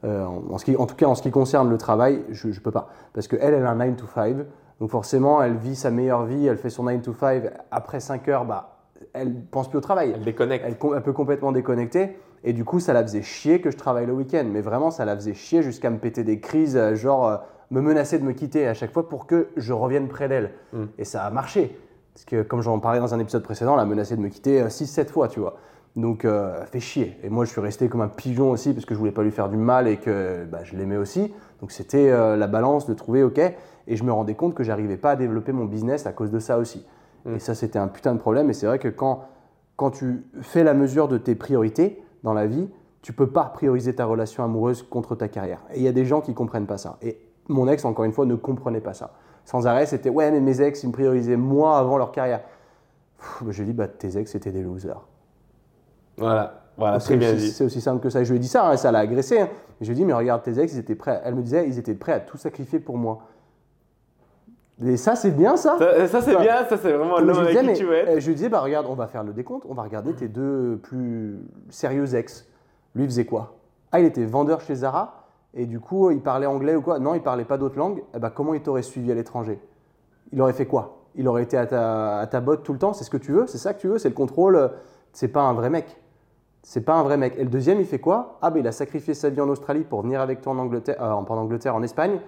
Euh, 0.03 0.25
en, 0.25 0.41
en 0.53 0.57
ce 0.57 0.65
qui, 0.65 0.75
en 0.75 0.87
tout 0.87 0.95
cas, 0.95 1.05
en 1.05 1.13
ce 1.13 1.21
qui 1.21 1.29
concerne 1.29 1.69
le 1.69 1.77
travail, 1.77 2.23
je 2.31 2.47
ne 2.47 2.53
peux 2.55 2.71
pas. 2.71 2.89
Parce 3.13 3.27
qu'elle, 3.27 3.53
elle 3.53 3.65
a 3.65 3.69
un 3.69 3.75
9 3.75 3.97
to 3.97 4.05
5. 4.07 4.35
Donc 4.79 4.89
forcément, 4.89 5.43
elle 5.43 5.57
vit 5.57 5.75
sa 5.75 5.91
meilleure 5.91 6.25
vie, 6.25 6.47
elle 6.47 6.57
fait 6.57 6.69
son 6.71 6.83
9 6.85 7.01
to 7.03 7.13
5. 7.13 7.43
Après 7.69 7.99
5 7.99 8.27
heures, 8.29 8.45
bah, 8.45 8.77
elle 9.13 9.35
pense 9.51 9.69
plus 9.69 9.77
au 9.77 9.81
travail. 9.81 10.11
Elle 10.15 10.23
déconnecte. 10.23 10.65
Elle 10.67 11.03
peut 11.03 11.13
complètement 11.13 11.51
déconnecter. 11.51 12.17
Et 12.43 12.53
du 12.53 12.63
coup, 12.65 12.79
ça 12.79 12.93
la 12.93 13.01
faisait 13.03 13.21
chier 13.21 13.61
que 13.61 13.71
je 13.71 13.77
travaille 13.77 14.05
le 14.05 14.13
week-end. 14.13 14.45
Mais 14.51 14.61
vraiment, 14.61 14.91
ça 14.91 15.05
la 15.05 15.15
faisait 15.15 15.33
chier 15.33 15.61
jusqu'à 15.61 15.89
me 15.89 15.97
péter 15.97 16.23
des 16.23 16.39
crises, 16.39 16.77
euh, 16.77 16.95
genre 16.95 17.27
euh, 17.27 17.37
me 17.71 17.81
menacer 17.81 18.19
de 18.19 18.23
me 18.23 18.33
quitter 18.33 18.67
à 18.67 18.73
chaque 18.73 18.91
fois 18.91 19.07
pour 19.09 19.27
que 19.27 19.49
je 19.57 19.73
revienne 19.73 20.07
près 20.07 20.27
d'elle. 20.27 20.51
Mm. 20.73 20.85
Et 20.97 21.05
ça 21.05 21.23
a 21.23 21.29
marché. 21.29 21.77
Parce 22.13 22.25
que, 22.25 22.41
comme 22.41 22.61
j'en 22.61 22.79
parlais 22.79 22.99
dans 22.99 23.13
un 23.13 23.19
épisode 23.19 23.43
précédent, 23.43 23.75
elle 23.75 23.81
a 23.81 23.85
menacé 23.85 24.15
de 24.15 24.21
me 24.21 24.29
quitter 24.29 24.63
6-7 24.63 25.07
fois, 25.07 25.27
tu 25.27 25.39
vois. 25.39 25.57
Donc, 25.95 26.23
euh, 26.23 26.65
fait 26.65 26.79
chier. 26.79 27.17
Et 27.23 27.29
moi, 27.29 27.45
je 27.45 27.51
suis 27.51 27.61
resté 27.61 27.89
comme 27.89 28.01
un 28.01 28.07
pigeon 28.07 28.51
aussi 28.51 28.73
parce 28.73 28.85
que 28.85 28.93
je 28.93 28.99
voulais 28.99 29.11
pas 29.11 29.23
lui 29.23 29.31
faire 29.31 29.49
du 29.49 29.57
mal 29.57 29.87
et 29.87 29.97
que 29.97 30.45
bah, 30.45 30.59
je 30.63 30.75
l'aimais 30.75 30.97
aussi. 30.97 31.33
Donc, 31.61 31.71
c'était 31.71 32.09
euh, 32.09 32.37
la 32.37 32.47
balance 32.47 32.85
de 32.87 32.93
trouver 32.93 33.23
OK. 33.23 33.39
Et 33.39 33.95
je 33.95 34.03
me 34.03 34.11
rendais 34.11 34.35
compte 34.35 34.53
que 34.53 34.63
j'arrivais 34.63 34.97
pas 34.97 35.11
à 35.11 35.15
développer 35.15 35.51
mon 35.51 35.65
business 35.65 36.05
à 36.05 36.11
cause 36.11 36.31
de 36.31 36.39
ça 36.39 36.57
aussi. 36.57 36.85
Mm. 37.25 37.35
Et 37.35 37.39
ça, 37.39 37.55
c'était 37.55 37.79
un 37.79 37.87
putain 37.87 38.13
de 38.13 38.19
problème. 38.19 38.49
Et 38.49 38.53
c'est 38.53 38.67
vrai 38.67 38.79
que 38.79 38.87
quand, 38.87 39.25
quand 39.75 39.91
tu 39.91 40.23
fais 40.41 40.63
la 40.63 40.73
mesure 40.73 41.07
de 41.07 41.17
tes 41.17 41.35
priorités 41.35 42.01
dans 42.23 42.33
la 42.33 42.47
vie, 42.47 42.69
tu 43.01 43.13
peux 43.13 43.27
pas 43.27 43.45
prioriser 43.45 43.95
ta 43.95 44.05
relation 44.05 44.43
amoureuse 44.43 44.83
contre 44.83 45.15
ta 45.15 45.27
carrière. 45.27 45.63
Et 45.73 45.77
il 45.77 45.83
y 45.83 45.87
a 45.87 45.91
des 45.91 46.05
gens 46.05 46.21
qui 46.21 46.33
comprennent 46.33 46.67
pas 46.67 46.77
ça. 46.77 46.97
Et 47.01 47.19
mon 47.47 47.67
ex, 47.67 47.85
encore 47.85 48.05
une 48.05 48.11
fois, 48.11 48.25
ne 48.25 48.35
comprenait 48.35 48.81
pas 48.81 48.93
ça. 48.93 49.13
Sans 49.45 49.67
arrêt, 49.67 49.85
c'était 49.85 50.09
ouais, 50.09 50.29
mais 50.31 50.39
mes 50.39 50.61
ex, 50.61 50.83
ils 50.83 50.87
me 50.87 50.91
priorisaient 50.91 51.37
moi 51.37 51.77
avant 51.77 51.97
leur 51.97 52.11
carrière. 52.11 52.41
Pff, 53.17 53.43
je 53.49 53.63
lui 53.63 53.69
ai 53.69 53.73
dit, 53.73 53.77
bah, 53.77 53.87
tes 53.87 54.17
ex, 54.17 54.31
c'était 54.31 54.51
des 54.51 54.61
losers. 54.61 55.01
Voilà, 56.17 56.61
voilà, 56.77 56.97
aussi, 56.97 57.51
c'est 57.51 57.63
aussi 57.63 57.81
simple 57.81 58.01
que 58.01 58.09
ça. 58.09 58.23
Je 58.23 58.29
lui 58.31 58.37
ai 58.37 58.39
dit 58.39 58.47
ça, 58.47 58.69
hein, 58.69 58.75
ça 58.77 58.91
l'a 58.91 58.99
agressé. 58.99 59.39
hein. 59.39 59.49
Je 59.79 59.85
lui 59.87 59.93
ai 59.93 59.95
dit, 59.95 60.05
mais 60.05 60.13
regarde, 60.13 60.43
tes 60.43 60.59
ex, 60.59 60.73
ils 60.73 60.79
étaient 60.79 60.95
prêts. 60.95 61.21
Elle 61.23 61.35
me 61.35 61.41
disait, 61.41 61.67
ils 61.67 61.79
étaient 61.79 61.95
prêts 61.95 62.11
à 62.11 62.19
tout 62.19 62.37
sacrifier 62.37 62.79
pour 62.79 62.97
moi. 62.97 63.19
Et 64.85 64.95
ça, 64.97 65.15
c'est 65.15 65.31
bien 65.31 65.57
ça. 65.57 65.77
Ça, 65.77 66.07
ça, 66.07 66.21
c'est 66.21 66.35
Enfin, 66.35 66.43
bien, 66.43 66.65
ça 66.69 66.77
c'est 66.77 66.93
vraiment 66.93 67.19
l'homme 67.19 67.37
avec 67.39 67.57
qui 67.59 67.73
tu 67.73 67.85
veux 67.85 67.93
être. 67.95 68.09
euh, 68.09 68.19
je 68.19 68.27
lui 68.27 68.35
disais, 68.35 68.47
bah 68.49 68.61
regarde, 68.61 68.85
on 68.89 68.95
va 68.95 69.07
faire 69.07 69.23
le 69.23 69.33
décompte, 69.33 69.65
on 69.67 69.73
va 69.73 69.83
regarder 69.83 70.13
tes 70.13 70.27
deux 70.29 70.77
plus 70.81 71.37
sérieux 71.69 72.15
ex. 72.15 72.47
Lui, 72.95 73.03
il 73.03 73.09
faisait 73.09 73.25
quoi? 73.25 73.55
Ah, 73.91 73.99
il 73.99 74.05
était 74.05 74.23
vendeur 74.25 74.61
chez 74.61 74.75
Zara, 74.75 75.25
et 75.53 75.65
du 75.65 75.79
coup, 75.79 76.11
il 76.11 76.21
parlait 76.21 76.45
anglais 76.45 76.75
ou 76.75 76.81
quoi? 76.81 76.99
Non, 76.99 77.13
il 77.13 77.21
parlait 77.21 77.43
pas 77.43 77.57
d'autres 77.57 77.77
langues. 77.77 78.03
Eh 78.15 78.19
ben, 78.19 78.29
comment 78.29 78.53
il 78.53 78.61
t'aurait 78.61 78.81
suivi 78.83 79.11
à 79.11 79.15
l'étranger? 79.15 79.59
Il 80.31 80.41
aurait 80.41 80.53
fait 80.53 80.65
quoi? 80.67 80.99
Il 81.15 81.27
aurait 81.27 81.43
été 81.43 81.57
à 81.57 81.65
ta, 81.65 82.19
à 82.19 82.27
ta 82.27 82.39
botte 82.39 82.63
tout 82.63 82.71
le 82.73 82.79
temps? 82.79 82.93
C'est 82.93 83.03
ce 83.03 83.09
que 83.09 83.17
tu 83.17 83.31
veux? 83.33 83.47
C'est 83.47 83.57
ça 83.57 83.73
que 83.73 83.81
tu 83.81 83.87
veux? 83.87 83.97
C'est 83.97 84.09
le 84.09 84.15
contrôle? 84.15 84.55
Euh, 84.55 84.67
C'est 85.11 85.27
pas 85.27 85.41
un 85.41 85.53
vrai 85.53 85.69
mec. 85.69 85.97
C'est 86.61 86.81
pas 86.81 86.93
un 86.93 87.03
vrai 87.03 87.17
mec. 87.17 87.33
Et 87.37 87.43
le 87.43 87.49
deuxième, 87.49 87.79
il 87.79 87.85
fait 87.85 87.99
quoi? 87.99 88.37
Ah, 88.41 88.49
ben 88.51 88.59
il 88.59 88.67
a 88.67 88.71
sacrifié 88.71 89.13
sa 89.13 89.29
vie 89.29 89.41
en 89.41 89.49
Australie 89.49 89.83
pour 89.83 90.03
venir 90.03 90.21
avec 90.21 90.39
toi 90.41 90.53
en 90.53 90.57
Angleterre, 90.59 91.01
euh, 91.01 91.11
en- 91.11 91.23
pas 91.23 91.33
en 91.33 91.37
Angleterre, 91.39 91.75
en 91.75 91.81
Espagne, 91.81 92.19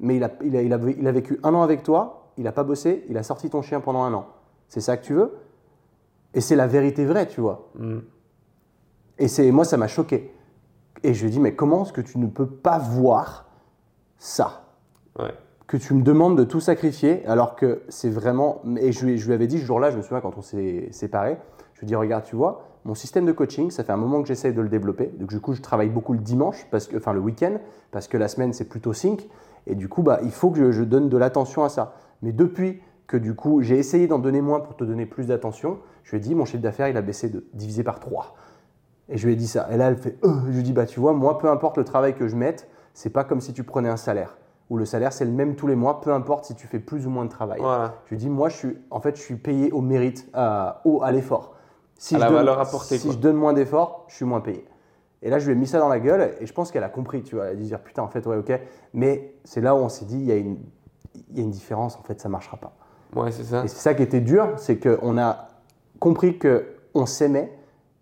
mais 0.00 0.16
il 0.16 0.24
a, 0.24 0.30
il, 0.42 0.56
a, 0.56 0.62
il, 0.62 0.72
a, 0.72 0.78
il 0.98 1.06
a 1.06 1.12
vécu 1.12 1.38
un 1.42 1.54
an 1.54 1.62
avec 1.62 1.82
toi, 1.82 2.32
il 2.36 2.46
a 2.46 2.52
pas 2.52 2.64
bossé, 2.64 3.04
il 3.08 3.16
a 3.16 3.22
sorti 3.22 3.50
ton 3.50 3.62
chien 3.62 3.80
pendant 3.80 4.02
un 4.02 4.12
an. 4.12 4.26
C'est 4.68 4.80
ça 4.80 4.96
que 4.96 5.04
tu 5.04 5.14
veux? 5.14 5.32
Et 6.34 6.40
c'est 6.40 6.56
la 6.56 6.66
vérité 6.66 7.04
vraie, 7.04 7.26
tu 7.28 7.40
vois. 7.40 7.70
Mm. 7.78 7.98
Et 9.18 9.28
c'est 9.28 9.50
moi, 9.52 9.64
ça 9.64 9.76
m'a 9.76 9.86
choqué. 9.86 10.32
Et 11.04 11.14
je 11.14 11.20
lui 11.22 11.28
ai 11.28 11.30
dit, 11.30 11.40
mais 11.40 11.54
comment 11.54 11.84
est-ce 11.84 11.92
que 11.92 12.00
tu 12.00 12.18
ne 12.18 12.26
peux 12.26 12.46
pas 12.46 12.78
voir 12.78 13.46
ça? 14.18 14.64
Ouais. 15.18 15.34
Que 15.66 15.76
tu 15.76 15.94
me 15.94 16.02
demandes 16.02 16.36
de 16.36 16.44
tout 16.44 16.60
sacrifier, 16.60 17.24
alors 17.26 17.54
que 17.54 17.82
c'est 17.88 18.10
vraiment. 18.10 18.62
Et 18.78 18.90
je 18.90 19.06
lui, 19.06 19.18
je 19.18 19.26
lui 19.26 19.34
avais 19.34 19.46
dit 19.46 19.60
ce 19.60 19.64
jour-là, 19.64 19.90
je 19.90 19.96
me 19.96 20.02
souviens 20.02 20.20
quand 20.20 20.36
on 20.36 20.42
s'est 20.42 20.88
séparés, 20.90 21.38
je 21.74 21.80
lui 21.80 21.86
ai 21.86 21.88
dit, 21.88 21.94
regarde, 21.94 22.24
tu 22.24 22.36
vois, 22.36 22.64
mon 22.84 22.94
système 22.94 23.26
de 23.26 23.32
coaching, 23.32 23.70
ça 23.70 23.84
fait 23.84 23.92
un 23.92 23.96
moment 23.96 24.20
que 24.20 24.28
j'essaye 24.28 24.52
de 24.52 24.60
le 24.60 24.68
développer. 24.68 25.06
Donc, 25.18 25.28
du 25.28 25.40
coup, 25.40 25.54
je 25.54 25.62
travaille 25.62 25.88
beaucoup 25.88 26.12
le 26.12 26.18
dimanche, 26.18 26.66
parce 26.70 26.86
que, 26.86 26.96
enfin 26.96 27.12
le 27.12 27.20
week-end, 27.20 27.58
parce 27.92 28.08
que 28.08 28.16
la 28.16 28.28
semaine, 28.28 28.52
c'est 28.52 28.68
plutôt 28.68 28.92
sync. 28.92 29.28
Et 29.66 29.74
du 29.74 29.88
coup, 29.88 30.02
bah, 30.02 30.20
il 30.22 30.30
faut 30.30 30.50
que 30.50 30.58
je, 30.58 30.70
je 30.72 30.82
donne 30.82 31.08
de 31.08 31.16
l'attention 31.16 31.64
à 31.64 31.68
ça. 31.68 31.94
Mais 32.22 32.32
depuis 32.32 32.80
que 33.06 33.16
du 33.16 33.34
coup, 33.34 33.62
j'ai 33.62 33.78
essayé 33.78 34.06
d'en 34.06 34.18
donner 34.18 34.40
moins 34.40 34.60
pour 34.60 34.76
te 34.76 34.84
donner 34.84 35.06
plus 35.06 35.26
d'attention, 35.26 35.78
je 36.04 36.10
lui 36.12 36.16
ai 36.18 36.20
dit, 36.20 36.34
mon 36.34 36.44
chiffre 36.44 36.62
d'affaires, 36.62 36.88
il 36.88 36.96
a 36.96 37.02
baissé 37.02 37.28
de 37.28 37.44
divisé 37.54 37.82
par 37.82 38.00
3. 38.00 38.34
Et 39.10 39.18
je 39.18 39.26
lui 39.26 39.34
ai 39.34 39.36
dit 39.36 39.46
ça. 39.46 39.68
Et 39.70 39.76
là, 39.76 39.88
elle 39.88 39.96
fait 39.98 40.16
Euh 40.24 40.30
Je 40.50 40.56
lui 40.56 40.62
dis 40.62 40.72
Bah, 40.72 40.86
tu 40.86 40.98
vois, 41.00 41.12
moi, 41.12 41.38
peu 41.38 41.50
importe 41.50 41.76
le 41.76 41.84
travail 41.84 42.14
que 42.14 42.26
je 42.28 42.36
mette, 42.36 42.68
c'est 42.94 43.10
pas 43.10 43.24
comme 43.24 43.40
si 43.40 43.52
tu 43.52 43.62
prenais 43.64 43.88
un 43.90 43.96
salaire. 43.98 44.38
Où 44.70 44.78
le 44.78 44.86
salaire, 44.86 45.12
c'est 45.12 45.26
le 45.26 45.30
même 45.30 45.56
tous 45.56 45.66
les 45.66 45.74
mois, 45.76 46.00
peu 46.00 46.10
importe 46.10 46.46
si 46.46 46.54
tu 46.54 46.66
fais 46.66 46.78
plus 46.78 47.06
ou 47.06 47.10
moins 47.10 47.26
de 47.26 47.30
travail. 47.30 47.60
Voilà. 47.60 47.96
Je 48.06 48.10
lui 48.10 48.16
dis 48.16 48.30
Moi, 48.30 48.48
je 48.48 48.56
suis, 48.56 48.78
en 48.90 49.00
fait, 49.00 49.16
je 49.16 49.20
suis 49.20 49.36
payé 49.36 49.70
au 49.72 49.82
mérite, 49.82 50.26
à, 50.32 50.80
au, 50.86 51.02
à 51.02 51.12
l'effort. 51.12 51.54
Si 51.98 52.14
À 52.14 52.18
je 52.18 52.22
la 52.22 52.28
donne- 52.28 52.36
valeur 52.38 52.60
apportée, 52.60 52.96
Si 52.96 53.04
quoi. 53.06 53.12
je 53.14 53.18
donne 53.20 53.36
moins 53.36 53.52
d'efforts, 53.52 54.04
je 54.08 54.14
suis 54.16 54.24
moins 54.24 54.40
payé. 54.40 54.64
Et 55.24 55.30
là, 55.30 55.38
je 55.38 55.46
lui 55.46 55.52
ai 55.52 55.56
mis 55.56 55.66
ça 55.66 55.80
dans 55.80 55.88
la 55.88 55.98
gueule 55.98 56.34
et 56.38 56.46
je 56.46 56.52
pense 56.52 56.70
qu'elle 56.70 56.84
a 56.84 56.90
compris, 56.90 57.22
tu 57.22 57.34
vois. 57.34 57.46
Elle 57.46 57.56
a 57.56 57.60
dit 57.60 57.74
Putain, 57.82 58.02
en 58.02 58.08
fait, 58.08 58.24
ouais, 58.26 58.36
ok. 58.36 58.52
Mais 58.92 59.34
c'est 59.42 59.62
là 59.62 59.74
où 59.74 59.78
on 59.78 59.88
s'est 59.88 60.04
dit 60.04 60.18
Il 60.18 60.26
y 60.26 60.32
a 60.32 60.36
une. 60.36 60.58
il 61.30 61.38
y 61.38 61.40
a 61.40 61.42
une 61.42 61.50
différence, 61.50 61.96
en 61.96 62.02
fait, 62.02 62.20
ça 62.20 62.28
marchera 62.28 62.58
pas. 62.58 62.76
Ouais, 63.16 63.32
c'est 63.32 63.44
ça. 63.44 63.64
Et 63.64 63.68
c'est 63.68 63.78
ça 63.78 63.94
qui 63.94 64.02
était 64.02 64.20
dur, 64.20 64.52
c'est 64.56 64.78
qu'on 64.78 65.18
a 65.18 65.48
compris 65.98 66.38
qu'on 66.38 67.06
s'aimait, 67.06 67.50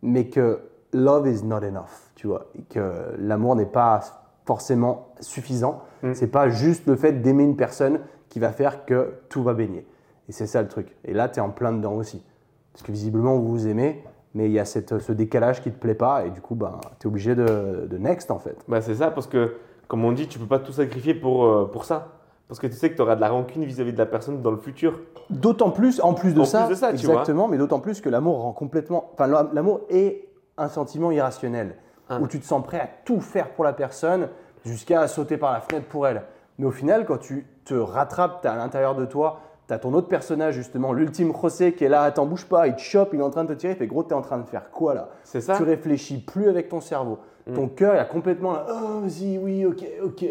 mais 0.02 0.26
que 0.26 0.61
love 0.92 1.28
is 1.28 1.44
not 1.44 1.62
enough, 1.62 2.11
tu 2.16 2.26
vois, 2.26 2.46
et 2.58 2.62
que 2.62 3.14
l'amour 3.18 3.54
n'est 3.54 3.66
pas 3.66 4.00
forcément 4.44 5.08
suffisant. 5.20 5.82
Mm. 6.02 6.14
C'est 6.14 6.26
pas 6.26 6.48
juste 6.48 6.87
le 6.87 6.96
fait 6.96 7.12
d'aimer 7.22 7.44
une 7.44 7.56
personne 7.56 8.00
qui 8.28 8.40
va 8.40 8.50
faire 8.50 8.85
que 8.85 9.14
tout 9.28 9.42
va 9.42 9.54
baigner. 9.54 9.87
Et 10.28 10.32
c'est 10.32 10.46
ça 10.46 10.62
le 10.62 10.68
truc. 10.68 10.96
Et 11.04 11.12
là, 11.12 11.28
tu 11.28 11.38
es 11.38 11.42
en 11.42 11.50
plein 11.50 11.72
dedans 11.72 11.92
aussi. 11.92 12.24
Parce 12.72 12.82
que 12.82 12.90
visiblement, 12.90 13.38
vous 13.38 13.48
vous 13.48 13.68
aimez, 13.68 14.02
mais 14.35 14.47
il 14.47 14.53
y 14.53 14.59
a 14.59 14.64
cette, 14.64 14.99
ce 14.99 15.12
décalage 15.12 15.62
qui 15.62 15.71
te 15.71 15.79
plaît 15.79 15.95
pas, 15.95 16.25
et 16.25 16.31
du 16.31 16.40
coup, 16.40 16.55
ben, 16.55 16.79
tu 16.99 17.07
es 17.07 17.09
obligé 17.09 17.35
de, 17.35 17.87
de 17.90 17.99
next, 17.99 18.31
en 18.31 18.38
fait. 18.38 18.57
Bah, 18.68 18.81
c'est 18.81 18.95
ça, 18.97 19.11
parce 19.11 19.27
que, 19.27 19.57
comme 19.88 20.05
on 20.05 20.12
dit, 20.12 20.27
tu 20.29 20.38
peux 20.38 20.47
pas 20.47 20.59
tout 20.59 20.73
sacrifier 20.73 21.14
pour, 21.14 21.45
euh, 21.45 21.68
pour 21.71 21.85
ça. 21.85 22.09
Parce 22.49 22.59
que 22.61 22.66
tu 22.66 22.75
sais 22.75 22.90
que 22.90 22.97
tu 22.97 23.03
auras 23.03 23.16
de 23.16 23.21
la 23.21 23.31
rancune 23.31 23.64
vis-à-vis 23.64 23.92
de 23.95 23.99
la 23.99 24.05
personne 24.07 24.42
dans 24.42 24.51
le 24.51 24.59
futur. 24.59 25.01
D'autant 25.31 25.71
plus, 25.71 26.01
en 26.03 26.12
plus 26.12 26.35
de 26.35 26.40
En 26.40 26.45
ça, 26.45 26.64
plus 26.64 26.71
de 26.75 26.79
ça, 26.79 26.88
tu 26.88 26.95
exactement, 26.97 27.49
mais 27.49 27.57
d'autant 27.57 27.81
plus 27.81 28.01
que 28.03 28.09
l'amour 28.11 28.42
rend 28.42 28.53
complètement. 28.53 29.11
Enfin, 29.14 29.27
l'am- 29.27 29.49
l'amour 29.55 29.81
est 29.88 30.29
un 30.59 30.68
sentiment 30.68 31.11
irrationnel, 31.11 31.77
Ah. 32.11 32.18
où 32.21 32.27
tu 32.27 32.38
te 32.40 32.45
sens 32.45 32.62
prêt 32.62 32.79
à 32.81 32.88
tout 33.07 33.21
faire 33.21 33.51
pour 33.51 33.64
la 33.64 33.73
personne, 33.73 34.29
jusqu'à 34.64 35.09
sauter 35.09 35.38
par 35.38 35.53
la 35.53 35.61
fenêtre 35.61 35.87
pour 35.87 36.07
elle. 36.07 36.23
Mais 36.59 36.66
au 36.66 36.71
final, 36.71 37.07
quand 37.07 37.18
tu 37.18 37.47
te 37.64 37.73
rattrapes, 37.75 38.42
tu 38.42 38.49
à 38.49 38.57
l'intérieur 38.57 38.95
de 38.95 39.07
toi, 39.07 39.40
tu 39.68 39.75
as 39.75 39.79
ton 39.79 39.92
autre 39.94 40.09
personnage, 40.09 40.55
justement, 40.55 40.92
l'ultime 40.92 41.33
José, 41.40 41.72
qui 41.72 41.85
est 41.85 41.88
là, 41.88 42.03
attends, 42.03 42.27
bouge 42.27 42.46
pas, 42.46 42.66
il 42.66 42.75
te 42.75 42.81
chope, 42.81 43.11
il 43.12 43.20
est 43.20 43.22
en 43.22 43.31
train 43.31 43.44
de 43.44 43.55
te 43.55 43.59
tirer, 43.59 43.72
il 43.75 43.77
fait 43.77 43.87
gros, 43.87 44.03
t'es 44.03 44.14
en 44.14 44.22
train 44.22 44.38
de 44.38 44.46
faire 44.46 44.70
quoi 44.70 44.94
là 44.94 45.09
C'est 45.25 45.40
ça 45.40 45.57
tu 45.57 45.62
réfléchis 45.62 46.18
plus 46.18 46.48
avec 46.48 46.68
ton 46.68 46.81
cerveau. 46.81 47.18
Mm. 47.46 47.55
Ton 47.55 47.68
cœur, 47.68 47.94
il 47.94 47.98
a 47.98 48.05
complètement 48.05 48.53
là, 48.53 48.66
oh, 48.68 49.01
vas-y, 49.01 49.38
oui, 49.38 49.64
ok, 49.64 49.85
ok. 50.05 50.25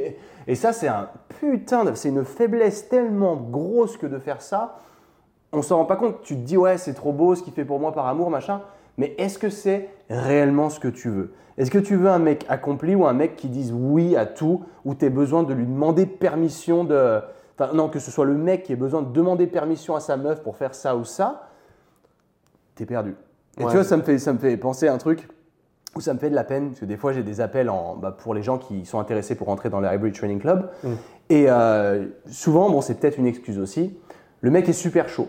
Et 0.48 0.56
ça, 0.56 0.74
c'est 0.74 0.88
un 0.88 1.10
putain 1.39 1.86
de. 1.86 1.94
C'est 1.96 2.10
une 2.10 2.26
faiblesse 2.26 2.89
tellement 2.89 3.36
grosse 3.36 3.98
que 3.98 4.08
de 4.08 4.17
faire 4.17 4.41
ça. 4.41 4.78
On 5.52 5.62
s'en 5.62 5.78
rend 5.78 5.86
pas 5.86 5.98
compte. 5.98 6.22
Tu 6.24 6.36
te 6.36 6.41
dis, 6.41 6.58
ouais, 6.58 6.78
c'est 6.78 6.94
trop 6.94 7.12
beau 7.12 7.36
ce 7.36 7.44
qu'il 7.44 7.54
fait 7.54 7.65
pour 7.65 7.80
moi 7.80 7.91
par 7.91 8.08
amour, 8.08 8.30
machin. 8.30 8.62
Mais 8.98 9.15
est-ce 9.17 9.38
que 9.38 9.50
c'est 9.50 9.89
réellement 10.10 10.70
ce 10.70 10.80
que 10.80 10.88
tu 10.88 11.10
veux? 11.10 11.34
Est-ce 11.58 11.72
que 11.72 11.78
tu 11.78 11.96
veux 11.96 12.10
un 12.10 12.20
mec 12.20 12.46
accompli 12.50 12.96
ou 12.96 13.06
un 13.06 13.13
mec 13.13 13.36
qui 13.36 13.50
dise 13.50 13.74
oui 13.74 14.15
à 14.15 14.26
tout, 14.26 14.63
où 14.86 14.96
tu 14.96 15.06
as 15.06 15.10
besoin 15.10 15.44
de 15.44 15.54
lui 15.54 15.65
demander 15.65 16.06
permission 16.06 16.84
de. 16.84 17.22
Enfin, 17.62 17.74
non, 17.74 17.89
que 17.89 18.00
ce 18.00 18.10
soit 18.10 18.26
le 18.26 18.34
mec 18.34 18.63
qui 18.63 18.74
ait 18.74 18.78
besoin 18.78 19.02
de 19.04 19.12
demander 19.12 19.45
permission 19.45 19.95
à 19.95 20.00
sa 20.00 20.17
meuf 20.17 20.41
pour 20.41 20.58
faire 20.58 20.74
ça 20.74 20.95
ou 20.95 21.04
ça, 21.04 21.50
t'es 22.76 22.86
perdu. 22.86 23.15
Et 23.58 23.63
Ouais. 23.63 23.69
tu 23.69 23.76
vois, 23.76 23.84
ça 23.84 23.97
me, 23.97 24.02
fait, 24.02 24.17
ça 24.17 24.34
me 24.34 24.39
fait 24.39 24.58
penser 24.58 24.88
à 24.88 24.93
un 24.93 24.97
truc 24.97 25.28
où 25.95 26.02
ça 26.02 26.13
me 26.13 26.19
fait 26.19 26.30
de 26.30 26.36
la 26.36 26.45
peine, 26.45 26.69
parce 26.69 26.80
que 26.80 26.86
des 26.86 26.95
fois 26.95 27.12
j'ai 27.12 27.21
des 27.21 27.41
appels 27.41 27.69
en, 27.69 27.97
bah, 27.97 28.12
pour 28.12 28.34
les 28.34 28.41
gens 28.41 28.58
qui 28.58 28.86
sont 28.86 29.00
intéressés 29.00 29.36
pour 29.36 29.50
entrer 29.50 29.69
dans 29.69 29.82
le 29.82 29.93
Hybrid 29.93 30.15
Training 30.15 30.39
Club. 30.39 30.69
Mm. 30.84 30.89
Et 31.30 31.45
euh, 31.50 32.08
souvent, 32.28 32.69
bon, 32.69 32.82
c'est 32.82 32.95
peut-être 32.95 33.17
une 33.17 33.28
excuse 33.28 33.60
aussi, 33.60 33.97
le 34.39 34.52
mec 34.52 34.67
est 34.69 34.74
super 34.74 35.10
chaud. 35.10 35.28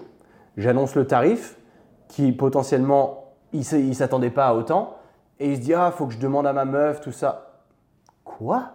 J'annonce 0.56 0.94
le 0.94 1.06
tarif, 1.06 1.58
qui 2.08 2.32
potentiellement, 2.32 3.34
il 3.52 3.60
ne 3.88 3.92
s'attendait 3.92 4.30
pas 4.30 4.46
à 4.46 4.54
autant, 4.54 4.96
et 5.40 5.50
il 5.50 5.56
se 5.56 5.60
dit, 5.60 5.74
ah, 5.74 5.90
faut 5.90 6.06
que 6.06 6.14
je 6.14 6.18
demande 6.18 6.46
à 6.46 6.52
ma 6.52 6.64
meuf, 6.64 7.00
tout 7.00 7.12
ça. 7.12 7.64
Quoi? 8.24 8.70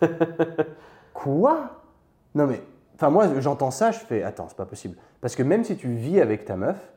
Quoi? 1.12 1.70
Non 2.34 2.46
mais, 2.46 2.62
enfin 2.98 3.10
moi 3.10 3.40
j'entends 3.40 3.70
ça, 3.70 3.92
je 3.92 3.98
fais, 4.00 4.22
attends, 4.24 4.46
c'est 4.48 4.56
pas 4.56 4.66
possible. 4.66 4.96
Parce 5.20 5.36
que 5.36 5.42
même 5.42 5.62
si 5.64 5.76
tu 5.76 5.88
vis 5.88 6.20
avec 6.20 6.44
ta 6.44 6.56
meuf, 6.56 6.92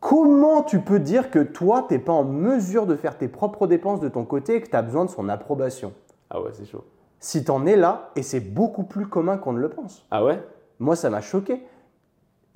comment 0.00 0.62
tu 0.62 0.80
peux 0.80 0.98
dire 0.98 1.30
que 1.30 1.38
toi, 1.38 1.86
t'es 1.88 1.98
pas 1.98 2.12
en 2.12 2.24
mesure 2.24 2.86
de 2.86 2.96
faire 2.96 3.16
tes 3.16 3.28
propres 3.28 3.66
dépenses 3.66 4.00
de 4.00 4.08
ton 4.08 4.24
côté 4.24 4.56
et 4.56 4.60
que 4.60 4.68
tu 4.68 4.76
as 4.76 4.82
besoin 4.82 5.04
de 5.04 5.10
son 5.10 5.28
approbation? 5.28 5.92
Ah 6.30 6.40
ouais, 6.40 6.50
c'est 6.54 6.64
chaud. 6.64 6.84
Si 7.20 7.44
t'en 7.44 7.66
es 7.66 7.76
là, 7.76 8.10
et 8.16 8.22
c'est 8.22 8.40
beaucoup 8.40 8.82
plus 8.82 9.06
commun 9.06 9.36
qu'on 9.36 9.52
ne 9.52 9.60
le 9.60 9.68
pense. 9.68 10.04
Ah 10.10 10.24
ouais? 10.24 10.42
Moi, 10.80 10.96
ça 10.96 11.08
m'a 11.08 11.20
choqué. 11.20 11.62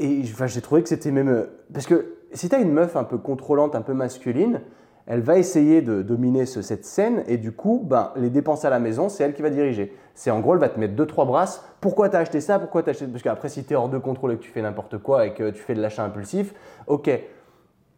Et 0.00 0.22
enfin, 0.24 0.46
j'ai 0.46 0.60
trouvé 0.60 0.82
que 0.82 0.88
c'était 0.88 1.12
même. 1.12 1.28
euh, 1.28 1.44
Parce 1.72 1.86
que 1.86 2.16
si 2.32 2.48
tu 2.48 2.54
as 2.56 2.58
une 2.58 2.72
meuf 2.72 2.96
un 2.96 3.04
peu 3.04 3.16
contrôlante, 3.16 3.76
un 3.76 3.82
peu 3.82 3.94
masculine, 3.94 4.60
elle 5.06 5.20
va 5.20 5.38
essayer 5.38 5.82
de 5.82 6.02
dominer 6.02 6.46
ce- 6.46 6.62
cette 6.62 6.84
scène 6.84 7.22
et 7.28 7.36
du 7.36 7.52
coup, 7.52 7.80
ben, 7.84 8.10
les 8.16 8.30
dépenses 8.30 8.64
à 8.64 8.70
la 8.70 8.78
maison, 8.80 9.08
c'est 9.08 9.22
elle 9.24 9.34
qui 9.34 9.42
va 9.42 9.50
diriger. 9.50 9.96
C'est 10.14 10.30
en 10.30 10.40
gros, 10.40 10.54
elle 10.54 10.60
va 10.60 10.68
te 10.68 10.80
mettre 10.80 10.94
deux, 10.94 11.06
trois 11.06 11.24
brasses. 11.24 11.64
Pourquoi 11.80 12.08
t'as 12.08 12.18
acheté 12.20 12.40
ça? 12.40 12.58
Pourquoi 12.58 12.82
t'as 12.82 12.90
acheté? 12.92 13.06
Parce 13.06 13.22
qu'après, 13.22 13.48
si 13.48 13.64
tu 13.64 13.72
es 13.72 13.76
hors 13.76 13.88
de 13.88 13.98
contrôle 13.98 14.32
et 14.32 14.36
que 14.36 14.42
tu 14.42 14.50
fais 14.50 14.62
n'importe 14.62 14.98
quoi 14.98 15.26
et 15.26 15.34
que 15.34 15.50
tu 15.50 15.62
fais 15.62 15.74
de 15.74 15.80
l'achat 15.82 16.04
impulsif, 16.04 16.54
ok. 16.86 17.08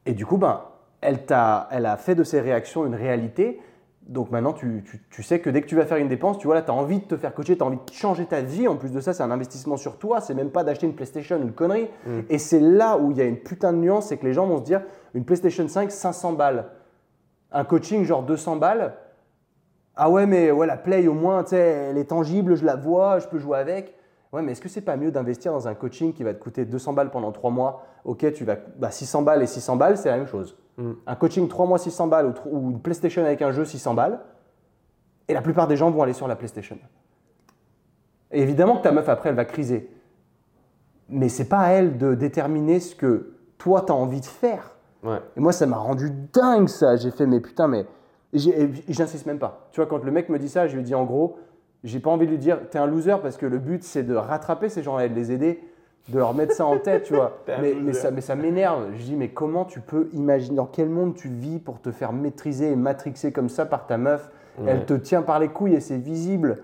Et 0.07 0.13
du 0.13 0.27
coup, 0.27 0.37
ben, 0.37 0.61
elle, 1.01 1.25
t'a- 1.25 1.69
elle 1.71 1.87
a 1.87 1.97
fait 1.97 2.15
de 2.15 2.25
ses 2.25 2.41
réactions 2.41 2.85
une 2.85 2.95
réalité. 2.95 3.61
Donc 4.07 4.31
maintenant, 4.31 4.55
tu, 4.55 4.83
tu- 4.91 5.03
tu 5.11 5.23
sais 5.23 5.39
que 5.39 5.51
dès 5.51 5.61
que 5.61 5.67
tu 5.67 5.77
vas 5.77 5.85
faire 5.85 5.99
une 5.99 6.09
dépense, 6.09 6.39
tu 6.39 6.47
vois 6.47 6.55
là, 6.57 6.63
tu 6.63 6.71
as 6.71 6.75
envie 6.75 6.99
de 6.99 7.05
te 7.05 7.17
faire 7.17 7.35
coacher, 7.35 7.57
tu 7.57 7.63
as 7.63 7.67
envie 7.67 7.77
de 7.77 7.93
changer 7.93 8.25
ta 8.25 8.41
vie. 8.41 8.67
En 8.67 8.77
plus 8.77 8.91
de 8.91 9.01
ça, 9.01 9.13
c'est 9.13 9.23
un 9.23 9.31
investissement 9.31 9.77
sur 9.77 9.99
toi. 9.99 10.21
C'est 10.23 10.33
même 10.35 10.51
pas 10.51 10.65
d'acheter 10.65 10.87
une 10.87 10.95
PlayStation, 10.95 11.37
une 11.37 11.53
connerie. 11.53 11.89
Mm. 12.07 12.21
Et 12.31 12.39
c'est 12.39 12.61
là 12.61 12.97
où 12.99 13.11
il 13.11 13.19
y 13.19 13.21
a 13.21 13.25
une 13.25 13.37
putain 13.37 13.73
de 13.73 13.79
nuance, 13.79 14.07
c'est 14.09 14.17
que 14.17 14.25
les 14.27 14.33
gens 14.33 14.47
vont 14.47 14.59
se 14.59 14.63
dire 14.65 14.81
une 15.15 15.25
PlayStation 15.25 15.69
5, 15.69 15.91
500 15.91 16.33
balles. 16.33 16.65
Un 17.53 17.65
coaching, 17.65 18.05
genre 18.05 18.23
200 18.23 18.57
balles. 18.57 18.95
Ah 19.97 20.11
ouais, 20.11 20.27
mais 20.27 20.51
ouais, 20.51 20.67
la 20.67 20.77
Play, 20.77 21.09
au 21.09 21.15
moins, 21.15 21.43
tu 21.43 21.51
sais, 21.51 21.59
elle 21.91 21.99
est 21.99 22.05
tangible, 22.05 22.55
je 22.55 22.65
la 22.65 22.77
vois, 22.77 23.19
je 23.19 23.27
peux 23.27 23.39
jouer 23.39 23.59
avec. 23.59 23.95
Ouais, 24.33 24.43
mais 24.43 24.53
est-ce 24.53 24.61
que 24.61 24.69
c'est 24.69 24.83
pas 24.83 24.97
mieux 24.97 25.11
d'investir 25.11 25.53
dans 25.53 25.67
un 25.67 25.75
coaching 25.75 26.13
qui 26.13 26.23
va 26.23 26.35
te 26.35 26.39
coûter 26.39 26.65
200 26.65 26.93
balles 26.93 27.11
pendant 27.11 27.33
3 27.33 27.51
mois? 27.51 27.87
Ok, 28.05 28.31
tu 28.33 28.45
vas. 28.45 28.57
Bah, 28.77 28.91
600 28.91 29.23
balles 29.23 29.43
et 29.43 29.47
600 29.47 29.77
balles, 29.77 29.97
c'est 29.97 30.11
la 30.11 30.19
même 30.19 30.27
chose. 30.27 30.57
Mm. 30.77 30.93
Un 31.07 31.15
coaching 31.17 31.49
3 31.49 31.67
mois 31.67 31.79
600 31.79 32.07
balles 32.09 32.35
ou 32.47 32.71
une 32.71 32.81
PlayStation 32.81 33.25
avec 33.25 33.41
un 33.43 33.53
jeu 33.53 33.65
600 33.65 33.95
balles. 33.95 34.21
Et 35.29 35.35
la 35.35 35.43
plupart 35.43 35.67
des 35.67 35.77
gens 35.77 35.91
vont 35.91 36.03
aller 36.03 36.13
sur 36.13 36.29
la 36.29 36.37
PlayStation. 36.37 36.79
Et 38.31 38.43
évidemment 38.43 38.77
que 38.77 38.83
ta 38.83 38.93
meuf, 38.93 39.09
après, 39.09 39.31
elle 39.31 39.35
va 39.35 39.47
criser. 39.47 39.91
Mais 41.09 41.29
c'est 41.29 41.49
pas 41.49 41.61
à 41.61 41.71
elle 41.71 41.97
de 41.97 42.15
déterminer 42.15 42.81
ce 42.81 42.95
que 42.95 43.35
toi, 43.57 43.83
tu 43.87 43.93
as 43.93 43.95
envie 43.95 44.21
de 44.21 44.27
faire. 44.27 44.77
Ouais. 45.03 45.19
Et 45.37 45.41
moi, 45.41 45.53
ça 45.53 45.67
m'a 45.67 45.77
rendu 45.77 46.11
dingue 46.33 46.69
ça. 46.69 46.97
J'ai 46.97 47.11
fait, 47.11 47.27
mais 47.27 47.41
putain, 47.41 47.69
mais. 47.69 47.87
J'insiste 48.33 49.27
même 49.27 49.39
pas. 49.39 49.69
Tu 49.73 49.81
vois, 49.81 49.87
quand 49.87 50.05
le 50.05 50.11
mec 50.11 50.29
me 50.29 50.39
dit 50.39 50.49
ça, 50.49 50.67
je 50.67 50.77
lui 50.77 50.83
dis 50.83 50.95
en 50.95 51.05
gros, 51.05 51.39
j'ai 51.85 51.99
pas 51.99 52.11
envie 52.11 52.27
de 52.27 52.33
lui 52.33 52.39
dire, 52.39 52.59
t'es 52.71 52.79
un 52.79 52.87
loser 52.87 53.17
parce 53.23 53.37
que 53.37 53.47
le 53.47 53.59
but, 53.59 53.83
c'est 53.83 54.03
de 54.03 54.15
rattraper 54.15 54.69
ces 54.69 54.83
gens-là 54.83 55.07
et 55.07 55.09
de 55.09 55.15
les 55.15 55.33
aider, 55.33 55.61
de 56.09 56.19
leur 56.19 56.35
mettre 56.35 56.55
ça 56.55 56.67
en 56.67 56.79
tête, 56.79 57.05
tu 57.05 57.15
vois. 57.15 57.39
Mais, 57.61 57.93
ça, 57.95 58.11
mais 58.11 58.21
ça 58.21 58.35
m'énerve. 58.35 58.89
Je 58.97 59.03
dis, 59.03 59.17
mais 59.17 59.29
comment 59.29 59.65
tu 59.65 59.81
peux 59.81 60.09
imaginer, 60.13 60.57
dans 60.57 60.67
quel 60.67 60.89
monde 60.89 61.15
tu 61.15 61.29
vis 61.29 61.59
pour 61.59 61.81
te 61.81 61.91
faire 61.91 62.13
maîtriser 62.13 62.71
et 62.71 62.77
matrixer 62.77 63.33
comme 63.33 63.49
ça 63.49 63.65
par 63.65 63.87
ta 63.87 63.97
meuf? 63.97 64.31
Elle 64.67 64.85
te 64.85 64.95
tient 64.95 65.23
par 65.23 65.39
les 65.39 65.49
couilles 65.49 65.75
et 65.75 65.81
c'est 65.81 65.99
visible. 65.99 66.59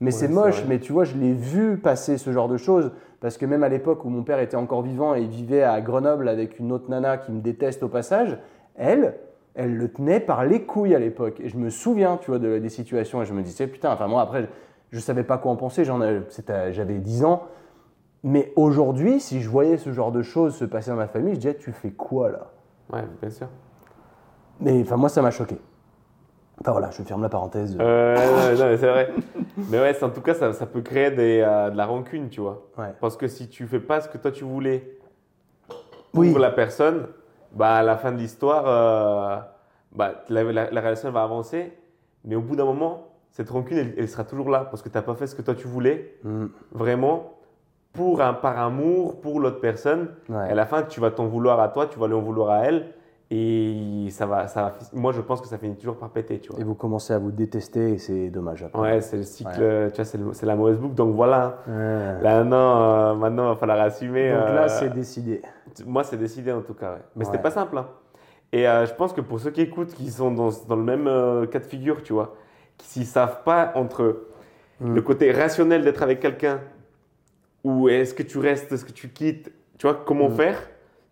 Mais 0.00 0.06
Ouais, 0.06 0.10
c'est 0.12 0.28
moche, 0.28 0.64
mais 0.68 0.78
tu 0.80 0.92
vois, 0.92 1.04
je 1.04 1.16
l'ai 1.16 1.32
vu 1.32 1.76
passer 1.76 2.18
ce 2.18 2.32
genre 2.32 2.48
de 2.48 2.56
choses. 2.56 2.90
Parce 3.20 3.36
que 3.36 3.46
même 3.46 3.64
à 3.64 3.68
l'époque 3.68 4.04
où 4.04 4.08
mon 4.10 4.22
père 4.22 4.38
était 4.38 4.56
encore 4.56 4.82
vivant 4.82 5.14
et 5.14 5.22
il 5.22 5.28
vivait 5.28 5.62
à 5.62 5.80
Grenoble 5.80 6.28
avec 6.28 6.58
une 6.58 6.70
autre 6.72 6.88
nana 6.88 7.18
qui 7.18 7.32
me 7.32 7.40
déteste 7.40 7.82
au 7.82 7.88
passage, 7.88 8.38
elle, 8.76 9.14
elle 9.54 9.76
le 9.76 9.88
tenait 9.88 10.20
par 10.20 10.44
les 10.44 10.62
couilles 10.62 10.94
à 10.94 11.00
l'époque. 11.00 11.40
Et 11.40 11.48
je 11.48 11.56
me 11.56 11.68
souviens, 11.70 12.16
tu 12.16 12.30
vois, 12.30 12.38
de- 12.38 12.58
des 12.58 12.68
situations 12.68 13.20
et 13.22 13.24
je 13.24 13.34
me 13.34 13.42
disais, 13.42 13.66
putain, 13.66 13.92
enfin 13.92 14.06
moi 14.06 14.22
après, 14.22 14.48
je 14.90 15.00
savais 15.00 15.24
pas 15.24 15.36
quoi 15.38 15.50
en 15.50 15.56
penser, 15.56 15.84
j'avais 15.84 16.98
10 16.98 17.24
ans. 17.24 17.42
Mais 18.22 18.52
aujourd'hui, 18.56 19.20
si 19.20 19.40
je 19.40 19.48
voyais 19.48 19.78
ce 19.78 19.92
genre 19.92 20.12
de 20.12 20.22
choses 20.22 20.56
se 20.56 20.64
passer 20.64 20.90
dans 20.90 20.96
ma 20.96 21.08
famille, 21.08 21.34
je 21.34 21.40
disais, 21.40 21.54
tu 21.54 21.72
fais 21.72 21.90
quoi 21.90 22.30
là? 22.30 22.50
Ouais, 22.92 23.04
bien 23.20 23.30
sûr. 23.30 23.48
Mais 24.60 24.80
enfin, 24.82 24.96
moi, 24.96 25.08
ça 25.08 25.22
m'a 25.22 25.30
choqué. 25.30 25.56
Enfin 26.60 26.72
voilà, 26.72 26.90
je 26.90 27.02
ferme 27.02 27.22
la 27.22 27.28
parenthèse. 27.28 27.76
Euh, 27.80 28.16
non, 28.52 28.76
c'est 28.78 28.88
vrai. 28.88 29.10
Mais 29.70 29.78
ouais, 29.80 30.02
en 30.04 30.10
tout 30.10 30.20
cas, 30.20 30.34
ça, 30.34 30.52
ça 30.52 30.66
peut 30.66 30.80
créer 30.80 31.10
des, 31.10 31.40
euh, 31.46 31.70
de 31.70 31.76
la 31.76 31.86
rancune, 31.86 32.28
tu 32.28 32.40
vois. 32.40 32.66
Ouais. 32.76 32.92
Parce 33.00 33.16
que 33.16 33.28
si 33.28 33.48
tu 33.48 33.66
fais 33.66 33.78
pas 33.80 34.00
ce 34.00 34.08
que 34.08 34.18
toi 34.18 34.30
tu 34.32 34.44
voulais 34.44 34.98
pour 36.12 36.38
la 36.38 36.50
personne, 36.50 37.06
bah 37.52 37.76
à 37.76 37.82
la 37.82 37.96
fin 37.96 38.10
de 38.12 38.16
l'histoire, 38.18 38.64
euh, 38.66 39.36
bah, 39.94 40.22
la, 40.28 40.42
la- 40.44 40.70
la 40.70 40.80
relation 40.80 41.10
va 41.12 41.22
avancer. 41.22 41.72
Mais 42.24 42.34
au 42.34 42.40
bout 42.40 42.56
d'un 42.56 42.64
moment, 42.64 43.06
cette 43.30 43.50
rancune, 43.50 43.78
elle, 43.78 43.94
elle 43.96 44.08
sera 44.08 44.24
toujours 44.24 44.50
là 44.50 44.66
parce 44.68 44.82
que 44.82 44.88
tu 44.88 44.96
n'as 44.96 45.02
pas 45.02 45.14
fait 45.14 45.26
ce 45.28 45.36
que 45.36 45.42
toi 45.42 45.54
tu 45.54 45.68
voulais, 45.68 46.16
Mm. 46.24 46.46
vraiment, 46.72 47.34
pour 47.92 48.20
un, 48.20 48.34
par 48.34 48.58
amour 48.58 49.20
pour 49.20 49.38
l'autre 49.40 49.60
personne. 49.60 50.08
Ouais. 50.28 50.48
Et 50.48 50.50
à 50.50 50.54
la 50.54 50.66
fin, 50.66 50.82
tu 50.82 50.98
vas 51.00 51.10
t'en 51.12 51.26
vouloir 51.26 51.60
à 51.60 51.68
toi, 51.68 51.86
tu 51.86 51.98
vas 52.00 52.06
lui 52.08 52.14
en 52.14 52.20
vouloir 52.20 52.50
à 52.50 52.64
elle. 52.64 52.92
Et 53.30 54.06
ça 54.10 54.24
va, 54.24 54.48
ça 54.48 54.62
va, 54.62 54.72
moi, 54.94 55.12
je 55.12 55.20
pense 55.20 55.42
que 55.42 55.48
ça 55.48 55.58
finit 55.58 55.76
toujours 55.76 55.96
par 55.98 56.08
péter, 56.08 56.38
tu 56.38 56.50
vois. 56.50 56.60
Et 56.60 56.64
vous 56.64 56.74
commencez 56.74 57.12
à 57.12 57.18
vous 57.18 57.30
détester 57.30 57.92
et 57.92 57.98
c'est 57.98 58.30
dommage. 58.30 58.62
après. 58.62 58.80
Ouais, 58.80 59.00
c'est 59.02 59.18
le 59.18 59.22
cycle, 59.22 59.90
tu 59.94 60.02
vois, 60.02 60.32
c'est 60.32 60.46
la 60.46 60.56
mauvaise 60.56 60.78
boucle. 60.78 60.94
Donc 60.94 61.14
voilà, 61.14 61.58
Ouais. 61.68 62.22
là 62.22 62.42
non, 62.42 62.56
euh, 62.56 63.14
maintenant, 63.14 63.44
il 63.44 63.48
va 63.50 63.56
falloir 63.56 63.80
assumer. 63.80 64.30
Donc 64.32 64.48
là, 64.48 64.64
euh, 64.64 64.68
c'est 64.68 64.88
décidé. 64.88 65.42
Moi, 65.84 66.04
c'est 66.04 66.16
décidé 66.16 66.52
en 66.52 66.62
tout 66.62 66.72
cas, 66.72 66.92
ouais. 66.92 66.98
Mais 67.16 67.24
Ouais. 67.26 67.30
c'était 67.30 67.42
pas 67.42 67.50
simple. 67.50 67.76
hein. 67.76 67.86
Et 68.50 68.66
euh, 68.66 68.86
je 68.86 68.94
pense 68.94 69.12
que 69.12 69.20
pour 69.20 69.38
ceux 69.40 69.50
qui 69.50 69.60
écoutent, 69.60 69.92
qui 69.92 70.10
sont 70.10 70.30
dans, 70.30 70.48
dans 70.66 70.76
le 70.76 70.82
même 70.82 71.06
euh, 71.06 71.44
cas 71.46 71.58
de 71.58 71.66
figure, 71.66 72.02
tu 72.02 72.14
vois, 72.14 72.34
qui 72.78 72.86
s'ils 72.86 73.06
savent 73.06 73.42
pas 73.44 73.72
entre 73.74 74.22
Mm. 74.80 74.94
le 74.94 75.02
côté 75.02 75.32
rationnel 75.32 75.82
d'être 75.82 76.02
avec 76.04 76.20
quelqu'un 76.20 76.60
ou 77.64 77.88
est-ce 77.88 78.14
que 78.14 78.22
tu 78.22 78.38
restes, 78.38 78.70
est-ce 78.72 78.84
que 78.84 78.92
tu 78.92 79.08
quittes, 79.08 79.52
tu 79.76 79.86
vois, 79.88 80.00
comment 80.06 80.28
Mm. 80.28 80.34
faire 80.36 80.56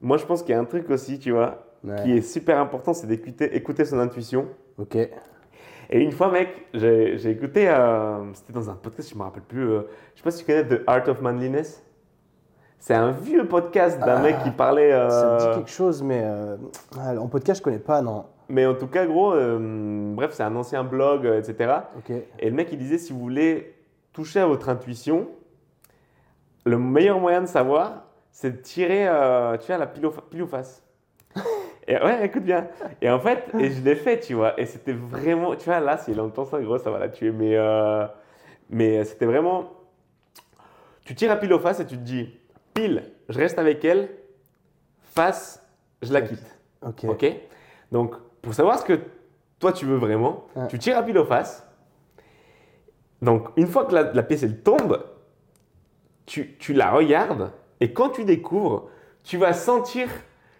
Moi, 0.00 0.16
je 0.18 0.24
pense 0.24 0.42
qu'il 0.44 0.54
y 0.54 0.54
a 0.56 0.60
un 0.60 0.64
truc 0.64 0.88
aussi, 0.88 1.18
tu 1.18 1.32
vois, 1.32 1.65
Ouais. 1.86 2.02
qui 2.02 2.12
est 2.16 2.20
super 2.22 2.58
important, 2.58 2.92
c'est 2.94 3.06
d'écouter 3.06 3.54
écouter 3.56 3.84
son 3.84 3.98
intuition. 4.00 4.46
Ok. 4.78 4.96
Et 4.96 6.00
une 6.00 6.10
fois, 6.10 6.30
mec, 6.32 6.66
j'ai 6.74 7.30
écouté, 7.30 7.68
euh, 7.68 8.32
c'était 8.34 8.52
dans 8.52 8.68
un 8.70 8.74
podcast, 8.74 9.08
je 9.12 9.16
me 9.16 9.22
rappelle 9.22 9.44
plus, 9.44 9.68
euh, 9.70 9.82
je 10.14 10.18
sais 10.20 10.24
pas 10.24 10.30
si 10.32 10.44
tu 10.44 10.46
connais 10.46 10.64
The 10.66 10.82
Art 10.88 11.08
of 11.08 11.20
Manliness. 11.20 11.82
C'est 12.78 12.94
un 12.94 13.12
vieux 13.12 13.46
podcast 13.46 13.98
d'un 14.00 14.16
Ah, 14.16 14.22
mec 14.22 14.36
qui 14.42 14.50
parlait. 14.50 14.92
euh, 14.92 15.08
Ça 15.08 15.32
me 15.34 15.38
dit 15.50 15.56
quelque 15.58 15.70
chose, 15.70 16.02
mais 16.02 16.22
euh, 16.24 16.56
en 17.18 17.28
podcast, 17.28 17.60
je 17.60 17.64
connais 17.64 17.78
pas, 17.78 18.02
non. 18.02 18.24
mais 18.48 18.66
en 18.66 18.74
tout 18.74 18.88
cas, 18.88 19.06
gros, 19.06 19.30
bref, 20.14 20.32
c'est 20.32 20.42
un 20.42 20.54
ancien 20.56 20.82
blog, 20.84 21.24
etc. 21.24 21.72
Ok. 21.98 22.10
Et 22.40 22.50
le 22.50 22.54
mec, 22.56 22.68
il 22.72 22.78
disait 22.78 22.98
si 22.98 23.12
vous 23.12 23.20
voulez 23.20 23.74
toucher 24.12 24.40
à 24.40 24.46
votre 24.46 24.68
intuition, 24.68 25.28
le 26.64 26.78
meilleur 26.78 27.20
moyen 27.20 27.42
de 27.42 27.46
savoir, 27.46 28.04
c'est 28.32 28.50
de 28.50 28.56
tirer, 28.56 29.06
tu 29.60 29.66
vois, 29.68 29.78
la 29.78 29.86
pile, 29.86 30.08
pile 30.30 30.42
ou 30.42 30.46
face. 30.48 30.82
Et 31.88 31.94
ouais, 31.96 32.26
écoute 32.26 32.42
bien. 32.42 32.66
Et 33.00 33.08
en 33.08 33.20
fait, 33.20 33.44
et 33.58 33.70
je 33.70 33.80
l'ai 33.82 33.94
fait, 33.94 34.18
tu 34.20 34.34
vois. 34.34 34.58
Et 34.60 34.66
c'était 34.66 34.92
vraiment, 34.92 35.54
tu 35.54 35.66
vois, 35.66 35.80
là, 35.80 35.98
s'il 35.98 36.20
entend 36.20 36.44
ça, 36.44 36.60
gros, 36.60 36.78
ça 36.78 36.90
va 36.90 36.98
la 36.98 37.08
tuer. 37.08 37.30
Mais, 37.30 37.56
euh, 37.56 38.06
mais 38.70 39.04
c'était 39.04 39.26
vraiment. 39.26 39.72
Tu 41.04 41.14
tires 41.14 41.30
à 41.30 41.36
pile 41.36 41.52
ou 41.52 41.60
face 41.60 41.78
et 41.78 41.86
tu 41.86 41.96
te 41.96 42.02
dis, 42.02 42.36
pile, 42.74 43.04
je 43.28 43.38
reste 43.38 43.58
avec 43.58 43.84
elle, 43.84 44.08
face, 45.02 45.64
je 46.02 46.12
la 46.12 46.22
quitte. 46.22 46.56
Ok. 46.82 47.04
Ok? 47.04 47.26
Donc, 47.92 48.16
pour 48.42 48.54
savoir 48.54 48.78
ce 48.78 48.84
que 48.84 48.98
toi 49.60 49.72
tu 49.72 49.86
veux 49.86 49.96
vraiment, 49.96 50.46
tu 50.68 50.78
tires 50.78 50.98
à 50.98 51.02
pile 51.04 51.18
ou 51.18 51.24
face. 51.24 51.64
Donc, 53.22 53.48
une 53.56 53.68
fois 53.68 53.84
que 53.84 53.94
la, 53.94 54.12
la 54.12 54.22
pièce 54.24 54.42
elle 54.42 54.60
tombe, 54.60 55.04
tu, 56.26 56.56
tu 56.58 56.72
la 56.72 56.90
regardes 56.90 57.52
et 57.80 57.92
quand 57.92 58.10
tu 58.10 58.24
découvres, 58.24 58.88
tu 59.22 59.36
vas 59.36 59.52
sentir 59.52 60.08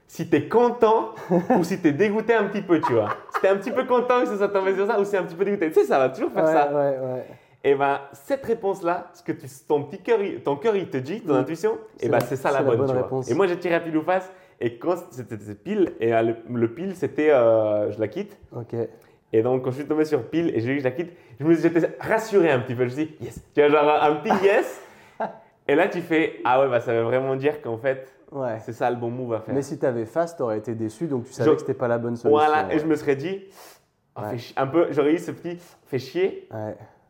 si 0.07 0.29
tu 0.29 0.37
es 0.37 0.49
content 0.49 1.11
ou 1.59 1.65
si 1.65 1.81
tu 1.81 1.89
es 1.89 1.93
dégoûté 1.93 2.35
un 2.35 2.45
petit 2.45 2.63
peu, 2.63 2.81
tu 2.81 2.93
vois. 2.93 3.09
Si 3.35 3.41
tu 3.41 3.47
es 3.47 3.49
un 3.51 3.57
petit 3.57 3.71
peu 3.73 3.85
content 3.85 4.21
que 4.21 4.27
ça 4.27 4.37
soit 4.37 4.49
tombé 4.49 4.75
sur 4.75 4.87
ça 4.87 4.99
ou 5.01 5.05
si 5.05 5.11
tu 5.11 5.17
es 5.17 5.19
un 5.21 5.25
petit 5.25 5.35
peu 5.35 5.45
dégoûté. 5.45 5.69
Tu 5.69 5.81
sais, 5.81 5.85
ça 5.87 5.99
va 5.99 6.09
toujours 6.11 6.31
faire 6.33 6.45
ouais, 6.45 6.53
ça. 6.53 6.69
ouais, 6.73 6.99
ouais. 6.99 7.25
Et 7.65 7.75
ben 7.75 7.99
cette 8.13 8.45
réponse-là, 8.47 9.09
ce 9.13 9.23
que 9.25 9.33
tu, 9.33 9.47
ton 9.67 9.83
petit 9.83 10.01
cœur, 10.01 10.21
il- 10.23 10.41
ton 10.41 10.55
cœur 10.57 10.77
il 10.77 10.89
te 10.89 10.99
dit, 10.99 11.21
ton 11.23 11.35
intuition, 11.35 11.79
et 12.01 12.09
ben 12.09 12.19
la- 12.19 12.25
c'est 12.25 12.37
ça 12.37 12.53
la 12.53 12.63
bonne, 12.63 12.77
bonne 12.77 12.87
tu 12.87 12.93
vois. 12.93 13.03
réponse. 13.03 13.29
Et 13.29 13.35
moi 13.35 13.49
j'ai 13.49 13.59
tiré 13.59 13.75
à 13.75 13.81
pile 13.81 13.97
ou 13.97 14.03
face, 14.03 14.31
et 14.61 14.79
quand 14.79 14.95
c'était 15.11 15.37
pile, 15.55 15.93
et 15.99 16.15
euh, 16.15 16.23
le, 16.23 16.37
le 16.55 16.73
pile 16.73 16.95
c'était 16.95 17.31
euh, 17.33 17.91
je 17.91 17.99
la 17.99 18.07
quitte. 18.07 18.39
Ok. 18.55 18.75
Et 19.33 19.43
donc 19.43 19.65
quand 19.65 19.73
je 19.73 19.79
suis 19.79 19.87
tombé 19.87 20.05
sur 20.05 20.23
pile 20.23 20.53
et 20.55 20.61
j'ai 20.61 20.69
vu 20.69 20.75
que 20.75 20.81
je 20.81 20.85
la 20.85 20.93
quitte, 20.93 21.11
je 21.41 21.45
me 21.45 21.55
j'étais 21.55 21.91
rassuré 21.99 22.53
un 22.53 22.61
petit 22.61 22.77
peu. 22.77 22.83
Je 22.87 22.91
me 22.91 22.95
suis 22.95 23.07
dit 23.07 23.17
yes, 23.21 23.41
tu 23.53 23.61
vois 23.61 23.69
genre 23.71 24.01
un 24.01 24.15
petit 24.15 24.33
yes. 24.45 24.81
et 25.67 25.75
là 25.75 25.89
tu 25.89 26.01
fais 26.03 26.37
ah 26.45 26.61
ouais 26.61 26.69
bah 26.69 26.79
ça 26.79 26.93
veut 26.93 27.03
vraiment 27.03 27.35
dire 27.35 27.61
qu'en 27.63 27.79
fait 27.79 28.07
Ouais. 28.37 28.59
c'est 28.61 28.73
ça 28.73 28.91
le 28.91 28.97
bon 28.97 29.11
move 29.11 29.35
à 29.35 29.41
faire. 29.41 29.55
Mais 29.55 29.63
si 29.63 29.79
t'avais 29.79 30.05
face, 30.07 30.37
t'aurais 30.37 30.59
été 30.59 30.75
déçu, 30.75 31.07
donc 31.07 31.25
tu 31.25 31.33
savais 31.33 31.51
Je- 31.51 31.55
que 31.55 31.61
c'était 31.61 31.75
pas 31.75 31.89
la 31.89 31.99
bonne 31.99 32.17
solution. 32.17 32.31
voilà, 32.39 32.73
et 32.73 32.79
je 32.79 32.87
me 32.87 32.95
serais 32.97 33.17
dit 33.17 33.41
Ouais. 34.19 34.39
chi- 34.39 34.55
un 34.57 34.67
peu, 34.67 34.87
j'aurais 34.91 35.13
eu 35.15 35.19
ce 35.19 35.31
petit 35.31 35.59
fait 35.87 35.99
chier, 35.99 36.49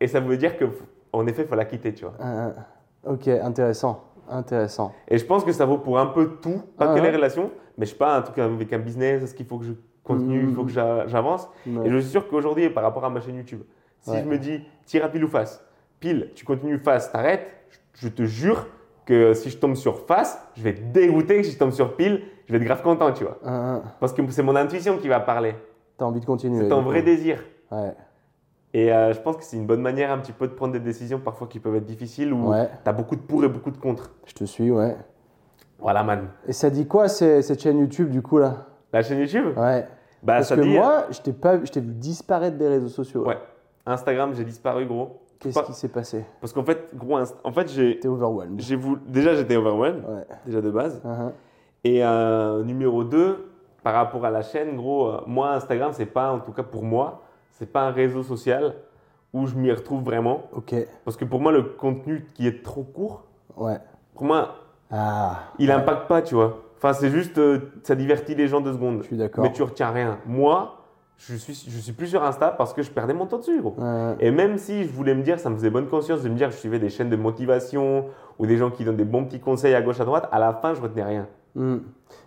et 0.00 0.06
ça 0.08 0.20
voulait 0.20 0.36
dire 0.38 0.56
que 0.56 0.64
en 1.12 1.26
effet 1.26 1.44
faut 1.44 1.54
la 1.54 1.64
quitter, 1.64 1.92
tu 1.94 2.04
vois. 2.04 2.14
Euh, 2.20 2.50
ok, 3.04 3.28
intéressant. 3.28 4.02
Intéressant. 4.28 4.92
Et 5.06 5.18
je 5.18 5.24
pense 5.24 5.44
que 5.44 5.52
ça 5.52 5.64
vaut 5.66 5.78
pour 5.78 5.98
un 6.00 6.06
peu 6.06 6.36
tout, 6.42 6.62
pas 6.76 6.90
Ah 6.90 6.94
que 6.96 7.00
les 7.00 7.10
relations, 7.10 7.50
mais 7.78 7.86
je 7.86 7.92
sais 7.92 7.96
pas, 7.96 8.16
un 8.16 8.22
truc 8.22 8.38
avec 8.38 8.72
un 8.72 8.78
business, 8.80 9.22
est-ce 9.22 9.34
qu'il 9.34 9.46
faut 9.46 9.58
que 9.58 9.64
je 9.66 9.72
continue, 10.02 10.48
il 10.48 10.54
faut 10.54 10.64
que 10.64 10.70
j'a- 10.72 11.06
j'avance. 11.06 11.48
Et 11.84 11.90
je 11.90 11.98
suis 11.98 12.10
sûr 12.10 12.26
qu'aujourd'hui, 12.28 12.68
par 12.70 12.82
rapport 12.82 13.04
à 13.04 13.10
ma 13.10 13.20
chaîne 13.20 13.36
YouTube, 13.36 13.62
si 14.00 14.16
je 14.18 14.24
me 14.24 14.38
dis 14.38 14.64
tire 14.84 15.04
à 15.04 15.08
pile 15.08 15.24
ou 15.24 15.28
face, 15.28 15.64
pile, 16.00 16.30
tu 16.34 16.44
continues 16.44 16.78
face, 16.78 17.10
t'arrêtes, 17.12 17.46
je 17.94 18.08
te 18.08 18.24
jure 18.24 18.66
que 19.06 19.32
si 19.32 19.48
je 19.50 19.56
tombe 19.56 19.74
sur 19.76 20.00
face, 20.06 20.38
je 20.56 20.62
vais 20.62 20.70
être 20.70 20.92
dégoûté, 20.92 21.38
que 21.38 21.42
si 21.44 21.52
je 21.52 21.58
tombe 21.58 21.70
sur 21.70 21.96
pile, 21.96 22.22
je 22.46 22.52
vais 22.52 22.58
être 22.58 22.64
grave 22.64 22.82
content, 22.82 23.12
tu 23.12 23.24
vois. 23.24 23.38
Euh, 23.46 23.78
Parce 24.00 24.12
que 24.12 24.20
c'est 24.30 24.42
mon 24.42 24.54
intuition 24.56 24.98
qui 24.98 25.08
va 25.08 25.20
parler, 25.20 25.54
T'as 25.96 26.04
envie 26.04 26.20
de 26.20 26.26
continuer. 26.26 26.64
c'est 26.64 26.68
ton 26.68 26.82
vrai 26.82 27.00
coup. 27.00 27.06
désir. 27.06 27.42
Ouais. 27.70 27.94
Et 28.74 28.92
euh, 28.92 29.12
je 29.14 29.20
pense 29.20 29.36
que 29.38 29.44
c'est 29.44 29.56
une 29.56 29.64
bonne 29.66 29.80
manière 29.80 30.10
un 30.10 30.18
petit 30.18 30.32
peu 30.32 30.46
de 30.46 30.52
prendre 30.52 30.72
des 30.74 30.80
décisions 30.80 31.18
parfois 31.18 31.46
qui 31.46 31.60
peuvent 31.60 31.76
être 31.76 31.86
difficiles 31.86 32.32
où 32.32 32.50
Ouais. 32.50 32.68
tu 32.84 32.88
as 32.90 32.92
beaucoup 32.92 33.16
de 33.16 33.22
pour 33.22 33.42
et 33.44 33.48
beaucoup 33.48 33.70
de 33.70 33.78
contre. 33.78 34.10
Je 34.26 34.34
te 34.34 34.44
suis, 34.44 34.70
ouais. 34.70 34.96
Voilà, 35.78 36.02
man. 36.02 36.28
Et 36.46 36.52
ça 36.52 36.68
dit 36.68 36.86
quoi 36.86 37.08
cette 37.08 37.60
chaîne 37.60 37.78
YouTube 37.78 38.10
du 38.10 38.20
coup 38.22 38.38
là? 38.38 38.66
La 38.92 39.02
chaîne 39.02 39.18
YouTube? 39.20 39.56
Ouais. 39.56 39.86
Bah, 40.22 40.34
Parce 40.36 40.48
ça 40.48 40.56
que 40.56 40.62
dit. 40.62 40.76
euh, 40.76 40.80
moi, 40.80 41.04
je 41.10 41.20
t'ai 41.20 41.32
pas, 41.32 41.64
je 41.64 41.70
t'ai 41.70 41.80
vu 41.80 41.92
disparaître 41.92 42.56
des 42.58 42.68
réseaux 42.68 42.88
sociaux. 42.88 43.24
Ouais. 43.26 43.38
Instagram, 43.86 44.32
j'ai 44.34 44.44
disparu, 44.44 44.84
gros. 44.86 45.22
Qu'est-ce 45.40 45.60
qui 45.62 45.72
s'est 45.74 45.88
passé 45.88 46.24
Parce 46.40 46.52
qu'en 46.52 46.64
fait, 46.64 46.88
gros, 46.94 47.18
en 47.44 47.52
fait, 47.52 47.68
j'ai, 47.70 47.98
T'es 48.00 48.08
overwhelmed. 48.08 48.60
j'ai 48.60 48.76
voulu, 48.76 49.00
déjà 49.06 49.34
j'étais 49.34 49.56
overwhelmed, 49.56 50.02
Ouais. 50.06 50.24
déjà 50.46 50.60
de 50.60 50.70
base. 50.70 51.00
Uh-huh. 51.04 51.30
Et 51.84 52.04
euh, 52.04 52.62
numéro 52.64 53.04
2, 53.04 53.48
par 53.82 53.94
rapport 53.94 54.24
à 54.24 54.30
la 54.30 54.42
chaîne, 54.42 54.76
gros, 54.76 55.08
euh, 55.08 55.20
moi, 55.26 55.50
Instagram, 55.52 55.90
c'est 55.92 56.06
pas, 56.06 56.32
en 56.32 56.40
tout 56.40 56.52
cas 56.52 56.62
pour 56.62 56.82
moi, 56.82 57.22
c'est 57.52 57.70
pas 57.70 57.82
un 57.82 57.90
réseau 57.92 58.22
social 58.22 58.74
où 59.32 59.46
je 59.46 59.54
m'y 59.54 59.70
retrouve 59.70 60.02
vraiment. 60.02 60.42
Ok. 60.52 60.74
Parce 61.04 61.16
que 61.16 61.24
pour 61.24 61.40
moi, 61.40 61.52
le 61.52 61.62
contenu 61.62 62.26
qui 62.34 62.46
est 62.46 62.62
trop 62.64 62.82
court, 62.82 63.24
Ouais. 63.56 63.78
pour 64.14 64.24
moi, 64.24 64.54
Ah. 64.90 65.40
il 65.58 65.68
ouais. 65.68 65.74
impacte 65.74 66.08
pas, 66.08 66.22
tu 66.22 66.34
vois. 66.34 66.58
Enfin, 66.78 66.92
c'est 66.92 67.10
juste, 67.10 67.38
euh, 67.38 67.60
ça 67.82 67.94
divertit 67.94 68.34
les 68.34 68.48
gens 68.48 68.60
deux 68.60 68.72
secondes. 68.72 68.98
Je 69.02 69.06
suis 69.08 69.16
d'accord. 69.16 69.44
Mais 69.44 69.52
tu 69.52 69.62
retiens 69.62 69.90
rien. 69.90 70.18
Moi, 70.26 70.75
je 71.18 71.34
suis, 71.34 71.54
je 71.54 71.78
suis 71.78 71.92
plus 71.92 72.08
sur 72.08 72.22
Insta 72.22 72.50
parce 72.50 72.74
que 72.74 72.82
je 72.82 72.90
perdais 72.90 73.14
mon 73.14 73.26
temps 73.26 73.38
dessus, 73.38 73.60
gros. 73.60 73.74
Ouais. 73.78 74.16
Et 74.20 74.30
même 74.30 74.58
si 74.58 74.84
je 74.84 74.90
voulais 74.90 75.14
me 75.14 75.22
dire, 75.22 75.40
ça 75.40 75.50
me 75.50 75.56
faisait 75.56 75.70
bonne 75.70 75.88
conscience 75.88 76.22
de 76.22 76.28
me 76.28 76.36
dire, 76.36 76.50
je 76.50 76.56
suivais 76.56 76.78
des 76.78 76.90
chaînes 76.90 77.10
de 77.10 77.16
motivation 77.16 78.06
ou 78.38 78.46
des 78.46 78.56
gens 78.58 78.70
qui 78.70 78.84
donnent 78.84 78.96
des 78.96 79.04
bons 79.04 79.24
petits 79.24 79.40
conseils 79.40 79.74
à 79.74 79.82
gauche 79.82 80.00
à 80.00 80.04
droite, 80.04 80.28
à 80.30 80.38
la 80.38 80.52
fin, 80.52 80.74
je 80.74 80.80
retenais 80.80 81.04
rien. 81.04 81.26
Hmm. 81.54 81.78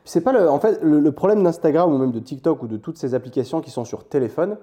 C'est 0.06 0.22
pas 0.22 0.34
le, 0.34 0.50
en 0.50 0.60
fait, 0.60 0.82
le, 0.82 1.00
le 1.00 1.12
problème 1.12 1.44
d'Instagram 1.44 1.94
ou 1.94 1.98
même 1.98 2.12
de 2.12 2.20
TikTok 2.20 2.64
ou 2.64 2.68
de 2.68 2.78
toutes 2.78 2.98
ces 2.98 3.14
applications 3.14 3.62
qui 3.62 3.70
sont 3.70 3.86
sur 3.86 4.08
téléphone, 4.08 4.58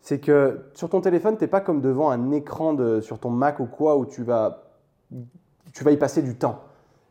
c'est 0.00 0.20
que 0.20 0.60
sur 0.72 0.88
ton 0.88 1.00
téléphone, 1.00 1.36
t'es 1.36 1.48
pas 1.48 1.60
comme 1.60 1.80
devant 1.80 2.10
un 2.10 2.30
écran 2.30 2.74
de, 2.74 3.00
sur 3.00 3.18
ton 3.18 3.30
Mac 3.30 3.60
ou 3.60 3.66
quoi 3.66 3.96
où 3.96 4.06
tu 4.06 4.22
vas, 4.22 4.70
tu 5.72 5.84
vas 5.84 5.90
y 5.90 5.96
passer 5.96 6.22
du 6.22 6.36
temps. 6.36 6.60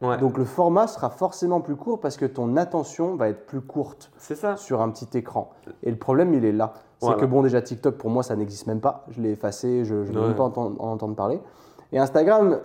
Ouais. 0.09 0.17
Donc 0.17 0.37
le 0.37 0.45
format 0.45 0.87
sera 0.87 1.09
forcément 1.09 1.61
plus 1.61 1.75
court 1.75 1.99
parce 1.99 2.17
que 2.17 2.25
ton 2.25 2.55
attention 2.57 3.15
va 3.15 3.29
être 3.29 3.45
plus 3.45 3.61
courte 3.61 4.11
ça. 4.17 4.55
sur 4.57 4.81
un 4.81 4.89
petit 4.89 5.17
écran. 5.17 5.49
Et 5.83 5.91
le 5.91 5.97
problème, 5.97 6.33
il 6.33 6.45
est 6.45 6.51
là. 6.51 6.73
C'est 7.01 7.15
que 7.17 7.25
bon, 7.25 7.41
déjà 7.43 7.61
TikTok 7.61 7.95
pour 7.97 8.09
moi, 8.09 8.23
ça 8.23 8.35
n'existe 8.35 8.65
même 8.67 8.79
pas. 8.79 9.05
Je 9.09 9.21
l'ai 9.21 9.31
effacé, 9.31 9.85
je 9.85 9.93
ne 9.95 9.99
veux 10.03 10.19
Ouais. 10.21 10.27
même 10.27 10.35
pas 10.35 10.43
en 10.45 10.75
entendre 10.79 11.15
parler. 11.15 11.39
Et 11.91 11.99
Instagram, 11.99 12.59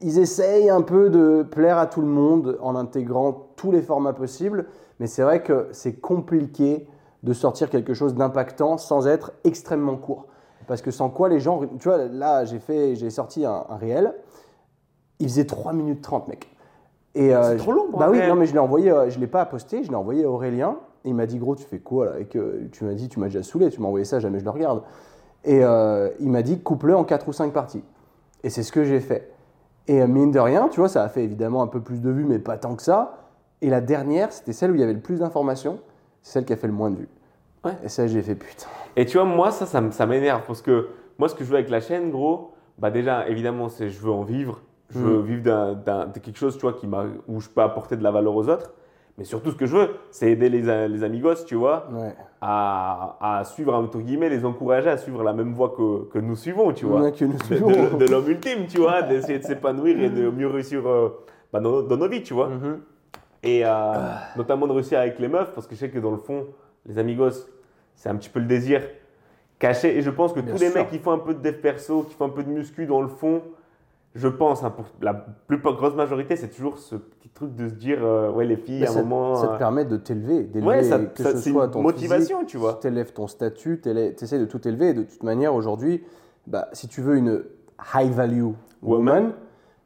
ils 0.00 0.18
essayent 0.18 0.70
un 0.70 0.82
peu 0.82 1.10
de 1.10 1.42
plaire 1.42 1.78
à 1.78 1.86
tout 1.86 2.00
le 2.00 2.06
monde 2.06 2.58
en 2.60 2.76
intégrant 2.76 3.48
tous 3.56 3.72
les 3.72 3.82
formats 3.82 4.12
possibles. 4.12 4.66
Mais 5.00 5.06
c'est 5.06 5.22
vrai 5.22 5.42
que 5.42 5.68
c'est 5.72 5.94
compliqué 6.00 6.86
de 7.24 7.32
sortir 7.32 7.70
quelque 7.70 7.94
chose 7.94 8.14
d'impactant 8.14 8.78
sans 8.78 9.06
être 9.08 9.32
extrêmement 9.44 9.96
court. 9.96 10.26
Parce 10.68 10.80
que 10.82 10.92
sans 10.92 11.08
quoi 11.10 11.28
les 11.28 11.40
gens. 11.40 11.60
Tu 11.80 11.88
vois, 11.88 11.98
là, 12.06 12.44
j'ai 12.44 12.60
fait, 12.60 12.94
j'ai 12.94 13.10
sorti 13.10 13.44
un, 13.44 13.64
un 13.68 13.76
réel. 13.76 14.14
Il 15.18 15.28
faisait 15.28 15.44
3 15.44 15.72
minutes 15.72 16.02
30, 16.02 16.28
mec. 16.28 16.51
Et, 17.14 17.34
euh, 17.34 17.52
C'est 17.52 17.56
trop 17.56 17.72
long 17.72 17.88
pour 17.90 17.98
Bah 17.98 18.08
oui, 18.10 18.18
non, 18.26 18.34
mais 18.34 18.46
je 18.46 18.52
l'ai 18.52 18.58
envoyé, 18.58 18.90
euh, 18.90 19.10
je 19.10 19.18
l'ai 19.18 19.26
pas 19.26 19.44
posté, 19.44 19.84
je 19.84 19.90
l'ai 19.90 19.94
envoyé 19.94 20.24
à 20.24 20.30
Aurélien. 20.30 20.76
Et 21.04 21.08
il 21.08 21.14
m'a 21.14 21.26
dit, 21.26 21.38
gros, 21.38 21.56
tu 21.56 21.64
fais 21.64 21.78
quoi 21.78 22.06
là? 22.06 22.20
Et 22.20 22.26
que 22.26 22.68
tu 22.70 22.84
m'as 22.84 22.94
dit, 22.94 23.08
tu 23.08 23.18
m'as 23.18 23.26
déjà 23.26 23.42
saoulé, 23.42 23.70
tu 23.70 23.80
m'as 23.80 23.88
envoyé 23.88 24.04
ça, 24.04 24.20
jamais 24.20 24.38
je 24.38 24.44
le 24.44 24.50
regarde. 24.50 24.82
Et 25.44 25.64
euh, 25.64 26.10
il 26.20 26.30
m'a 26.30 26.42
dit, 26.42 26.60
coupe-le 26.60 26.96
en 26.96 27.04
4 27.04 27.28
ou 27.28 27.32
5 27.32 27.52
parties. 27.52 27.82
Et 28.44 28.50
c'est 28.50 28.62
ce 28.62 28.72
que 28.72 28.84
j'ai 28.84 29.00
fait. 29.00 29.32
Et 29.88 30.00
euh, 30.00 30.06
mine 30.06 30.30
de 30.30 30.38
rien, 30.38 30.68
tu 30.68 30.80
vois, 30.80 30.88
ça 30.88 31.02
a 31.02 31.08
fait 31.08 31.24
évidemment 31.24 31.62
un 31.62 31.66
peu 31.66 31.80
plus 31.80 32.00
de 32.00 32.10
vues, 32.10 32.24
mais 32.24 32.38
pas 32.38 32.56
tant 32.56 32.76
que 32.76 32.82
ça. 32.82 33.18
Et 33.60 33.68
la 33.68 33.80
dernière, 33.80 34.32
c'était 34.32 34.52
celle 34.52 34.70
où 34.70 34.74
il 34.74 34.80
y 34.80 34.84
avait 34.84 34.92
le 34.92 35.00
plus 35.00 35.18
d'informations, 35.18 35.80
c'est 36.22 36.34
celle 36.34 36.44
qui 36.44 36.52
a 36.52 36.56
fait 36.56 36.68
le 36.68 36.72
moins 36.72 36.90
de 36.90 36.96
vues. 36.96 37.08
Ouais. 37.64 37.72
Et 37.84 37.88
ça, 37.88 38.06
j'ai 38.06 38.22
fait 38.22 38.34
putain. 38.34 38.66
Et 38.96 39.06
tu 39.06 39.16
vois, 39.18 39.26
moi, 39.26 39.50
ça, 39.50 39.66
ça 39.66 40.06
m'énerve 40.06 40.42
parce 40.46 40.62
que 40.62 40.88
moi, 41.18 41.28
ce 41.28 41.34
que 41.34 41.44
je 41.44 41.50
veux 41.50 41.56
avec 41.56 41.70
la 41.70 41.80
chaîne, 41.80 42.10
gros, 42.10 42.52
bah 42.78 42.90
déjà, 42.90 43.28
évidemment, 43.28 43.68
c'est 43.68 43.88
je 43.88 44.00
veux 44.00 44.10
en 44.10 44.22
vivre. 44.22 44.60
Je 44.92 44.98
veux 44.98 45.18
Mm. 45.18 45.22
vivre 45.24 45.42
de 45.42 46.18
quelque 46.18 46.36
chose, 46.38 46.56
tu 46.56 46.62
vois, 46.62 46.74
qui 46.74 46.86
m'a, 46.86 47.04
où 47.26 47.40
je 47.40 47.48
peux 47.48 47.62
apporter 47.62 47.96
de 47.96 48.02
la 48.02 48.10
valeur 48.10 48.34
aux 48.36 48.48
autres. 48.48 48.72
Mais 49.18 49.24
surtout, 49.24 49.50
ce 49.50 49.56
que 49.56 49.66
je 49.66 49.76
veux, 49.76 49.88
c'est 50.10 50.30
aider 50.30 50.48
les, 50.48 50.88
les 50.88 51.04
amigos, 51.04 51.44
tu 51.46 51.54
vois, 51.54 51.86
Ouais. 51.92 52.14
à, 52.40 53.16
à 53.20 53.44
suivre, 53.44 53.74
entre 53.74 53.98
guillemets, 53.98 54.28
les 54.30 54.44
encourager 54.44 54.88
à 54.88 54.96
suivre 54.96 55.22
la 55.22 55.32
même 55.32 55.52
voie 55.52 55.70
que, 55.76 56.04
que 56.10 56.18
nous 56.18 56.34
suivons, 56.36 56.72
tu 56.72 56.86
vois. 56.86 57.02
Ouais, 57.02 57.12
que 57.12 57.24
nous 57.24 57.38
suivons. 57.44 57.68
de- 57.68 57.96
de 58.04 58.10
l'homme 58.10 58.28
ultime, 58.28 58.66
tu 58.68 58.78
vois, 58.78 59.02
d'essayer 59.02 59.38
de 59.38 59.44
s'épanouir 59.44 60.00
et 60.00 60.08
de 60.10 60.30
mieux 60.30 60.46
réussir 60.48 60.86
euh, 60.86 61.08
bah, 61.52 61.60
dans, 61.60 61.82
dans 61.82 61.96
nos 61.96 62.08
vies, 62.08 62.22
tu 62.22 62.32
vois. 62.34 62.48
Mhm. 62.48 62.80
Et 63.42 63.62
euh, 63.66 63.70
notamment 64.36 64.66
de 64.66 64.72
réussir 64.72 64.98
avec 64.98 65.18
les 65.18 65.28
meufs, 65.28 65.52
parce 65.52 65.66
que 65.66 65.74
je 65.74 65.80
sais 65.80 65.90
que 65.90 65.98
dans 65.98 66.10
le 66.12 66.16
fond, 66.16 66.46
les 66.86 66.98
amigos, 66.98 67.48
c'est 67.94 68.08
un 68.08 68.16
petit 68.16 68.30
peu 68.30 68.40
le 68.40 68.46
désir 68.46 68.82
caché. 69.58 69.96
Et 69.96 70.00
je 70.02 70.10
pense 70.10 70.32
que 70.32 70.40
Bien 70.40 70.54
tous 70.54 70.60
les 70.60 70.70
mecs 70.70 70.88
qui 70.90 70.98
font 70.98 71.12
un 71.12 71.18
peu 71.18 71.34
de 71.34 71.40
dev 71.42 71.60
perso, 71.60 72.02
qui 72.04 72.14
font 72.14 72.26
un 72.26 72.30
peu 72.30 72.42
de 72.44 72.48
muscu 72.50 72.86
dans 72.86 73.02
le 73.02 73.08
fond, 73.08 73.42
je 74.14 74.28
pense, 74.28 74.62
hein, 74.62 74.70
pour 74.70 74.84
la 75.00 75.14
plus 75.14 75.58
grosse 75.58 75.94
majorité, 75.94 76.36
c'est 76.36 76.48
toujours 76.48 76.78
ce 76.78 76.96
petit 76.96 77.28
truc 77.30 77.54
de 77.54 77.68
se 77.68 77.74
dire, 77.74 77.98
euh, 78.04 78.30
ouais, 78.30 78.44
les 78.44 78.56
filles, 78.56 78.80
Mais 78.80 78.86
à 78.88 78.92
un 78.92 79.02
moment. 79.02 79.36
ça 79.36 79.48
te 79.48 79.52
euh, 79.54 79.58
permet 79.58 79.84
de 79.86 79.96
t'élever, 79.96 80.42
d'élever 80.42 80.66
ouais, 80.68 80.82
ça, 80.82 80.98
que 80.98 81.22
ça- 81.22 81.32
ce 81.36 81.50
soit 81.50 81.64
une 81.64 81.70
ton 81.70 81.82
motivation, 81.82 82.38
physique, 82.40 82.50
tu 82.50 82.56
vois. 82.58 82.78
Tu 82.80 82.88
élèves 82.88 83.12
ton 83.12 83.26
statut, 83.26 83.80
tu 83.82 83.88
essaies 83.90 84.38
de 84.38 84.44
tout 84.44 84.66
élever. 84.68 84.88
Et 84.90 84.94
de 84.94 85.02
toute 85.04 85.22
manière, 85.22 85.54
aujourd'hui, 85.54 86.04
bah, 86.46 86.68
si 86.72 86.88
tu 86.88 87.00
veux 87.00 87.16
une 87.16 87.42
high 87.94 88.12
value 88.12 88.48
woman, 88.82 89.32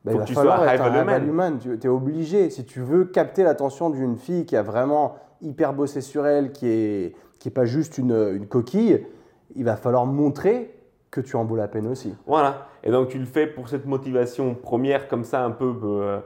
bah, 0.05 0.13
il 0.13 0.19
va 0.19 0.23
que 0.25 0.29
tu 0.29 0.35
falloir 0.35 0.59
sois 0.59 0.75
être 0.75 0.87
high 0.87 0.93
un 0.97 1.01
high 1.03 1.07
value 1.07 1.31
man. 1.31 1.59
Tu 1.59 1.79
es 1.81 1.89
obligé. 1.89 2.51
Si 2.51 2.65
tu 2.65 2.81
veux 2.81 3.05
capter 3.05 3.45
l'attention 3.45 3.91
d'une 3.91 4.17
fille 4.17 4.45
qui 4.45 4.57
a 4.57 4.63
vraiment 4.63 5.15
hyper 5.41 5.73
bossé 5.73 6.01
sur 6.01 6.27
elle, 6.27 6.51
qui 6.53 6.67
est, 6.67 7.15
qui 7.39 7.49
est 7.49 7.53
pas 7.53 7.65
juste 7.65 7.99
une, 7.99 8.13
une 8.35 8.47
coquille, 8.47 9.07
il 9.55 9.65
va 9.65 9.77
falloir 9.77 10.05
montrer 10.07 10.73
que 11.11 11.21
tu 11.21 11.37
en 11.37 11.45
vaut 11.45 11.57
la 11.57 11.69
peine 11.69 11.87
aussi. 11.87 12.15
Voilà. 12.27 12.67
Et 12.87 12.91
donc 12.93 13.09
tu 13.09 13.19
le 13.19 13.25
fais 13.27 13.49
pour 13.49 13.69
cette 13.69 13.85
motivation 13.85 14.55
première, 14.55 15.09
comme 15.09 15.25
ça, 15.25 15.45
un 15.45 15.51
peu, 15.51 15.75
euh, 15.83 16.21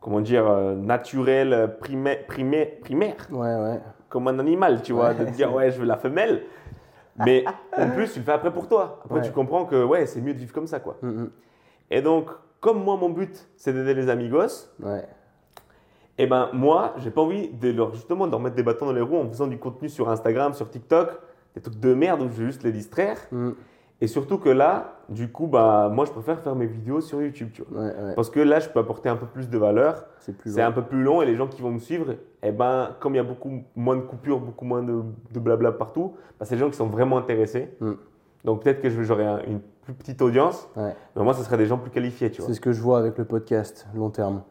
comment 0.00 0.20
dire, 0.20 0.48
euh, 0.48 0.76
naturelle, 0.76 1.76
primaire, 1.80 2.24
primaire, 2.26 2.68
primaire, 2.80 3.16
Ouais, 3.32 3.54
ouais. 3.56 3.80
comme 4.08 4.28
un 4.28 4.38
animal, 4.38 4.80
tu 4.82 4.92
vois, 4.92 5.08
Ouais. 5.08 5.14
de 5.16 5.24
te 5.24 5.30
dire, 5.30 5.52
ouais, 5.52 5.72
je 5.72 5.80
veux 5.80 5.86
la 5.86 5.96
femelle. 5.96 6.42
Mais 7.26 7.44
en 7.76 7.90
plus, 7.90 8.12
tu 8.12 8.20
le 8.20 8.24
fais 8.24 8.30
après 8.30 8.52
pour 8.52 8.68
toi. 8.68 9.00
Après, 9.04 9.20
tu 9.22 9.32
comprends 9.32 9.64
que, 9.64 9.82
ouais, 9.84 10.06
c'est 10.06 10.20
mieux 10.20 10.34
de 10.34 10.38
vivre 10.38 10.52
comme 10.52 10.68
ça, 10.68 10.78
quoi. 10.78 10.98
Mm, 11.02 11.08
mm. 11.08 11.30
Et 11.90 12.00
donc, 12.00 12.30
comme 12.60 12.80
moi, 12.84 12.96
mon 12.96 13.08
but, 13.08 13.48
c'est 13.56 13.72
d'aider 13.72 13.94
les 13.94 14.08
amigos, 14.08 14.70
Ouais. 14.80 15.04
et 16.16 16.28
ben 16.28 16.48
moi, 16.52 16.94
j'ai 16.98 17.10
pas 17.10 17.22
envie 17.22 17.48
de 17.48 17.72
leur, 17.72 17.92
justement, 17.92 18.26
de 18.26 18.30
leur 18.30 18.40
mettre 18.40 18.54
des 18.54 18.62
bâtons 18.62 18.86
dans 18.86 18.92
les 18.92 19.00
roues 19.00 19.18
en 19.18 19.28
faisant 19.28 19.48
du 19.48 19.58
contenu 19.58 19.88
sur 19.88 20.08
Instagram, 20.08 20.54
sur 20.54 20.70
TikTok, 20.70 21.10
des 21.56 21.60
trucs 21.60 21.80
de 21.80 21.92
merde 21.92 22.22
où 22.22 22.28
je 22.28 22.34
vais 22.40 22.46
juste 22.46 22.62
les 22.62 22.70
distraire. 22.70 23.18
Mm. 23.32 23.50
Et 24.00 24.06
surtout 24.06 24.38
que 24.38 24.48
là, 24.48 24.98
du 25.08 25.30
coup, 25.32 25.48
bah, 25.48 25.90
moi, 25.92 26.04
je 26.04 26.12
préfère 26.12 26.38
faire 26.40 26.54
mes 26.54 26.66
vidéos 26.66 27.00
sur 27.00 27.20
YouTube, 27.20 27.50
tu 27.52 27.62
vois. 27.62 27.80
Ouais, 27.82 27.86
ouais. 27.88 28.14
Parce 28.14 28.30
que 28.30 28.38
là, 28.38 28.60
je 28.60 28.68
peux 28.68 28.78
apporter 28.78 29.08
un 29.08 29.16
peu 29.16 29.26
plus 29.26 29.50
de 29.50 29.58
valeur. 29.58 30.04
C'est 30.20 30.36
plus 30.36 30.54
C'est 30.54 30.60
long. 30.60 30.68
un 30.68 30.72
peu 30.72 30.82
plus 30.82 31.02
long 31.02 31.20
et 31.20 31.26
les 31.26 31.34
gens 31.34 31.48
qui 31.48 31.62
vont 31.62 31.72
me 31.72 31.80
suivre, 31.80 32.14
eh 32.42 32.52
ben, 32.52 32.90
comme 33.00 33.14
il 33.14 33.16
y 33.16 33.20
a 33.20 33.24
beaucoup 33.24 33.50
moins 33.74 33.96
de 33.96 34.02
coupures, 34.02 34.38
beaucoup 34.38 34.64
moins 34.64 34.82
de, 34.84 35.02
de 35.32 35.40
blabla 35.40 35.72
partout, 35.72 36.14
bah, 36.38 36.46
c'est 36.46 36.54
les 36.54 36.60
gens 36.60 36.70
qui 36.70 36.76
sont 36.76 36.86
vraiment 36.86 37.18
intéressés. 37.18 37.74
Mm. 37.80 37.92
Donc 38.44 38.62
peut-être 38.62 38.80
que 38.80 38.88
j'aurai 39.02 39.26
un- 39.26 39.42
une 39.48 39.60
plus 39.82 39.94
petite 39.94 40.22
audience, 40.22 40.68
Ouais. 40.76 40.94
mais 41.16 41.22
moi, 41.24 41.34
ce 41.34 41.42
serait 41.42 41.56
des 41.56 41.66
gens 41.66 41.78
plus 41.78 41.90
qualifiés, 41.90 42.30
tu 42.30 42.40
vois. 42.40 42.46
C'est 42.48 42.54
ce 42.54 42.60
que 42.60 42.70
je 42.72 42.80
vois 42.80 42.98
avec 43.00 43.18
le 43.18 43.24
podcast, 43.24 43.88
long 43.96 44.10
terme. 44.10 44.42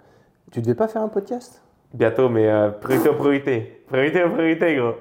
Tu 0.52 0.62
devais 0.62 0.76
pas 0.76 0.90
faire 0.90 1.02
un 1.04 1.08
podcast? 1.10 1.64
Bientôt, 1.94 2.30
mais 2.30 2.48
euh, 2.48 2.70
priorité 2.70 3.10
aux 3.10 3.14
priorités. 3.16 3.84
Priorité 3.88 4.24
aux 4.24 4.30
priorités, 4.30 4.76
gros. 4.76 4.94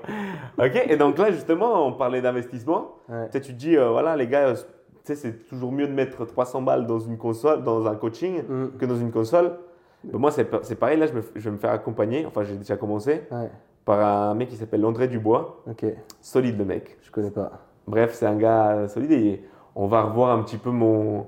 Ok, 0.58 0.82
et 0.88 0.96
donc 0.96 1.18
là, 1.18 1.30
justement, 1.32 1.86
on 1.86 1.92
parlait 1.92 2.22
d'investissement. 2.22 2.92
Ouais. 3.08 3.26
Tu 3.26 3.32
sais, 3.32 3.40
tu 3.40 3.52
te 3.52 3.58
dis, 3.58 3.76
euh, 3.76 3.90
voilà, 3.90 4.16
les 4.16 4.26
gars, 4.28 4.48
euh, 4.48 4.54
tu 4.54 4.60
sais, 5.04 5.14
c'est 5.16 5.48
toujours 5.48 5.72
mieux 5.72 5.86
de 5.88 5.92
mettre 5.92 6.24
300 6.24 6.62
balles 6.62 6.86
dans 6.86 6.98
une 7.00 7.18
console, 7.18 7.62
dans 7.64 7.86
un 7.86 7.94
coaching, 7.96 8.42
Mm. 8.48 8.78
que 8.78 8.86
dans 8.86 8.96
une 8.96 9.10
console. 9.10 9.52
Mais 10.04 10.18
moi, 10.18 10.30
c'est 10.30 10.44
pa- 10.44 10.60
c'est 10.62 10.76
pareil, 10.76 10.98
là, 10.98 11.06
je, 11.06 11.12
me, 11.12 11.22
je 11.34 11.40
vais 11.44 11.50
me 11.50 11.58
faire 11.58 11.72
accompagner, 11.72 12.24
enfin, 12.24 12.44
j'ai 12.44 12.54
déjà 12.56 12.76
commencé, 12.76 13.22
Ouais. 13.32 13.50
par 13.84 14.00
un 14.00 14.34
mec 14.34 14.48
qui 14.48 14.56
s'appelle 14.56 14.84
André 14.84 15.08
Dubois. 15.08 15.62
Ok. 15.68 15.84
Solide, 16.20 16.56
le 16.56 16.64
mec. 16.64 16.96
Je 17.02 17.10
connais 17.10 17.30
pas. 17.32 17.50
Bref, 17.88 18.14
c'est 18.14 18.26
un 18.26 18.36
gars 18.36 18.88
solide 18.88 19.12
et 19.12 19.42
on 19.74 19.86
va 19.88 20.02
revoir 20.02 20.30
un 20.36 20.42
petit 20.42 20.56
peu 20.56 20.70
mon, 20.70 21.26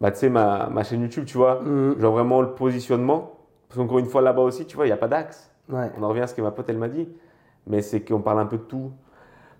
bah, 0.00 0.10
tu 0.10 0.18
sais, 0.18 0.28
ma, 0.28 0.68
ma 0.70 0.82
chaîne 0.82 1.00
YouTube, 1.02 1.24
tu 1.24 1.38
vois. 1.38 1.60
Mm. 1.62 1.98
Genre 1.98 2.12
vraiment 2.12 2.42
le 2.42 2.52
positionnement. 2.52 3.32
Parce 3.70 3.78
qu'encore 3.78 4.00
une 4.00 4.06
fois, 4.06 4.20
là-bas 4.20 4.42
aussi, 4.42 4.66
tu 4.66 4.74
vois, 4.74 4.84
il 4.84 4.88
n'y 4.88 4.92
a 4.92 4.96
pas 4.98 5.06
d'axe. 5.06 5.48
Ouais. 5.68 5.90
On 5.96 6.02
en 6.02 6.08
revient 6.08 6.22
à 6.22 6.26
ce 6.26 6.34
que 6.34 6.42
ma 6.42 6.50
pote, 6.50 6.68
elle 6.68 6.76
m'a 6.78 6.88
dit. 6.88 7.08
Mais 7.68 7.82
c'est 7.82 8.00
qu'on 8.00 8.20
parle 8.20 8.40
un 8.40 8.46
peu 8.46 8.56
de 8.56 8.62
tout. 8.64 8.90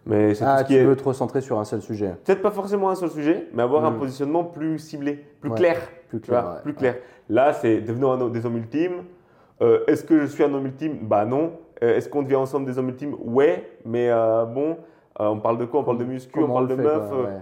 Mais 0.04 0.34
c'est 0.34 0.44
tout 0.44 0.50
Ah, 0.52 0.58
ce 0.58 0.64
qui 0.64 0.72
tu 0.72 0.78
est. 0.80 0.84
veux 0.84 0.96
te 0.96 1.04
recentrer 1.04 1.40
sur 1.40 1.60
un 1.60 1.64
seul 1.64 1.80
sujet. 1.80 2.16
Peut-être 2.24 2.42
pas 2.42 2.50
forcément 2.50 2.90
un 2.90 2.96
seul 2.96 3.10
sujet, 3.10 3.46
mais 3.54 3.62
avoir 3.62 3.84
un 3.84 3.92
Mm. 3.92 3.98
positionnement 3.98 4.42
plus 4.42 4.78
ciblé, 4.80 5.24
plus 5.40 5.50
Ouais. 5.50 5.56
clair. 5.56 5.76
Plus 6.08 6.18
vois, 6.18 6.26
clair. 6.40 6.44
ouais. 6.54 6.62
plus 6.62 6.74
clair. 6.74 6.96
Là, 7.28 7.52
c'est 7.52 7.80
devenons 7.82 8.10
un- 8.12 8.28
des 8.30 8.44
hommes 8.44 8.56
ultimes. 8.56 9.04
Euh, 9.62 9.84
Est-ce 9.86 10.02
que 10.02 10.18
je 10.22 10.26
suis 10.26 10.42
un 10.42 10.52
homme 10.52 10.66
ultime? 10.66 10.98
Bah 11.02 11.24
non. 11.24 11.52
Euh, 11.84 11.96
Est-ce 11.96 12.08
qu'on 12.08 12.22
devient 12.22 12.36
ensemble 12.36 12.66
des 12.66 12.78
hommes 12.78 12.88
ultimes? 12.88 13.14
Ouais, 13.20 13.70
mais 13.84 14.08
euh, 14.10 14.44
bon, 14.44 14.78
on 15.18 15.38
parle 15.38 15.58
de 15.58 15.66
quoi? 15.66 15.80
On 15.80 15.84
parle 15.84 15.98
de 15.98 16.04
muscu, 16.04 16.32
Comment 16.32 16.54
on 16.54 16.66
parle 16.66 16.68
de 16.68 16.74
ouais. 16.74 17.40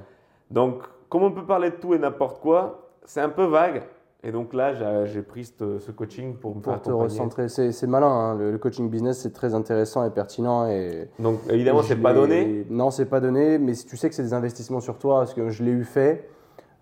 Donc, 0.50 0.82
comme 1.08 1.22
on 1.22 1.30
peut 1.30 1.44
parler 1.44 1.70
de 1.70 1.76
tout 1.76 1.94
et 1.94 1.98
n'importe 1.98 2.40
quoi, 2.40 2.90
c'est 3.04 3.20
un 3.20 3.28
peu 3.30 3.44
vague. 3.44 3.82
Et 4.24 4.32
donc 4.32 4.52
là, 4.52 5.04
j'ai- 5.04 5.22
pris 5.22 5.44
ce, 5.44 5.90
coaching 5.92 6.34
pour 6.36 6.56
me 6.56 6.60
Pour 6.60 6.72
faire 6.72 6.82
te 6.82 6.88
accompagner. 6.88 7.10
recentrer, 7.20 7.48
c'est 7.48 7.86
malin. 7.86 8.08
hein. 8.08 8.34
Le, 8.34 8.50
le 8.50 8.58
coaching 8.58 8.90
business, 8.90 9.18
c'est 9.20 9.32
très 9.32 9.54
intéressant 9.54 10.04
et 10.04 10.10
pertinent. 10.10 10.66
Et 10.66 11.08
Donc, 11.20 11.38
évidemment, 11.48 11.82
c'est 11.82 11.94
pas 11.96 12.12
donné. 12.12 12.66
Non, 12.68 12.90
c'est 12.90 13.06
pas 13.06 13.20
donné, 13.20 13.58
mais 13.58 13.74
si 13.74 13.86
tu 13.86 13.96
sais 13.96 14.08
que 14.08 14.14
c'est 14.16 14.24
des 14.24 14.34
investissements 14.34 14.80
sur 14.80 14.98
toi, 14.98 15.18
parce 15.20 15.34
que 15.34 15.50
je 15.50 15.62
l'ai 15.62 15.70
eu 15.70 15.84
fait, 15.84 16.28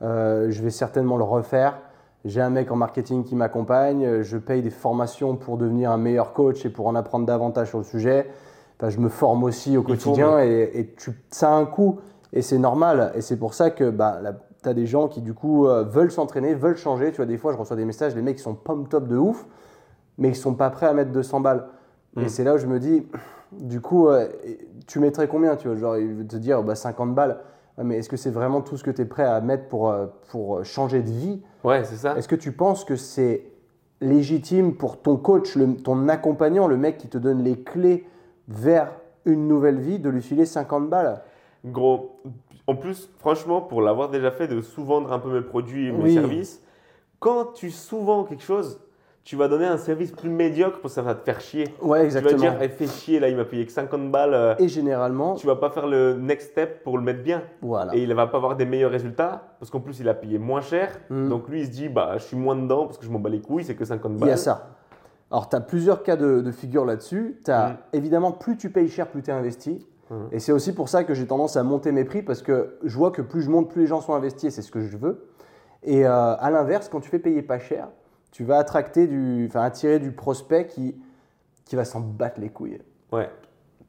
euh, 0.01 0.47
je 0.51 0.63
vais 0.63 0.71
certainement 0.71 1.19
le 1.19 1.25
refaire. 1.25 1.79
J'ai 2.25 2.41
un 2.41 2.51
mec 2.51 2.73
en 2.73 2.77
marketing 2.77 3.23
qui 3.23 3.37
m'accompagne, 3.37 4.23
je 4.23 4.39
paye 4.39 4.63
des 4.63 4.71
formations 4.71 5.37
pour 5.37 5.59
devenir 5.59 5.91
un 5.93 5.99
meilleur 5.99 6.33
coach 6.33 6.65
et 6.65 6.71
pour 6.71 6.87
en 6.89 6.95
apprendre 6.95 7.27
davantage 7.27 7.69
sur 7.69 7.79
le 7.79 7.85
sujet. 7.85 8.27
Enfin, 8.81 8.89
je 8.89 8.99
me 8.99 9.09
forme 9.11 9.45
aussi 9.45 9.77
au 9.77 9.83
quotidien 9.83 10.41
et, 10.43 10.71
et 10.75 10.95
tu, 10.95 11.13
ça 11.31 11.51
a 11.51 11.55
un 11.55 11.67
coût 11.67 12.01
et 12.33 12.43
c'est 12.43 12.59
normal. 12.59 13.13
Et 13.15 13.21
c'est 13.21 13.37
pour 13.37 13.55
ça 13.55 13.71
que 13.71 13.91
bah, 13.91 14.21
tu 14.67 14.71
as 14.71 14.75
des 14.75 14.87
gens 14.87 15.07
qui 15.07 15.23
du 15.23 15.33
coup 15.33 15.67
euh, 15.67 15.85
veulent 15.85 16.11
s'entraîner, 16.11 16.55
veulent 16.55 16.77
changer. 16.77 17.11
Tu 17.11 17.17
vois, 17.17 17.27
des 17.27 17.39
fois, 17.39 17.53
je 17.53 17.57
reçois 17.59 17.77
des 17.77 17.85
messages, 17.85 18.15
les 18.17 18.23
mecs 18.23 18.39
ils 18.39 18.43
sont 18.43 18.55
pom 18.55 18.89
top 18.89 19.07
de 19.07 19.17
ouf, 19.17 19.47
mais 20.19 20.29
ils 20.29 20.37
sont 20.37 20.55
pas 20.55 20.71
prêts 20.71 20.87
à 20.87 20.93
mettre 20.93 21.13
200 21.13 21.41
balles. 21.41 21.67
Mm. 22.17 22.23
Et 22.23 22.29
c'est 22.29 22.43
là 22.45 22.55
où 22.55 22.59
je 22.59 22.67
me 22.67 22.81
dis, 22.81 23.07
du 23.53 23.81
coup, 23.81 24.09
euh, 24.09 24.27
tu 24.87 24.99
mettrais 24.99 25.29
combien 25.29 25.55
tu 25.57 25.69
vois 25.69 25.77
Genre, 25.77 25.97
il 25.99 26.15
veut 26.15 26.27
te 26.27 26.37
dire 26.37 26.63
bah, 26.65 26.75
50 26.75 27.15
balles. 27.15 27.39
Ouais, 27.79 27.85
mais 27.85 27.99
est-ce 27.99 28.09
que 28.09 28.17
c'est 28.17 28.31
vraiment 28.31 28.61
tout 28.61 28.77
ce 28.77 28.83
que 28.83 28.91
tu 28.91 29.03
es 29.03 29.05
prêt 29.05 29.25
à 29.25 29.41
mettre 29.41 29.69
pour, 29.69 29.91
euh, 29.91 30.07
pour 30.31 30.65
changer 30.65 31.03
de 31.03 31.11
vie? 31.11 31.43
Ouais, 31.63 31.85
c'est 31.85 31.97
ça. 31.97 32.17
Est-ce 32.17 32.27
que 32.29 32.35
tu 32.37 32.51
penses 32.53 32.85
que 32.85 32.97
c'est 32.97 33.45
légitime 34.01 34.75
pour 34.75 35.01
ton 35.01 35.17
coach, 35.17 35.55
le- 35.57 35.77
ton 35.77 36.09
accompagnant, 36.09 36.67
le 36.67 36.77
mec 36.77 36.99
qui 36.99 37.09
te 37.09 37.19
donne 37.19 37.43
les 37.43 37.61
clés 37.61 38.07
vers 38.49 38.91
une 39.27 39.47
nouvelle 39.47 39.79
vie, 39.79 39.99
de 39.99 40.09
lui 40.09 40.23
filer 40.23 40.45
50 40.47 40.89
balles? 40.89 41.23
Gros, 41.65 42.21
en 42.67 42.75
plus, 42.75 43.11
franchement, 43.19 43.61
pour 43.61 43.81
l'avoir 43.83 44.09
déjà 44.11 44.31
fait, 44.31 44.49
de 44.49 44.61
sous-vendre 44.61 45.13
un 45.13 45.19
peu 45.19 45.31
mes 45.31 45.43
produits 45.43 45.89
et 45.89 45.93
mes 45.93 46.05
Oui. 46.05 46.15
services, 46.15 46.63
quand 47.21 47.53
tu 47.55 47.71
sous-vends 47.71 48.25
quelque 48.25 48.43
chose, 48.43 48.81
tu 49.25 49.35
vas 49.35 49.49
donner 49.49 49.67
un 49.67 49.77
service 49.77 50.13
plus 50.13 50.29
médiocre 50.31 50.81
parce 50.81 50.95
que 50.95 51.01
ça 51.01 51.03
va 51.03 51.15
te 51.17 51.25
faire 51.25 51.41
chier. 51.41 51.65
Ouais, 51.83 52.01
Tu 52.01 52.05
exactement. 52.07 52.33
vas 52.45 52.51
dire, 52.51 52.63
eh, 52.63 52.69
fais 52.69 52.87
chier, 52.87 53.19
là, 53.19 53.29
il 53.29 53.37
m'a 53.37 53.45
payé 53.45 53.67
que 53.67 53.73
50 53.73 54.11
balles. 54.13 54.35
euh, 54.35 54.55
Et 54.61 54.69
généralement, 54.69 55.35
tu 55.35 55.47
vas 55.49 55.57
pas 55.57 55.71
faire 55.71 55.89
le 55.89 56.15
next 56.15 56.51
step 56.53 56.85
pour 56.85 56.97
le 56.97 57.03
mettre 57.03 57.23
bien. 57.25 57.43
voilà. 57.61 57.93
Et 57.97 58.03
il 58.05 58.15
va 58.15 58.29
pas 58.29 58.37
avoir 58.37 58.55
des 58.57 58.67
meilleurs 58.67 58.93
résultats 58.93 59.57
parce 59.59 59.71
qu'en 59.71 59.81
plus, 59.81 59.99
il 59.99 60.09
a 60.09 60.15
payé 60.15 60.39
moins 60.39 60.61
cher. 60.61 60.97
Mm. 61.11 61.29
Donc 61.29 61.49
lui, 61.49 61.61
il 61.63 61.67
se 61.67 61.71
dit, 61.73 61.89
bah, 61.89 62.13
je 62.19 62.23
suis 62.23 62.37
moins 62.37 62.55
dedans 62.55 62.87
parce 62.87 62.99
que 62.99 63.05
je 63.05 63.11
m'en 63.11 63.19
bats 63.19 63.31
les 63.31 63.41
couilles, 63.41 63.65
c'est 63.65 63.75
que 63.75 63.85
50 63.85 64.13
Il 64.15 64.19
balles. 64.21 64.29
y 64.29 64.33
a 64.33 64.37
ça. 64.37 64.69
Alors, 65.33 65.49
tu 65.49 65.57
as 65.57 65.61
plusieurs 65.61 66.05
cas 66.05 66.15
de, 66.15 66.41
de 66.41 66.51
figure 66.53 66.85
là-dessus. 66.85 67.41
Tu 67.45 67.51
as 67.51 67.71
Mm. 67.71 67.77
évidemment, 67.95 68.31
plus 68.31 68.57
tu 68.57 68.71
payes 68.71 68.89
cher, 68.89 69.09
plus 69.09 69.23
tu 69.25 69.31
es 69.31 69.35
investi. 69.35 69.85
Mhm. 70.11 70.29
Et 70.33 70.39
c'est 70.39 70.53
aussi 70.53 70.73
pour 70.75 70.89
ça 70.89 71.05
que 71.05 71.15
j'ai 71.15 71.27
tendance 71.27 71.57
à 71.57 71.63
monter 71.63 71.91
mes 71.93 72.05
prix 72.05 72.23
parce 72.23 72.43
que 72.43 72.79
je 72.85 72.97
vois 72.97 73.11
que 73.11 73.23
plus 73.23 73.43
je 73.43 73.51
monte, 73.51 73.69
plus 73.71 73.83
les 73.83 73.87
gens 73.87 74.01
sont 74.01 74.15
investis 74.15 74.45
et 74.45 74.51
c'est 74.51 74.63
ce 74.63 74.71
que 74.71 74.81
je 74.81 74.97
veux. 74.97 75.27
Et 75.83 76.07
euh, 76.07 76.37
à 76.37 76.51
l'inverse, 76.51 76.89
quand 76.89 77.01
tu 77.01 77.09
fais 77.09 77.19
payer 77.19 77.43
pas 77.43 77.59
cher, 77.59 77.89
tu 78.33 78.45
vas 78.45 78.59
attracter 78.59 79.07
du, 79.07 79.47
enfin, 79.49 79.63
attirer 79.63 79.99
du 79.99 80.13
prospect 80.13 80.67
qui, 80.67 80.97
qui 81.65 81.77
va 81.77 81.85
s'en 81.85 82.01
battre 82.01 82.41
les 82.41 82.51
couilles 82.51 82.79
Ouais. 83.13 83.31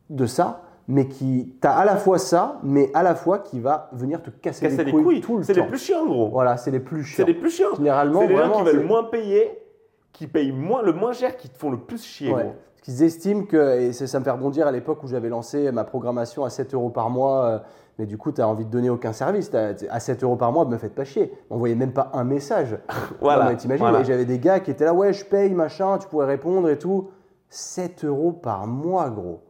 de 0.09 0.26
ça, 0.26 0.63
mais 0.88 1.07
qui 1.07 1.55
t'as 1.59 1.74
à 1.74 1.86
la 1.86 1.97
fois 1.97 2.18
ça, 2.18 2.59
mais 2.63 2.89
à 2.93 3.03
la 3.03 3.13
fois 3.15 3.39
qui 3.39 3.59
va 3.59 3.89
venir 3.93 4.22
te 4.24 4.30
casser, 4.30 4.68
Casser 4.70 4.78
les, 4.86 4.91
les 4.91 4.91
couilles 4.91 5.22
tout 5.22 5.38
le 5.38 5.43
C'est 5.43 5.53
temps. 5.53 5.61
les 5.63 5.68
plus 5.68 5.80
chiants, 5.80 6.05
gros. 6.05 6.30
Voilà, 6.30 6.55
c'est 6.57 6.72
les 6.72 6.80
plus 6.80 7.03
C'est 7.03 7.15
chiants. 7.15 7.26
les 7.26 7.34
plus 7.34 7.49
chiants. 7.49 7.76
Généralement, 7.76 8.22
C'est 8.22 8.28
les 8.28 8.36
gens 8.36 8.39
vraiment, 8.47 8.57
qui 8.59 8.63
veulent 8.72 8.82
c'est- 8.82 8.88
moins 8.88 9.03
payer, 9.03 9.51
qui 10.13 10.28
payent 10.28 10.51
moins, 10.51 10.82
le 10.82 10.93
moins 10.93 11.13
cher, 11.13 11.36
qui 11.36 11.49
te 11.49 11.57
font 11.57 11.70
le 11.72 11.78
plus 11.78 12.03
chier, 12.03 12.34
Ouais. 12.34 12.43
gros. 12.43 12.55
Qu'ils 12.88 13.03
estiment 13.03 13.43
que, 13.43 13.79
et 13.79 13.91
ça 13.91 14.17
me 14.17 14.23
fait 14.23 14.31
rebondir 14.31 14.65
à 14.65 14.71
l'époque 14.71 15.03
où 15.03 15.09
j'avais 15.09 15.27
lancé 15.27 15.73
ma 15.73 15.83
programmation 15.83 16.45
à 16.45 16.49
7 16.49 16.73
euros 16.73 16.89
par 16.89 17.09
mois, 17.09 17.43
euh, 17.43 17.59
mais 17.99 18.05
du 18.05 18.17
coup, 18.17 18.31
tu 18.31 18.39
as 18.39 18.47
envie 18.47 18.63
de 18.63 18.69
donner 18.69 18.89
aucun 18.89 19.11
service. 19.11 19.51
À 19.53 19.99
7 19.99 20.23
euros 20.23 20.38
par 20.38 20.53
mois, 20.53 20.63
me 20.63 20.77
faites 20.77 20.95
pas 20.95 21.03
chier. 21.03 21.33
M'envoyez 21.49 21.75
même 21.75 21.91
pas 21.91 22.09
un 22.13 22.23
message. 22.23 22.77
Voilà. 23.19 23.53
T'imagines, 23.55 23.83
voilà. 23.85 24.03
j'avais 24.03 24.23
des 24.23 24.39
gars 24.39 24.61
qui 24.61 24.71
étaient 24.71 24.85
là, 24.85 24.93
ouais, 24.93 25.11
je 25.11 25.25
paye, 25.25 25.53
machin, 25.53 25.97
tu 25.97 26.07
pourrais 26.07 26.27
répondre 26.27 26.69
et 26.69 26.79
tout. 26.79 27.09
7 27.49 28.05
euros 28.05 28.31
par 28.31 28.67
mois, 28.67 29.09
gros. 29.09 29.41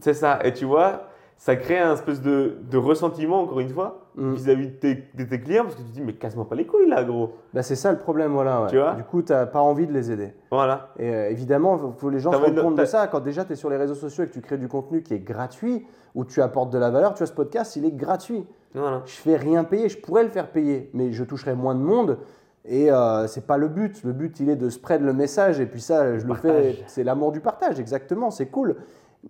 C'est 0.00 0.14
ça. 0.14 0.38
Et 0.44 0.54
tu 0.54 0.64
vois, 0.64 1.08
ça 1.36 1.56
crée 1.56 1.78
un 1.78 1.92
espèce 1.92 2.22
de, 2.22 2.56
de 2.70 2.78
ressentiment, 2.78 3.42
encore 3.42 3.60
une 3.60 3.68
fois, 3.68 4.07
Mm. 4.18 4.32
vis-à-vis 4.34 4.66
de 4.68 4.72
tes, 4.72 5.04
de 5.14 5.24
tes 5.24 5.40
clients, 5.40 5.62
parce 5.64 5.76
que 5.76 5.80
tu 5.82 5.88
te 5.88 5.92
dis, 5.94 6.00
mais 6.02 6.12
casse-moi 6.14 6.48
pas 6.48 6.54
les 6.56 6.66
couilles, 6.66 6.88
là, 6.88 7.04
gros. 7.04 7.32
Bah, 7.54 7.62
c'est 7.62 7.76
ça 7.76 7.92
le 7.92 7.98
problème, 7.98 8.32
voilà. 8.32 8.62
ouais. 8.62 8.68
Tu 8.68 8.76
vois 8.78 8.94
du 8.94 9.04
coup, 9.04 9.22
tu 9.22 9.32
pas 9.32 9.60
envie 9.60 9.86
de 9.86 9.92
les 9.92 10.10
aider. 10.10 10.34
Voilà. 10.50 10.88
Et 10.98 11.08
euh, 11.14 11.30
évidemment, 11.30 11.78
faut, 11.78 11.92
faut 11.96 12.10
les 12.10 12.18
gens 12.20 12.32
se 12.32 12.36
T'as 12.36 12.42
rendent 12.44 12.54
de- 12.54 12.60
compte 12.60 12.74
de 12.74 12.80
t'as- 12.80 12.86
ça. 12.86 13.06
Quand 13.06 13.20
déjà 13.20 13.44
tu 13.44 13.52
es 13.52 13.56
sur 13.56 13.70
les 13.70 13.76
réseaux 13.76 13.94
sociaux 13.94 14.24
et 14.24 14.26
que 14.26 14.32
tu 14.32 14.40
crées 14.40 14.58
du 14.58 14.68
contenu 14.68 15.02
qui 15.02 15.14
est 15.14 15.20
gratuit, 15.20 15.86
où 16.14 16.24
tu 16.24 16.42
apportes 16.42 16.70
de 16.70 16.78
la 16.78 16.90
valeur, 16.90 17.14
tu 17.14 17.18
vois, 17.18 17.26
ce 17.26 17.32
podcast, 17.32 17.76
il 17.76 17.84
est 17.84 17.92
gratuit. 17.92 18.44
Voilà. 18.74 19.02
Je 19.06 19.12
fais 19.12 19.36
rien 19.36 19.64
payer, 19.64 19.88
je 19.88 19.98
pourrais 19.98 20.24
le 20.24 20.30
faire 20.30 20.48
payer, 20.50 20.90
mais 20.94 21.12
je 21.12 21.22
toucherai 21.24 21.54
moins 21.54 21.74
de 21.74 21.80
monde. 21.80 22.18
Et 22.64 22.90
euh, 22.90 23.26
c'est 23.28 23.46
pas 23.46 23.56
le 23.56 23.68
but. 23.68 24.02
Le 24.04 24.12
but, 24.12 24.40
il 24.40 24.50
est 24.50 24.56
de 24.56 24.68
spread 24.68 25.00
le 25.02 25.12
message. 25.12 25.58
Et 25.60 25.66
puis 25.66 25.80
ça, 25.80 26.18
je 26.18 26.26
le 26.26 26.34
fais. 26.34 26.48
Partage. 26.48 26.84
C'est 26.86 27.04
l'amour 27.04 27.32
du 27.32 27.40
partage, 27.40 27.78
exactement. 27.80 28.30
C'est 28.30 28.46
cool. 28.46 28.76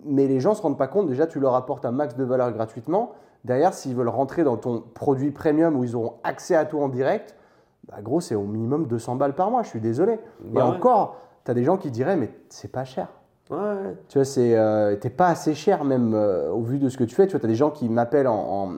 Mais 0.04 0.26
les 0.26 0.40
gens 0.40 0.54
se 0.54 0.62
rendent 0.62 0.78
pas 0.78 0.88
compte. 0.88 1.06
Déjà, 1.08 1.26
tu 1.26 1.38
leur 1.40 1.54
apportes 1.54 1.84
un 1.84 1.92
max 1.92 2.16
de 2.16 2.24
valeur 2.24 2.50
gratuitement. 2.52 3.12
Derrière, 3.44 3.72
s'ils 3.74 3.94
veulent 3.94 4.08
rentrer 4.08 4.44
dans 4.44 4.56
ton 4.56 4.82
produit 4.94 5.30
premium 5.30 5.76
où 5.76 5.84
ils 5.84 5.94
auront 5.96 6.14
accès 6.24 6.54
à 6.54 6.64
tout 6.64 6.80
en 6.80 6.88
direct, 6.88 7.34
bah 7.88 7.98
gros, 8.02 8.20
c'est 8.20 8.34
au 8.34 8.42
minimum 8.42 8.86
200 8.86 9.16
balles 9.16 9.34
par 9.34 9.50
mois. 9.50 9.62
Je 9.62 9.68
suis 9.68 9.80
désolé. 9.80 10.14
Et 10.14 10.18
Bah 10.50 10.68
ouais. 10.68 10.76
encore, 10.76 11.16
tu 11.44 11.50
as 11.50 11.54
des 11.54 11.64
gens 11.64 11.76
qui 11.76 11.90
diraient, 11.90 12.16
mais 12.16 12.30
c'est 12.48 12.70
pas 12.70 12.84
cher. 12.84 13.08
Ouais. 13.50 13.96
Tu 14.08 14.18
vois, 14.18 14.24
c'est, 14.26 14.56
euh, 14.58 14.96
t'es 14.96 15.08
pas 15.08 15.28
assez 15.28 15.54
cher 15.54 15.84
même 15.84 16.12
euh, 16.14 16.50
au 16.50 16.60
vu 16.62 16.78
de 16.78 16.88
ce 16.90 16.98
que 16.98 17.04
tu 17.04 17.14
fais. 17.14 17.26
Tu 17.26 17.36
vois, 17.36 17.44
as 17.44 17.48
des 17.48 17.54
gens 17.54 17.70
qui 17.70 17.88
m'appellent 17.88 18.28
en, 18.28 18.34
en- 18.66 18.72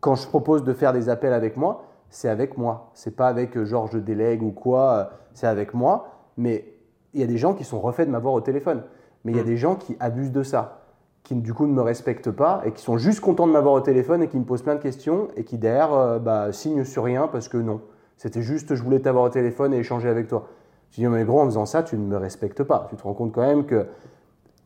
Quand 0.00 0.14
je 0.14 0.28
propose 0.28 0.62
de 0.62 0.72
faire 0.74 0.92
des 0.92 1.08
appels 1.08 1.32
avec 1.32 1.56
moi, 1.56 1.84
c'est 2.10 2.28
avec 2.28 2.56
moi. 2.58 2.90
C'est 2.94 3.16
pas 3.16 3.26
avec 3.26 3.56
euh, 3.56 3.64
genre 3.64 3.88
je 3.88 3.98
délègue 3.98 4.42
ou 4.42 4.52
quoi, 4.52 4.92
euh, 4.92 5.04
c'est 5.32 5.48
avec 5.48 5.74
moi. 5.74 6.08
Mais 6.36 6.72
il 7.14 7.20
y 7.20 7.24
a 7.24 7.26
des 7.26 7.38
gens 7.38 7.54
qui 7.54 7.64
sont 7.64 7.80
refaits 7.80 8.06
de 8.06 8.12
m'avoir 8.12 8.34
au 8.34 8.40
téléphone. 8.40 8.82
Mais 9.24 9.32
il 9.32 9.36
y 9.36 9.40
a 9.40 9.42
Mm. 9.42 9.46
des 9.46 9.56
gens 9.56 9.74
qui 9.74 9.96
abusent 9.98 10.30
de 10.32 10.42
ça. 10.44 10.82
Qui 11.24 11.34
du 11.34 11.54
coup 11.54 11.66
ne 11.66 11.72
me 11.72 11.80
respectent 11.80 12.30
pas 12.30 12.62
et 12.64 12.70
qui 12.70 12.82
sont 12.82 12.98
juste 12.98 13.20
contents 13.20 13.46
de 13.46 13.52
m'avoir 13.52 13.74
au 13.74 13.80
téléphone 13.80 14.22
et 14.22 14.28
qui 14.28 14.38
me 14.38 14.44
posent 14.44 14.62
plein 14.62 14.74
de 14.74 14.82
questions 14.82 15.28
et 15.36 15.44
qui 15.44 15.56
derrière 15.56 15.92
euh, 15.94 16.18
bah, 16.18 16.52
signent 16.52 16.84
sur 16.84 17.02
rien 17.02 17.26
parce 17.26 17.48
que 17.48 17.56
non. 17.56 17.80
C'était 18.18 18.42
juste 18.42 18.74
je 18.74 18.82
voulais 18.82 19.00
t'avoir 19.00 19.24
au 19.24 19.28
téléphone 19.30 19.72
et 19.72 19.78
échanger 19.78 20.08
avec 20.08 20.28
toi. 20.28 20.48
Je 20.90 20.96
dis 20.96 21.06
mais 21.06 21.24
gros 21.24 21.40
en 21.40 21.46
faisant 21.46 21.66
ça 21.66 21.82
tu 21.82 21.96
ne 21.96 22.06
me 22.06 22.18
respectes 22.18 22.62
pas. 22.62 22.86
Tu 22.90 22.96
te 22.96 23.02
rends 23.02 23.14
compte 23.14 23.32
quand 23.32 23.40
même 23.40 23.64
que 23.64 23.86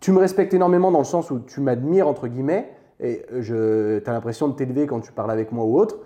tu 0.01 0.11
me 0.11 0.19
respectes 0.19 0.53
énormément 0.53 0.91
dans 0.91 0.99
le 0.99 1.05
sens 1.05 1.31
où 1.31 1.39
tu 1.39 1.61
m'admires 1.61 2.09
entre 2.09 2.27
guillemets 2.27 2.73
et 3.01 3.25
je 3.39 4.03
as 4.05 4.13
l'impression 4.13 4.49
de 4.49 4.55
t'élever 4.55 4.87
quand 4.87 4.99
tu 4.99 5.13
parles 5.13 5.31
avec 5.31 5.53
moi 5.53 5.65
ou 5.65 5.79
autre. 5.79 5.99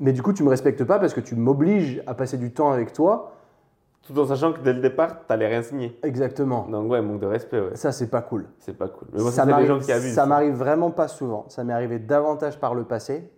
Mais 0.00 0.12
du 0.12 0.22
coup 0.22 0.32
tu 0.32 0.42
me 0.42 0.48
respectes 0.48 0.82
pas 0.82 0.98
parce 0.98 1.14
que 1.14 1.20
tu 1.20 1.36
m'obliges 1.36 2.02
à 2.08 2.14
passer 2.14 2.36
du 2.36 2.50
temps 2.50 2.72
avec 2.72 2.92
toi. 2.92 3.37
Tout 4.08 4.18
en 4.18 4.26
sachant 4.26 4.52
que 4.52 4.60
dès 4.60 4.72
le 4.72 4.80
départ, 4.80 5.18
tu 5.18 5.24
n'allais 5.30 5.46
rien 5.48 5.62
signer. 5.62 5.96
Exactement. 6.02 6.66
Donc 6.68 6.90
ouais, 6.90 7.00
manque 7.02 7.20
de 7.20 7.26
respect, 7.26 7.60
ouais. 7.60 7.76
Ça 7.76 7.92
c'est 7.92 8.08
pas 8.10 8.22
cool. 8.22 8.46
C'est 8.58 8.76
pas 8.76 8.88
cool. 8.88 9.08
Mais 9.12 9.20
moi, 9.22 9.30
ça, 9.30 9.42
c'est 9.42 9.46
les 9.46 9.52
m'arrive- 9.52 9.68
gens 9.68 9.78
qui 9.78 9.92
abusent. 9.92 10.14
ça 10.14 10.26
m'arrive 10.26 10.54
vraiment 10.54 10.90
pas 10.90 11.08
souvent. 11.08 11.44
Ça 11.48 11.62
m'est 11.62 11.72
arrivé 11.74 11.98
davantage 11.98 12.58
par 12.58 12.74
le 12.74 12.84
passé. 12.84 13.30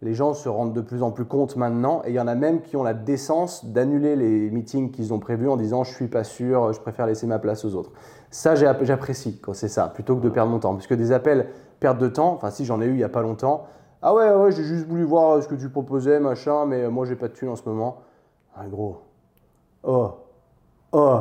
Les 0.00 0.14
gens 0.14 0.34
se 0.34 0.48
rendent 0.48 0.72
de 0.72 0.80
plus 0.80 1.02
en 1.04 1.12
plus 1.12 1.24
compte 1.24 1.54
maintenant 1.56 2.02
et 2.04 2.08
il 2.10 2.14
y 2.14 2.20
en 2.20 2.26
a 2.26 2.34
même 2.34 2.60
qui 2.62 2.76
ont 2.76 2.82
la 2.82 2.92
décence 2.94 3.64
d'annuler 3.66 4.16
les 4.16 4.50
meetings 4.50 4.90
qu'ils 4.90 5.12
ont 5.14 5.20
prévus 5.20 5.48
en 5.48 5.56
disant 5.56 5.84
je 5.84 5.92
suis 5.94 6.08
pas 6.08 6.24
sûr, 6.24 6.72
je 6.72 6.80
préfère 6.80 7.06
laisser 7.06 7.26
ma 7.28 7.38
place 7.38 7.64
aux 7.64 7.76
autres. 7.76 7.92
Ça 8.30 8.54
j'apprécie 8.56 9.38
quand 9.40 9.52
c'est 9.54 9.68
ça, 9.68 9.88
plutôt 9.88 10.16
que 10.16 10.22
de 10.22 10.28
perdre 10.28 10.50
mon 10.50 10.58
temps. 10.58 10.72
Parce 10.74 10.88
que 10.88 10.94
des 10.94 11.12
appels 11.12 11.46
perte 11.78 11.98
de 11.98 12.08
temps, 12.08 12.32
enfin 12.32 12.50
si 12.50 12.64
j'en 12.64 12.80
ai 12.80 12.86
eu 12.86 12.94
il 12.94 12.98
y 12.98 13.04
a 13.04 13.08
pas 13.08 13.22
longtemps, 13.22 13.66
ah 14.02 14.12
ouais 14.12 14.28
ouais 14.34 14.50
j'ai 14.50 14.64
juste 14.64 14.88
voulu 14.88 15.04
voir 15.04 15.40
ce 15.40 15.46
que 15.46 15.54
tu 15.54 15.68
proposais 15.68 16.18
machin, 16.18 16.66
mais 16.66 16.88
moi 16.88 17.06
j'ai 17.06 17.14
pas 17.16 17.28
de 17.28 17.34
thunes 17.34 17.50
en 17.50 17.56
ce 17.56 17.68
moment. 17.68 17.98
Ah 18.56 18.64
gros, 18.68 19.02
oh, 19.82 20.10
oh, 20.92 21.20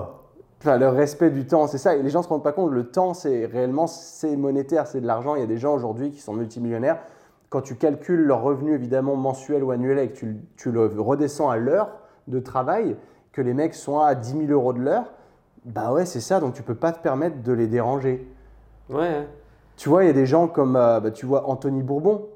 Enfin, 0.60 0.78
le 0.78 0.90
respect 0.90 1.32
du 1.32 1.48
temps, 1.48 1.66
c'est 1.66 1.80
ça. 1.80 1.96
Et 1.96 2.04
les 2.04 2.10
gens 2.12 2.20
ne 2.20 2.24
se 2.24 2.30
rendent 2.30 2.44
pas 2.44 2.52
compte. 2.52 2.72
Le 2.72 2.92
temps, 2.92 3.16
c'est 3.16 3.48
réellement, 3.48 3.88
c'est 3.88 4.36
monétaire, 4.36 4.86
c'est 4.86 5.02
de 5.02 5.08
l'argent. 5.08 5.34
Il 5.34 5.40
y 5.40 5.44
a 5.44 5.48
des 5.48 5.58
gens 5.58 5.74
aujourd'hui 5.74 6.12
qui 6.12 6.20
sont 6.20 6.34
multimillionnaires. 6.34 7.00
Quand 7.50 7.62
tu 7.62 7.76
calcules 7.76 8.22
leur 8.22 8.44
revenu, 8.44 8.76
évidemment, 8.76 9.16
mensuel 9.16 9.64
ou 9.64 9.72
annuel, 9.72 9.98
et 9.98 10.10
que 10.10 10.14
tu, 10.14 10.38
tu 10.58 10.72
le 10.72 10.86
redescends 10.86 11.50
à 11.50 11.58
l'heure 11.58 11.90
de 12.28 12.40
travail, 12.40 12.96
que 13.32 13.42
les 13.42 13.54
mecs 13.54 13.74
sont 13.74 14.00
à 14.00 14.14
10 14.14 14.48
000 14.48 14.52
euros 14.52 14.74
de 14.74 14.80
l'heure, 14.80 15.06
bah 15.66 15.92
ouais, 15.92 16.06
c'est 16.06 16.22
ça. 16.22 16.40
Donc 16.40 16.54
tu 16.54 16.64
peux 16.64 16.76
pas 16.76 16.92
te 16.92 17.02
permettre 17.02 17.42
de 17.42 17.54
les 17.54 17.68
déranger. 17.68 18.28
Ouais. 18.90 19.28
Tu 19.78 19.90
vois, 19.90 20.04
il 20.04 20.08
y 20.08 20.10
a 20.10 20.14
des 20.14 20.26
gens 20.26 20.48
comme, 20.48 20.76
euh, 20.76 21.00
bah, 21.00 21.12
tu 21.12 21.26
vois, 21.26 21.50
Anthony 21.50 21.82
Bourbon, 21.82 22.28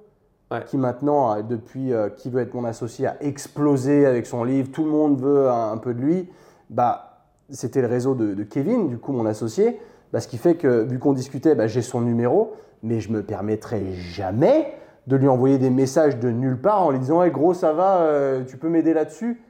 Qui 0.67 0.77
maintenant, 0.77 1.35
euh, 1.35 1.41
depuis 1.41 1.91
euh, 1.91 2.09
Qui 2.09 2.29
veut 2.29 2.41
être 2.41 2.53
mon 2.53 2.65
associé, 2.65 3.07
a 3.07 3.17
explosé 3.21 4.05
avec 4.05 4.25
son 4.25 4.43
livre. 4.43 4.69
Tout 4.71 4.83
le 4.83 4.91
monde 4.91 5.19
veut 5.19 5.49
un, 5.49 5.77
peu 5.77 5.93
de 5.93 6.01
lui. 6.01 6.29
Bah, 6.69 7.23
c'était 7.49 7.81
le 7.81 7.87
réseau 7.87 8.15
de, 8.15 8.43
Kevin, 8.43 8.87
du 8.87 8.97
coup, 8.97 9.11
mon 9.11 9.25
associé. 9.25 9.79
Bah, 10.13 10.19
ce 10.19 10.27
qui 10.27 10.37
fait 10.37 10.55
que, 10.55 10.83
vu 10.83 10.99
qu'on 10.99 11.13
discutait, 11.13 11.55
bah, 11.55 11.67
j'ai 11.67 11.81
son 11.81 12.01
numéro, 12.01 12.53
mais 12.83 12.99
je 12.99 13.11
me 13.11 13.23
permettrai 13.23 13.93
jamais 13.93 14.73
de 15.07 15.15
lui 15.15 15.27
envoyer 15.27 15.57
des 15.57 15.69
messages 15.69 16.17
de 16.17 16.29
nulle 16.29 16.59
part 16.59 16.83
en 16.83 16.91
lui 16.91 16.99
disant 16.99 17.21
hey, 17.21 17.31
gros, 17.31 17.53
ça 17.53 17.73
va, 17.73 18.01
euh, 18.01 18.43
tu 18.43 18.57
peux 18.57 18.69
m'aider 18.69 18.93
là-dessus? 18.93 19.41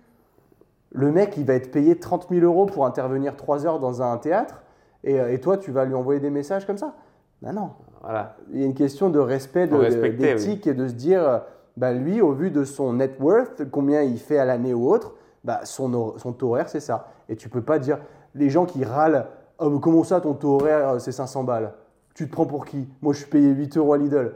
Le 0.92 1.12
mec, 1.12 1.36
il 1.38 1.46
va 1.46 1.54
être 1.56 1.72
payé 1.72 1.98
30 1.98 2.28
000 2.30 2.46
euros 2.46 2.66
pour 2.66 2.86
intervenir 2.86 3.36
3 3.36 3.66
heures 3.66 3.80
dans 3.80 4.02
un 4.02 4.18
théâtre, 4.18 4.64
et 5.04 5.40
toi, 5.40 5.58
tu 5.58 5.72
vas 5.72 5.86
lui 5.86 5.94
envoyer 5.94 6.20
des 6.20 6.32
messages 6.32 6.66
comme 6.66 6.80
ça 6.80 6.96
Bah 7.42 7.52
non. 7.52 7.72
Voilà. 8.02 8.36
Il 8.52 8.60
y 8.60 8.64
a 8.64 8.66
une 8.66 8.74
question 8.74 9.10
de 9.10 9.20
respect, 9.20 9.68
d'éthique 9.68 10.68
et 10.68 10.74
de 10.74 10.88
se 10.88 10.94
dire, 10.94 11.42
bah 11.78 11.92
lui, 11.92 12.22
au 12.22 12.32
vu 12.32 12.52
de 12.52 12.64
son 12.64 12.94
net 12.94 13.18
worth, 13.20 13.70
combien 13.72 14.02
il 14.04 14.20
fait 14.20 14.38
à 14.38 14.46
l'année 14.46 14.74
ou 14.74 14.90
autre, 14.90 15.16
bah 15.44 15.62
son, 15.64 16.18
son 16.18 16.34
taux 16.34 16.50
horaire, 16.50 16.70
c'est 16.70 16.80
ça. 16.80 17.08
Et 17.30 17.36
tu 17.36 17.50
peux 17.50 17.62
pas 17.62 17.80
dire, 17.80 18.00
les 18.34 18.50
gens 18.50 18.66
qui 18.66 18.84
râlent, 18.84 19.28
oh, 19.60 19.70
mais 19.70 19.80
comment 19.80 20.04
ça, 20.04 20.22
ton 20.22 20.34
taux 20.34 20.56
horaire, 20.56 20.90
euh, 20.90 21.00
c'est 21.00 21.12
500 21.12 21.44
balles? 21.44 21.74
Tu 22.14 22.28
te 22.28 22.32
prends 22.32 22.46
pour 22.46 22.66
qui? 22.66 22.88
Moi, 23.02 23.14
je 23.14 23.20
suis 23.20 23.30
payé 23.30 23.50
8 23.50 23.78
euros 23.78 23.94
à 23.94 23.98
Lidl. 23.98 24.34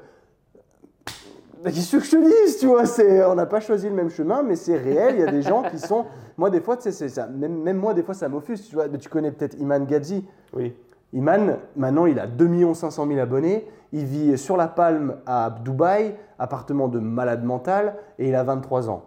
Qu'est-ce 1.63 1.97
que 1.97 2.03
je 2.03 2.11
te 2.11 2.45
dise, 2.45 2.57
tu 2.57 2.67
vois? 2.67 2.83
On 3.29 3.35
n'a 3.35 3.45
pas 3.45 3.59
choisi 3.59 3.89
le 3.89 3.95
même 3.95 4.09
chemin, 4.09 4.43
mais 4.43 4.55
c'est 4.55 4.77
réel. 4.77 5.15
Il 5.15 5.19
y 5.21 5.27
a 5.27 5.31
des 5.31 5.41
gens 5.41 5.63
qui 5.63 5.77
sont. 5.77 6.05
Moi, 6.37 6.49
des 6.49 6.61
fois, 6.61 6.77
c'est 6.79 6.91
ça. 7.09 7.27
Même, 7.27 7.61
même 7.61 7.77
moi, 7.77 7.93
des 7.93 8.03
fois, 8.03 8.13
ça 8.13 8.29
m'offusque. 8.29 8.69
Tu 8.69 8.75
vois, 8.75 8.87
Mais 8.87 8.97
tu 8.97 9.09
connais 9.09 9.31
peut-être 9.31 9.57
Iman 9.59 9.85
Gadzi. 9.85 10.25
Oui. 10.53 10.73
Iman, 11.13 11.57
maintenant, 11.75 12.05
il 12.05 12.19
a 12.19 12.27
2 12.27 12.73
500 12.73 13.07
000 13.07 13.19
abonnés. 13.19 13.67
Il 13.91 14.05
vit 14.05 14.37
sur 14.37 14.57
la 14.57 14.67
Palme 14.67 15.15
à 15.25 15.49
Dubaï, 15.63 16.15
appartement 16.37 16.87
de 16.87 16.99
malade 16.99 17.43
mental, 17.43 17.95
et 18.19 18.29
il 18.29 18.35
a 18.35 18.43
23 18.43 18.89
ans. 18.89 19.05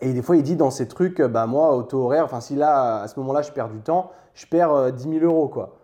Et 0.00 0.12
des 0.12 0.22
fois, 0.22 0.36
il 0.36 0.42
dit 0.42 0.56
dans 0.56 0.70
ces 0.70 0.88
trucs, 0.88 1.20
euh, 1.20 1.28
bah 1.28 1.46
moi, 1.46 1.74
au 1.76 1.82
taux 1.82 2.04
horaire, 2.04 2.24
enfin, 2.24 2.40
si 2.40 2.56
là, 2.56 3.02
à 3.02 3.08
ce 3.08 3.18
moment-là, 3.20 3.42
je 3.42 3.52
perds 3.52 3.68
du 3.68 3.78
temps, 3.78 4.10
je 4.34 4.46
perds 4.46 4.72
euh, 4.72 4.90
10 4.90 5.20
000 5.20 5.24
euros, 5.24 5.48
quoi. 5.48 5.76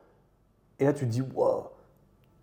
Et 0.80 0.84
là, 0.84 0.92
tu 0.92 1.06
te 1.06 1.10
dis, 1.10 1.22
wow, 1.34 1.64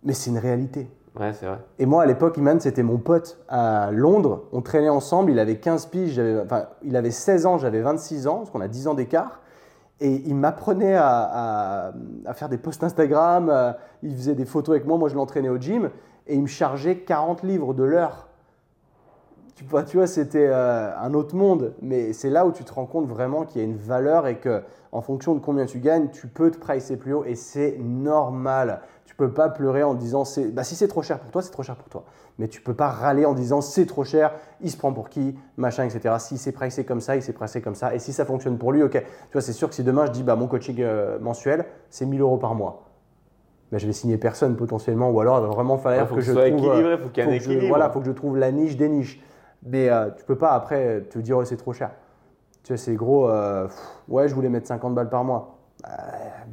mais 0.02 0.14
c'est 0.14 0.30
une 0.30 0.38
réalité. 0.38 0.88
Ouais, 1.18 1.32
c'est 1.34 1.46
vrai. 1.46 1.58
Et 1.78 1.84
moi, 1.84 2.04
à 2.04 2.06
l'époque, 2.06 2.38
Iman, 2.38 2.58
c'était 2.60 2.82
mon 2.82 2.96
pote 2.96 3.38
à 3.48 3.90
Londres. 3.92 4.44
On 4.52 4.62
traînait 4.62 4.88
ensemble. 4.88 5.30
Il 5.30 5.38
avait 5.38 5.56
15 5.56 5.86
piges, 5.86 6.20
enfin, 6.44 6.66
il 6.82 6.96
avait 6.96 7.10
16 7.10 7.44
ans, 7.44 7.58
j'avais 7.58 7.82
26 7.82 8.28
ans, 8.28 8.38
parce 8.38 8.50
qu'on 8.50 8.60
a 8.60 8.68
10 8.68 8.88
ans 8.88 8.94
d'écart. 8.94 9.40
Et 10.00 10.22
il 10.26 10.36
m'apprenait 10.36 10.96
à, 10.96 11.92
faire 12.34 12.48
des 12.48 12.58
posts 12.58 12.84
Instagram. 12.84 13.48
euh, 13.50 13.72
Il 14.02 14.14
faisait 14.14 14.34
des 14.34 14.44
photos 14.44 14.74
avec 14.74 14.86
moi. 14.86 14.96
Moi, 14.96 15.08
je 15.08 15.14
l'entraînais 15.14 15.48
au 15.48 15.58
gym. 15.58 15.90
Et 16.26 16.34
il 16.34 16.42
me 16.42 16.46
chargeait 16.46 16.98
40 16.98 17.42
livres 17.42 17.74
de 17.74 17.82
l'heure. 17.82 18.28
Tu 19.56 19.64
vois, 19.64 19.82
tu 19.82 19.96
vois 19.96 20.06
c'était 20.06 20.46
euh, 20.48 20.96
un 20.96 21.14
autre 21.14 21.34
monde. 21.34 21.74
Mais 21.82 22.12
c'est 22.12 22.30
là 22.30 22.46
où 22.46 22.52
tu 22.52 22.62
te 22.64 22.72
rends 22.72 22.86
compte 22.86 23.08
vraiment 23.08 23.44
qu'il 23.44 23.60
y 23.60 23.64
a 23.64 23.66
une 23.66 23.76
valeur 23.76 24.28
et 24.28 24.38
que, 24.38 24.62
en 24.92 25.00
fonction 25.00 25.34
de 25.34 25.40
combien 25.40 25.66
tu 25.66 25.80
gagnes, 25.80 26.10
tu 26.10 26.28
peux 26.28 26.50
te 26.50 26.58
pricer 26.58 26.96
plus 26.96 27.12
haut. 27.12 27.24
Et 27.24 27.34
c'est 27.34 27.76
normal. 27.78 28.82
Tu 29.18 29.24
peux 29.24 29.32
pas 29.32 29.48
pleurer 29.48 29.82
en 29.82 29.94
disant 29.94 30.24
c'est 30.24 30.44
bah 30.52 30.62
si 30.62 30.76
c'est 30.76 30.86
trop 30.86 31.02
cher 31.02 31.18
pour 31.18 31.32
toi, 31.32 31.42
c'est 31.42 31.50
trop 31.50 31.64
cher 31.64 31.74
pour 31.74 31.88
toi. 31.88 32.04
Mais 32.38 32.46
tu 32.46 32.60
peux 32.60 32.74
pas 32.74 32.86
râler 32.86 33.26
en 33.26 33.32
disant 33.34 33.60
c'est 33.60 33.84
trop 33.84 34.04
cher, 34.04 34.32
il 34.60 34.70
se 34.70 34.76
prend 34.76 34.92
pour 34.92 35.08
qui, 35.08 35.36
machin, 35.56 35.82
etc. 35.84 36.14
Si 36.20 36.38
c'est 36.38 36.52
pricé 36.52 36.84
comme 36.84 37.00
ça, 37.00 37.16
il 37.16 37.22
s'est 37.22 37.32
pricé 37.32 37.60
comme 37.60 37.74
ça. 37.74 37.92
Et 37.96 37.98
si 37.98 38.12
ça 38.12 38.24
fonctionne 38.24 38.58
pour 38.58 38.70
lui, 38.70 38.80
ok. 38.84 38.92
Tu 38.92 39.32
vois, 39.32 39.40
c'est 39.40 39.52
sûr 39.52 39.68
que 39.68 39.74
si 39.74 39.82
demain 39.82 40.06
je 40.06 40.12
dis 40.12 40.22
bah 40.22 40.36
mon 40.36 40.46
coaching 40.46 40.76
euh, 40.82 41.18
mensuel, 41.18 41.64
c'est 41.90 42.06
1000 42.06 42.20
euros 42.20 42.36
par 42.36 42.54
mois. 42.54 42.84
Bah, 43.72 43.78
je 43.78 43.88
vais 43.88 43.92
signer 43.92 44.18
personne 44.18 44.54
potentiellement, 44.54 45.10
ou 45.10 45.18
alors 45.18 45.38
il 45.40 45.42
va 45.42 45.48
vraiment 45.48 45.78
falloir 45.78 46.06
faut 46.06 46.14
que, 46.14 46.20
que 46.20 46.24
je 46.26 46.32
soit 46.34 46.48
trouve. 46.50 46.64
équilibré, 46.66 46.96
faut 46.98 47.08
qu'il 47.08 47.24
y 47.24 47.26
ait 47.26 47.28
un 47.28 47.32
que 47.38 47.42
je- 47.42 47.50
équilibre. 47.50 47.66
voilà, 47.66 47.90
faut 47.90 47.98
que 47.98 48.06
je 48.06 48.12
trouve 48.12 48.36
la 48.38 48.52
niche 48.52 48.76
des 48.76 48.88
niches. 48.88 49.20
Mais 49.64 49.88
euh, 49.90 50.10
tu 50.16 50.24
peux 50.26 50.38
pas 50.38 50.52
après 50.52 51.00
te 51.10 51.18
dire 51.18 51.38
oh, 51.38 51.44
c'est 51.44 51.56
trop 51.56 51.72
cher. 51.72 51.90
Tu 52.62 52.72
vois, 52.72 52.78
c'est 52.78 52.94
gros. 52.94 53.28
euh, 53.28 53.64
pff, 53.66 53.76
ouais, 54.06 54.28
je 54.28 54.34
voulais 54.36 54.48
mettre 54.48 54.68
50 54.68 54.94
balles 54.94 55.10
par 55.10 55.24
mois. 55.24 55.58
Euh, 55.88 55.90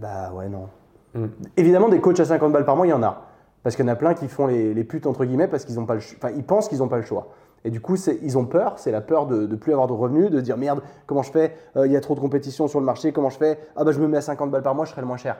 bah 0.02 0.32
ouais, 0.34 0.50
non. 0.50 0.68
Mm. 1.16 1.26
Évidemment, 1.58 1.90
des 1.90 2.00
coachs 2.02 2.20
à 2.20 2.26
50 2.26 2.52
balles 2.52 2.66
par 2.66 2.76
mois, 2.76 2.86
il 2.86 2.92
y 2.92 2.94
en 2.94 3.02
a. 3.04 3.24
Parce 3.64 3.76
qu'il 3.76 3.84
y 3.86 3.90
en 3.90 3.92
a 3.92 3.96
plein 3.96 4.14
qui 4.14 4.28
font 4.28 4.46
les, 4.46 4.74
les 4.76 4.84
putes, 4.84 5.08
entre 5.08 5.26
guillemets, 5.26 5.48
parce 5.48 5.66
qu'ils 5.66 5.80
ont 5.80 5.86
pas 5.88 5.96
le 5.96 6.02
ch- 6.02 6.18
enfin, 6.22 6.32
ils 6.38 6.44
pensent 6.44 6.70
qu'ils 6.70 6.80
n'ont 6.80 6.88
pas 6.88 6.98
le 6.98 7.04
choix. 7.04 7.30
Et 7.64 7.72
du 7.72 7.82
coup, 7.82 7.96
ils 8.22 8.38
ont 8.38 8.46
peur, 8.46 8.78
c'est 8.78 8.92
la 8.92 9.02
peur 9.02 9.26
de 9.26 9.48
ne 9.48 9.56
plus 9.56 9.72
avoir 9.72 9.88
de 9.88 9.94
revenus, 9.94 10.30
de 10.30 10.40
dire 10.40 10.56
merde, 10.56 10.82
comment 11.08 11.24
je 11.24 11.32
fais? 11.32 11.56
Euh, 11.78 11.88
Il 11.88 11.92
y 11.92 11.98
a 11.98 12.02
trop 12.02 12.14
de 12.14 12.20
compétition 12.20 12.68
sur 12.68 12.80
le 12.80 12.86
marché, 12.86 13.12
comment 13.12 13.32
je 13.32 13.38
fais? 13.38 13.58
Ah 13.76 13.84
bah 13.84 13.92
je 13.92 14.00
me 14.00 14.08
mets 14.08 14.18
à 14.18 14.22
50 14.22 14.52
balles 14.52 14.62
par 14.62 14.76
mois, 14.76 14.86
je 14.86 14.92
serai 14.92 15.02
le 15.02 15.08
moins 15.08 15.18
cher. 15.18 15.38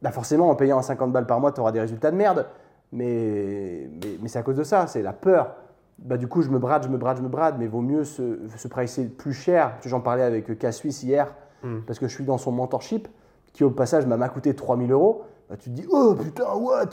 Bah 0.00 0.12
forcément, 0.12 0.48
en 0.48 0.54
payant 0.54 0.78
à 0.78 0.82
50 0.82 1.12
balles 1.12 1.26
par 1.26 1.40
mois, 1.40 1.52
tu 1.52 1.60
auras 1.60 1.72
des 1.72 1.80
résultats 1.80 2.10
de 2.10 2.16
merde. 2.16 2.46
Mais, 2.92 3.90
mais, 4.02 4.18
mais 4.22 4.28
c'est 4.28 4.38
à 4.38 4.42
cause 4.42 4.56
de 4.56 4.62
ça, 4.62 4.86
c'est 4.86 5.02
la 5.02 5.12
peur. 5.12 5.56
Bah, 5.98 6.16
du 6.16 6.28
coup, 6.28 6.40
je 6.42 6.48
me 6.48 6.58
brade, 6.58 6.84
je 6.84 6.88
me 6.88 6.96
brade, 6.96 7.18
je 7.18 7.22
me 7.22 7.28
brade, 7.28 7.56
mais 7.58 7.66
vaut 7.66 7.80
mieux 7.82 8.04
se, 8.04 8.38
se 8.56 8.68
pricer 8.68 9.04
plus 9.06 9.32
cher. 9.34 9.72
J'en 9.84 10.00
parlais 10.00 10.22
avec 10.22 10.58
K 10.58 10.72
Suisse 10.72 11.02
hier, 11.02 11.34
Mm. 11.64 11.80
parce 11.88 11.98
que 11.98 12.06
je 12.06 12.14
suis 12.14 12.22
dans 12.24 12.38
son 12.38 12.52
mentorship, 12.52 13.08
qui 13.58 13.64
au 13.64 13.70
passage 13.70 14.06
m'a 14.06 14.28
coûté 14.28 14.54
3000 14.54 14.92
euros. 14.92 15.22
Bah, 15.50 15.56
tu 15.58 15.68
te 15.70 15.74
dis, 15.74 15.84
oh 15.90 16.14
putain, 16.14 16.44
what? 16.54 16.84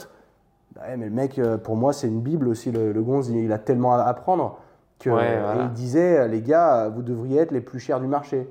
Bah 0.74 0.80
ouais, 0.88 0.96
mais 0.96 1.04
le 1.04 1.12
mec, 1.12 1.38
euh, 1.38 1.56
pour 1.58 1.76
moi, 1.76 1.92
c'est 1.92 2.08
une 2.08 2.20
Bible 2.20 2.48
aussi. 2.48 2.72
Le, 2.72 2.90
le 2.90 3.02
gonze, 3.04 3.28
il, 3.28 3.36
il 3.36 3.52
a 3.52 3.58
tellement 3.60 3.94
à 3.94 4.02
apprendre. 4.02 4.58
Que, 4.98 5.10
Ouais, 5.10 5.38
voilà. 5.40 5.62
Et 5.62 5.64
il 5.66 5.72
disait, 5.74 6.26
les 6.26 6.42
gars, 6.42 6.88
vous 6.88 7.02
devriez 7.02 7.38
être 7.38 7.52
les 7.52 7.60
plus 7.60 7.78
chers 7.78 8.00
du 8.00 8.08
marché. 8.08 8.48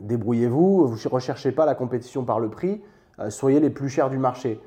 Débrouillez-vous, 0.00 0.86
vous 0.86 0.94
ne 0.94 1.12
recherchez 1.12 1.50
pas 1.50 1.66
la 1.66 1.74
compétition 1.74 2.22
par 2.22 2.38
le 2.38 2.48
prix, 2.48 2.80
euh, 3.18 3.28
soyez 3.28 3.58
les 3.58 3.70
plus 3.70 3.88
chers 3.88 4.08
du 4.08 4.18
marché. 4.18 4.60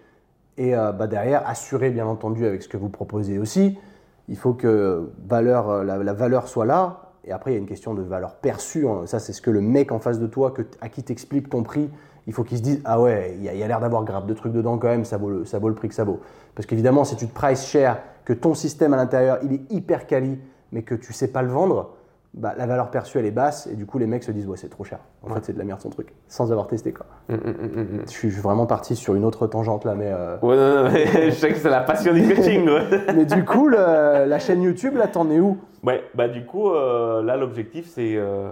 Et 0.58 0.76
euh, 0.76 0.92
bah, 0.92 1.08
derrière, 1.08 1.48
assurez 1.48 1.92
bien 1.92 2.06
entendu 2.06 2.46
avec 2.46 2.62
ce 2.62 2.68
que 2.68 2.76
vous 2.76 2.90
proposez 2.90 3.40
aussi. 3.40 3.80
Il 4.28 4.36
faut 4.36 4.54
que 4.54 5.10
valeur, 5.30 5.70
euh, 5.70 5.84
la, 5.86 5.98
la 5.98 6.14
valeur 6.14 6.50
soit 6.50 6.66
là. 6.66 7.14
Et 7.24 7.32
après, 7.32 7.52
il 7.52 7.54
y 7.54 7.58
a 7.58 7.60
une 7.62 7.68
question 7.68 7.94
de 7.94 8.02
valeur 8.02 8.36
perçue. 8.36 8.86
hein. 8.86 9.04
Ça, 9.06 9.20
c'est 9.20 9.32
ce 9.32 9.42
que 9.42 9.50
le 9.50 9.62
mec 9.62 9.94
en 9.94 10.00
face 10.00 10.20
de 10.20 10.28
toi, 10.28 10.52
que, 10.52 10.64
à 10.82 10.90
qui 10.90 11.04
t'explique 11.04 11.50
ton 11.50 11.64
prix, 11.64 11.90
il 12.28 12.34
faut 12.34 12.44
qu'il 12.44 12.58
se 12.58 12.64
dise 12.64 12.82
Ah 12.86 13.00
ouais, 13.02 13.36
il 13.38 13.44
y 13.44 13.64
a, 13.64 13.68
l'air 13.68 13.80
d'avoir 13.80 14.04
grave 14.04 14.26
de 14.26 14.34
trucs 14.34 14.54
dedans 14.54 14.78
quand 14.78 14.88
même, 14.88 15.06
ça 15.06 15.18
vaut, 15.18 15.30
le, 15.30 15.46
ça 15.46 15.60
vaut 15.60 15.70
le 15.70 15.76
prix 15.76 15.90
que 15.90 15.96
ça 15.96 16.04
vaut. 16.04 16.20
Parce 16.56 16.66
qu'évidemment, 16.66 17.04
si 17.04 17.16
tu 17.16 17.28
te 17.28 17.34
prices 17.34 17.66
cher, 17.66 18.00
que 18.26 18.34
ton 18.34 18.54
système 18.54 18.94
à 18.94 18.98
l'intérieur, 18.98 19.40
il 19.44 19.54
est 19.54 19.72
hyper 19.72 20.08
quali, 20.08 20.40
mais 20.72 20.84
que 20.84 20.96
tu 20.96 21.12
sais 21.14 21.28
pas 21.28 21.42
le 21.42 21.50
vendre, 21.50 21.92
bah, 22.34 22.54
la 22.58 22.66
valeur 22.66 22.90
perçue, 22.90 23.20
elle 23.20 23.26
est 23.26 23.32
basse. 23.32 23.68
Et 23.68 23.76
du 23.76 23.86
coup, 23.86 24.00
les 24.00 24.08
mecs 24.08 24.24
se 24.24 24.32
disent 24.32 24.48
Ouais, 24.48 24.58
c'est 24.58 24.70
trop 24.70 24.84
cher. 24.84 25.00
En 25.22 25.34
fait, 25.34 25.44
c'est 25.46 25.54
de 25.54 25.60
la 25.60 25.66
merde 25.66 25.82
son 25.82 25.90
truc, 25.90 26.14
sans 26.28 26.52
avoir 26.52 26.68
testé. 26.68 26.92
Quoi. 26.94 27.06
Mm, 27.30 27.34
mm, 27.34 27.38
mm, 27.38 27.82
mm. 27.98 28.02
Je 28.06 28.12
suis 28.12 28.30
vraiment 28.30 28.66
parti 28.66 28.96
sur 28.96 29.14
une 29.16 29.26
autre 29.26 29.46
tangente 29.46 29.86
là, 29.86 29.94
mais. 29.94 30.12
euh, 30.12 30.38
Ouais, 30.42 30.56
non, 30.56 30.84
non, 30.86 30.90
mais 30.92 31.06
je 31.32 31.36
sais 31.36 31.50
que 31.50 31.58
c'est 31.58 31.70
la 31.70 31.82
passion 31.82 32.14
du 32.14 32.28
coaching. 32.36 32.68
Mais 33.16 33.26
du 33.26 33.44
coup, 33.46 33.68
le- 33.68 34.26
la 34.26 34.40
chaîne 34.40 34.62
YouTube, 34.64 34.96
là, 34.96 35.08
t'en 35.08 35.30
es 35.30 35.40
où? 35.40 35.58
Ouais, 35.84 36.02
bah 36.16 36.28
du 36.28 36.46
coup, 36.46 36.70
euh, 36.72 37.22
là, 37.22 37.36
l'objectif, 37.38 37.88
c'est 37.94 38.16
euh, 38.16 38.50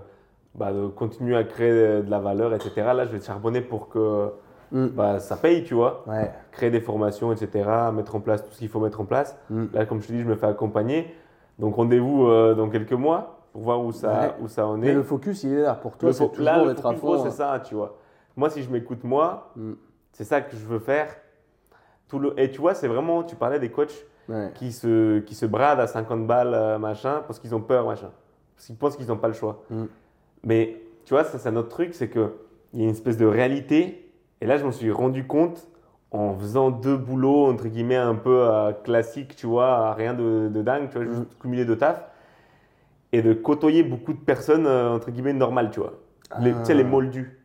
bah, 0.56 0.72
de 0.74 0.88
continuer 0.88 1.36
à 1.36 1.43
créer 1.43 2.02
de 2.02 2.10
la 2.10 2.20
valeur, 2.20 2.54
etc. 2.54 2.72
Là, 2.93 3.06
je 3.06 3.12
vais 3.12 3.22
charbonner 3.22 3.62
pour 3.62 3.89
que 3.89 4.30
Mm. 4.72 4.88
bah, 4.88 5.20
ça 5.20 5.36
paye, 5.36 5.64
tu 5.66 5.74
vois. 5.74 6.04
Ouais. 6.08 6.32
Créer 6.52 6.72
des 6.72 6.80
formations, 6.80 7.34
etc., 7.34 7.70
mettre 7.93 8.16
en 8.16 8.22
place 8.22 8.41
tout 8.45 8.52
ce 8.54 8.60
qu'il 8.60 8.70
faut 8.70 8.80
mettre 8.80 9.02
en 9.02 9.06
place. 9.06 9.38
Mm. 9.49 9.66
Là, 9.74 9.86
comme 9.86 10.02
je 10.02 10.08
te 10.08 10.14
dis, 10.14 10.22
je 10.22 10.28
me 10.28 10.36
fais 10.36 10.47
accompagner. 10.47 11.14
Donc, 11.60 11.76
rendez-vous 11.76 12.26
euh, 12.28 12.54
dans 12.56 12.70
quelques 12.70 12.93
mois 12.93 13.39
pour 13.52 13.64
voir 13.64 13.82
où 13.84 13.91
ça, 13.91 14.12
Ouais. 14.22 14.34
où 14.41 14.47
ça 14.47 14.66
en 14.68 14.78
Mais 14.78 14.88
est. 14.88 14.93
le 14.93 15.04
focus, 15.04 15.43
il 15.43 15.54
est 15.54 15.62
là. 15.62 15.74
Pour 15.74 15.97
toi, 15.97 16.14
c'est 16.14 16.26
toujours 16.30 16.45
là, 16.45 16.64
le 16.64 16.74
focus 16.76 16.99
fond. 17.02 17.24
c'est 17.24 17.32
ça, 17.32 17.60
tu 17.64 17.76
vois. 17.76 17.97
Moi, 18.38 18.49
si 18.49 18.64
je 18.64 18.70
m'écoute 18.72 19.04
moi, 19.04 19.52
Mm. 19.58 19.74
c'est 20.14 20.24
ça 20.24 20.39
que 20.39 20.56
je 20.56 20.66
veux 20.66 20.80
faire. 20.80 21.08
Tout 22.08 22.20
le... 22.20 22.34
Et 22.39 22.49
tu 22.49 22.62
vois, 22.62 22.74
c'est 22.74 22.88
vraiment, 22.88 23.24
tu 23.24 23.36
parlais 23.36 23.60
des 23.60 23.70
coachs 23.72 24.06
Ouais. 24.30 24.52
qui 24.56 24.72
se, 24.72 25.20
qui 25.20 25.36
se 25.36 25.45
bradent 25.45 25.82
à 25.82 25.88
50 25.88 26.26
balles, 26.28 26.54
euh, 26.54 26.78
machin, 26.78 27.24
parce 27.28 27.39
qu'ils 27.39 27.54
ont 27.54 27.60
peur, 27.62 27.86
machin. 27.86 28.10
Parce 28.56 28.68
qu'ils 28.68 28.78
pensent 28.78 28.95
qu'ils 28.95 29.08
n'ont 29.08 29.18
pas 29.18 29.28
le 29.28 29.34
choix. 29.34 29.64
Mm. 30.44 30.48
Mais 30.48 30.82
tu 31.06 31.14
vois, 31.14 31.24
ça, 31.24 31.38
c'est 31.39 31.50
un 31.50 31.56
autre 31.56 31.70
truc, 31.70 31.94
c'est 31.94 32.10
qu'il 32.10 32.22
y 32.74 32.82
a 32.82 32.84
une 32.84 32.89
espèce 32.89 33.18
de 33.18 33.26
réalité. 33.26 34.12
Et 34.42 34.46
là, 34.46 34.58
je 34.58 34.64
m'en 34.66 34.72
suis 34.72 34.92
rendu 34.92 35.26
compte 35.28 35.68
en 36.12 36.36
faisant 36.38 36.72
deux 36.72 36.98
boulots, 36.98 37.46
entre 37.46 37.68
guillemets, 37.68 37.96
un 37.96 38.16
peu 38.16 38.48
euh, 38.50 38.72
classiques, 38.74 39.36
tu 39.36 39.48
vois, 39.48 39.94
rien 39.94 40.14
de, 40.14 40.50
de 40.54 40.62
dingue, 40.62 40.89
tu 40.89 40.98
vois, 40.98 41.06
Mm. 41.06 41.14
juste 41.16 41.39
cumuler 41.39 41.66
de 41.66 41.76
taf. 41.76 42.04
Et 43.14 43.22
de 43.22 43.34
côtoyer 43.34 43.84
beaucoup 43.84 44.14
de 44.14 44.20
personnes, 44.20 44.66
euh, 44.68 44.89
entre 44.92 45.12
guillemets, 45.12 45.34
normales, 45.34 45.70
tu 45.72 45.80
vois. 45.80 45.94
Les, 46.39 46.52
Tu 46.54 46.58
sais, 46.66 46.74
les 46.74 46.84
Ah. 46.84 46.88
moldus. 46.88 47.38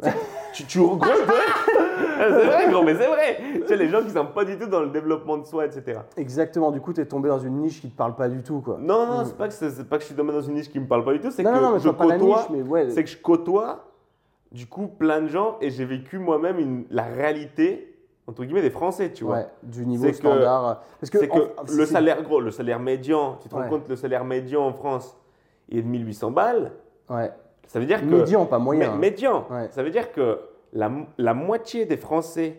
Tu 0.54 0.64
tu, 0.64 0.78
gros, 0.78 0.94
ouais. 0.96 1.00
c'est 2.18 2.46
vrai, 2.46 2.70
gros, 2.70 2.82
mais 2.82 2.94
c'est 2.94 3.06
vrai. 3.08 3.38
Tu 3.62 3.66
sais, 3.66 3.76
les 3.76 3.88
gens 3.88 4.02
qui 4.02 4.10
sont 4.10 4.26
pas 4.26 4.44
du 4.44 4.56
tout 4.56 4.66
dans 4.66 4.80
le 4.80 4.88
développement 4.90 5.36
de 5.36 5.44
soi, 5.46 5.66
etc. 5.66 6.00
Exactement. 6.16 6.70
Du 6.70 6.80
coup, 6.80 6.92
tu 6.92 7.00
es 7.00 7.06
tombé 7.06 7.28
dans 7.28 7.38
une 7.40 7.58
niche 7.58 7.80
qui 7.80 7.90
te 7.90 7.96
parle 7.96 8.14
pas 8.14 8.28
du 8.28 8.42
tout, 8.42 8.60
quoi. 8.60 8.78
Non, 8.80 9.06
non, 9.06 9.22
Mm. 9.22 9.24
c'est 9.26 9.36
pas, 9.36 9.48
que 9.48 9.54
c'est 9.54 9.88
pas 9.88 9.96
que 9.96 10.02
je 10.02 10.06
suis 10.06 10.14
tombé 10.14 10.32
dans 10.32 10.40
une 10.40 10.54
niche 10.54 10.70
qui 10.70 10.78
me 10.80 10.86
parle 10.86 11.04
pas 11.04 11.12
du 11.12 11.20
tout, 11.20 11.30
c'est 11.30 11.42
que 11.44 11.48
non, 11.48 11.78
je 11.78 11.88
côtoie, 11.90 12.16
niche, 12.16 12.48
mais 12.50 12.62
ouais. 12.62 12.90
c'est 12.90 13.02
que 13.04 13.10
je 13.10 13.16
côtoie 13.18 13.84
du 14.52 14.66
coup 14.66 14.86
plein 14.86 15.20
de 15.22 15.26
gens 15.26 15.56
et 15.60 15.70
j'ai 15.70 15.84
vécu 15.84 16.18
moi-même 16.18 16.58
une- 16.60 16.84
la 16.90 17.02
réalité 17.02 17.90
entre 18.26 18.44
guillemets 18.44 18.62
des 18.62 18.70
Français, 18.70 19.12
tu 19.12 19.24
vois. 19.24 19.36
Ouais, 19.36 19.46
du 19.64 19.84
niveau 19.84 20.04
C'est 20.04 20.12
que- 20.12 20.16
standard. 20.16 20.82
Parce 21.00 21.10
que, 21.10 21.18
c'est 21.18 21.28
que 21.28 21.34
en- 21.34 21.62
le 21.76 21.84
c'est- 21.84 21.92
salaire 21.92 22.22
gros, 22.22 22.40
le 22.40 22.50
salaire 22.52 22.78
médian, 22.80 23.36
tu 23.42 23.48
te 23.48 23.54
rends 23.54 23.68
compte 23.68 23.88
le 23.88 23.96
salaire 23.96 24.24
médian 24.24 24.62
en 24.64 24.72
France 24.72 25.14
il 25.68 25.78
est 25.78 25.82
de 25.82 25.88
1800 25.88 26.30
balles, 26.30 26.72
Ouais. 27.10 27.30
Ça 27.66 27.80
veut 27.80 27.86
dire 27.86 28.00
que 28.00 28.06
Médian, 28.06 28.46
pas 28.46 28.58
moyen. 28.58 28.92
Hein. 28.92 28.96
médian, 28.96 29.46
Ouais. 29.50 29.68
ça 29.70 29.82
veut 29.82 29.90
dire 29.90 30.12
que 30.12 30.38
la, 30.72 30.90
la 31.18 31.34
moitié 31.34 31.86
des 31.86 31.96
Français 31.96 32.58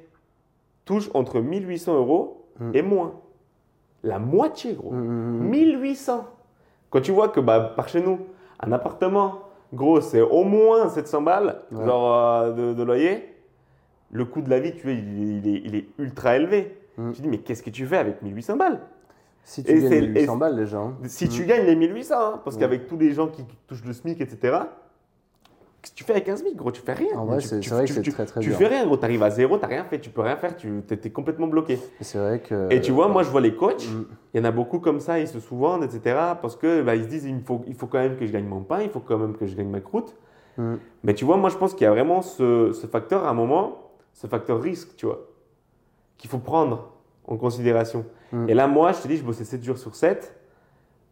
touchent 0.85 1.09
entre 1.13 1.39
1800 1.39 1.95
euros 1.95 2.41
Mm. 2.59 2.71
et 2.73 2.81
moins. 2.81 3.13
La 4.03 4.19
moitié, 4.19 4.73
gros. 4.75 4.91
Mm, 4.91 4.97
mm, 5.07 5.39
mm. 5.41 5.49
1800. 5.49 6.25
Quand 6.89 7.01
tu 7.01 7.11
vois 7.11 7.27
que 7.29 7.39
bah, 7.41 7.73
par 7.75 7.89
chez 7.89 8.01
nous, 8.01 8.19
un 8.61 8.71
appartement, 8.71 9.39
gros, 9.73 9.99
c'est 9.99 10.21
au 10.21 10.43
moins 10.43 10.87
700 10.87 11.21
balles 11.23 11.61
Ouais. 11.71 11.85
genre, 11.85 12.13
euh, 12.15 12.51
de, 12.53 12.73
de 12.73 12.83
loyer, 12.83 13.33
le 14.11 14.23
coût 14.25 14.41
de 14.41 14.49
la 14.49 14.59
vie, 14.59 14.73
tu 14.73 14.83
vois, 14.83 14.91
il, 14.93 14.99
est- 14.99 15.37
il 15.39 15.47
est, 15.55 15.61
il 15.65 15.75
est 15.75 15.87
ultra 15.97 16.37
élevé. 16.37 16.77
Mm. 16.97 17.11
Tu 17.11 17.21
dis, 17.23 17.27
mais 17.27 17.39
qu'est-ce 17.39 17.63
que 17.63 17.69
tu 17.71 17.85
fais 17.85 17.97
avec 17.97 18.21
1800 18.21 18.55
balles? 18.55 18.79
Si 19.43 19.63
tu 19.63 19.71
Et 19.71 19.81
gagnes 19.81 19.89
c'est- 19.89 20.01
800 20.01 20.35
et- 20.35 20.39
balles 20.39 20.55
déjà. 20.55 20.77
hein. 20.77 20.93
Si 21.05 21.27
tu 21.27 21.43
gagnes 21.45 21.65
les 21.65 21.75
1800, 21.75 22.15
hein, 22.17 22.41
parce 22.45 22.55
qu'avec 22.57 22.87
tous 22.87 22.97
les 22.97 23.11
gens 23.11 23.27
qui 23.27 23.43
touchent 23.67 23.83
le 23.85 23.91
SMIC, 23.93 24.21
etc., 24.21 24.57
tu 25.93 26.03
fais 26.03 26.13
avec 26.13 26.27
un 26.29 26.35
SMIC, 26.37 26.55
gros 26.55 26.71
Tu 26.71 26.81
fais 26.81 26.93
rien. 26.93 27.17
En 27.17 27.25
vrai, 27.25 27.37
Tu- 27.39 27.47
c'est 27.47 27.59
tu- 27.59 27.69
vrai 27.69 27.81
que 27.83 27.87
tu- 27.87 27.93
c'est 27.93 28.01
tu- 28.01 28.11
très 28.11 28.25
très 28.25 28.39
Tu 28.39 28.49
dur. 28.49 28.57
fais 28.57 28.67
rien, 28.67 28.85
gros. 28.85 28.97
Tu 28.97 29.03
arrives 29.05 29.21
à 29.23 29.29
zéro, 29.29 29.57
tu 29.57 29.65
rien 29.65 29.83
fait, 29.83 29.99
tu 29.99 30.09
peux 30.09 30.21
rien 30.21 30.37
faire, 30.37 30.55
tu 30.55 30.81
es, 30.89 31.09
complètement 31.09 31.47
bloqué. 31.47 31.77
C'est 32.01 32.17
vrai 32.17 32.39
que. 32.39 32.67
Et 32.71 32.81
tu 32.81 32.91
vois, 32.91 33.07
moi, 33.07 33.23
je 33.23 33.29
vois 33.29 33.41
les 33.41 33.55
coachs, 33.55 33.87
Mm. 33.87 34.05
il 34.33 34.37
y 34.37 34.41
en 34.41 34.45
a 34.45 34.51
beaucoup 34.51 34.79
comme 34.79 34.99
ça, 34.99 35.19
ils 35.19 35.27
se 35.27 35.39
sous-vendent, 35.39 35.83
etc. 35.83 36.15
Parce 36.41 36.55
que 36.55 36.81
bah, 36.81 36.95
ils 36.95 37.03
se 37.03 37.09
disent, 37.09 37.25
il 37.25 37.41
faut, 37.41 37.61
il 37.67 37.75
faut 37.75 37.87
quand 37.87 37.99
même 37.99 38.15
que 38.15 38.25
je 38.25 38.31
gagne 38.31 38.45
mon 38.47 38.61
pain, 38.61 38.81
il 38.81 38.89
faut 38.89 38.99
quand 39.01 39.17
même 39.17 39.35
que 39.35 39.45
je 39.45 39.55
gagne 39.55 39.69
ma 39.69 39.81
croûte. 39.81 40.15
Mm. 40.57 40.75
Mais 41.03 41.13
tu 41.13 41.25
vois, 41.25 41.37
moi, 41.37 41.49
je 41.49 41.57
pense 41.57 41.73
qu'il 41.73 41.83
y 41.83 41.87
a 41.87 41.91
vraiment 41.91 42.21
ce, 42.21 42.71
ce 42.71 42.87
facteur, 42.87 43.25
à 43.25 43.29
un 43.29 43.33
moment, 43.33 43.91
ce 44.13 44.27
facteur 44.27 44.61
risque, 44.61 44.95
tu 44.95 45.05
vois, 45.05 45.27
qu'il 46.17 46.29
faut 46.29 46.37
prendre 46.39 46.91
en 47.27 47.37
considération. 47.37 48.05
Mm. 48.31 48.49
Et 48.49 48.53
là, 48.53 48.67
moi, 48.67 48.91
je 48.93 49.01
te 49.01 49.07
dis, 49.07 49.17
je 49.17 49.23
bossais 49.23 49.43
7 49.43 49.63
jours 49.63 49.77
sur 49.77 49.95
7 49.95 50.33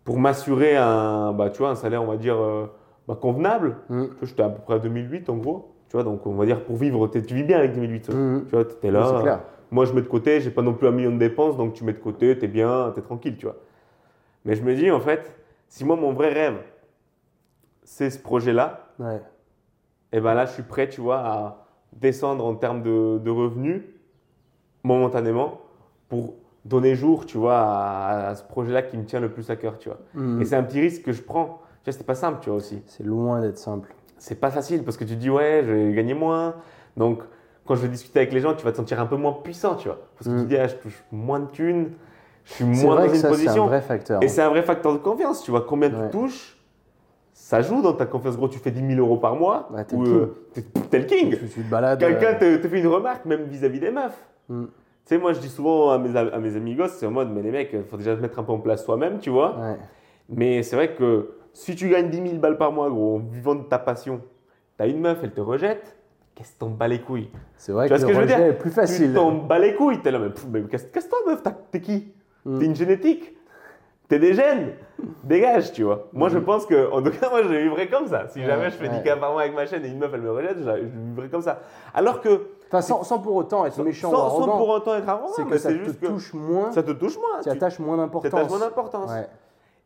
pour 0.05 0.17
m'assurer 0.19 0.76
un, 0.78 1.34
bah, 1.34 1.49
tu 1.49 1.59
vois, 1.59 1.69
un 1.69 1.76
salaire, 1.76 2.03
on 2.03 2.07
va 2.07 2.17
dire, 2.17 2.36
euh, 2.39 2.65
bah, 3.08 3.18
convenable. 3.20 3.78
Mm. 3.89 4.06
J'étais 4.22 4.43
à 4.43 4.49
peu 4.49 4.62
près 4.62 4.76
à 4.76 4.80
2008, 4.80 5.30
en 5.30 5.38
gros. 5.38 5.76
Tu 5.89 5.97
vois, 5.97 6.04
donc 6.04 6.26
on 6.26 6.34
va 6.34 6.45
dire, 6.45 6.64
pour 6.64 6.76
vivre, 6.78 7.08
tu 7.08 7.20
vis 7.20 7.43
bien 7.43 7.60
avec 7.60 7.74
2008. 7.74 8.01
toi. 8.06 8.16
Mm. 8.16 8.45
Tu 8.45 8.51
vois, 8.56 8.66
tu 8.66 8.88
es 8.88 8.91
là. 8.91 9.20
Clair. 9.22 9.39
Moi, 9.72 9.86
je 9.86 9.93
mets 9.93 10.01
de 10.01 10.08
côté, 10.08 10.39
j'ai 10.39 10.51
pas 10.51 10.62
non 10.62 10.74
plus 10.74 10.88
un 10.88 10.91
million 10.91 11.12
de 11.12 11.18
dépenses, 11.18 11.58
donc 11.58 11.74
tu 11.74 11.84
mets 11.84 11.93
de 11.93 11.99
côté, 11.99 12.38
tu 12.38 12.45
es 12.45 12.47
bien, 12.47 12.91
tu 12.93 12.99
es 12.99 13.04
tranquille, 13.04 13.36
tu 13.38 13.45
vois. 13.45 13.56
Mais 14.45 14.56
je 14.56 14.62
me 14.64 14.76
dis, 14.76 14.91
en 14.91 14.99
fait, 14.99 15.36
si 15.68 15.84
moi, 15.84 15.95
mon 15.95 16.14
vrai 16.14 16.32
rêve, 16.32 16.58
c'est 17.84 18.10
ce 18.10 18.20
projet-là, 18.20 18.88
Ouais. 18.99 19.20
et 20.12 20.20
ben 20.22 20.36
là, 20.36 20.45
je 20.45 20.51
suis 20.51 20.64
prêt, 20.64 20.88
tu 20.89 21.01
vois, 21.01 21.18
à 21.20 21.66
descendre 21.93 22.45
en 22.45 22.54
termes 22.56 22.84
de, 22.84 23.18
de 23.18 23.32
revenus, 23.32 23.82
momentanément, 24.84 25.62
pour 26.10 26.36
donner 26.66 26.95
jour, 26.95 27.26
tu 27.26 27.38
vois, 27.38 27.58
à, 27.60 28.28
à 28.30 28.36
ce 28.36 28.43
projet-là 28.43 28.84
qui 28.84 28.97
me 28.97 29.06
tient 29.06 29.20
le 29.20 29.30
plus 29.32 29.49
à 29.49 29.56
cœur, 29.56 29.78
tu 29.80 29.89
vois. 29.89 29.99
Mm. 30.14 30.41
Et 30.41 30.45
c'est 30.45 30.56
un 30.56 30.64
petit 30.64 30.80
risque 30.82 31.04
que 31.04 31.12
je 31.12 31.22
prends. 31.22 31.62
Tu 31.84 31.90
vois, 31.92 31.98
c'est 31.98 32.06
pas 32.06 32.16
simple, 32.16 32.40
tu 32.42 32.50
vois, 32.50 32.58
aussi. 32.58 32.82
C'est 32.88 33.04
loin 33.04 33.42
d'être 33.42 33.58
simple. 33.58 33.94
C'est 34.18 34.40
pas 34.40 34.52
facile, 34.52 34.84
parce 34.84 34.96
que 34.98 35.04
tu 35.04 35.16
te 35.16 35.20
dis, 35.20 35.30
ouais, 35.30 35.64
je 35.66 35.72
vais 35.72 35.94
gagner 35.94 36.14
moins, 36.14 36.56
donc 36.96 37.22
quand 37.66 37.76
je 37.76 37.82
vais 37.82 37.90
discuter 37.90 38.20
avec 38.20 38.32
les 38.34 38.40
gens, 38.40 38.54
tu 38.54 38.64
vas 38.64 38.72
te 38.72 38.78
sentir 38.78 39.00
un 39.02 39.06
peu 39.06 39.18
moins 39.18 39.34
puissant, 39.34 39.76
tu 39.76 39.88
vois. 39.90 40.00
Parce 40.18 40.30
que 40.30 40.34
Mm. 40.34 40.38
tu 40.40 40.44
te 40.46 40.50
dis, 40.50 40.58
ah, 40.58 40.68
je 40.68 40.76
touche 40.76 41.04
moins 41.12 41.40
de 41.42 41.48
thunes, 41.48 41.92
je 42.46 42.54
suis 42.54 42.64
moins 42.66 42.96
vrai 42.96 43.06
dans 43.06 43.12
que 43.12 43.16
une 43.16 43.22
ça, 43.22 43.28
c'est 43.28 43.28
un 43.28 43.30
position. 43.32 43.66
vrai 43.68 43.82
facteur. 43.82 44.24
Et 44.24 44.28
c'est 44.30 44.42
un 44.42 44.50
vrai 44.50 44.64
facteur 44.64 44.94
de 44.94 44.98
confiance, 45.00 45.44
tu 45.44 45.52
vois. 45.52 45.62
Combien 45.62 45.90
Ouais. 45.94 46.06
tu 46.10 46.18
touches, 46.18 46.58
ça 47.34 47.62
joue 47.62 47.82
dans 47.82 47.94
ta 47.94 48.06
confiance. 48.06 48.38
Gros, 48.38 48.48
tu 48.48 48.60
fais 48.60 48.72
10 48.72 48.96
000 48.96 49.00
euros 49.06 49.18
par 49.18 49.36
mois, 49.36 49.68
Ouais, 49.74 49.84
t'es 49.84 49.96
ou 49.96 50.04
le 50.04 50.10
euh, 50.12 50.26
t'es 50.54 50.62
t'es 50.90 51.00
le 51.00 51.06
king. 51.06 51.38
Tu, 51.38 51.50
tu 51.50 51.62
te 51.64 51.70
balades. 51.70 52.00
Quelqu'un 52.00 52.34
euh, 52.42 52.58
te, 52.58 52.62
te 52.64 52.68
fait 52.70 52.80
une 52.80 52.88
remarque, 52.88 53.26
même 53.26 53.44
vis-à-vis 53.44 53.80
des 53.82 53.92
meufs. 53.92 54.18
Mm. 54.50 54.64
Tu 54.66 54.70
sais, 55.06 55.18
moi, 55.18 55.34
je 55.34 55.40
dis 55.40 55.50
souvent 55.50 55.90
à 55.92 55.98
mes, 55.98 56.16
à 56.18 56.40
mes 56.40 56.56
amis 56.56 56.76
gosses, 56.76 56.94
c'est 56.94 57.06
en 57.06 57.12
mode, 57.12 57.30
mais 57.30 57.42
les 57.42 57.52
mecs, 57.52 57.72
il 57.74 57.84
faut 57.84 57.98
déjà 57.98 58.16
te 58.16 58.22
mettre 58.22 58.40
un 58.40 58.44
peu 58.44 58.54
en 58.54 58.60
place 58.60 58.86
soi-même, 58.86 59.20
tu 59.20 59.30
vois. 59.30 59.58
Ouais. 59.60 59.78
Mais 60.30 60.64
c'est 60.64 60.78
vrai 60.78 60.94
que 60.96 61.30
si 61.54 61.76
tu 61.76 61.89
gagnes 61.89 62.10
10 62.10 62.22
000 62.30 62.34
balles 62.39 62.58
par 62.58 62.72
mois, 62.72 62.89
gros, 62.89 63.16
en 63.18 63.20
vivant 63.20 63.56
de 63.56 63.64
ta 63.64 63.80
passion, 63.80 64.22
t'as 64.78 64.88
une 64.88 64.99
meuf, 64.99 65.20
elle 65.24 65.32
te 65.34 65.41
rejette, 65.41 65.95
qu'est-ce 66.36 66.54
que 66.54 66.60
t'en 66.60 66.70
bats 66.70 66.88
les 66.88 67.01
couilles? 67.01 67.30
C'est 67.58 67.72
vrai 67.72 67.88
Tu 67.88 67.93
que 67.93 67.99
vois 67.99 67.99
ce 67.99 68.06
le 68.06 68.08
que 68.10 68.14
je 68.16 68.20
veux 68.22 68.28
dire? 68.28 68.39
est 68.47 68.58
plus 68.58 68.70
Tu 68.72 68.76
facile. 68.76 69.14
t'en 69.14 69.32
bats 69.32 69.60
les 69.60 69.76
couilles, 69.76 70.01
t'es 70.01 70.12
là, 70.12 70.20
mais, 70.20 70.30
mais 70.51 70.68
casse- 70.68 70.89
casse-toi, 70.91 71.20
meuf, 71.28 71.41
t'es 71.72 71.80
qui? 71.82 72.12
Mm. 72.45 72.60
T'es 72.60 72.66
une 72.66 72.76
génétique 72.76 73.38
T'es 74.10 74.20
des 74.20 74.34
gènes 74.34 74.74
Dégage, 75.24 75.72
tu 75.72 75.84
vois. 75.84 76.08
Moi, 76.14 76.30
je 76.30 76.38
pense 76.38 76.66
que, 76.66 76.91
en 76.91 77.01
tout 77.01 77.10
cas, 77.12 77.30
moi, 77.30 77.41
je 77.41 77.47
vivrais 77.49 77.88
comme 77.88 78.06
ça. 78.08 78.28
Si 78.28 78.39
Ouais, 78.39 78.45
jamais 78.45 78.66
je 78.70 78.76
fais 78.76 78.88
ouais. 78.88 78.97
10 78.97 79.04
cas 79.04 79.16
par 79.18 79.32
mois 79.32 79.41
avec 79.41 79.56
ma 79.56 79.66
chaîne 79.66 79.84
et 79.86 79.88
une 79.88 79.97
meuf, 79.97 80.12
elle 80.14 80.22
me 80.22 80.32
rejette, 80.32 80.58
je, 80.60 80.64
je 80.64 80.99
vivrais 81.10 81.30
comme 81.30 81.41
ça. 81.41 81.62
Alors 81.93 82.22
que, 82.22 82.47
Enfin, 82.68 82.82
sans, 82.82 83.04
sans 83.04 83.20
pour 83.20 83.36
autant 83.36 83.66
être 83.66 83.82
méchant 83.84 84.12
sans, 84.12 84.38
ou 84.39 84.43
sans 84.43 84.58
pour 84.58 84.70
autant 84.70 84.95
être 84.95 85.08
arrogant, 85.08 85.32
c'est 85.36 85.45
mais 85.45 85.51
que 85.51 85.58
ça 85.58 85.70
te 85.72 85.91
que 85.91 86.06
touche 86.08 86.34
moins, 86.34 86.72
ça 86.72 86.84
te 86.84 86.91
touche 86.91 87.18
moins. 87.18 87.38
tu 87.38 87.43
tu 87.43 87.49
attaches 87.49 87.80
moins 87.80 87.97
d'importance. 87.97 88.32
t'attaches 88.32 88.49
moins 88.49 88.60
d'importance. 88.60 89.10
Ouais. 89.12 89.28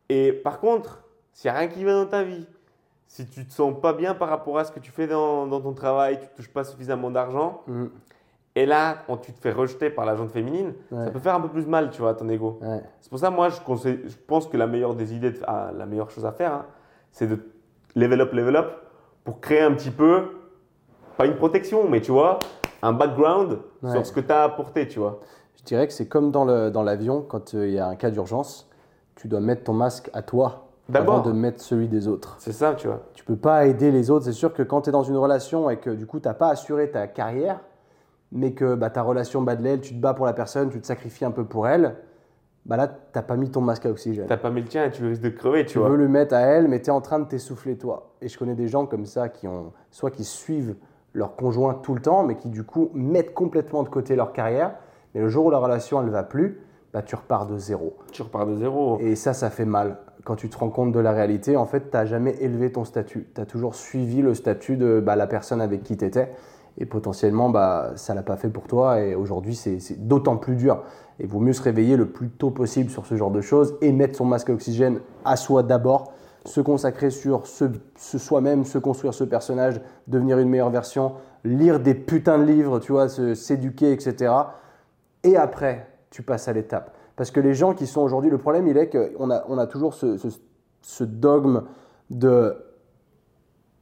Et 0.08 0.32
par 0.32 0.58
contre, 0.60 1.02
s'il 1.38 1.48
n'y 1.52 1.56
a 1.56 1.60
rien 1.60 1.68
qui 1.68 1.84
va 1.84 1.92
dans 1.92 2.06
ta 2.06 2.24
vie, 2.24 2.48
si 3.06 3.24
tu 3.26 3.46
te 3.46 3.52
sens 3.52 3.72
pas 3.80 3.92
bien 3.92 4.12
par 4.14 4.28
rapport 4.28 4.58
à 4.58 4.64
ce 4.64 4.72
que 4.72 4.80
tu 4.80 4.90
fais 4.90 5.06
dans, 5.06 5.46
dans 5.46 5.60
ton 5.60 5.72
travail, 5.72 6.18
tu 6.18 6.24
ne 6.24 6.36
touches 6.36 6.52
pas 6.52 6.64
suffisamment 6.64 7.12
d'argent, 7.12 7.62
Mm. 7.68 7.84
et 8.56 8.66
là, 8.66 8.96
quand 9.06 9.18
tu 9.18 9.32
te 9.32 9.38
fais 9.40 9.52
rejeter 9.52 9.88
par 9.88 10.04
la 10.04 10.16
gente 10.16 10.32
féminine, 10.32 10.74
Ouais. 10.90 11.04
ça 11.04 11.10
peut 11.12 11.20
faire 11.20 11.36
un 11.36 11.40
peu 11.40 11.48
plus 11.48 11.64
mal, 11.64 11.90
tu 11.90 12.00
vois, 12.00 12.10
à 12.10 12.14
ton 12.14 12.28
ego. 12.28 12.58
Ouais. 12.60 12.82
C'est 13.00 13.08
pour 13.08 13.20
ça, 13.20 13.30
moi, 13.30 13.50
je, 13.50 13.60
conseille- 13.60 14.00
je 14.08 14.16
pense 14.26 14.48
que 14.48 14.56
la 14.56 14.66
meilleure 14.66 14.96
des 14.96 15.14
idées, 15.14 15.30
de- 15.30 15.40
ah, 15.46 15.70
la 15.78 15.86
meilleure 15.86 16.10
chose 16.10 16.26
à 16.26 16.32
faire, 16.32 16.52
hein, 16.52 16.66
c'est 17.12 17.28
de 17.28 17.38
level 17.94 18.20
up, 18.20 18.32
level 18.32 18.56
up, 18.56 18.72
pour 19.22 19.38
créer 19.40 19.60
un 19.60 19.74
petit 19.74 19.90
peu, 19.92 20.30
pas 21.16 21.26
une 21.26 21.36
protection, 21.36 21.88
mais 21.88 22.00
tu 22.00 22.10
vois, 22.10 22.40
un 22.82 22.92
background 22.92 23.60
Ouais. 23.84 23.92
sur 23.92 24.04
ce 24.04 24.10
que 24.12 24.20
tu 24.20 24.32
as 24.32 24.42
apporté, 24.42 24.88
tu 24.88 24.98
vois. 24.98 25.20
Je 25.56 25.62
dirais 25.62 25.86
que 25.86 25.92
c'est 25.92 26.08
comme 26.08 26.32
dans 26.32 26.44
l'avion, 26.82 27.22
quand 27.22 27.54
euh, 27.54 27.68
il 27.68 27.74
y 27.74 27.78
a 27.78 27.86
un 27.86 27.94
cas 27.96 28.10
d'urgence, 28.10 28.68
tu 29.14 29.28
dois 29.28 29.40
mettre 29.40 29.62
ton 29.64 29.72
masque 29.72 30.10
à 30.14 30.22
toi. 30.22 30.67
Avant 30.92 31.20
de 31.20 31.32
mettre 31.32 31.60
celui 31.60 31.88
des 31.88 32.08
autres. 32.08 32.36
C'est 32.38 32.52
ça, 32.52 32.74
tu 32.74 32.86
vois. 32.86 33.02
Tu 33.14 33.24
peux 33.24 33.36
pas 33.36 33.66
aider 33.66 33.90
les 33.90 34.10
autres. 34.10 34.24
C'est 34.24 34.32
sûr 34.32 34.52
que 34.52 34.62
quand 34.62 34.82
tu 34.82 34.88
es 34.90 34.92
dans 34.92 35.02
une 35.02 35.16
relation 35.16 35.68
et 35.70 35.78
que 35.78 35.90
du 35.90 36.06
coup, 36.06 36.20
tu 36.20 36.28
n'as 36.28 36.34
pas 36.34 36.48
assuré 36.48 36.90
ta 36.90 37.06
carrière, 37.06 37.60
mais 38.32 38.52
que 38.52 38.74
bah, 38.74 38.90
ta 38.90 39.02
relation 39.02 39.42
bat 39.42 39.56
de 39.56 39.62
l'aile, 39.62 39.80
tu 39.80 39.94
te 39.94 40.00
bats 40.00 40.14
pour 40.14 40.26
la 40.26 40.32
personne, 40.32 40.70
tu 40.70 40.80
te 40.80 40.86
sacrifies 40.86 41.24
un 41.24 41.30
peu 41.30 41.44
pour 41.44 41.68
elle, 41.68 41.96
bah 42.66 42.76
là, 42.76 42.86
tu 42.86 43.22
pas 43.22 43.36
mis 43.36 43.50
ton 43.50 43.62
masque 43.62 43.86
à 43.86 43.90
oxygène. 43.90 44.26
T'as 44.26 44.36
pas 44.36 44.50
mis 44.50 44.60
le 44.60 44.68
tien 44.68 44.84
et 44.84 44.90
tu 44.90 45.04
risques 45.06 45.22
de 45.22 45.30
crever, 45.30 45.64
tu, 45.64 45.72
Tu 45.72 45.78
vois. 45.78 45.88
veux 45.88 45.96
le 45.96 46.08
mettre 46.08 46.34
à 46.34 46.40
elle, 46.40 46.68
mais 46.68 46.80
tu 46.80 46.88
es 46.88 46.92
en 46.92 47.00
train 47.00 47.18
de 47.18 47.24
t'essouffler 47.24 47.78
toi. 47.78 48.10
Et 48.20 48.28
je 48.28 48.38
connais 48.38 48.54
des 48.54 48.68
gens 48.68 48.84
comme 48.84 49.06
ça 49.06 49.30
qui 49.30 49.48
ont, 49.48 49.72
soit 49.90 50.10
qui 50.10 50.24
suivent 50.24 50.76
leur 51.14 51.34
conjoint 51.34 51.74
tout 51.74 51.94
le 51.94 52.02
temps, 52.02 52.22
mais 52.24 52.36
qui 52.36 52.50
du 52.50 52.64
coup 52.64 52.90
mettent 52.92 53.32
complètement 53.32 53.82
de 53.82 53.88
côté 53.88 54.16
leur 54.16 54.32
carrière. 54.32 54.74
Mais 55.14 55.22
le 55.22 55.28
jour 55.28 55.46
où 55.46 55.50
la 55.50 55.58
relation 55.58 56.02
elle 56.02 56.10
va 56.10 56.22
plus, 56.22 56.60
bah, 56.92 57.00
tu 57.00 57.14
repars 57.14 57.46
de 57.46 57.56
zéro. 57.56 57.96
Tu 58.12 58.20
repars 58.20 58.46
de 58.46 58.56
zéro. 58.56 58.98
Et 59.00 59.14
ça, 59.14 59.32
ça 59.32 59.48
fait 59.48 59.64
mal. 59.64 59.96
Quand 60.28 60.36
tu 60.36 60.50
te 60.50 60.58
rends 60.58 60.68
compte 60.68 60.92
de 60.92 61.00
la 61.00 61.12
réalité, 61.12 61.56
en 61.56 61.64
fait, 61.64 61.90
tu 61.90 61.96
n'as 61.96 62.04
jamais 62.04 62.36
élevé 62.42 62.70
ton 62.70 62.84
statut. 62.84 63.26
Tu 63.34 63.40
as 63.40 63.46
toujours 63.46 63.74
suivi 63.74 64.20
le 64.20 64.34
statut 64.34 64.76
de 64.76 65.00
bah, 65.00 65.16
la 65.16 65.26
personne 65.26 65.62
avec 65.62 65.82
qui 65.82 65.96
tu 65.96 66.04
étais. 66.04 66.30
Et 66.76 66.84
potentiellement, 66.84 67.48
bah, 67.48 67.92
ça 67.96 68.12
l'a 68.12 68.22
pas 68.22 68.36
fait 68.36 68.50
pour 68.50 68.66
toi. 68.66 69.00
Et 69.00 69.14
aujourd'hui, 69.14 69.54
c'est 69.54 70.06
d'autant 70.06 70.36
plus 70.36 70.54
dur. 70.54 70.82
Et 71.18 71.24
vaut 71.24 71.40
mieux 71.40 71.54
se 71.54 71.62
réveiller 71.62 71.96
le 71.96 72.10
plus 72.10 72.28
tôt 72.28 72.50
possible 72.50 72.90
sur 72.90 73.06
ce 73.06 73.14
genre 73.14 73.30
de 73.30 73.40
choses 73.40 73.78
et 73.80 73.90
mettre 73.90 74.18
son 74.18 74.26
masque 74.26 74.50
à 74.50 74.52
oxygène 74.52 75.00
à 75.24 75.36
soi 75.36 75.62
d'abord. 75.62 76.12
Se 76.44 76.60
consacrer 76.60 77.08
sur 77.08 77.46
ce, 77.46 77.64
ce 77.96 78.18
soi-même, 78.18 78.66
se 78.66 78.76
construire 78.76 79.14
ce 79.14 79.24
personnage, 79.24 79.80
devenir 80.08 80.38
une 80.40 80.50
meilleure 80.50 80.68
version, 80.68 81.14
lire 81.42 81.80
des 81.80 81.94
putains 81.94 82.38
de 82.38 82.44
livres, 82.44 82.80
tu 82.80 82.92
vois, 82.92 83.08
s'éduquer, 83.08 83.92
etc. 83.92 84.30
Et 85.24 85.38
après, 85.38 85.86
tu 86.10 86.22
passes 86.22 86.48
à 86.48 86.52
l'étape. 86.52 86.97
Parce 87.18 87.30
que 87.32 87.40
les 87.40 87.52
gens 87.52 87.74
qui 87.74 87.86
sont 87.86 88.00
aujourd'hui, 88.00 88.30
le 88.30 88.38
problème, 88.38 88.66
il 88.68 88.78
est 88.78 88.88
qu'on 88.88 89.30
a, 89.30 89.44
on 89.48 89.58
a 89.58 89.66
toujours 89.66 89.92
ce, 89.92 90.16
ce- 90.16 90.28
ce 90.82 91.04
dogme 91.04 91.64
de 92.10 92.56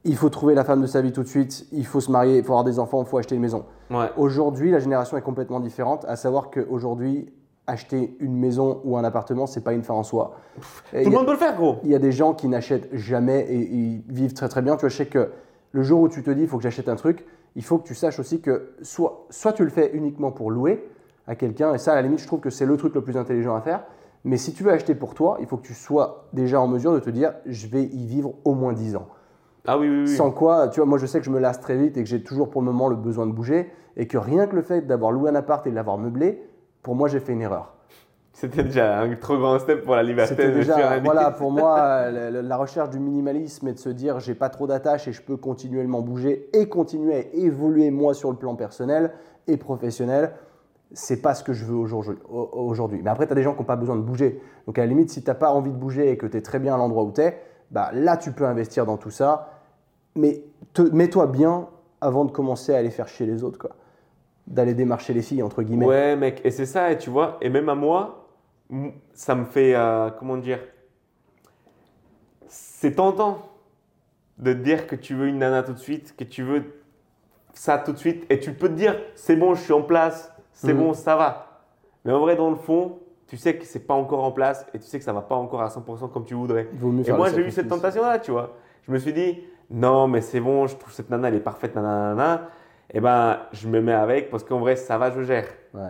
il 0.03 0.15
faut 0.15 0.29
trouver 0.29 0.55
la 0.55 0.63
femme 0.63 0.81
de 0.81 0.87
sa 0.87 1.01
vie 1.01 1.11
tout 1.11 1.21
de 1.23 1.27
suite, 1.27 1.67
il 1.71 1.85
faut 1.85 1.99
se 1.99 2.09
marier, 2.11 2.37
il 2.37 2.43
faut 2.43 2.53
avoir 2.53 2.63
des 2.63 2.79
enfants, 2.79 3.01
il 3.03 3.07
faut 3.07 3.17
acheter 3.17 3.35
une 3.35 3.41
maison. 3.41 3.65
Ouais. 3.91 4.09
Aujourd'hui, 4.17 4.71
la 4.71 4.79
génération 4.79 5.17
est 5.17 5.21
complètement 5.21 5.59
différente, 5.59 6.05
à 6.07 6.15
savoir 6.15 6.49
qu'aujourd'hui, 6.49 7.31
acheter 7.67 8.15
une 8.21 8.37
maison 8.37 8.79
ou 8.85 8.97
un 8.97 9.03
appartement, 9.03 9.45
c'est 9.47 9.61
pas 9.63 9.73
une 9.73 9.83
fin 9.83 9.93
en 9.93 10.03
soi. 10.03 10.35
Tout 10.55 10.61
le 10.95 11.07
a- 11.07 11.09
monde 11.09 11.25
peut 11.25 11.33
le 11.33 11.37
faire, 11.37 11.55
gros. 11.57 11.75
il 11.83 11.89
y 11.91 11.95
a 11.95 11.99
des 11.99 12.13
gens 12.13 12.33
qui 12.33 12.47
n'achètent 12.47 12.89
jamais 12.95 13.41
et 13.49 13.57
ils 13.59 14.01
vivent 14.07 14.33
très 14.33 14.47
très 14.47 14.61
bien. 14.61 14.75
Tu 14.77 14.81
vois, 14.81 14.89
je 14.89 14.95
sais 14.95 15.07
que 15.07 15.29
le 15.73 15.83
jour 15.83 15.99
où 16.01 16.07
tu 16.07 16.23
te 16.23 16.31
dis 16.31 16.41
il 16.43 16.47
faut 16.47 16.57
que 16.57 16.63
j'achète 16.63 16.87
un 16.89 16.95
truc, 16.95 17.25
il 17.57 17.63
faut 17.63 17.77
que 17.77 17.85
tu 17.87 17.93
saches 17.93 18.19
aussi 18.19 18.39
que 18.39 18.71
soit, 18.81 19.25
soit 19.29 19.51
tu 19.53 19.63
le 19.65 19.69
fais 19.69 19.91
uniquement 19.93 20.31
pour 20.31 20.49
louer 20.51 20.89
à 21.27 21.35
quelqu'un, 21.35 21.73
et 21.73 21.77
ça 21.77 21.91
à 21.93 21.95
la 21.95 22.01
limite 22.01 22.19
je 22.19 22.27
trouve 22.27 22.39
que 22.39 22.49
c'est 22.49 22.65
le 22.65 22.77
truc 22.77 22.95
le 22.95 23.01
plus 23.01 23.17
intelligent 23.17 23.55
à 23.55 23.61
faire, 23.61 23.83
mais 24.23 24.37
si 24.37 24.53
tu 24.53 24.63
veux 24.63 24.71
acheter 24.71 24.95
pour 24.95 25.13
toi, 25.13 25.37
il 25.39 25.47
faut 25.47 25.57
que 25.57 25.65
tu 25.65 25.73
sois 25.73 26.27
déjà 26.33 26.59
en 26.59 26.67
mesure 26.67 26.93
de 26.93 26.99
te 26.99 27.09
dire 27.09 27.33
je 27.45 27.67
vais 27.67 27.83
y 27.83 28.05
vivre 28.05 28.33
au 28.45 28.53
moins 28.53 28.73
10 28.73 28.95
ans. 28.95 29.07
Ah 29.65 29.77
oui, 29.77 29.89
oui, 29.89 30.01
oui. 30.01 30.07
Sans 30.07 30.31
quoi, 30.31 30.69
tu 30.69 30.79
vois, 30.79 30.87
moi 30.87 30.97
je 30.97 31.05
sais 31.05 31.19
que 31.19 31.25
je 31.25 31.31
me 31.31 31.39
lasse 31.39 31.59
très 31.59 31.75
vite 31.75 31.97
et 31.97 32.03
que 32.03 32.09
j'ai 32.09 32.23
toujours 32.23 32.49
pour 32.49 32.61
le 32.61 32.65
moment 32.65 32.87
le 32.87 32.95
besoin 32.95 33.27
de 33.27 33.33
bouger, 33.33 33.69
et 33.97 34.07
que 34.07 34.17
rien 34.17 34.47
que 34.47 34.55
le 34.55 34.61
fait 34.61 34.87
d'avoir 34.87 35.11
loué 35.11 35.29
un 35.29 35.35
appart 35.35 35.65
et 35.67 35.69
de 35.69 35.75
l'avoir 35.75 35.97
meublé, 35.97 36.41
pour 36.83 36.95
moi 36.95 37.07
j'ai 37.07 37.19
fait 37.19 37.33
une 37.33 37.41
erreur. 37.41 37.73
C'était 38.31 38.63
déjà 38.63 38.99
un 38.99 39.15
trop 39.15 39.35
grand 39.37 39.57
step 39.57 39.83
pour 39.83 39.95
la 39.95 40.03
liberté 40.03 40.35
C'était 40.35 40.51
déjà, 40.51 40.99
voilà, 40.99 41.31
pour 41.31 41.49
moi, 41.49 42.07
la, 42.11 42.29
la 42.29 42.57
recherche 42.57 42.91
du 42.91 42.99
minimalisme 42.99 43.67
et 43.67 43.73
de 43.73 43.79
se 43.79 43.89
dire 43.89 44.19
j'ai 44.19 44.35
pas 44.35 44.49
trop 44.49 44.67
d'attaches 44.67 45.07
et 45.07 45.11
je 45.11 45.23
peux 45.23 45.37
continuellement 45.37 46.01
bouger 46.01 46.47
et 46.53 46.69
continuer 46.69 47.15
à 47.15 47.35
évoluer 47.35 47.89
moi 47.89 48.13
sur 48.13 48.29
le 48.29 48.37
plan 48.37 48.55
personnel 48.55 49.11
et 49.47 49.57
professionnel, 49.57 50.33
c'est 50.93 51.21
pas 51.21 51.33
ce 51.35 51.43
que 51.43 51.53
je 51.53 51.65
veux 51.65 51.75
aujourd'hui. 51.75 52.15
au- 52.29 52.49
aujourd'hui. 52.53 53.01
Mais 53.03 53.09
après, 53.09 53.25
tu 53.27 53.33
as 53.33 53.35
des 53.35 53.43
gens 53.43 53.53
qui 53.53 53.59
n'ont 53.59 53.65
pas 53.65 53.75
besoin 53.75 53.95
de 53.95 54.01
bouger. 54.01 54.41
Donc 54.65 54.77
à 54.77 54.81
la 54.81 54.87
limite, 54.87 55.09
si 55.09 55.21
tu 55.21 55.27
n'as 55.29 55.35
pas 55.35 55.51
envie 55.51 55.71
de 55.71 55.77
bouger 55.77 56.11
et 56.11 56.17
que 56.17 56.25
tu 56.25 56.37
es 56.37 56.41
très 56.41 56.59
bien 56.59 56.73
à 56.75 56.77
l'endroit 56.77 57.03
où 57.03 57.11
tu 57.11 57.21
es, 57.21 57.41
bah, 57.71 57.89
là, 57.93 58.15
tu 58.17 58.31
peux 58.31 58.45
investir 58.45 58.85
dans 58.85 58.97
tout 58.97 59.09
ça. 59.09 59.51
Mais 60.15 60.43
mets-toi 60.93 61.27
bien 61.27 61.67
avant 62.01 62.25
de 62.25 62.31
commencer 62.31 62.73
à 62.73 62.77
aller 62.77 62.89
faire 62.89 63.07
chier 63.07 63.25
les 63.25 63.43
autres, 63.43 63.59
quoi. 63.59 63.71
D'aller 64.47 64.73
démarcher 64.73 65.13
les 65.13 65.21
filles, 65.21 65.43
entre 65.43 65.61
guillemets. 65.63 65.85
Ouais, 65.85 66.15
mec, 66.15 66.41
et 66.45 66.51
c'est 66.51 66.65
ça, 66.65 66.91
et 66.91 66.97
tu 66.97 67.09
vois, 67.09 67.37
et 67.41 67.49
même 67.49 67.67
à 67.69 67.75
moi, 67.75 68.27
ça 69.13 69.35
me 69.35 69.43
fait, 69.43 69.75
euh, 69.75 70.09
comment 70.17 70.37
dire, 70.37 70.59
c'est 72.47 72.95
tentant 72.95 73.39
de 74.37 74.53
te 74.53 74.57
dire 74.59 74.87
que 74.87 74.95
tu 74.95 75.15
veux 75.15 75.27
une 75.27 75.39
nana 75.39 75.63
tout 75.63 75.73
de 75.73 75.79
suite, 75.79 76.15
que 76.15 76.23
tu 76.23 76.43
veux 76.43 76.63
ça 77.53 77.77
tout 77.77 77.91
de 77.91 77.97
suite, 77.97 78.25
et 78.29 78.39
tu 78.39 78.53
peux 78.53 78.69
te 78.69 78.73
dire, 78.75 78.95
c'est 79.15 79.35
bon, 79.35 79.55
je 79.55 79.61
suis 79.63 79.73
en 79.73 79.81
place, 79.81 80.31
c'est 80.57 80.73
Mhm. 80.73 80.79
bon, 80.79 80.93
ça 80.93 81.15
va. 81.15 81.61
Mais 82.03 82.11
en 82.11 82.19
vrai, 82.19 82.35
dans 82.35 82.49
le 82.49 82.55
fond, 82.55 82.99
tu 83.27 83.37
sais 83.37 83.55
que 83.57 83.65
c'est 83.65 83.85
pas 83.85 83.93
encore 83.93 84.23
en 84.23 84.31
place, 84.31 84.65
et 84.73 84.79
tu 84.79 84.85
sais 84.85 84.97
que 84.97 85.03
ça 85.05 85.13
va 85.13 85.21
pas 85.21 85.35
encore 85.35 85.61
à 85.61 85.69
100% 85.69 86.07
comme 86.07 86.25
tu 86.25 86.33
voudrais. 86.33 86.67
Il 86.73 86.79
vaut 86.79 86.91
mieux 86.91 87.07
Et 87.07 87.11
moi, 87.11 87.29
j'ai 87.29 87.41
eu 87.45 87.51
cette 87.51 87.67
tentation-là, 87.67 88.19
tu 88.19 88.31
vois. 88.31 88.55
Je 88.83 88.91
me 88.91 88.97
suis 88.97 89.13
dit, 89.13 89.43
non, 89.69 90.07
mais 90.07 90.21
c'est 90.21 90.39
bon, 90.39 90.65
je 90.65 90.75
trouve 90.77 90.91
cette 90.93 91.09
nana, 91.09 91.27
elle 91.27 91.35
est 91.35 91.39
parfaite, 91.39 91.75
nanana. 91.75 92.49
Et 92.93 93.01
ben, 93.01 93.39
je 93.51 93.67
me 93.67 93.81
mets 93.81 93.93
avec 93.93 94.31
parce 94.31 94.43
qu'en 94.43 94.59
vrai, 94.59 94.77
ça 94.77 94.97
va, 94.97 95.11
je 95.11 95.21
gère. 95.21 95.47
Ouais. 95.73 95.81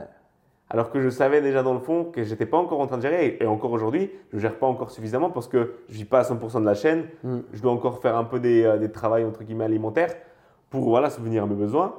Alors 0.69 0.89
que 0.89 0.99
je 0.99 1.09
savais 1.09 1.41
déjà 1.41 1.63
dans 1.63 1.73
le 1.73 1.79
fond 1.79 2.05
que 2.05 2.23
j'étais 2.23 2.47
pas 2.47 2.57
encore 2.57 2.81
en 2.81 2.87
train 2.87 2.97
de 2.97 3.03
gérer. 3.03 3.37
Et 3.39 3.45
encore 3.45 3.71
aujourd'hui, 3.71 4.11
je 4.33 4.39
gère 4.39 4.55
pas 4.57 4.65
encore 4.67 4.89
suffisamment 4.91 5.29
parce 5.29 5.47
que 5.47 5.75
je 5.87 5.93
vis 5.93 6.05
pas 6.05 6.19
à 6.19 6.23
100% 6.23 6.59
de 6.59 6.65
la 6.65 6.73
chaîne. 6.73 7.05
Mm. 7.23 7.37
Je 7.53 7.61
dois 7.61 7.71
encore 7.71 7.99
faire 7.99 8.17
un 8.17 8.25
peu 8.25 8.39
des, 8.39 8.63
euh, 8.65 8.77
des 8.77 8.91
travails 8.91 9.23
entre 9.23 9.43
guillemets 9.43 9.63
alimentaires 9.65 10.13
pour 10.71 10.89
voilà, 10.89 11.09
subvenir 11.09 11.43
à 11.43 11.45
mes 11.45 11.55
besoins. 11.55 11.93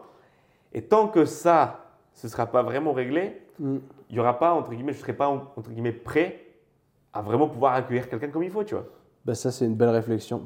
Et 0.75 0.83
tant 0.83 1.07
que 1.09 1.25
ça, 1.25 1.88
ce 2.19 2.29
sera 2.29 2.47
pas 2.47 2.63
vraiment 2.63 2.93
réglé, 2.93 3.41
Mm. 3.61 3.79
il 4.11 4.17
y 4.17 4.21
aura 4.21 4.39
pas 4.39 4.55
entre 4.55 4.71
guillemets, 4.71 4.93
je 4.93 5.01
serai 5.01 5.13
pas 5.13 5.29
entre 5.29 5.71
guillemets 5.71 5.93
prêt 5.93 6.41
à 7.13 7.23
vraiment 7.23 7.49
pouvoir 7.49 7.75
accueillir 7.75 8.09
quelqu'un 8.09 8.29
comme 8.29 8.45
il 8.45 8.51
faut, 8.51 8.63
tu 8.63 8.75
vois. 8.75 8.85
Bah, 9.25 9.35
ça, 9.35 9.51
c'est 9.51 9.65
une 9.65 9.75
belle 9.75 9.89
réflexion. 9.89 10.43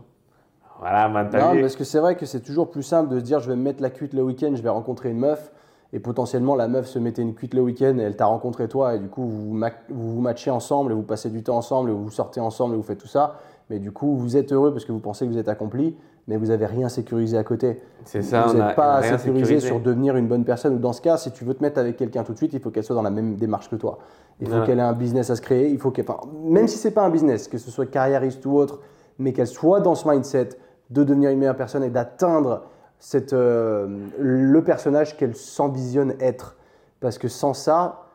Voilà, 0.79 1.09
vu 1.53 1.61
parce 1.61 1.77
que 1.77 1.85
c'est 1.85 1.99
vrai 2.01 2.17
que 2.17 2.27
c'est 2.27 2.41
toujours 2.41 2.71
plus 2.71 2.83
simple 2.83 3.11
de 3.11 3.19
se 3.19 3.25
dire 3.25 3.39
je 3.41 3.49
vais 3.51 3.57
me 3.57 3.63
mettre 3.63 3.83
la 3.83 3.91
cuite 3.91 4.15
le 4.15 4.23
week-end, 4.23 4.53
je 4.55 4.63
vais 4.63 4.69
rencontrer 4.69 5.11
une 5.11 5.19
meuf, 5.19 5.53
et 5.93 6.01
potentiellement 6.01 6.57
la 6.57 6.69
meuf 6.69 6.87
se 6.87 6.99
mettait 6.99 7.23
une 7.23 7.35
cuite 7.35 7.55
le 7.55 7.61
week-end 7.61 7.97
et 7.99 8.03
elle 8.03 8.17
t'a 8.17 8.27
rencontré 8.27 8.67
toi, 8.69 8.95
et 8.95 8.99
du 8.99 9.09
coup 9.09 9.23
vous 9.25 9.51
vous 9.53 10.15
vous 10.15 10.21
matchez 10.21 10.51
ensemble, 10.51 10.93
et 10.93 10.95
vous 10.95 11.03
passez 11.03 11.31
du 11.31 11.43
temps 11.43 11.57
ensemble, 11.57 11.91
et 11.91 11.93
vous 11.93 12.11
sortez 12.11 12.41
ensemble, 12.41 12.75
et 12.75 12.77
vous 12.77 12.83
faites 12.83 12.99
tout 12.99 13.07
ça. 13.07 13.39
Mais 13.71 13.79
du 13.79 13.93
coup, 13.93 14.17
vous 14.17 14.37
êtes 14.37 14.53
heureux 14.53 14.73
parce 14.73 14.85
que 14.85 14.93
vous 14.93 14.99
pensez 15.01 15.25
que 15.27 15.31
vous 15.31 15.39
êtes 15.39 15.49
accompli, 15.49 15.97
mais 16.29 16.37
vous 16.37 16.47
n'avez 16.47 16.67
rien 16.67 16.89
sécurisé 16.89 17.37
à 17.37 17.45
côté. 17.45 17.81
C'est 18.05 18.23
ça, 18.23 18.47
vous 18.47 18.55
n'êtes 18.55 18.77
pas 18.77 18.97
rien 18.99 19.19
sécurisé 19.19 19.45
sécurisé. 19.45 19.67
sur 19.67 19.81
devenir 19.81 20.17
une 20.17 20.29
bonne 20.29 20.45
personne. 20.45 20.75
Ou 20.75 20.79
dans 20.79 20.93
ce 20.93 21.01
cas, 21.01 21.17
si 21.17 21.33
tu 21.33 21.45
veux 21.45 21.55
te 21.55 21.63
mettre 21.63 21.79
avec 21.81 21.97
quelqu'un 21.97 22.23
tout 22.23 22.33
de 22.33 22.37
suite, 22.39 22.53
il 22.53 22.61
faut 22.61 22.71
qu'elle 22.71 22.85
soit 22.85 22.95
dans 22.97 23.03
la 23.03 23.11
même 23.11 23.35
démarche 23.37 23.69
que 23.69 23.77
toi. 23.77 23.99
Il 24.41 24.47
faut 24.47 24.53
Voilà. 24.53 24.67
qu'elle 24.67 24.79
ait 24.79 24.83
un 24.83 24.93
business 24.93 25.31
à 25.31 25.37
se 25.37 25.41
créer. 25.43 25.69
Il 25.71 25.79
faut 25.79 25.91
qu'elle, 25.91 26.05
enfin, 26.09 26.21
même 26.45 26.69
si 26.69 26.79
c'est 26.79 26.91
pas 26.93 27.03
un 27.03 27.11
business, 27.11 27.49
que 27.49 27.59
ce 27.59 27.71
soit 27.71 27.87
carriériste 27.87 28.45
ou 28.47 28.57
autre, 28.57 28.81
mais 29.19 29.33
qu'elle 29.33 29.47
soit 29.47 29.81
dans 29.81 29.95
ce 29.95 30.09
mindset 30.09 30.51
de 30.91 31.05
devenir 31.05 31.31
une 31.31 31.39
meilleure 31.39 31.57
personne 31.57 31.83
et 31.85 31.91
d'atteindre 31.91 32.65
cette, 32.99 33.33
euh, 33.33 33.89
le 34.19 34.63
personnage 34.63 35.17
qu'elle 35.17 35.35
s'envisionne 35.35 36.15
être. 36.21 36.57
Parce 37.01 37.19
que 37.19 37.27
sans 37.29 37.53
ça, 37.55 38.07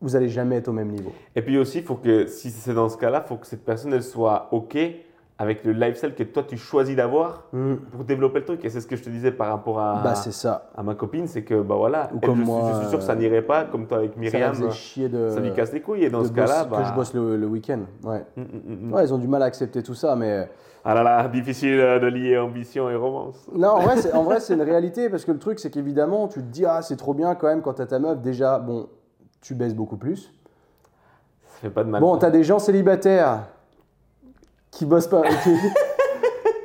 vous 0.00 0.14
allez 0.14 0.28
jamais 0.28 0.56
être 0.56 0.68
au 0.68 0.72
même 0.72 0.90
niveau. 0.90 1.10
Et 1.34 1.42
puis 1.42 1.58
aussi, 1.58 1.82
faut 1.82 1.96
que, 1.96 2.26
si 2.28 2.50
c'est 2.50 2.74
dans 2.74 2.88
ce 2.88 2.96
cas-là, 2.96 3.22
il 3.24 3.28
faut 3.28 3.34
que 3.36 3.46
cette 3.48 3.64
personne 3.64 3.92
elle 3.92 4.02
soit 4.04 4.46
OK 4.52 4.76
avec 5.40 5.64
le 5.64 5.70
lifestyle 5.72 6.14
que 6.14 6.24
toi 6.24 6.42
tu 6.42 6.56
choisis 6.56 6.96
d'avoir 6.96 7.44
pour 7.92 8.02
développer 8.04 8.40
le 8.40 8.44
truc. 8.44 8.64
Et 8.64 8.70
c'est 8.70 8.80
ce 8.80 8.86
que 8.88 8.96
je 8.96 9.04
te 9.04 9.08
disais 9.08 9.30
par 9.30 9.48
rapport 9.48 9.78
à, 9.78 10.02
Bah 10.02 10.14
ça. 10.16 10.68
à 10.76 10.82
ma 10.82 10.94
copine, 10.96 11.28
c'est 11.28 11.42
que 11.42 11.62
bah 11.62 11.76
voilà, 11.76 12.10
Ou 12.12 12.18
elle, 12.20 12.28
comme 12.28 12.38
je, 12.38 12.42
suis- 12.44 12.50
moi, 12.52 12.70
je 12.74 12.78
suis 12.80 12.88
sûr 12.88 12.98
que 12.98 13.04
ça 13.04 13.12
euh, 13.12 13.16
n'irait 13.16 13.42
pas 13.42 13.64
comme 13.64 13.86
toi 13.86 13.98
avec 13.98 14.14
ça 14.14 14.18
Myriam. 14.20 14.52
faisait 14.54 14.70
chier 14.72 15.08
de, 15.08 15.28
ça 15.30 15.38
lui 15.40 15.52
casse 15.52 15.72
les 15.72 15.80
couilles. 15.80 16.02
Et 16.04 16.10
dans 16.10 16.24
ce 16.24 16.32
cas-là, 16.32 16.64
bah, 16.64 16.78
que 16.78 16.84
je 16.88 16.92
bosse 16.92 17.14
le, 17.14 17.36
le 17.36 17.46
week-end. 17.46 17.80
Ouais. 18.02 18.24
hum, 18.36 18.46
hum, 18.52 18.78
hum. 18.88 18.92
ouais, 18.92 19.04
ils 19.04 19.14
ont 19.14 19.18
du 19.18 19.28
mal 19.28 19.42
à 19.42 19.46
accepter 19.46 19.82
tout 19.84 19.94
ça, 19.94 20.16
mais 20.16 20.48
Ah 20.84 20.94
là 20.94 21.04
là, 21.04 21.28
difficile 21.28 21.78
euh, 21.78 22.00
de 22.00 22.06
lier 22.08 22.36
ambition 22.36 22.90
et 22.90 22.96
romance. 22.96 23.46
Non, 23.54 23.68
en 23.68 23.80
vrai, 23.80 23.96
c'est, 24.00 24.12
en 24.14 24.24
vrai, 24.24 24.40
c'est 24.40 24.54
une 24.54 24.62
réalité 24.62 25.08
parce 25.08 25.24
que 25.24 25.30
le 25.30 25.38
truc, 25.38 25.60
c'est 25.60 25.70
qu'évidemment, 25.70 26.26
tu 26.26 26.40
te 26.40 26.46
dis, 26.46 26.66
ah, 26.66 26.82
c'est 26.82 26.96
trop 26.96 27.14
bien 27.14 27.36
quand 27.36 27.46
même 27.46 27.62
quand 27.62 27.74
t'as 27.74 27.86
ta 27.86 28.00
meuf. 28.00 28.18
Déjà, 28.20 28.58
bon, 28.58 28.88
tu 29.40 29.54
baisses 29.54 29.74
beaucoup 29.76 29.98
plus. 29.98 30.32
Ça 31.44 31.60
fait 31.62 31.70
pas 31.70 31.84
de 31.84 31.90
mal. 31.90 32.00
Bon, 32.00 32.14
ça. 32.14 32.20
t'as 32.22 32.30
des 32.30 32.42
gens 32.42 32.58
célibataires 32.58 33.46
qui 34.70 34.84
bossent 34.86 35.08
pas, 35.08 35.22
qui, 35.42 35.54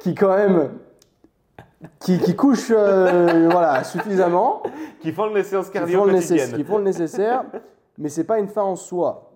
qui 0.01 0.15
quand 0.15 0.35
même, 0.35 0.71
qui, 1.99 2.19
qui 2.19 2.35
couchent, 2.35 2.71
euh, 2.71 3.49
voilà, 3.51 3.83
suffisamment, 3.83 4.63
Qui 4.99 5.11
font 5.11 5.33
les 5.33 5.43
séances 5.43 5.67
qui 5.67 5.73
cardio 5.73 5.99
font, 5.99 6.05
le 6.05 6.13
quotidiennes. 6.13 6.37
nécessaire, 6.37 6.57
qui 6.57 6.63
font 6.63 6.77
le 6.77 6.83
nécessaire, 6.83 7.43
mais 7.97 8.09
c'est 8.09 8.23
pas 8.23 8.39
une 8.39 8.47
fin 8.47 8.63
en 8.63 8.75
soi. 8.75 9.31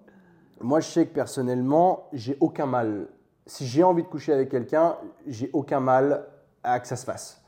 Moi, 0.61 0.80
je 0.80 0.88
sais 0.88 1.05
que 1.05 1.13
personnellement, 1.13 2.07
j'ai 2.13 2.38
aucun 2.39 2.65
mal. 2.65 3.07
Si 3.45 3.65
j'ai 3.65 3.84
envie 3.84 4.03
de 4.03 4.07
coucher 4.07 4.34
avec 4.34 4.49
quelqu'un, 4.49 4.95
j'ai 5.28 5.49
aucun 5.53 5.80
mal 5.80 6.26
à 6.63 6.80
que 6.80 6.88
ça 6.88 6.95
se 6.95 7.05
fasse. 7.05 7.41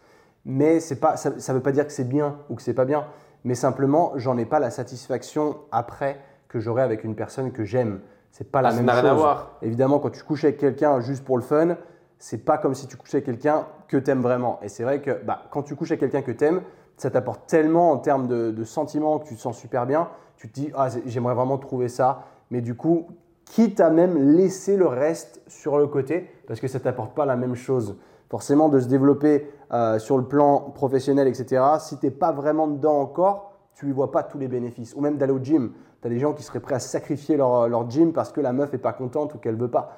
Mais 0.46 0.80
c'est 0.80 1.00
pas, 1.00 1.18
ça 1.18 1.32
ne 1.32 1.54
veut 1.54 1.64
pas 1.64 1.72
dire 1.72 1.86
que 1.86 1.92
c'est 1.92 2.08
bien 2.08 2.38
ou 2.50 2.56
que 2.56 2.62
c'est 2.62 2.74
pas 2.74 2.86
bien. 2.86 3.06
Mais 3.44 3.56
simplement, 3.56 4.14
j'en 4.16 4.38
ai 4.38 4.46
pas 4.46 4.60
la 4.60 4.70
satisfaction 4.70 5.58
après 5.72 6.20
que 6.48 6.60
j'aurai 6.60 6.82
avec 6.82 7.04
une 7.04 7.16
personne 7.16 7.52
que 7.52 7.64
j'aime. 7.64 8.02
C'est 8.32 8.52
pas 8.52 8.62
la 8.62 8.70
Ah, 8.70 8.72
ça 8.72 8.78
même 8.78 8.86
n'a 8.86 8.94
chose. 8.94 9.02
rien 9.04 9.12
à 9.12 9.16
voir. 9.16 9.52
Évidemment, 9.62 10.00
quand 10.00 10.10
tu 10.12 10.24
couches 10.24 10.44
avec 10.44 10.58
quelqu'un 10.58 11.00
juste 11.02 11.24
pour 11.26 11.38
le 11.38 11.44
fun, 11.44 11.76
c'est 12.18 12.38
pas 12.46 12.58
comme 12.58 12.74
si 12.76 12.88
tu 12.88 12.96
couchais 12.98 13.18
avec 13.18 13.26
quelqu'un 13.26 13.66
que 13.88 13.98
tu 13.98 14.10
aimes 14.12 14.22
vraiment. 14.22 14.60
Et 14.62 14.70
c'est 14.70 14.84
vrai 14.84 15.02
que 15.02 15.24
bah, 15.24 15.44
quand 15.52 15.64
tu 15.64 15.76
couches 15.76 15.92
avec 15.92 16.00
quelqu'un 16.02 16.22
que 16.22 16.32
tu 16.32 16.44
aimes, 16.46 16.62
ça 16.98 17.10
t'apporte 17.10 17.48
tellement 17.48 17.92
en 17.92 17.98
termes 17.98 18.28
de, 18.28 18.52
de 18.52 18.64
sentiments 18.64 19.20
que 19.20 19.28
tu 19.28 19.36
te 19.36 19.40
sens 19.42 19.58
super 19.58 19.86
bien. 19.86 20.10
Tu 20.38 20.48
te 20.50 20.54
dis, 20.54 20.72
ah, 20.76 20.90
j'aimerais 21.06 21.34
vraiment 21.34 21.58
trouver 21.58 21.88
ça. 21.90 22.24
Mais 22.52 22.62
du 22.62 22.76
coup, 22.76 23.08
quitte 23.46 23.80
à 23.80 23.90
même 23.90 24.18
laisser 24.36 24.78
le 24.78 24.86
reste 24.88 25.42
sur 25.48 25.78
le 25.78 25.88
côté, 25.88 26.30
parce 26.48 26.60
que 26.60 26.68
ça 26.68 26.80
t'apporte 26.80 27.14
pas 27.16 27.26
la 27.26 27.36
même 27.36 27.56
chose. 27.56 27.98
Forcément, 28.30 28.70
de 28.70 28.80
se 28.80 28.88
développer 28.88 29.50
euh, 29.72 29.98
sur 29.98 30.18
le 30.18 30.24
plan 30.26 30.60
professionnel, 30.60 31.28
etc., 31.28 31.64
si 31.80 31.98
tu 31.98 32.06
n'es 32.06 32.12
pas 32.12 32.32
vraiment 32.32 32.68
dedans 32.68 33.00
encore, 33.00 33.54
tu 33.74 33.88
ne 33.88 33.94
vois 33.94 34.12
pas 34.12 34.24
tous 34.24 34.38
les 34.38 34.48
bénéfices. 34.48 34.94
Ou 34.96 35.02
même 35.02 35.18
d'aller 35.18 35.32
au 35.34 35.40
gym. 35.40 35.72
Tu 36.02 36.08
as 36.08 36.10
des 36.10 36.20
gens 36.20 36.34
qui 36.34 36.44
seraient 36.44 36.60
prêts 36.60 36.76
à 36.76 36.80
sacrifier 36.80 37.36
leur, 37.38 37.68
leur 37.68 37.90
gym 37.90 38.14
parce 38.14 38.32
que 38.32 38.42
la 38.42 38.54
meuf 38.54 38.72
n'est 38.72 38.80
pas 38.80 38.94
contente 38.94 39.36
ou 39.36 39.38
qu'elle 39.38 39.56
veut 39.56 39.70
pas. 39.70 39.98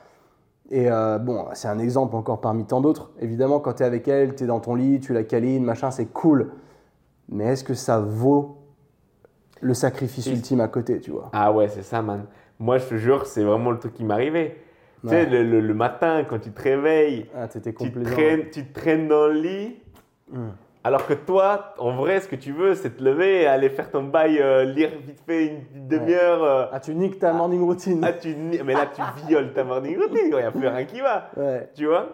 Et 0.70 0.90
euh, 0.90 1.18
bon, 1.18 1.46
c'est 1.54 1.68
un 1.68 1.80
exemple 1.80 2.16
encore 2.16 2.40
parmi 2.42 2.66
tant 2.66 2.82
d'autres. 2.82 3.12
Évidemment, 3.20 3.60
quand 3.60 3.74
tu 3.74 3.84
es 3.84 3.86
avec 3.86 4.08
elle, 4.08 4.36
tu 4.36 4.46
es 4.46 4.48
dans 4.48 4.60
ton 4.60 4.76
lit, 4.76 5.00
tu 5.00 5.14
la 5.14 5.24
câlines, 5.24 5.64
machin, 5.64 5.92
c'est 5.92 6.06
cool. 6.06 6.52
Mais 7.30 7.46
est-ce 7.46 7.64
que 7.64 7.74
ça 7.74 8.00
vaut 8.00 8.58
le 9.60 9.74
sacrifice 9.74 10.26
ultime 10.28 10.60
à 10.62 10.68
côté, 10.68 11.00
tu 11.02 11.12
vois? 11.12 11.30
Ah 11.34 11.52
ouais, 11.52 11.68
c'est 11.68 11.84
ça, 11.84 12.02
man. 12.02 12.26
Moi, 12.58 12.78
je 12.78 12.86
te 12.88 12.96
jure, 12.96 13.26
c'est 13.28 13.44
vraiment 13.44 13.72
le 13.72 13.80
truc 13.80 13.94
qui 13.94 14.04
m'arrivait. 14.04 14.58
Tu 15.02 15.08
Ouais. 15.08 15.24
sais, 15.24 15.26
le, 15.26 15.44
le- 15.44 15.62
le 15.62 15.74
matin, 15.74 16.24
quand 16.30 16.40
tu 16.40 16.52
te 16.52 16.62
réveilles, 16.62 17.28
Ah, 17.36 17.48
tu 17.48 17.60
te, 17.62 17.70
traînes, 18.04 18.50
tu 18.52 18.66
te 18.66 18.80
traînes 18.80 19.08
dans 19.08 19.28
le 19.28 19.34
lit. 19.34 19.76
Hmm. 20.32 20.50
Alors 20.84 21.06
que 21.06 21.14
toi, 21.14 21.76
en 21.78 21.92
vrai, 21.96 22.20
ce 22.22 22.28
que 22.28 22.36
tu 22.36 22.52
veux, 22.54 22.74
c'est 22.74 22.98
te 22.98 23.04
lever 23.04 23.42
et 23.44 23.46
aller 23.48 23.70
faire 23.70 23.92
ton 23.92 24.02
bail, 24.04 24.40
euh, 24.40 24.64
lire 24.64 24.90
vite 25.06 25.22
fait 25.28 25.46
une 25.48 25.62
petite 25.62 25.88
demi-heure. 25.88 26.44
euh, 26.44 26.66
Ah, 26.72 26.80
tu 26.80 26.96
niques 26.96 27.20
ta 27.20 27.34
morning 27.34 27.62
routine. 27.64 28.02
ah, 28.04 28.14
tu, 28.14 28.36
mais 28.66 28.74
là, 28.74 28.88
tu 28.94 29.02
violes 29.28 29.54
ta 29.54 29.64
morning 29.64 29.96
routine, 30.00 30.30
il 30.32 30.36
n'y 30.36 30.42
a 30.42 30.52
plus 30.52 30.68
rien 30.68 30.86
qui 30.86 31.00
va. 31.02 31.30
Ouais. 31.38 31.70
Tu 31.76 31.86
vois? 31.86 32.08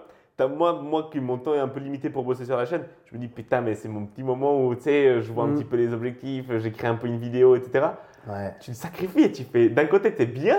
Moi, 0.55 0.74
moi 0.84 1.09
qui 1.11 1.20
mon 1.20 1.38
temps 1.39 1.55
est 1.55 1.59
un 1.59 1.68
peu 1.68 1.80
limité 1.80 2.09
pour 2.11 2.24
bosser 2.24 2.45
sur 2.45 2.57
la 2.57 2.65
chaîne, 2.65 2.84
je 3.05 3.15
me 3.15 3.20
dis 3.20 3.28
putain, 3.28 3.61
mais 3.61 3.74
c'est 3.74 3.88
mon 3.88 4.05
petit 4.05 4.22
moment 4.22 4.61
où 4.63 4.76
tu 4.76 4.82
sais, 4.84 5.20
je 5.22 5.32
vois 5.32 5.45
un 5.45 5.47
Mm. 5.47 5.55
petit 5.55 5.63
peu 5.65 5.78
les 5.78 5.93
objectifs, 5.93 6.45
j'écris 6.57 6.86
un 6.88 6.93
peu 6.95 7.07
une 7.07 7.18
vidéo, 7.18 7.55
etc. 7.55 7.86
Ouais. 8.30 8.53
Tu 8.59 8.70
le 8.72 8.76
sacrifies 8.76 9.24
et 9.24 9.32
tu 9.32 9.43
fais. 9.45 9.70
D'un 9.70 9.86
côté, 9.86 10.13
tu 10.13 10.22
es 10.22 10.26
bien 10.28 10.57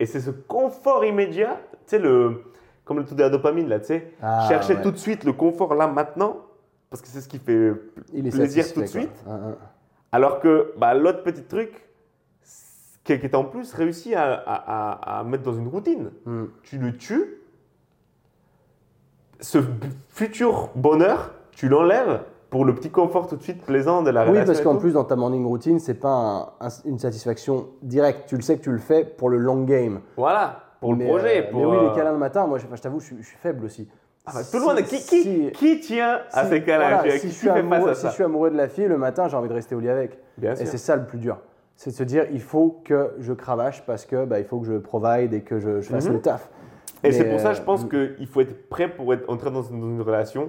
et 0.00 0.06
c'est 0.06 0.18
ce 0.18 0.30
confort 0.30 1.04
immédiat, 1.04 1.60
tu 1.72 1.78
sais, 1.86 1.98
le, 2.00 2.42
comme 2.84 2.98
le 2.98 3.04
tout 3.04 3.14
de 3.14 3.20
la 3.22 3.28
dopamine 3.28 3.68
là, 3.68 3.78
tu 3.78 3.86
sais. 3.86 4.12
Ah, 4.20 4.46
Chercher 4.48 4.74
ouais. 4.76 4.82
tout 4.82 4.90
de 4.90 4.96
suite 4.96 5.22
le 5.22 5.32
confort 5.32 5.74
là 5.76 5.86
maintenant 5.86 6.38
parce 6.94 7.02
que 7.02 7.08
c'est 7.08 7.20
ce 7.22 7.28
qui 7.28 7.38
fait 7.40 7.72
Il 8.12 8.24
est 8.24 8.30
plaisir 8.30 8.72
tout 8.72 8.80
de 8.80 8.86
suite. 8.86 9.10
Hein, 9.28 9.40
hein. 9.46 9.56
Alors 10.12 10.38
que 10.38 10.72
bah, 10.78 10.94
l'autre 10.94 11.24
petit 11.24 11.42
truc, 11.42 11.88
qui 13.02 13.12
est 13.14 13.34
en 13.34 13.42
plus 13.44 13.74
réussi 13.74 14.14
à, 14.14 14.32
à- 14.32 14.92
à- 15.16 15.18
à 15.18 15.24
mettre 15.24 15.42
dans 15.42 15.54
une 15.54 15.66
routine. 15.66 16.12
Hmm. 16.24 16.44
Tu 16.62 16.78
le 16.78 16.96
tues, 16.96 17.40
ce 19.40 19.58
futur 20.08 20.70
bonheur, 20.76 21.32
tu 21.50 21.68
l'enlèves 21.68 22.20
pour 22.48 22.64
le 22.64 22.76
petit 22.76 22.90
confort 22.90 23.26
tout 23.26 23.34
de 23.34 23.42
suite 23.42 23.62
plaisant 23.64 24.02
de 24.04 24.10
la 24.10 24.22
Oui, 24.22 24.28
relation. 24.28 24.46
parce 24.46 24.60
qu'en 24.62 24.76
plus, 24.76 24.92
dans 24.92 25.02
ta 25.02 25.16
morning 25.16 25.44
routine, 25.44 25.80
c'est 25.80 25.94
pas 25.94 26.54
un- 26.60 26.66
un- 26.68 26.70
une 26.84 27.00
satisfaction 27.00 27.66
directe. 27.82 28.28
Tu 28.28 28.36
le 28.36 28.42
sais 28.42 28.56
que 28.56 28.62
tu 28.62 28.70
le 28.70 28.78
fais 28.78 29.04
pour 29.04 29.28
le 29.30 29.38
long 29.38 29.64
game. 29.64 29.98
Voilà, 30.16 30.60
pour 30.80 30.94
le 30.94 31.04
projet. 31.04 31.48
euh, 31.48 31.50
pour, 31.50 31.58
mais 31.60 31.66
oui, 31.66 31.76
euh, 31.76 31.88
les 31.90 31.94
câlins 31.96 32.12
le 32.12 32.18
matin, 32.18 32.46
moi, 32.46 32.58
je, 32.58 32.66
t'avoue, 32.80 33.00
je 33.00 33.06
suis 33.06 33.36
faible 33.42 33.64
aussi. 33.64 33.88
Ah 34.26 34.32
bah, 34.34 34.40
tout 34.50 34.58
le 34.58 34.64
monde, 34.64 34.76
qui, 34.82 34.96
qui, 35.02 35.22
Si- 35.22 35.52
qui 35.52 35.80
tient 35.80 36.20
à 36.32 36.44
si- 36.44 36.50
ces 36.50 36.60
voilà, 36.60 37.02
Qui- 37.02 37.18
si, 37.18 37.28
je 37.28 37.32
suis 37.34 37.48
amoureux, 37.50 37.90
à 37.90 37.94
si 37.94 38.00
ça 38.02 38.08
je 38.08 38.14
suis 38.14 38.24
amoureux 38.24 38.50
de 38.50 38.56
la 38.56 38.68
fille, 38.68 38.86
le 38.88 38.96
matin, 38.98 39.28
j'ai 39.28 39.36
envie 39.36 39.48
de 39.48 39.54
rester 39.54 39.74
au 39.74 39.80
lit 39.80 39.88
avec. 39.90 40.18
Bien 40.38 40.52
Et 40.54 40.64
c'est 40.66 40.78
ça 40.78 40.96
le 40.96 41.04
plus 41.04 41.18
dur. 41.18 41.38
C'est 41.76 41.90
de 41.90 41.94
se 41.94 42.02
dire, 42.04 42.26
il 42.32 42.40
faut 42.40 42.80
que 42.84 43.14
je 43.18 43.32
cravache 43.32 43.84
parce 43.84 44.06
que 44.06 44.24
bah, 44.24 44.38
il 44.38 44.44
faut 44.46 44.60
que 44.60 44.66
je 44.66 44.78
provide 44.78 45.34
et 45.34 45.42
que 45.42 45.58
je, 45.58 45.80
je 45.80 45.88
fasse 45.90 46.06
Mhm. 46.06 46.14
le 46.14 46.20
taf. 46.20 46.48
Et 47.02 47.12
c'est 47.12 47.28
pour 47.28 47.38
ça, 47.40 47.50
euh, 47.50 47.54
je 47.54 47.60
pense 47.62 47.84
qu'il 47.84 48.26
faut 48.26 48.40
être 48.40 48.68
prêt 48.70 48.88
pour 48.88 49.12
être, 49.12 49.28
entrer 49.28 49.50
dans 49.50 49.62
une, 49.62 49.80
dans 49.80 49.88
une 49.88 50.00
relation. 50.00 50.48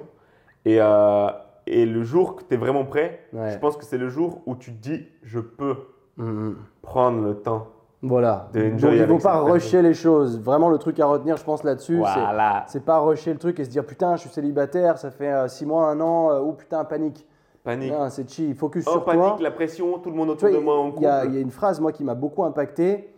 Et, 0.64 0.78
euh, 0.80 1.28
et 1.68 1.86
le 1.86 2.04
jour 2.04 2.38
que 2.38 2.44
tu 2.44 2.54
es 2.54 2.58
vraiment 2.58 2.86
prêt, 2.86 3.20
Ouais. 3.34 3.52
je 3.52 3.58
pense 3.58 3.76
que 3.76 3.84
c'est 3.84 3.98
le 3.98 4.08
jour 4.08 4.42
où 4.46 4.56
tu 4.56 4.72
te 4.72 4.82
dis 4.82 5.06
je 5.24 5.40
peux 5.40 5.76
Mhm. 6.18 6.56
prendre 6.82 7.22
le 7.28 7.36
temps. 7.36 7.68
Voilà. 8.02 8.50
De 8.54 8.70
Donc 8.70 8.82
il 8.94 9.02
ne 9.02 9.06
faut 9.08 9.18
pas 9.18 9.40
rusher 9.40 9.82
les 9.82 9.94
choses. 9.94 10.40
Vraiment, 10.40 10.70
le 10.70 10.78
truc 10.78 11.00
à 11.00 11.06
retenir, 11.06 11.38
je 11.38 11.44
pense, 11.44 11.64
là-dessus, 11.64 11.96
c'est 12.14 12.20
Voilà. 12.20 12.64
c'est 12.68 12.84
pas 12.86 13.00
rusher 13.00 13.34
le 13.34 13.40
truc 13.40 13.60
et 13.60 13.64
se 13.66 13.70
dire 13.70 13.86
putain, 13.86 14.16
je 14.16 14.22
suis 14.22 14.30
célibataire, 14.30 14.98
ça 14.98 15.10
fait 15.12 15.48
6 15.48 15.66
mois, 15.66 15.88
un 15.90 16.00
an, 16.02 16.30
euh, 16.32 16.40
ou 16.42 16.54
putain, 16.54 16.84
panique. 16.84 17.26
Panique. 17.64 17.94
C'est 18.10 18.30
chill, 18.30 18.54
focus 18.54 18.86
Oh, 18.88 18.92
sur 18.92 19.06
panique, 19.06 19.24
toi. 19.24 19.38
la 19.42 19.50
pression, 19.52 19.98
tout 19.98 20.12
le 20.12 20.16
monde 20.16 20.30
autour 20.30 20.50
vois, 20.50 20.58
de 20.60 20.64
moi 20.64 20.78
en 20.78 20.92
couple. 20.92 21.04
y, 21.04 21.08
a- 21.08 21.26
il 21.26 21.34
y 21.34 21.38
a 21.38 21.42
une 21.42 21.50
phrase, 21.50 21.80
moi, 21.82 21.92
qui 21.92 22.04
m'a 22.04 22.14
beaucoup 22.14 22.44
impacté, 22.44 23.12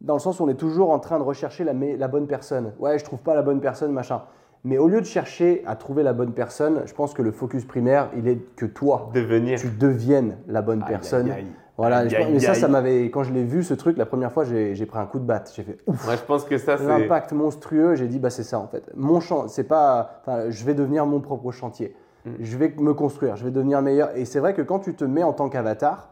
dans 0.00 0.14
le 0.14 0.20
sens 0.20 0.38
où 0.38 0.44
on 0.44 0.48
est 0.48 0.54
toujours 0.54 0.90
en 0.92 1.00
train 1.00 1.18
de 1.18 1.24
rechercher 1.24 1.64
la, 1.64 1.72
bonne 2.06 2.28
personne. 2.28 2.72
Ouais, 2.78 2.96
je 3.00 3.04
trouve 3.04 3.18
pas 3.18 3.34
la 3.34 3.42
bonne 3.42 3.60
personne, 3.60 3.90
machin. 3.90 4.22
Mais 4.62 4.78
au 4.78 4.86
lieu 4.86 5.00
de 5.00 5.06
chercher 5.06 5.64
à 5.66 5.74
trouver 5.74 6.04
la 6.04 6.12
bonne 6.12 6.32
personne, 6.32 6.82
je 6.84 6.94
pense 6.94 7.12
que 7.12 7.22
le 7.22 7.32
focus 7.32 7.64
primaire, 7.64 8.08
il 8.16 8.28
est 8.28 8.38
que 8.54 8.66
toi, 8.66 9.10
Devenir. 9.14 9.58
tu 9.58 9.68
deviennes 9.68 10.36
la 10.46 10.62
bonne 10.62 10.82
Aïe, 10.82 10.88
personne. 10.88 11.26
aïe, 11.30 11.38
aïe. 11.40 11.46
Voilà, 11.78 11.98
Aïe, 11.98 12.10
je- 12.10 12.16
aïe, 12.16 12.32
mais 12.32 12.40
ça, 12.40 12.52
aïe. 12.52 12.60
ça 12.60 12.66
m'avait. 12.68 13.04
Quand 13.06 13.22
je 13.22 13.32
l'ai 13.32 13.44
vu, 13.44 13.62
ce 13.62 13.72
truc, 13.72 13.96
la 13.96 14.04
première 14.04 14.32
fois, 14.32 14.44
j'ai 14.44 14.84
pris 14.86 14.98
un 14.98 15.06
coup 15.06 15.20
de 15.20 15.24
batte. 15.24 15.52
J'ai 15.54 15.62
fait 15.62 15.78
ouf, 15.86 16.04
Moi, 16.04 16.16
je 16.16 16.22
pense 16.22 16.44
que 16.44 16.58
ça, 16.58 16.76
c'est. 16.76 16.84
l'impact 16.84 17.32
monstrueux. 17.32 17.94
J'ai 17.94 18.08
dit, 18.08 18.18
bah, 18.18 18.30
c'est 18.30 18.42
ça 18.42 18.58
en 18.58 18.66
fait. 18.66 18.82
Mon 18.96 19.20
champ, 19.20 19.46
c'est 19.48 19.64
pas. 19.64 20.20
Enfin, 20.20 20.50
je 20.50 20.64
vais 20.64 20.74
devenir 20.74 21.06
mon 21.06 21.20
propre 21.20 21.52
chantier. 21.52 21.94
Mm. 22.24 22.30
Je 22.40 22.58
vais 22.58 22.74
me 22.78 22.94
construire, 22.94 23.36
je 23.36 23.44
vais 23.44 23.52
devenir 23.52 23.80
meilleur. 23.80 24.10
Et 24.16 24.24
c'est 24.24 24.40
vrai 24.40 24.54
que 24.54 24.62
quand 24.62 24.80
tu 24.80 24.94
te 24.94 25.04
mets 25.04 25.22
en 25.22 25.32
tant 25.32 25.48
qu'avatar, 25.48 26.08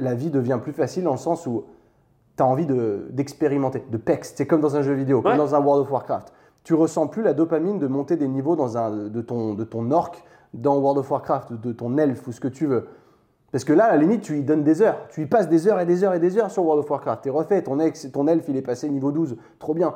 la 0.00 0.14
vie 0.14 0.30
devient 0.30 0.58
plus 0.60 0.72
facile 0.72 1.04
dans 1.04 1.12
le 1.12 1.18
sens 1.18 1.46
où 1.46 1.64
tu 2.36 2.42
as 2.42 2.46
envie 2.46 2.66
de- 2.66 3.06
d'expérimenter, 3.12 3.84
de, 3.88 3.96
pex. 3.96 4.32
C'est 4.36 4.46
comme 4.46 4.60
dans 4.60 4.74
un 4.76 4.82
jeu 4.82 4.94
vidéo, 4.94 5.22
comme 5.22 5.36
dans 5.36 5.54
un 5.54 5.60
World 5.60 5.82
of 5.86 5.92
Warcraft. 5.92 6.32
Tu 6.64 6.74
ressens 6.74 7.06
plus 7.06 7.22
la 7.22 7.32
dopamine 7.32 7.78
de 7.78 7.86
monter 7.86 8.16
des 8.16 8.26
niveaux 8.26 8.56
dans 8.56 8.76
un, 8.76 8.90
de, 9.08 9.20
ton, 9.20 9.54
de 9.54 9.62
ton 9.62 9.90
orc 9.92 10.16
dans 10.52 10.78
World 10.78 10.98
of 10.98 11.08
Warcraft, 11.10 11.52
de 11.52 11.72
ton 11.72 11.96
elfe 11.96 12.26
ou 12.26 12.32
ce 12.32 12.40
que 12.40 12.48
tu 12.48 12.66
veux. 12.66 12.88
Parce 13.54 13.62
que 13.62 13.72
là, 13.72 13.84
à 13.84 13.92
la 13.92 13.98
limite, 13.98 14.22
tu 14.22 14.36
y 14.36 14.42
donnes 14.42 14.64
des 14.64 14.82
heures. 14.82 15.06
Tu 15.10 15.22
y 15.22 15.26
passes 15.26 15.48
des 15.48 15.68
heures 15.68 15.78
et 15.78 15.86
des 15.86 16.02
heures 16.02 16.12
et 16.12 16.18
des 16.18 16.38
heures 16.38 16.50
sur 16.50 16.64
World 16.64 16.82
of 16.82 16.90
Warcraft. 16.90 17.22
T'es 17.22 17.30
refait, 17.30 17.62
ton, 17.62 17.78
ex, 17.78 18.10
ton 18.10 18.26
elfe, 18.26 18.46
il 18.48 18.56
est 18.56 18.62
passé 18.62 18.88
niveau 18.90 19.12
12. 19.12 19.36
Trop 19.60 19.74
bien. 19.74 19.94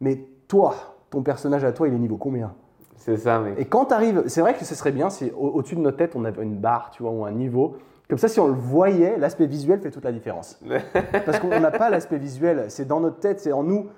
Mais 0.00 0.24
toi, 0.48 0.74
ton 1.10 1.20
personnage 1.22 1.64
à 1.64 1.72
toi, 1.72 1.86
il 1.86 1.92
est 1.92 1.98
niveau 1.98 2.16
combien? 2.16 2.54
C'est 2.96 3.18
ça, 3.18 3.40
mec. 3.40 3.56
Et 3.58 3.66
quand 3.66 3.84
tu 3.84 3.92
arrives, 3.92 4.22
c'est 4.28 4.40
vrai 4.40 4.54
que 4.54 4.64
ce 4.64 4.74
serait 4.74 4.90
bien 4.90 5.10
si 5.10 5.30
au- 5.38 5.48
au-dessus 5.48 5.74
de 5.76 5.82
notre 5.82 5.98
tête, 5.98 6.16
on 6.16 6.24
avait 6.24 6.42
une 6.42 6.56
barre, 6.56 6.92
tu 6.92 7.02
vois, 7.02 7.12
ou 7.12 7.26
un 7.26 7.30
niveau. 7.32 7.76
Comme 8.08 8.16
ça, 8.16 8.26
si 8.26 8.40
on 8.40 8.46
le 8.46 8.54
voyait, 8.54 9.18
l'aspect 9.18 9.44
visuel 9.44 9.80
fait 9.80 9.90
toute 9.90 10.04
la 10.04 10.12
différence. 10.12 10.58
Parce 11.26 11.38
qu'on 11.40 11.60
n'a 11.60 11.72
pas 11.72 11.90
l'aspect 11.90 12.16
visuel, 12.16 12.70
c'est 12.70 12.86
dans 12.86 13.00
notre 13.00 13.18
tête, 13.18 13.38
c'est 13.38 13.52
en 13.52 13.64
nous. 13.64 13.88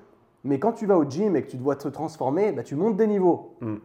Mais 0.42 0.58
quand 0.58 0.72
tu 0.72 0.84
vas 0.84 0.98
au 0.98 1.04
gym 1.08 1.36
et 1.36 1.42
que 1.42 1.48
tu 1.52 1.58
dois 1.58 1.76
te 1.76 1.86
transformer, 1.86 2.50
bah, 2.50 2.64
tu 2.64 2.74
montes 2.74 2.96
des 2.96 3.06
niveaux. 3.06 3.54
Mm. 3.60 3.76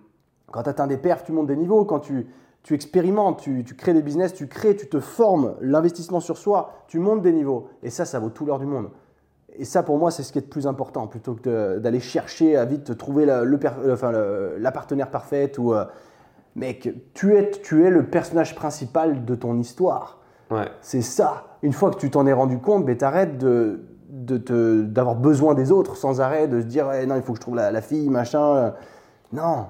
Quand 0.52 0.64
tu 0.64 0.70
atteins 0.70 0.88
des 0.88 0.98
perfs, 0.98 1.26
tu 1.26 1.32
montes 1.32 1.46
des 1.46 1.56
niveaux. 1.56 1.86
Quand 1.86 2.00
tu, 2.00 2.26
tu 2.64 2.74
expérimentes, 2.76 3.40
tu, 3.42 3.64
tu 3.64 3.76
crées 3.76 3.94
des 3.94 4.02
business, 4.04 4.34
tu 4.34 4.48
crées, 4.48 4.76
tu 4.76 4.88
te 4.88 5.00
formes, 5.00 5.56
l'investissement 5.62 6.20
sur 6.20 6.38
soi, 6.38 6.74
tu 6.88 7.00
montes 7.00 7.22
des 7.22 7.34
niveaux. 7.34 7.70
Et 7.84 7.90
ça, 7.90 8.06
ça 8.06 8.20
vaut 8.20 8.30
tout 8.30 8.46
l'or 8.46 8.60
du 8.60 8.66
monde. 8.68 8.90
Et 9.56 9.66
ça, 9.66 9.84
pour 9.84 9.98
moi, 9.98 10.12
c'est 10.12 10.24
ce 10.24 10.32
qui 10.32 10.38
est 10.38 10.44
le 10.44 10.48
plus 10.48 10.68
important, 10.68 11.08
plutôt 11.08 11.34
que 11.34 11.80
d'aller 11.80 12.00
chercher 12.00 12.56
à 12.56 12.66
vite 12.66 12.96
trouver 12.98 13.26
la, 13.26 13.44
le 13.44 13.58
per- 13.58 13.72
euh, 13.84 13.94
enfin, 13.94 14.12
le- 14.12 14.56
la 14.60 14.72
partenaire 14.72 15.10
parfaite. 15.10 15.58
Ou, 15.58 15.74
euh, 15.74 15.86
mec, 16.56 16.94
tu 17.14 17.36
es, 17.36 17.50
tu 17.52 17.84
es 17.86 17.90
le 17.90 18.06
personnage 18.06 18.56
principal 18.56 19.26
de 19.26 19.36
ton 19.36 19.58
histoire. 19.58 20.20
Ouais. 20.52 20.68
C'est 20.82 21.02
ça. 21.02 21.58
Une 21.64 21.74
fois 21.74 21.92
que 21.92 21.98
tu 21.98 22.10
t'en 22.12 22.26
es 22.28 22.34
rendu 22.34 22.60
compte, 22.60 22.86
ben, 22.86 22.96
t'arrêtes 22.96 23.38
de, 23.38 23.82
d'avoir 24.84 25.16
besoin 25.16 25.54
des 25.54 25.72
autres 25.72 25.96
sans 25.98 26.22
arrêt, 26.22 26.48
de 26.48 26.62
se 26.62 26.66
dire 26.66 26.92
Eh, 26.94 27.06
non, 27.06 27.16
il 27.16 27.22
faut 27.22 27.34
que 27.34 27.38
je 27.38 27.42
trouve 27.42 27.56
la, 27.56 27.72
la 27.72 27.82
fille, 27.82 28.10
machin. 28.10 28.74
Non, 29.34 29.68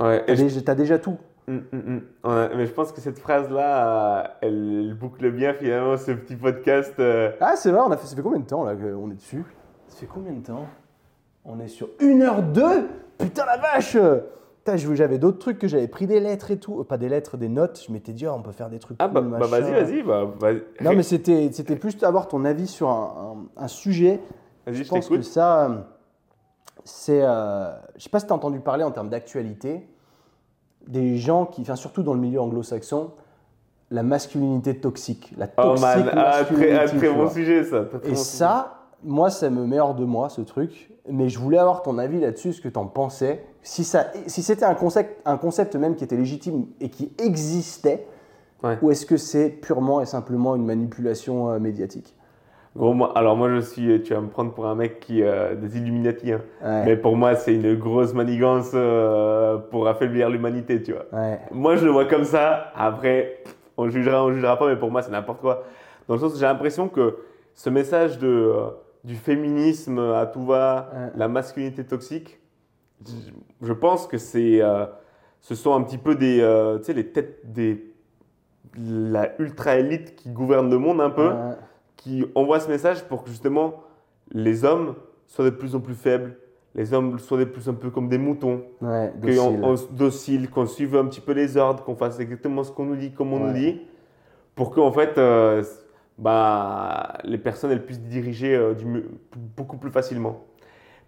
Ouais. 0.00 0.24
déjà, 0.26 0.60
t'as 0.60 0.74
déjà 0.74 0.98
tout. 0.98 1.16
Hum, 1.46 1.62
hum. 1.72 2.00
Ouais, 2.24 2.50
Mais 2.56 2.66
je 2.66 2.72
pense 2.72 2.90
que 2.92 3.00
cette 3.00 3.18
phrase-là, 3.18 4.38
elle, 4.40 4.54
elle 4.88 4.94
boucle 4.94 5.30
bien 5.30 5.52
finalement 5.52 5.96
ce 5.96 6.12
petit 6.12 6.36
podcast. 6.36 6.94
euh, 6.98 7.32
Ah, 7.40 7.54
c'est 7.56 7.70
vrai, 7.70 7.80
on 7.86 7.90
a 7.90 7.96
fait, 7.96 8.06
ça 8.06 8.16
fait 8.16 8.22
combien 8.22 8.40
de 8.40 8.46
temps 8.46 8.64
là 8.64 8.74
qu'on 8.74 9.10
est 9.10 9.14
dessus? 9.16 9.44
Ça 9.88 9.98
fait 9.98 10.06
combien 10.06 10.32
de 10.32 10.40
temps? 10.44 10.66
On 11.44 11.60
est 11.60 11.68
sur 11.68 11.88
1h02 12.00 12.86
Putain 13.18 13.44
la 13.44 13.58
vache 13.58 13.96
J'avais 14.94 15.18
d'autres 15.18 15.38
trucs 15.38 15.58
que 15.58 15.68
j'avais 15.68 15.86
pris 15.88 16.06
des 16.06 16.18
lettres 16.20 16.50
et 16.50 16.56
tout. 16.58 16.80
Euh, 16.80 16.84
Pas 16.84 16.96
des 16.96 17.10
lettres, 17.10 17.36
des 17.36 17.50
notes. 17.50 17.82
Je 17.86 17.92
m'étais 17.92 18.12
dit, 18.14 18.26
oh, 18.26 18.32
on 18.34 18.40
peut 18.42 18.52
faire 18.52 18.70
des 18.70 18.78
trucs. 18.78 18.96
Ah 19.00 19.08
bah, 19.08 19.20
cool, 19.20 19.30
bah, 19.30 19.38
machin. 19.40 19.60
vas-y, 19.60 19.72
vas-y. 19.72 20.02
Bah, 20.02 20.24
vas-y. 20.40 20.62
Non, 20.80 20.94
mais 20.96 21.02
c'était 21.02 21.50
c'était 21.52 21.76
plus 21.76 22.02
avoir 22.02 22.26
ton 22.28 22.46
avis 22.46 22.66
sur 22.66 22.88
un, 22.88 23.36
un- 23.58 23.62
un 23.64 23.68
sujet 23.68 24.20
Vas-y, 24.66 24.76
Je 24.76 24.82
je 24.84 24.88
pense 24.88 25.08
que 25.10 25.20
ça, 25.20 25.66
euh, 25.66 25.74
c'est. 26.84 27.20
euh, 27.22 27.70
je 27.96 28.02
sais 28.04 28.08
pas 28.10 28.20
si 28.20 28.26
tu 28.26 28.32
as 28.32 28.36
entendu 28.36 28.60
parler 28.60 28.82
en 28.84 28.90
termes 28.90 29.10
d'actualité, 29.10 29.86
des 30.88 31.16
gens 31.16 31.46
qui, 31.46 31.62
enfin, 31.62 31.76
surtout 31.76 32.02
dans 32.02 32.14
le 32.14 32.20
milieu 32.20 32.40
anglo-saxon, 32.40 33.10
la 33.90 34.02
masculinité 34.02 34.76
toxique. 34.78 35.32
La 35.36 35.46
Oh 35.58 35.62
toxic 35.62 35.84
man, 35.86 36.10
ah, 36.14 36.44
très, 36.44 37.08
bon 37.12 37.28
sujet 37.30 37.64
ça. 37.64 37.84
très, 37.84 38.08
Et 38.08 38.12
bon 38.12 38.16
ça, 38.16 38.88
moi, 39.02 39.30
ça 39.30 39.50
me 39.50 39.66
met 39.66 39.78
hors 39.78 39.94
de 39.94 40.04
moi, 40.04 40.28
ce 40.28 40.40
truc. 40.40 40.90
Mais 41.10 41.28
je 41.28 41.38
voulais 41.38 41.58
avoir 41.58 41.82
ton 41.82 41.98
avis 41.98 42.18
là-dessus, 42.20 42.54
ce 42.54 42.60
que 42.62 42.68
tu 42.68 42.78
en 42.78 42.86
pensais. 42.86 43.44
Si, 43.62 43.84
ça, 43.84 44.06
si 44.26 44.42
c'était 44.42 44.64
un 44.64 44.74
concept, 44.74 45.20
un 45.26 45.36
concept 45.36 45.76
même 45.76 45.96
qui 45.96 46.04
était 46.04 46.16
légitime 46.16 46.66
et 46.80 46.88
qui 46.88 47.12
existait, 47.18 48.06
Ouais. 48.62 48.78
ou 48.80 48.90
est-ce 48.90 49.04
que 49.04 49.18
c'est 49.18 49.50
purement 49.50 50.00
et 50.00 50.06
simplement 50.06 50.56
une 50.56 50.64
manipulation 50.64 51.50
euh, 51.50 51.58
médiatique? 51.58 52.16
Gros, 52.76 52.92
moi, 52.92 53.12
alors 53.16 53.36
moi 53.36 53.50
je 53.50 53.60
suis, 53.60 54.02
tu 54.02 54.14
vas 54.14 54.20
me 54.20 54.28
prendre 54.28 54.52
pour 54.52 54.66
un 54.66 54.74
mec 54.74 54.98
qui 54.98 55.22
euh, 55.22 55.54
des 55.54 55.76
Illuminati, 55.78 56.32
hein. 56.32 56.40
Ouais. 56.60 56.84
mais 56.84 56.96
pour 56.96 57.16
moi 57.16 57.36
c'est 57.36 57.54
une 57.54 57.76
grosse 57.76 58.12
manigance 58.14 58.72
euh, 58.74 59.58
pour 59.58 59.86
affaiblir 59.86 60.28
l'humanité, 60.28 60.82
tu 60.82 60.92
vois. 60.92 61.04
ouais. 61.12 61.38
Moi 61.52 61.76
je 61.76 61.84
le 61.84 61.92
vois 61.92 62.06
comme 62.06 62.24
ça. 62.24 62.72
Après, 62.74 63.44
on 63.76 63.88
jugera, 63.88 64.24
on 64.24 64.32
jugera 64.32 64.58
pas, 64.58 64.66
mais 64.66 64.76
pour 64.76 64.90
moi 64.90 65.02
c'est 65.02 65.12
n'importe 65.12 65.40
quoi. 65.40 65.62
Dans 66.08 66.14
le 66.14 66.20
sens 66.20 66.34
où 66.34 66.36
j'ai 66.36 66.46
l'impression 66.46 66.88
que 66.88 67.16
ce 67.54 67.70
message 67.70 68.18
de 68.18 68.26
euh, 68.28 68.66
du 69.04 69.14
féminisme 69.14 69.98
à 70.00 70.26
tout 70.26 70.44
va, 70.44 70.90
Ouais. 70.92 71.10
la 71.14 71.28
masculinité 71.28 71.84
toxique, 71.84 72.40
je- 73.62 73.72
pense 73.72 74.06
que 74.08 74.18
c'est, 74.18 74.60
euh, 74.62 74.86
ce 75.40 75.54
sont 75.54 75.74
un 75.74 75.82
petit 75.82 75.98
peu 75.98 76.16
des, 76.16 76.40
euh, 76.40 76.78
tu 76.78 76.84
sais, 76.86 76.92
les 76.94 77.06
têtes 77.06 77.52
des 77.52 77.92
la 78.76 79.40
ultra 79.40 79.76
élite 79.76 80.16
qui 80.16 80.30
gouverne 80.30 80.68
le 80.68 80.78
monde 80.78 81.00
un 81.00 81.10
peu. 81.10 81.30
Qui 81.96 82.24
envoie 82.34 82.60
ce 82.60 82.68
message 82.68 83.04
pour 83.04 83.24
que 83.24 83.30
justement 83.30 83.82
les 84.32 84.64
hommes 84.64 84.94
soient 85.26 85.44
de 85.44 85.50
plus 85.50 85.74
en 85.74 85.80
plus 85.80 85.94
faibles, 85.94 86.36
les 86.74 86.92
hommes 86.92 87.18
soient 87.18 87.38
de 87.38 87.44
plus 87.44 87.68
en 87.68 87.74
plus 87.74 87.90
comme 87.90 88.08
des 88.08 88.18
moutons, 88.18 88.62
Ouais, 88.80 89.12
qu'on 89.20 89.26
docile. 89.26 89.60
on 89.62 89.76
se- 89.76 89.92
docile, 89.92 90.50
qu'on 90.50 90.66
suive 90.66 90.96
un 90.96 91.06
petit 91.06 91.20
peu 91.20 91.32
les 91.32 91.56
ordres, 91.56 91.84
qu'on 91.84 91.94
fasse 91.94 92.18
exactement 92.18 92.64
ce 92.64 92.72
qu'on 92.72 92.84
nous 92.86 92.96
dit, 92.96 93.12
comme 93.12 93.32
on 93.32 93.38
nous 93.38 93.52
dit, 93.52 93.80
pour 94.54 94.70
qu'en 94.72 94.90
fait, 94.90 95.16
euh, 95.18 95.62
bah, 96.18 97.18
les 97.24 97.38
personnes 97.38 97.70
elles 97.70 97.84
puissent 97.84 98.00
diriger 98.00 98.54
euh, 98.54 98.74
du 98.74 98.84
beaucoup 99.56 99.76
plus 99.76 99.90
facilement. 99.90 100.44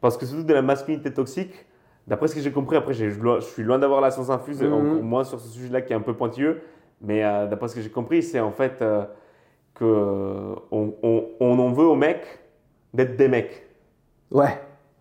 Parce 0.00 0.16
que 0.16 0.24
surtout 0.26 0.44
de 0.44 0.54
la 0.54 0.62
masculinité 0.62 1.12
toxique, 1.12 1.66
d'après 2.06 2.28
ce 2.28 2.34
que 2.34 2.40
j'ai 2.40 2.52
compris, 2.52 2.76
après 2.76 2.94
je, 2.94 3.40
suis 3.40 3.62
loin 3.62 3.78
d'avoir 3.78 4.00
la 4.00 4.10
science 4.10 4.30
infuse, 4.30 4.62
encore 4.62 4.80
moins 5.02 5.24
sur 5.24 5.40
ce 5.40 5.48
sujet-là 5.48 5.80
qui 5.82 5.92
est 5.92 5.96
un 5.96 6.00
peu 6.00 6.14
pointilleux, 6.14 6.60
mais 7.00 7.24
euh, 7.24 7.46
d'après 7.46 7.68
ce 7.68 7.74
que 7.74 7.80
j'ai 7.80 7.90
compris, 7.90 8.22
c'est 8.22 8.40
en 8.40 8.52
fait 8.52 8.82
euh, 9.82 9.84
que 9.84 9.84
euh, 9.84 10.54
on, 10.70 10.94
on- 11.02 11.24
on 11.40 11.58
en 11.58 11.72
veut 11.72 11.84
aux 11.86 11.94
mecs 11.96 12.40
d'être 12.94 13.16
des 13.16 13.28
mecs. 13.28 13.66
Ouais. 14.30 14.60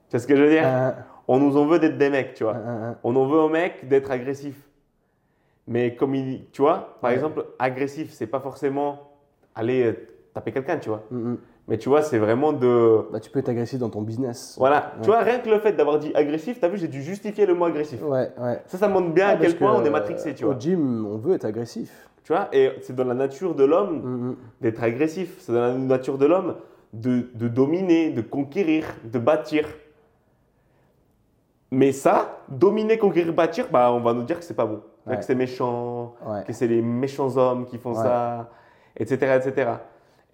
Tu 0.09 0.11
vois 0.11 0.19
ce 0.19 0.27
que 0.27 0.35
je 0.35 0.43
veux 0.43 0.49
dire? 0.49 0.63
Euh, 0.65 0.91
on 1.27 1.39
nous 1.39 1.57
en 1.57 1.65
veut 1.65 1.79
d'être 1.79 1.97
des 1.97 2.09
mecs, 2.09 2.33
tu 2.35 2.43
vois. 2.43 2.57
On 3.03 3.15
en 3.15 3.25
veut 3.27 3.39
aux 3.39 3.49
mecs 3.49 3.87
d'être 3.87 4.11
agressifs. 4.11 4.61
Mais 5.67 5.95
comme 5.95 6.13
il, 6.15 6.45
tu 6.51 6.61
vois, 6.61 6.97
par 7.01 7.09
Ouais. 7.09 7.15
exemple, 7.15 7.45
agressif, 7.57 8.11
c'est 8.11 8.27
pas 8.27 8.39
forcément 8.39 9.11
aller 9.55 9.83
euh, 9.83 9.93
taper 10.33 10.51
quelqu'un, 10.51 10.77
tu 10.77 10.89
vois. 10.89 11.03
Mm, 11.09 11.17
mm. 11.31 11.37
Mais 11.67 11.77
tu 11.79 11.89
vois, 11.89 12.03
c'est 12.03 12.19
vraiment 12.19 12.53
de. 12.53 13.07
Bah, 13.11 13.19
tu 13.19 13.31
peux 13.31 13.39
être 13.39 13.49
agressif 13.49 13.79
dans 13.79 13.89
ton 13.89 14.03
business. 14.03 14.55
Voilà. 14.59 14.93
Tu 15.01 15.07
vois, 15.07 15.19
rien 15.21 15.39
que 15.39 15.49
le 15.49 15.57
fait 15.59 15.71
d'avoir 15.73 15.97
dit 15.97 16.11
agressif, 16.13 16.59
t'as 16.59 16.67
vu, 16.67 16.77
j'ai 16.77 16.87
dû 16.87 17.01
justifier 17.01 17.45
le 17.47 17.55
mot 17.55 17.65
agressif. 17.65 18.01
Ouais, 18.03 18.31
ouais. 18.39 18.61
Ça, 18.67 18.77
ça 18.77 18.87
montre 18.87 19.09
bien 19.09 19.27
Ah, 19.29 19.31
à 19.31 19.37
quel 19.37 19.55
point 19.57 19.73
que, 19.73 19.81
on 19.81 19.83
est 19.83 19.87
euh, 19.87 19.91
matrixé, 19.91 20.35
tu 20.35 20.43
Au 20.43 20.49
vois. 20.51 20.59
gym, 20.59 21.07
on 21.07 21.17
veut 21.17 21.33
être 21.33 21.45
agressif. 21.45 22.07
Tu 22.23 22.33
vois, 22.33 22.49
et 22.53 22.71
c'est 22.81 22.95
dans 22.95 23.03
la 23.03 23.13
nature 23.15 23.55
de 23.55 23.63
l'homme 23.63 23.99
Mm, 24.01 24.27
mm. 24.29 24.35
d'être 24.61 24.83
agressif. 24.83 25.37
C'est 25.39 25.53
dans 25.53 25.61
la 25.61 25.73
nature 25.73 26.17
de 26.19 26.25
l'homme 26.27 26.55
de, 26.93 27.29
de 27.33 27.47
dominer, 27.47 28.11
de 28.11 28.21
conquérir, 28.21 28.85
de 29.03 29.17
bâtir. 29.19 29.67
Mais 31.71 31.91
ça, 31.91 32.39
dominer, 32.47 32.97
conquérir, 32.97 33.33
bâtir, 33.33 33.67
bah, 33.71 33.91
on 33.91 33.99
va 33.99 34.13
nous 34.13 34.23
dire 34.23 34.37
que 34.39 34.45
c'est 34.45 34.53
pas 34.53 34.65
bon. 34.65 34.81
Ouais. 35.07 35.17
Que 35.17 35.23
c'est 35.23 35.35
méchant, 35.35 36.13
Ouais. 36.25 36.43
que 36.45 36.53
c'est 36.53 36.67
les 36.67 36.81
méchants 36.81 37.35
hommes 37.37 37.65
qui 37.65 37.77
font 37.77 37.93
ça, 37.95 38.49
etc. 38.97 39.39
etc. 39.43 39.71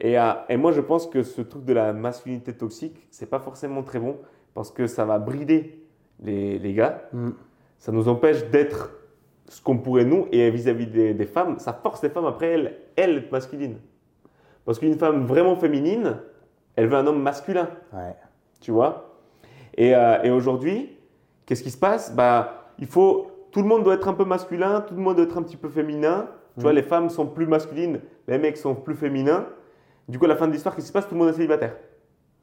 Et, 0.02 0.20
euh, 0.20 0.32
et 0.50 0.58
moi, 0.58 0.72
je 0.72 0.82
pense 0.82 1.08
que 1.08 1.22
ce 1.24 1.42
truc 1.42 1.64
de 1.64 1.74
la 1.74 1.94
masculinité 1.94 2.54
toxique, 2.54 3.08
c'est 3.12 3.30
pas 3.30 3.40
forcément 3.40 3.84
très 3.84 4.00
bon 4.00 4.18
parce 4.54 4.72
que 4.72 4.88
ça 4.88 5.06
va 5.06 5.20
brider 5.20 5.86
les, 6.20 6.60
les 6.60 6.74
gars. 6.74 7.04
Mm. 7.14 7.30
Ça 7.78 7.92
nous 7.92 8.08
empêche 8.10 8.44
d'être 8.50 8.92
ce 9.48 9.62
qu'on 9.62 9.78
pourrait 9.78 10.06
nous 10.06 10.28
et 10.32 10.50
vis-à-vis 10.50 10.88
des, 10.88 11.14
des 11.14 11.26
femmes, 11.26 11.60
ça 11.60 11.74
force 11.74 12.02
les 12.04 12.10
femmes 12.10 12.26
après 12.26 12.48
elles, 12.48 12.78
elles 12.96 13.18
être 13.18 13.32
masculines. 13.32 13.78
Parce 14.66 14.80
qu'une 14.80 14.98
femme 14.98 15.26
vraiment 15.26 15.56
féminine, 15.56 16.18
elle 16.76 16.88
veut 16.88 16.96
un 16.98 17.06
homme 17.06 17.22
masculin 17.22 17.70
Ouais. 17.94 18.16
tu 18.60 18.72
vois? 18.72 19.20
Et, 19.78 19.96
euh, 19.96 20.22
et 20.24 20.32
aujourd'hui, 20.32 20.98
qu'est-ce 21.46 21.64
qui 21.64 21.72
se 21.72 21.78
passe? 21.78 22.16
Bah, 22.16 22.72
il 22.80 22.88
faut, 22.88 23.28
Tout 23.52 23.62
le 23.62 23.68
monde 23.68 23.84
doit 23.84 23.96
être 23.96 24.08
un 24.08 24.14
peu 24.14 24.26
masculin, 24.26 24.82
tout 24.82 24.96
le 24.96 25.02
monde 25.02 25.18
doit 25.18 25.26
être 25.26 25.38
un 25.38 25.44
petit 25.44 25.58
peu 25.58 25.70
féminin. 25.70 26.28
Tu 26.56 26.62
vois, 26.62 26.74
les 26.74 26.84
femmes 26.84 27.10
sont 27.10 27.28
plus 27.28 27.48
masculines, 27.48 28.02
les 28.28 28.38
mecs 28.38 28.58
sont 28.58 28.76
plus 28.76 28.96
féminins. 28.96 29.46
Du 30.08 30.20
coup, 30.20 30.26
à 30.26 30.28
la 30.28 30.36
fin 30.36 30.48
de 30.48 30.54
l'histoire, 30.54 30.76
qu'est-ce 30.76 30.88
qui 30.88 30.90
se 30.90 30.94
passe? 30.94 31.08
Tout 31.08 31.16
le 31.16 31.20
monde 31.20 31.30
est 31.30 31.34
célibataire. 31.34 31.76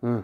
Mm. 0.02 0.18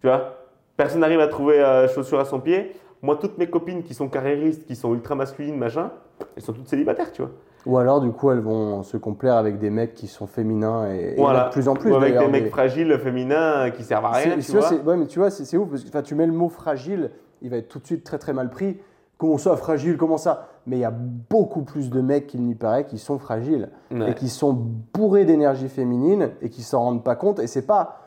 Tu 0.00 0.06
vois? 0.06 0.34
Personne 0.76 1.00
n'arrive 1.00 1.20
à 1.20 1.28
trouver 1.28 1.60
euh, 1.60 1.88
chaussures 1.88 2.20
à 2.20 2.24
son 2.24 2.40
pied. 2.40 2.72
Moi, 3.02 3.16
toutes 3.16 3.38
mes 3.38 3.48
copines 3.48 3.82
qui 3.82 3.94
sont 3.94 4.08
carriéristes, 4.08 4.66
qui 4.66 4.74
sont 4.74 4.92
ultra 4.94 5.14
masculines, 5.14 5.56
machin, 5.56 5.90
elles 6.36 6.42
sont 6.42 6.52
toutes 6.52 6.68
célibataires, 6.68 7.12
tu 7.12 7.22
vois. 7.22 7.30
Ou 7.66 7.78
alors, 7.78 8.00
du 8.00 8.10
coup, 8.10 8.30
elles 8.30 8.40
vont 8.40 8.82
se 8.82 8.96
complaire 8.96 9.34
avec 9.34 9.58
des 9.58 9.70
mecs 9.70 9.94
qui 9.94 10.06
sont 10.06 10.26
féminins 10.26 10.90
et, 10.90 11.16
de 11.16 11.50
plus 11.50 11.68
en 11.68 11.74
plus. 11.74 11.92
Ou 11.92 11.96
avec 11.96 12.16
des 12.16 12.28
mecs 12.28 12.48
fragiles, 12.48 12.98
féminins, 12.98 13.70
qui 13.70 13.82
servent 13.82 14.06
à 14.06 14.12
rien, 14.12 14.38
tu 14.38 14.52
vois, 14.52 14.72
ouais, 14.72 14.96
mais 14.96 15.06
tu 15.06 15.18
vois, 15.18 15.30
c'est 15.30 15.56
ouf 15.56 15.68
parce 15.68 15.84
que 15.84 15.98
tu 16.00 16.14
mets 16.14 16.26
le 16.26 16.32
mot 16.32 16.48
fragile, 16.48 17.10
il 17.42 17.50
va 17.50 17.56
être 17.58 17.68
tout 17.68 17.78
de 17.78 17.86
suite 17.86 18.04
très 18.04 18.18
très 18.18 18.32
mal 18.32 18.50
pris. 18.50 18.78
Comment 19.18 19.36
ça, 19.38 19.56
fragile 19.56 19.96
Comment 19.96 20.16
ça 20.16 20.48
Mais 20.66 20.76
il 20.76 20.80
y 20.80 20.84
a 20.84 20.90
beaucoup 20.92 21.62
plus 21.62 21.90
de 21.90 22.00
mecs 22.00 22.28
qu'il 22.28 22.42
n'y 22.42 22.54
paraît 22.54 22.86
qui 22.86 22.98
sont 22.98 23.18
fragiles 23.18 23.68
Ouais. 23.90 24.12
et 24.12 24.14
qui 24.14 24.28
sont 24.28 24.52
bourrés 24.94 25.24
d'énergie 25.24 25.68
féminine 25.68 26.30
et 26.40 26.50
qui 26.50 26.62
s'en 26.62 26.80
rendent 26.80 27.04
pas 27.04 27.16
compte. 27.16 27.40
Et 27.40 27.46
c'est 27.48 27.66
pas 27.66 28.02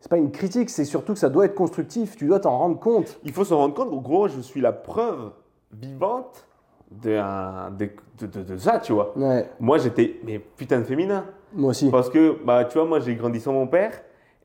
c'est 0.00 0.10
pas 0.10 0.16
une 0.18 0.32
critique, 0.32 0.68
c'est 0.68 0.84
surtout 0.84 1.12
que 1.12 1.18
ça 1.20 1.28
doit 1.28 1.44
être 1.44 1.54
constructif. 1.54 2.16
Tu 2.16 2.26
dois 2.26 2.40
t'en 2.40 2.58
rendre 2.58 2.80
compte. 2.80 3.20
Il 3.22 3.30
faut 3.32 3.44
se 3.44 3.54
rendre 3.54 3.72
compte, 3.74 3.92
en 3.92 3.98
gros, 3.98 4.26
je 4.26 4.40
suis 4.40 4.60
la 4.60 4.72
preuve 4.72 5.30
vivante 5.72 6.44
de, 6.90 7.16
un- 7.16 7.70
de, 7.70 7.88
de- 8.18 8.26
de- 8.26 8.42
de 8.42 8.56
ça, 8.56 8.80
tu 8.80 8.92
vois. 8.92 9.16
Ouais, 9.16 9.48
Moi, 9.60 9.78
j'étais, 9.78 10.18
mais 10.24 10.40
putain 10.40 10.80
de 10.80 10.84
féminin. 10.84 11.24
moi 11.54 11.70
aussi. 11.70 11.88
Parce 11.88 12.10
que, 12.10 12.36
bah, 12.44 12.64
tu 12.64 12.78
vois, 12.78 12.86
moi, 12.88 12.98
j'ai 12.98 13.14
grandi 13.14 13.38
sans 13.40 13.52
mon 13.52 13.68
père. 13.68 13.92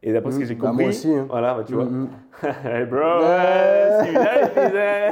Et 0.04 0.14
d'après 0.14 0.32
ce 0.32 0.38
que 0.40 0.44
Mm, 0.44 0.48
j'ai 0.48 0.56
bah, 0.56 0.68
compris, 0.70 0.84
moi 0.84 0.90
aussi, 0.90 1.14
hein. 1.14 1.26
voilà, 1.30 1.54
bah, 1.56 1.64
tu 1.66 1.74
vois. 1.74 1.86
Mm, 1.86 2.04
mm. 2.04 2.10
hey 2.68 2.86
bro, 2.86 2.98
Ouais. 3.00 3.26
ouais, 3.26 3.90
celui-là, 4.04 4.42
il 4.42 4.68
disait. 4.68 5.12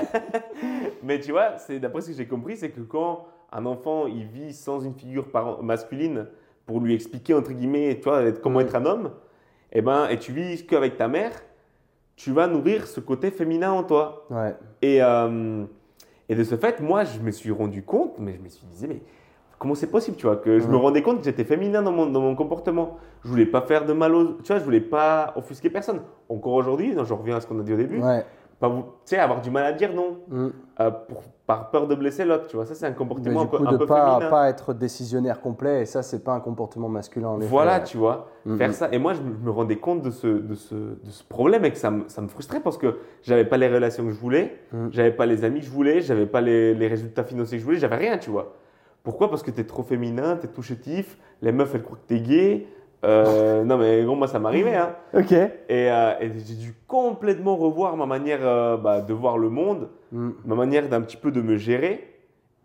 Mais 1.04 1.20
tu 1.20 1.32
vois, 1.32 1.58
c'est 1.58 1.80
d'après 1.80 2.02
ce 2.02 2.10
que 2.12 2.14
j'ai 2.18 2.28
compris, 2.28 2.56
c'est 2.58 2.70
que 2.70 2.82
quand 2.82 3.26
un 3.52 3.66
enfant 3.66 4.06
il 4.08 4.26
vit 4.26 4.54
sans 4.54 4.82
une 4.82 4.94
figure 4.94 5.26
masculine 5.62 6.28
pour 6.66 6.80
lui 6.82 6.94
expliquer 6.94 7.34
entre 7.34 7.52
guillemets, 7.52 7.96
tu 8.02 8.10
vois, 8.10 8.32
comment 8.34 8.60
Mm. 8.60 8.64
être 8.64 8.76
un 8.76 8.86
homme, 8.86 9.12
et 9.72 9.82
ben, 9.82 10.08
et 10.10 10.18
tu 10.20 10.32
vis 10.32 10.66
qu'avec 10.66 10.98
ta 10.98 11.08
mère, 11.08 11.32
tu 12.16 12.32
vas 12.32 12.48
nourrir 12.48 12.88
ce 12.88 13.00
côté 13.00 13.32
féminin 13.32 13.72
en 13.72 13.84
toi. 13.84 14.26
Ouais. 14.30 14.56
Et, 14.82 15.02
euh, 15.02 15.66
et 16.30 16.36
de 16.36 16.44
ce 16.44 16.56
fait, 16.56 16.80
moi, 16.80 17.04
je 17.04 17.20
me 17.20 17.32
suis 17.32 17.52
rendu 17.52 17.84
compte, 17.84 18.18
mais 18.20 18.34
je 18.36 18.40
me 18.42 18.50
suis 18.50 18.66
dit, 18.68 18.88
mais 18.88 19.02
comment 19.60 19.76
c'est 19.76 19.88
possible, 19.92 20.18
tu 20.18 20.26
vois, 20.26 20.36
que 20.38 20.60
je 20.60 20.68
me 20.68 20.76
rendais 20.78 21.02
compte 21.02 21.20
que 21.20 21.24
j'étais 21.26 21.44
féminin 21.46 21.82
dans 21.82 21.92
mon, 21.92 22.06
dans 22.08 22.22
mon 22.22 22.36
comportement. 22.36 22.98
Je 23.24 23.30
voulais 23.30 23.46
pas 23.46 23.62
faire 23.62 23.86
de 23.86 23.94
mal 23.94 24.14
aux, 24.14 24.34
tu 24.44 24.48
vois, 24.52 24.60
je 24.60 24.64
voulais 24.64 24.82
pas 24.82 25.34
offusquer 25.36 25.70
personne. 25.70 26.02
Encore 26.30 26.54
aujourd'hui, 26.54 26.94
je 27.04 27.14
reviens 27.14 27.38
à 27.38 27.42
ce 27.42 27.48
qu'on 27.48 27.60
a 27.60 27.64
dit 27.64 27.74
au 27.74 27.78
début, 27.78 28.00
Ouais. 28.02 28.24
pas 28.60 28.70
tu 28.70 28.84
sais, 29.06 29.18
avoir 29.18 29.42
du 29.42 29.50
mal 29.52 29.66
à 29.66 29.74
dire 29.74 29.94
non, 29.94 30.18
Mm. 30.30 30.48
euh, 30.80 30.92
pour, 30.92 31.24
par 31.48 31.70
peur 31.70 31.88
de 31.88 31.94
blesser 31.96 32.26
l'autre, 32.26 32.48
tu 32.48 32.56
vois, 32.56 32.66
ça 32.66 32.74
c'est 32.74 32.86
un 32.86 32.90
Mais 32.90 32.96
comportement 32.96 33.42
du 33.42 33.46
un 33.46 33.50
peu, 33.50 33.58
coup, 33.58 33.68
un 33.68 33.72
de 33.72 33.78
peu 33.78 33.86
pas, 33.86 34.14
féminin. 34.16 34.30
pas 34.32 34.50
être 34.50 34.74
décisionnaire 34.74 35.42
complet, 35.42 35.82
et 35.82 35.86
ça, 35.86 36.02
c'est 36.04 36.24
pas 36.24 36.34
un 36.34 36.40
comportement 36.40 36.90
masculin 36.90 37.28
en. 37.30 37.38
Voilà, 37.40 37.80
tu 37.82 37.98
vois, 37.98 38.28
Mhm. 38.46 38.58
faire 38.58 38.74
ça. 38.74 38.90
Et 38.92 38.98
moi, 38.98 39.14
je 39.14 39.22
me, 39.22 39.52
rendais 39.52 39.76
compte 39.78 40.02
de 40.02 40.10
ce, 40.10 40.28
de 40.28 40.56
ce, 40.56 40.74
de 40.76 41.10
ce 41.10 41.24
problème 41.24 41.64
et 41.66 41.72
que 41.72 41.78
ça 41.78 41.92
me, 41.92 42.04
ça 42.08 42.22
me 42.22 42.28
frustrait 42.28 42.60
parce 42.62 42.78
que 42.78 42.98
j'avais 43.24 43.46
pas 43.46 43.58
les 43.58 43.68
relations 43.68 44.04
que 44.06 44.12
je 44.12 44.20
voulais, 44.20 44.58
j'avais 44.92 45.12
pas 45.12 45.26
les 45.28 45.44
amis 45.44 45.60
que 45.60 45.66
je 45.66 45.72
voulais, 45.72 46.02
j'avais 46.02 46.26
pas 46.26 46.42
les, 46.42 46.74
les 46.74 46.88
résultats 46.88 47.24
financiers 47.24 47.58
que 47.58 47.62
je 47.62 47.66
voulais, 47.66 47.78
j'avais 47.80 47.96
rien, 47.98 48.18
tu 48.18 48.30
vois. 48.32 48.54
Pourquoi? 49.06 49.30
Parce 49.30 49.44
que 49.44 49.52
tu 49.52 49.62
es 49.62 49.64
trop 49.64 49.84
féminin, 49.84 50.36
tu 50.36 50.48
es 50.48 50.50
tout 50.50 50.62
chétif, 50.62 51.18
les 51.42 51.52
meufs 51.54 51.74
elles 51.76 51.84
croient 51.84 51.98
que 52.06 52.14
tu 52.14 52.20
es 52.20 52.22
gay. 52.22 52.68
Euh, 53.06 53.64
non, 53.64 53.78
mais 53.78 54.04
gros, 54.04 54.16
moi 54.16 54.28
ça 54.28 54.40
m'arrivait. 54.40 54.76
Hein. 54.76 54.96
Ok. 55.14 55.32
Et, 55.32 55.52
euh, 55.70 56.14
et 56.20 56.32
j'ai 56.46 56.56
dû 56.56 56.74
complètement 56.88 57.56
revoir 57.56 57.96
ma 57.98 58.06
manière 58.08 58.40
euh, 58.42 58.78
bah, 58.78 59.02
de 59.02 59.14
voir 59.14 59.38
le 59.38 59.50
monde, 59.50 59.90
Mm. 60.12 60.30
ma 60.46 60.56
manière 60.56 60.88
d'un 60.90 61.02
petit 61.02 61.18
peu 61.18 61.32
de 61.32 61.42
me 61.42 61.56
gérer 61.58 62.14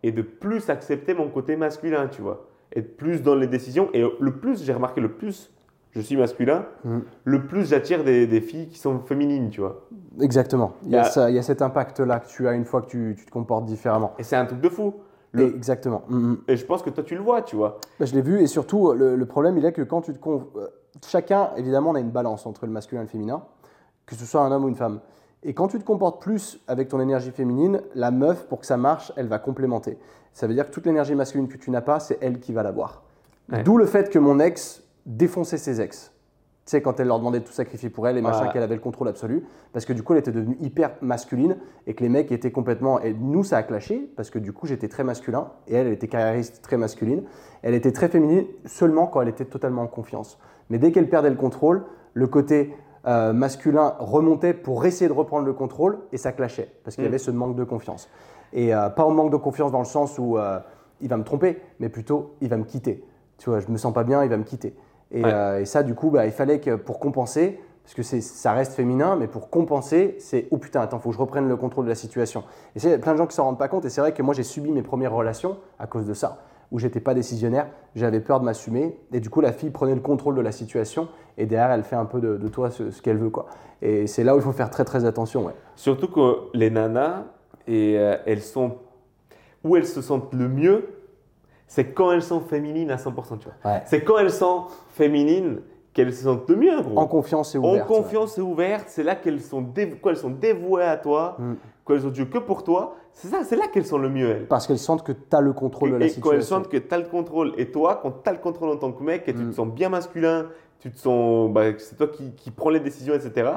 et 0.03 0.11
de 0.11 0.21
plus 0.21 0.69
accepter 0.69 1.13
mon 1.13 1.27
côté 1.29 1.55
masculin, 1.55 2.07
tu 2.07 2.21
vois. 2.21 2.47
Être 2.75 2.95
plus 2.97 3.21
dans 3.21 3.35
les 3.35 3.47
décisions. 3.47 3.89
Et 3.93 4.03
le 4.19 4.31
plus, 4.31 4.63
j'ai 4.63 4.73
remarqué, 4.73 4.99
le 5.01 5.11
plus 5.11 5.51
je 5.93 5.99
suis 5.99 6.15
masculin, 6.15 6.65
Mm. 6.85 6.99
le 7.25 7.41
plus 7.45 7.69
j'attire 7.69 8.03
des, 8.03 8.25
des 8.25 8.39
filles 8.41 8.67
qui 8.69 8.79
sont 8.79 8.99
féminines, 9.01 9.49
tu 9.49 9.59
vois. 9.61 9.85
Exactement. 10.21 10.73
Il 10.85 10.91
y, 10.91 10.95
a 10.95 10.99
Il 10.99 11.03
y 11.03 11.05
a- 11.05 11.09
ça, 11.09 11.29
il 11.29 11.35
y 11.35 11.39
a 11.39 11.43
cet 11.43 11.61
impact-là 11.61 12.19
que 12.21 12.27
tu 12.29 12.47
as 12.47 12.53
une 12.53 12.65
fois 12.65 12.81
que 12.81 12.87
tu, 12.87 13.15
tu 13.19 13.25
te 13.25 13.31
comportes 13.31 13.65
différemment. 13.65 14.13
Et 14.17 14.23
c'est 14.23 14.37
un 14.37 14.45
truc 14.45 14.61
de 14.61 14.69
fou. 14.69 14.95
Le- 15.33 15.43
Et 15.43 15.55
exactement. 15.55 16.03
Mm, 16.09 16.17
mm. 16.31 16.37
Et 16.49 16.57
je 16.57 16.65
pense 16.65 16.81
que 16.83 16.89
toi, 16.89 17.03
tu 17.03 17.15
le 17.15 17.21
vois, 17.21 17.41
tu 17.41 17.55
vois. 17.55 17.79
Bah, 17.99 18.05
je 18.05 18.13
l'ai 18.13 18.21
vu 18.21 18.41
et 18.41 18.47
surtout, 18.47 18.91
le, 18.93 19.15
le 19.15 19.25
problème, 19.25 19.57
il 19.57 19.65
est 19.65 19.71
que 19.73 19.81
quand 19.81 20.01
tu 20.01 20.13
te. 20.13 20.19
con- 20.19 20.47
euh, 20.57 20.67
Chacun, 21.07 21.51
évidemment, 21.55 21.91
on 21.91 21.95
a 21.95 21.99
une 22.01 22.11
balance 22.11 22.45
entre 22.45 22.65
le 22.65 22.71
masculin 22.73 23.01
et 23.01 23.05
le 23.05 23.09
féminin, 23.09 23.43
que 24.05 24.13
ce 24.15 24.25
soit 24.25 24.41
un 24.41 24.51
homme 24.51 24.65
ou 24.65 24.67
une 24.67 24.75
femme. 24.75 24.99
Et 25.43 25.53
quand 25.53 25.69
tu 25.69 25.79
te 25.79 25.85
comportes 25.85 26.21
plus 26.21 26.59
avec 26.67 26.89
ton 26.89 26.99
énergie 26.99 27.31
féminine, 27.31 27.81
la 27.95 28.11
meuf, 28.11 28.45
pour 28.47 28.59
que 28.59 28.65
ça 28.65 28.75
marche, 28.77 29.11
elle 29.15 29.27
va 29.27 29.39
complémenter. 29.39 29.97
Ça 30.33 30.47
veut 30.47 30.53
dire 30.53 30.65
que 30.67 30.71
toute 30.71 30.85
l'énergie 30.85 31.15
masculine 31.15 31.47
que 31.47 31.57
tu 31.57 31.71
n'as 31.71 31.81
pas, 31.81 31.99
c'est 32.01 32.17
elle 32.21 32.39
qui 32.41 32.51
va 32.51 32.61
l'avoir. 32.61 33.03
Ouais. 33.51 33.63
D'où 33.63 33.77
le 33.77 33.85
fait 33.85 34.09
que 34.09 34.19
mon 34.19 34.39
ex 34.39 34.83
défonçait 35.05 35.57
ses 35.57 35.79
ex. 35.81 36.10
Sais, 36.71 36.81
quand 36.81 37.01
elle 37.01 37.07
leur 37.07 37.19
demandait 37.19 37.41
de 37.41 37.43
tout 37.43 37.51
sacrifier 37.51 37.89
pour 37.89 38.07
elle 38.07 38.17
et 38.17 38.21
machin, 38.21 38.47
qu'elle 38.47 38.63
avait 38.63 38.75
le 38.75 38.81
contrôle 38.81 39.09
absolu. 39.09 39.43
Parce 39.73 39.83
que 39.83 39.91
du 39.91 40.03
coup, 40.03 40.13
elle 40.13 40.19
était 40.19 40.31
devenue 40.31 40.55
hyper 40.61 40.91
masculine 41.01 41.57
et 41.85 41.93
que 41.95 42.01
les 42.01 42.07
mecs 42.07 42.31
étaient 42.31 42.51
complètement. 42.51 43.01
Et 43.01 43.13
nous, 43.13 43.43
ça 43.43 43.57
a 43.57 43.63
clashé 43.63 44.09
parce 44.15 44.29
que 44.29 44.39
du 44.39 44.53
coup, 44.53 44.67
j'étais 44.67 44.87
très 44.87 45.03
masculin 45.03 45.49
et 45.67 45.75
elle, 45.75 45.87
elle 45.87 45.93
était 45.93 46.07
carriériste 46.07 46.61
très 46.61 46.77
masculine. 46.77 47.23
Elle 47.61 47.73
était 47.73 47.91
très 47.91 48.07
féminine 48.07 48.45
seulement 48.65 49.05
quand 49.05 49.21
elle 49.21 49.27
était 49.27 49.43
totalement 49.43 49.81
en 49.81 49.87
confiance. 49.87 50.39
Mais 50.69 50.77
dès 50.77 50.93
qu'elle 50.93 51.09
perdait 51.09 51.29
le 51.29 51.35
contrôle, 51.35 51.83
le 52.13 52.27
côté 52.27 52.73
euh, 53.05 53.33
masculin 53.33 53.95
remontait 53.99 54.53
pour 54.53 54.85
essayer 54.85 55.09
de 55.09 55.13
reprendre 55.13 55.45
le 55.45 55.53
contrôle 55.53 55.99
et 56.13 56.17
ça 56.17 56.31
clashait 56.31 56.71
parce 56.85 56.95
qu'il 56.95 57.03
y 57.03 57.07
Mm. 57.07 57.11
avait 57.11 57.17
ce 57.17 57.31
manque 57.31 57.57
de 57.57 57.65
confiance. 57.65 58.07
Et 58.53 58.73
euh, 58.73 58.87
pas 58.87 59.03
au 59.03 59.11
manque 59.11 59.31
de 59.31 59.37
confiance 59.37 59.73
dans 59.73 59.79
le 59.79 59.85
sens 59.85 60.17
où 60.17 60.37
euh, 60.37 60.59
il 61.01 61.09
va 61.09 61.17
me 61.17 61.25
tromper, 61.25 61.59
mais 61.81 61.89
plutôt 61.89 62.35
il 62.39 62.47
va 62.47 62.55
me 62.55 62.63
quitter. 62.63 63.03
Tu 63.39 63.49
vois, 63.49 63.59
je 63.59 63.67
me 63.69 63.77
sens 63.77 63.93
pas 63.93 64.05
bien, 64.05 64.23
il 64.23 64.29
va 64.29 64.37
me 64.37 64.43
quitter. 64.45 64.73
Et, 65.11 65.23
Ouais. 65.23 65.31
euh, 65.33 65.59
et 65.61 65.65
ça, 65.65 65.83
du 65.83 65.93
coup, 65.95 66.09
bah, 66.09 66.25
il 66.25 66.31
fallait 66.31 66.59
que 66.59 66.75
pour 66.75 66.99
compenser, 66.99 67.59
parce 67.83 67.93
que 67.95 68.03
ça 68.21 68.53
reste 68.53 68.73
féminin, 68.73 69.15
mais 69.19 69.27
pour 69.27 69.49
compenser, 69.49 70.15
c'est 70.19 70.47
oh 70.51 70.57
putain, 70.57 70.81
attends, 70.81 70.99
faut 70.99 71.09
que 71.09 71.15
je 71.15 71.19
reprenne 71.19 71.47
le 71.49 71.55
contrôle 71.57 71.85
de 71.85 71.89
la 71.89 71.95
situation. 71.95 72.43
Et 72.75 72.79
c'est 72.79 72.97
plein 72.99 73.13
de 73.13 73.17
gens 73.17 73.27
qui 73.27 73.35
s'en 73.35 73.43
rendent 73.45 73.57
pas 73.59 73.67
compte. 73.67 73.85
Et 73.85 73.89
c'est 73.89 74.01
vrai 74.01 74.13
que 74.13 74.21
moi, 74.21 74.33
j'ai 74.33 74.43
subi 74.43 74.71
mes 74.71 74.83
premières 74.83 75.13
relations 75.13 75.57
à 75.79 75.87
cause 75.87 76.05
de 76.05 76.13
ça, 76.13 76.43
où 76.71 76.79
j'étais 76.79 76.99
pas 77.01 77.13
décisionnaire, 77.13 77.67
j'avais 77.95 78.19
peur 78.21 78.39
de 78.39 78.45
m'assumer. 78.45 78.97
Et 79.11 79.19
du 79.19 79.29
coup, 79.29 79.41
la 79.41 79.51
fille 79.51 79.71
prenait 79.71 79.95
le 79.95 79.99
contrôle 80.01 80.35
de 80.35 80.41
la 80.41 80.51
situation, 80.53 81.09
et 81.37 81.45
derrière, 81.45 81.71
elle 81.71 81.83
fait 81.83 81.95
un 81.97 82.05
peu 82.05 82.21
de, 82.21 82.37
de 82.37 82.47
toi 82.47 82.69
ce, 82.71 82.91
ce 82.91 83.01
qu'elle 83.01 83.17
veut, 83.17 83.29
quoi. 83.31 83.47
Et 83.81 84.05
c'est 84.07 84.23
là 84.23 84.35
où 84.35 84.37
il 84.37 84.43
faut 84.43 84.51
faire 84.51 84.69
très 84.69 84.85
très 84.85 85.03
attention. 85.05 85.45
Ouais. 85.45 85.53
Surtout 85.75 86.07
que 86.07 86.35
les 86.53 86.69
nanas, 86.69 87.23
et, 87.67 87.95
euh, 87.97 88.15
elles 88.25 88.41
sont. 88.41 88.75
Où 89.63 89.75
elles 89.75 89.85
se 89.87 90.01
sentent 90.01 90.33
le 90.33 90.47
mieux, 90.47 90.87
c'est 91.73 91.93
quand 91.93 92.11
elles 92.11 92.21
sont 92.21 92.41
féminines 92.41 92.91
à 92.91 92.97
100%, 92.97 93.37
tu 93.37 93.47
vois. 93.47 93.71
Ouais. 93.71 93.81
C'est 93.85 94.01
quand 94.03 94.17
elles 94.17 94.29
sont 94.29 94.65
féminines 94.89 95.61
qu'elles 95.93 96.13
se 96.13 96.23
sentent 96.25 96.49
le 96.49 96.57
mieux, 96.57 96.81
gros. 96.81 96.99
En 96.99 97.07
confiance 97.07 97.55
et 97.55 97.59
En 97.59 97.61
ouverte. 97.61 97.89
ouais. 97.89 97.95
confiance 97.95 98.37
et 98.37 98.41
ouverte, 98.41 98.85
c'est 98.89 99.03
là 99.03 99.15
qu'elles 99.15 99.39
sont, 99.39 99.61
dévouées 99.61 100.83
à 100.83 100.97
toi, 100.97 101.37
Mm. 101.39 101.53
qu'elles 101.87 102.05
ont 102.05 102.09
Dieu 102.09 102.25
que 102.25 102.39
pour 102.39 102.65
toi. 102.65 102.95
C'est 103.13 103.29
ça, 103.29 103.45
c'est 103.45 103.55
là 103.55 103.67
qu'elles 103.71 103.85
sont 103.85 103.97
le 103.97 104.09
mieux, 104.09 104.29
elles. 104.29 104.47
Parce 104.47 104.67
qu'elles 104.67 104.79
sentent 104.79 105.03
que 105.03 105.13
tu 105.13 105.33
as 105.35 105.39
le 105.39 105.53
contrôle 105.53 105.91
de 105.91 105.95
la 105.95 106.05
et 106.07 106.09
quand 106.09 106.31
elles 106.31 106.41
situation. 106.41 106.57
sentent 106.57 106.67
que 106.69 106.75
tu 106.77 106.93
as 106.93 106.97
le 106.97 107.05
contrôle, 107.05 107.53
et 107.57 107.71
toi, 107.71 107.99
quand 108.01 108.11
tu 108.21 108.29
as 108.29 108.33
le 108.33 108.39
contrôle 108.39 108.69
en 108.69 108.75
tant 108.77 108.91
que 108.91 109.01
mec, 109.03 109.23
et 109.27 109.33
tu 109.33 109.39
Mm. 109.39 109.49
te 109.51 109.55
sens 109.55 109.67
bien 109.69 109.87
masculin, 109.87 110.47
tu 110.79 110.91
te 110.91 110.97
sens, 110.99 111.49
bah, 111.51 111.63
c'est 111.77 111.95
toi 111.95 112.07
qui, 112.09 112.31
qui 112.35 112.51
prends 112.51 112.69
les 112.69 112.81
décisions, 112.81 113.13
etc. 113.13 113.49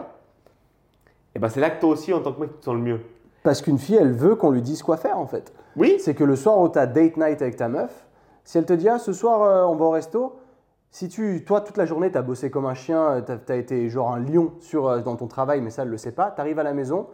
Et 1.35 1.41
ben 1.41 1.49
c'est 1.49 1.61
là 1.61 1.71
que 1.71 1.81
toi 1.81 1.91
aussi, 1.91 2.13
en 2.13 2.21
tant 2.21 2.33
que 2.33 2.41
mec, 2.43 2.53
tu 2.53 2.59
te 2.61 2.65
sens 2.65 2.75
le 2.77 2.81
mieux. 2.81 3.01
Parce 3.43 3.61
qu'une 3.61 3.79
fille, 3.79 3.97
elle 4.01 4.13
veut 4.13 4.37
qu'on 4.37 4.51
lui 4.51 4.63
dise 4.63 4.83
quoi 4.83 4.97
faire 4.97 5.19
en 5.19 5.27
fait. 5.27 5.53
Oui. 5.77 5.97
C'est 5.99 6.15
que 6.15 6.25
le 6.25 6.37
soir 6.37 6.59
où 6.61 6.69
tu 6.69 6.79
as 6.79 6.87
date 6.87 7.17
night 7.17 7.43
avec 7.43 7.57
ta 7.57 7.69
meuf, 7.69 8.04
si 8.45 8.59
elle 8.59 8.67
te 8.67 8.73
dit 8.73 8.89
ah, 8.89 8.99
ce 8.99 9.13
soir 9.13 9.43
euh, 9.43 9.65
on 9.65 9.75
va 9.75 9.85
au 9.87 9.91
resto, 9.91 10.37
si 10.91 11.09
tu, 11.09 11.45
toi 11.45 11.61
toute 11.61 11.77
la 11.77 11.87
journée 11.87 12.11
tu 12.11 12.19
as 12.19 12.23
bossé 12.23 12.51
comme 12.51 12.67
un 12.67 12.75
chien, 12.75 13.25
tu 13.27 13.53
as, 13.53 13.57
été 13.57 13.89
genre 13.89 14.13
un 14.13 14.21
lion 14.21 14.53
sur, 14.61 14.87
euh, 14.87 15.01
dans 15.01 15.17
ton 15.17 15.27
travail, 15.27 15.61
mais 15.61 15.71
ça 15.71 15.83
elle 15.83 15.89
le 15.89 15.99
sait 15.99 16.13
pas, 16.13 16.31
tu 16.31 16.41
arrives 16.41 16.59
à 16.59 16.63
la 16.63 16.75
maison 16.75 17.09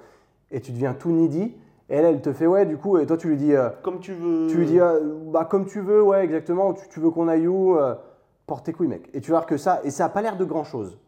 et 0.50 0.60
tu 0.60 0.72
deviens 0.72 0.94
tout 0.94 1.10
needy, 1.10 1.54
et 1.90 1.94
elle, 1.94 2.04
elle 2.04 2.20
te 2.20 2.32
fait 2.32 2.46
ouais, 2.46 2.66
du 2.66 2.76
coup, 2.76 2.98
et 2.98 3.06
toi 3.06 3.16
tu 3.16 3.28
lui 3.28 3.36
dis, 3.36 3.54
euh, 3.54 3.68
Comme 3.82 3.98
tu 3.98 4.14
veux. 4.14 4.46
tu 4.48 4.58
lui 4.58 4.66
dis 4.66 4.80
euh, 4.80 5.00
bah 5.26 5.44
comme 5.44 5.66
tu 5.66 5.80
veux, 5.80 6.02
ouais, 6.02 6.24
exactement, 6.24 6.72
tu, 6.72 6.88
tu 6.88 7.00
veux 7.00 7.10
qu'on 7.10 7.28
aille 7.28 7.48
où 7.48 7.76
euh, 7.76 7.94
Porte 8.46 8.66
tes 8.66 8.72
couilles, 8.72 8.88
mec. 8.88 9.08
Et 9.12 9.20
tu 9.20 9.30
vas 9.30 9.38
voir 9.38 9.46
que 9.46 9.56
ça, 9.56 9.80
et 9.84 9.90
ça 9.90 10.04
n'a 10.04 10.08
pas 10.08 10.22
l'air 10.22 10.36
de 10.36 10.44
grand 10.44 10.64
chose, 10.64 10.98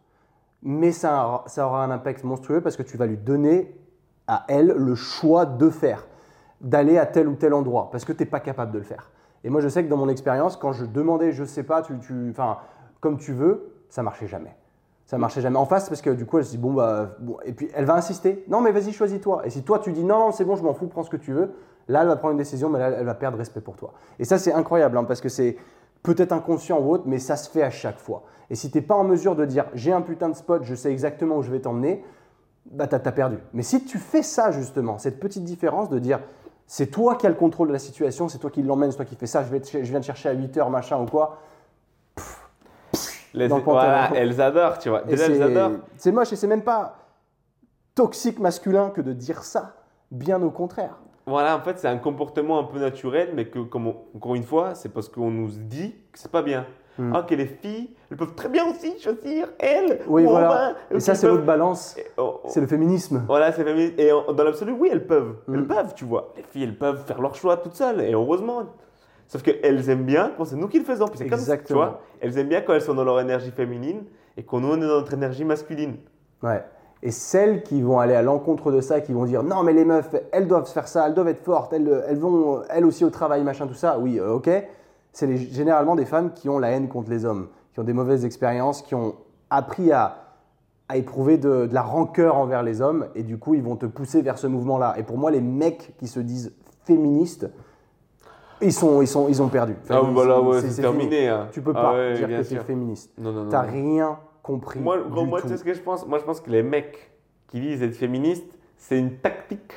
mais 0.63 0.93
ça, 0.93 1.45
ça 1.47 1.67
aura 1.67 1.85
un 1.85 1.91
impact 1.91 2.25
monstrueux 2.25 2.61
parce 2.61 2.77
que 2.77 2.83
tu 2.83 2.97
vas 2.97 3.07
lui 3.07 3.17
donner 3.17 3.77
à 4.27 4.45
elle 4.49 4.69
le 4.77 4.95
choix 4.95 5.47
de 5.47 5.71
faire, 5.71 6.07
d'aller 6.61 6.99
à 6.99 7.07
tel 7.07 7.29
ou 7.29 7.35
tel 7.35 7.55
endroit, 7.55 7.89
parce 7.91 8.05
que 8.05 8.13
tu 8.13 8.21
n'es 8.21 8.29
pas 8.29 8.41
capable 8.41 8.73
de 8.73 8.79
le 8.79 8.85
faire. 8.85 9.11
Et 9.45 9.51
moi, 9.51 9.61
je 9.61 9.69
sais 9.69 9.85
que 9.85 9.89
dans 9.89 9.97
mon 9.97 10.09
expérience, 10.09 10.57
quand 10.57 10.73
je 10.73 10.85
demandais, 10.85 11.33
je 11.33 11.45
sais 11.45 11.63
pas, 11.63 11.83
tu, 11.83 11.99
tu, 11.99 12.31
enfin, 12.31 12.59
comme 13.01 13.19
tu 13.19 13.33
veux, 13.33 13.73
ça 13.89 14.03
marchait 14.03 14.29
jamais. 14.29 14.55
Ça 15.07 15.19
marchait 15.19 15.41
jamais 15.41 15.59
en 15.59 15.67
face 15.67 15.89
parce 15.89 16.01
que 16.01 16.11
du 16.11 16.25
coup, 16.25 16.39
elle 16.39 16.45
se 16.45 16.53
dit 16.53 16.59
bon 16.59 16.73
bah, 16.73 17.17
bon. 17.19 17.37
et 17.45 17.53
puis 17.53 17.69
elle 17.75 17.85
va 17.85 17.95
insister. 17.95 18.45
Non, 18.49 18.61
mais 18.61 18.73
vas-y, 18.73 18.93
choisis-toi. 18.93 19.43
Et 19.45 19.51
si 19.51 19.63
toi 19.63 19.79
tu 19.79 19.93
dis 19.93 20.05
non, 20.05 20.19
non, 20.19 20.33
c'est 20.33 20.45
bon, 20.45 20.57
je 20.57 20.63
m'en 20.63 20.73
fous, 20.73 20.87
prends 20.87 21.03
ce 21.03 21.11
que 21.11 21.19
tu 21.19 21.33
veux. 21.33 21.53
Là, 21.89 22.03
elle 22.03 22.09
va 22.09 22.17
prendre 22.17 22.33
une 22.33 22.39
décision, 22.39 22.71
mais 22.71 22.79
là, 22.79 22.91
elle 22.91 23.05
va 23.05 23.15
perdre 23.15 23.37
respect 23.37 23.61
pour 23.61 23.77
toi. 23.77 23.93
Et 24.19 24.25
ça, 24.25 24.39
c'est 24.39 24.53
incroyable 24.53 24.97
hein, 24.97 25.05
parce 25.05 25.21
que 25.21 25.29
c'est 25.29 25.57
peut-être 26.03 26.33
inconscient 26.33 26.79
ou 26.81 26.93
autre, 26.93 27.05
mais 27.07 27.19
ça 27.19 27.37
se 27.37 27.51
fait 27.51 27.63
à 27.63 27.71
chaque 27.71 27.99
fois. 27.99 28.23
Et 28.49 28.55
si 28.55 28.71
tu 28.71 28.79
n'es 28.79 28.83
pas 28.83 28.95
en 28.95 29.05
mesure 29.05 29.37
de 29.37 29.45
dire 29.45 29.67
j'ai 29.75 29.93
un 29.93 30.01
putain 30.01 30.29
de 30.29 30.35
spot, 30.35 30.63
je 30.65 30.75
sais 30.75 30.91
exactement 30.91 31.37
où 31.37 31.43
je 31.43 31.51
vais 31.51 31.61
t'emmener, 31.61 32.05
bah 32.71 32.87
t'as 32.87 32.99
t'as 32.99 33.13
perdu. 33.13 33.39
Mais 33.53 33.63
si 33.63 33.85
tu 33.85 33.99
fais 33.99 34.23
ça 34.23 34.51
justement, 34.51 34.99
cette 34.99 35.21
petite 35.21 35.45
différence 35.45 35.91
de 35.91 35.99
dire 35.99 36.21
c'est 36.75 36.87
toi 36.87 37.17
qui 37.17 37.27
as 37.27 37.29
le 37.29 37.35
contrôle 37.35 37.69
de 37.69 37.75
la 37.75 37.79
situation, 37.79 38.31
c'est 38.31 38.39
toi 38.39 38.49
qui 38.51 38.63
l'emmène, 38.63 38.91
c'est 38.91 38.97
toi 38.97 39.05
qui 39.05 39.15
fais 39.15 39.27
ça, 39.27 39.45
je, 39.45 39.51
vais 39.51 39.61
te- 39.61 39.69
je 39.71 39.91
viens 39.91 40.01
te 40.01 40.07
chercher 40.07 40.31
à 40.31 40.33
8 40.33 40.57
heures, 40.57 40.71
machin 40.71 40.99
ou 40.99 41.05
quoi. 41.05 41.37
Les- 43.35 43.47
dans 43.47 43.59
le 43.59 43.63
voilà, 43.63 44.11
elles 44.15 44.41
adorent, 44.41 44.79
tu 44.79 44.89
vois. 44.89 45.03
Déjà, 45.03 45.27
elles 45.27 45.43
adorent. 45.43 45.81
C'est 45.99 46.13
moche 46.13 46.33
et 46.33 46.37
c'est 46.37 46.47
même 46.47 46.63
pas 46.63 46.97
toxique 47.95 48.39
masculin 48.39 48.89
que 48.89 49.03
de 49.03 49.13
dire 49.13 49.43
ça. 49.45 49.75
Bien 50.11 50.41
au 50.43 50.51
contraire. 50.51 50.97
Voilà, 51.27 51.55
en 51.59 51.61
fait, 51.61 51.79
c'est 51.79 51.89
un 51.89 51.99
comportement 51.99 52.59
un 52.59 52.65
peu 52.65 52.79
naturel, 52.79 53.33
mais 53.35 53.45
que, 53.49 53.59
comme 53.59 53.89
on- 53.89 53.97
encore 54.17 54.35
une 54.35 54.43
fois, 54.43 54.75
c'est 54.75 54.89
parce 54.89 55.11
qu'on 55.11 55.31
nous 55.31 55.49
dit 55.51 55.95
que 56.11 56.19
c'est 56.19 56.33
pas 56.33 56.41
bien. 56.43 56.65
Hmm. 56.99 57.13
Ah, 57.15 57.23
que 57.27 57.35
les 57.35 57.47
filles, 57.47 57.91
elles 58.11 58.17
peuvent 58.19 58.35
très 58.35 58.51
bien 58.51 58.67
aussi 58.71 58.99
choisir 59.01 59.49
elles. 59.59 60.01
Oui, 60.07 60.25
ou 60.27 60.29
voilà. 60.29 60.75
Et 60.91 61.01
ça, 61.01 61.15
c'est 61.15 61.27
peuvent- 61.27 61.37
l'autre 61.37 61.47
balance. 61.47 61.97
Oh, 62.19 62.41
oh. 62.45 62.49
C'est 62.49 62.61
le 62.61 62.67
féminisme. 62.67 63.23
Voilà, 63.27 63.51
c'est 63.53 63.65
féministe. 63.65 63.95
Et 63.99 64.13
en- 64.13 64.31
dans 64.33 64.45
l'absolu, 64.45 64.73
oui, 64.79 64.91
elles 64.93 65.07
peuvent. 65.07 65.37
Elles 65.49 65.61
Mm. 65.61 65.67
peuvent, 65.69 65.95
tu 65.95 66.05
vois. 66.05 66.33
Les 66.37 66.43
filles, 66.43 66.65
elles 66.65 66.77
peuvent 66.77 67.03
faire 67.07 67.23
leur 67.23 67.35
choix 67.35 67.57
toutes 67.57 67.75
seules, 67.75 68.03
et 68.03 68.13
heureusement. 68.13 68.65
Sauf 69.27 69.43
qu'elles 69.43 69.89
aiment 69.89 70.05
bien 70.05 70.33
quand 70.37 70.45
c'est 70.45 70.57
nous 70.57 70.69
qui 70.69 70.79
le 70.79 70.85
faisons. 70.85 71.07
Puis 71.09 71.17
ça, 71.19 71.25
tu 71.25 71.33
Exactement. 71.33 71.79
vois. 71.81 72.01
Elles 72.21 72.37
aiment 72.39 72.49
bien 72.49 72.61
quand 72.61 72.75
elles 72.75 72.83
sont 72.83 72.93
dans 72.95 73.05
leur 73.05 73.19
énergie 73.21 73.51
féminine 73.53 74.03
et 74.37 74.43
qu'on 74.43 74.61
nous 74.61 74.69
on 74.69 74.77
est 74.77 74.81
dans 74.81 74.87
notre 75.01 75.15
énergie 75.15 75.45
masculine. 75.47 75.97
Ouais. 76.43 76.63
Et 77.03 77.11
celles 77.11 77.63
qui 77.63 77.81
vont 77.81 77.99
aller 78.01 78.15
à 78.15 78.21
l'encontre 78.21 78.71
de 78.71 78.83
ça, 78.83 79.01
qui 79.01 79.13
vont 79.15 79.25
dire 79.25 79.43
non, 79.43 79.63
mais 79.63 79.73
les 79.73 79.87
meufs, 79.87 80.15
elles 80.33 80.47
doivent 80.47 80.71
faire 80.71 80.87
ça, 80.87 81.07
elles 81.09 81.15
doivent 81.15 81.29
être 81.29 81.43
fortes, 81.43 81.73
elles, 81.73 82.05
elles 82.07 82.19
vont 82.19 82.61
elles 82.69 82.85
aussi 82.85 83.05
au 83.07 83.11
travail, 83.11 83.43
machin, 83.43 83.67
tout 83.67 83.73
ça. 83.75 83.99
Oui, 83.99 84.21
euh, 84.21 84.35
ok. 84.35 84.51
C'est 85.13 85.37
généralement 85.37 85.95
des 85.95 86.07
femmes 86.07 86.33
qui 86.33 86.49
ont 86.49 86.59
la 86.59 86.71
haine 86.71 86.89
contre 86.89 87.11
les 87.11 87.25
hommes, 87.25 87.49
qui 87.73 87.81
ont 87.81 87.85
des 87.85 87.93
mauvaises 87.93 88.25
expériences, 88.25 88.83
qui 88.83 88.95
ont 88.95 89.15
appris 89.51 89.93
à, 89.93 90.19
à 90.89 90.97
éprouver 90.97 91.37
de, 91.39 91.67
de 91.67 91.75
la 91.75 91.83
rancœur 91.83 92.37
envers 92.37 92.63
les 92.63 92.81
hommes, 92.81 93.09
et 93.15 93.23
du 93.23 93.39
coup, 93.39 93.55
ils 93.55 93.63
vont 93.63 93.77
te 93.77 93.87
pousser 93.87 94.23
vers 94.23 94.39
ce 94.39 94.47
mouvement-là. 94.47 94.95
Et 94.99 95.03
pour 95.03 95.19
moi, 95.19 95.31
les 95.31 95.41
mecs 95.43 95.95
qui 95.99 96.07
se 96.07 96.21
disent 96.21 96.55
féministes, 96.85 97.49
ils, 98.63 98.73
sont, 98.73 99.03
ils, 99.03 99.09
sont, 99.09 99.29
ils 99.29 99.43
ont 99.43 99.49
perdu. 99.49 99.75
Enfin, 99.83 100.01
ah, 100.03 100.11
bah 100.15 100.25
là, 100.25 100.41
ouais, 100.41 100.61
c'est- 100.63 100.81
terminé. 100.81 101.29
hein. 101.29 101.49
Tu 101.53 101.61
peux 101.61 101.73
Ah 101.75 101.83
pas 101.83 101.93
ouais, 101.95 102.15
dire 102.15 102.29
que 102.29 102.43
tu 102.49 102.55
es 102.55 102.61
féministe. 102.61 103.13
Non, 103.19 103.33
non, 103.33 103.45
non. 103.45 103.51
T'as 103.51 103.63
rien 103.63 104.19
compris. 104.43 104.81
Moi, 104.81 104.99
du 104.99 105.27
moi 105.27 105.41
tu 105.41 105.43
tout. 105.43 105.49
sais 105.49 105.57
ce 105.59 105.65
que 105.65 105.75
je 105.75 105.81
pense? 105.83 106.07
Moi, 106.07 106.19
je 106.19 106.25
pense 106.25 106.41
que 106.41 106.51
les 106.51 106.63
mecs 106.63 107.11
qui 107.49 107.61
disent 107.61 107.83
être 107.83 107.95
féministes, 107.95 108.47
c'est 108.79 108.99
une 108.99 109.17
tactique 109.19 109.73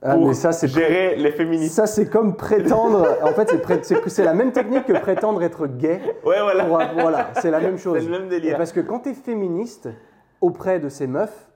Ah, 0.00 0.14
pour 0.14 0.28
mais 0.28 0.34
ça, 0.34 0.52
c'est 0.52 0.68
gérer 0.68 1.16
les 1.16 1.32
féministes. 1.32 1.74
Ça, 1.74 1.86
c'est 1.86 2.08
comme 2.08 2.36
prétendre. 2.36 3.04
en 3.22 3.32
fait, 3.32 3.50
c'est 4.06 4.24
la 4.24 4.34
même 4.34 4.52
technique 4.52 4.84
que 4.86 4.92
prétendre 4.98 5.42
être 5.42 5.66
gay. 5.66 6.00
Ouais, 6.24 6.40
voilà. 6.40 6.64
Pour- 6.66 7.00
voilà, 7.00 7.30
c'est 7.40 7.50
la 7.50 7.58
même 7.60 7.78
chose. 7.78 7.98
C'est 7.98 8.04
le 8.08 8.10
même 8.18 8.26
Et 8.26 8.40
délire. 8.40 8.56
parce 8.58 8.72
que 8.72 8.80
quand 8.80 9.00
tu 9.00 9.10
es 9.10 9.14
féministe 9.14 9.88
auprès 10.40 10.78
de 10.78 10.88
ces 10.88 11.06
meufs, 11.08 11.48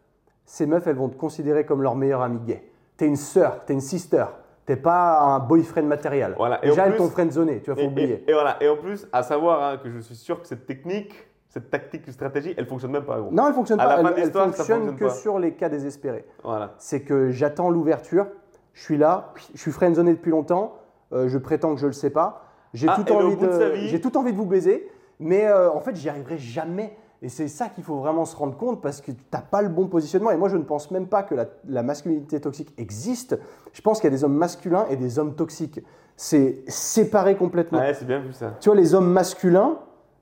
ces 0.44 0.66
meufs, 0.66 0.86
elles 0.88 0.96
vont 0.96 1.08
te 1.08 1.16
considérer 1.16 1.64
comme 1.64 1.82
leur 1.82 1.94
meilleure 1.94 2.22
amie 2.22 2.40
gay. 2.40 2.64
Tu 2.98 3.04
es 3.04 3.06
une 3.08 3.16
sœur, 3.16 3.60
tu 3.64 3.72
es 3.72 3.74
une 3.74 3.80
sister. 3.80 4.24
T'es 4.66 4.76
pas 4.76 5.20
un 5.20 5.38
boyfriend 5.38 5.84
matériel. 5.86 6.34
Voilà, 6.36 6.64
et 6.64 6.68
Déjà, 6.68 6.86
elles 6.86 6.96
t'ont 6.96 7.08
friendzoné, 7.10 7.60
tu 7.60 7.70
vois, 7.70 7.76
faut 7.76 7.88
Et, 7.88 7.90
oublier. 7.90 8.24
et- 8.26 8.30
et 8.30 8.32
voilà. 8.32 8.56
Et 8.60 8.68
en 8.68 8.76
plus, 8.76 9.06
à 9.12 9.22
savoir 9.22 9.62
hein, 9.62 9.76
que 9.82 9.90
je 9.90 9.98
suis 10.00 10.14
sûr 10.14 10.40
que 10.40 10.46
cette 10.48 10.66
technique, 10.66 11.14
cette 11.52 11.70
tactique, 11.70 12.02
cette 12.06 12.14
stratégie, 12.14 12.54
elle 12.56 12.66
fonctionne 12.66 12.92
même 12.92 13.04
pas. 13.04 13.20
Gros. 13.20 13.30
Non, 13.30 13.46
elle 13.48 13.54
fonctionne 13.54 13.78
À 13.80 13.84
pas. 13.86 13.96
la 14.02 14.02
fin 14.08 14.14
Elle, 14.16 14.22
elle 14.24 14.32
ça 14.32 14.44
fonctionne 14.44 14.96
que 14.96 15.04
pas. 15.04 15.10
sur 15.10 15.38
les 15.38 15.52
cas 15.52 15.68
désespérés. 15.68 16.24
Voilà. 16.42 16.74
c'est 16.78 17.02
que 17.02 17.30
j'attends 17.30 17.68
l'ouverture, 17.70 18.26
je 18.72 18.82
suis 18.82 18.96
là, 18.96 19.32
je 19.54 19.60
suis 19.60 19.70
friendzoné 19.70 20.12
depuis 20.12 20.30
longtemps, 20.30 20.74
euh, 21.12 21.28
je 21.28 21.36
prétends 21.36 21.74
que 21.74 21.80
je 21.80 21.86
le 21.86 21.92
sais 21.92 22.08
pas, 22.10 22.44
j'ai 22.72 22.86
Ah, 22.88 22.96
tout, 23.04 23.12
envie 23.12 23.36
de 23.36 23.74
j'ai 23.74 24.00
tout 24.00 24.16
envie 24.16 24.32
de 24.32 24.36
vous 24.38 24.46
baiser, 24.46 24.90
mais 25.20 25.46
euh, 25.46 25.70
en 25.70 25.80
fait 25.80 25.94
j'y 25.94 26.08
arriverai 26.08 26.38
jamais. 26.38 26.96
Et 27.24 27.28
c'est 27.28 27.46
ça 27.48 27.68
qu'il 27.68 27.84
faut 27.84 27.96
vraiment 27.98 28.24
se 28.24 28.34
rendre 28.34 28.56
compte 28.56 28.80
parce 28.82 29.00
que 29.00 29.12
tu 29.12 29.18
n'as 29.32 29.42
pas 29.42 29.62
le 29.62 29.68
bon 29.68 29.86
positionnement. 29.88 30.30
Et 30.32 30.36
moi 30.36 30.48
je 30.48 30.56
ne 30.56 30.62
pense 30.64 30.90
même 30.90 31.06
pas 31.06 31.22
que 31.22 31.34
la, 31.36 31.44
la 31.68 31.82
masculinité 31.84 32.40
toxique 32.40 32.72
existe. 32.78 33.38
Je 33.74 33.80
pense 33.82 34.00
qu'il 34.00 34.10
y 34.10 34.12
a 34.12 34.16
des 34.16 34.24
hommes 34.24 34.34
masculins 34.36 34.86
et 34.90 34.96
des 34.96 35.18
hommes 35.20 35.34
toxiques. 35.36 35.80
C'est 36.16 36.64
séparé 36.66 37.36
complètement. 37.36 37.78
Ouais, 37.78 37.94
c'est 37.94 38.06
bien 38.06 38.18
vu 38.20 38.32
ça. 38.32 38.54
Tu 38.58 38.68
vois, 38.70 38.76
les 38.76 38.94
hommes 38.94 39.10
masculins, 39.12 39.76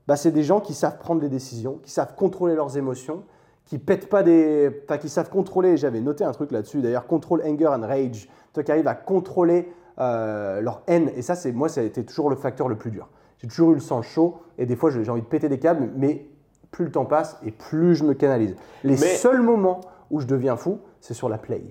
bah, 0.07 0.15
c'est 0.15 0.31
des 0.31 0.43
gens 0.43 0.59
qui 0.59 0.73
savent 0.73 0.97
prendre 0.97 1.21
des 1.21 1.29
décisions, 1.29 1.79
qui 1.83 1.91
savent 1.91 2.15
contrôler 2.15 2.55
leurs 2.55 2.77
émotions, 2.77 3.23
qui 3.65 3.77
pètent 3.77 4.09
pas 4.09 4.23
des. 4.23 4.69
Enfin, 4.85 4.97
qui 4.97 5.09
savent 5.09 5.29
contrôler. 5.29 5.77
J'avais 5.77 6.01
noté 6.01 6.23
un 6.23 6.31
truc 6.31 6.51
là-dessus 6.51 6.81
d'ailleurs, 6.81 7.07
control 7.07 7.41
anger 7.45 7.67
and 7.67 7.81
rage. 7.87 8.27
Toi 8.53 8.63
qui 8.63 8.71
arrives 8.71 8.87
à 8.87 8.95
contrôler 8.95 9.71
euh, 9.99 10.59
leur 10.61 10.81
haine. 10.87 11.11
Et 11.15 11.21
ça, 11.21 11.35
c'est 11.35 11.51
moi, 11.51 11.69
ça 11.69 11.81
a 11.81 11.83
été 11.83 12.03
toujours 12.03 12.29
le 12.29 12.35
facteur 12.35 12.67
le 12.67 12.75
plus 12.75 12.91
dur. 12.91 13.07
J'ai 13.37 13.47
toujours 13.47 13.71
eu 13.71 13.75
le 13.75 13.79
sang 13.79 14.01
chaud 14.01 14.39
et 14.57 14.65
des 14.65 14.75
fois, 14.75 14.89
j'ai 14.91 15.09
envie 15.09 15.21
de 15.21 15.27
péter 15.27 15.47
des 15.49 15.59
câbles, 15.59 15.89
mais 15.95 16.27
plus 16.71 16.85
le 16.85 16.91
temps 16.91 17.05
passe 17.05 17.37
et 17.45 17.51
plus 17.51 17.95
je 17.95 18.03
me 18.03 18.13
canalise. 18.13 18.55
Les 18.83 18.91
Mais- 18.91 18.97
seuls 18.97 19.41
moments 19.41 19.81
où 20.09 20.19
je 20.19 20.27
deviens 20.27 20.55
fou, 20.57 20.79
c'est 20.99 21.13
sur 21.13 21.29
la 21.29 21.37
play. 21.37 21.63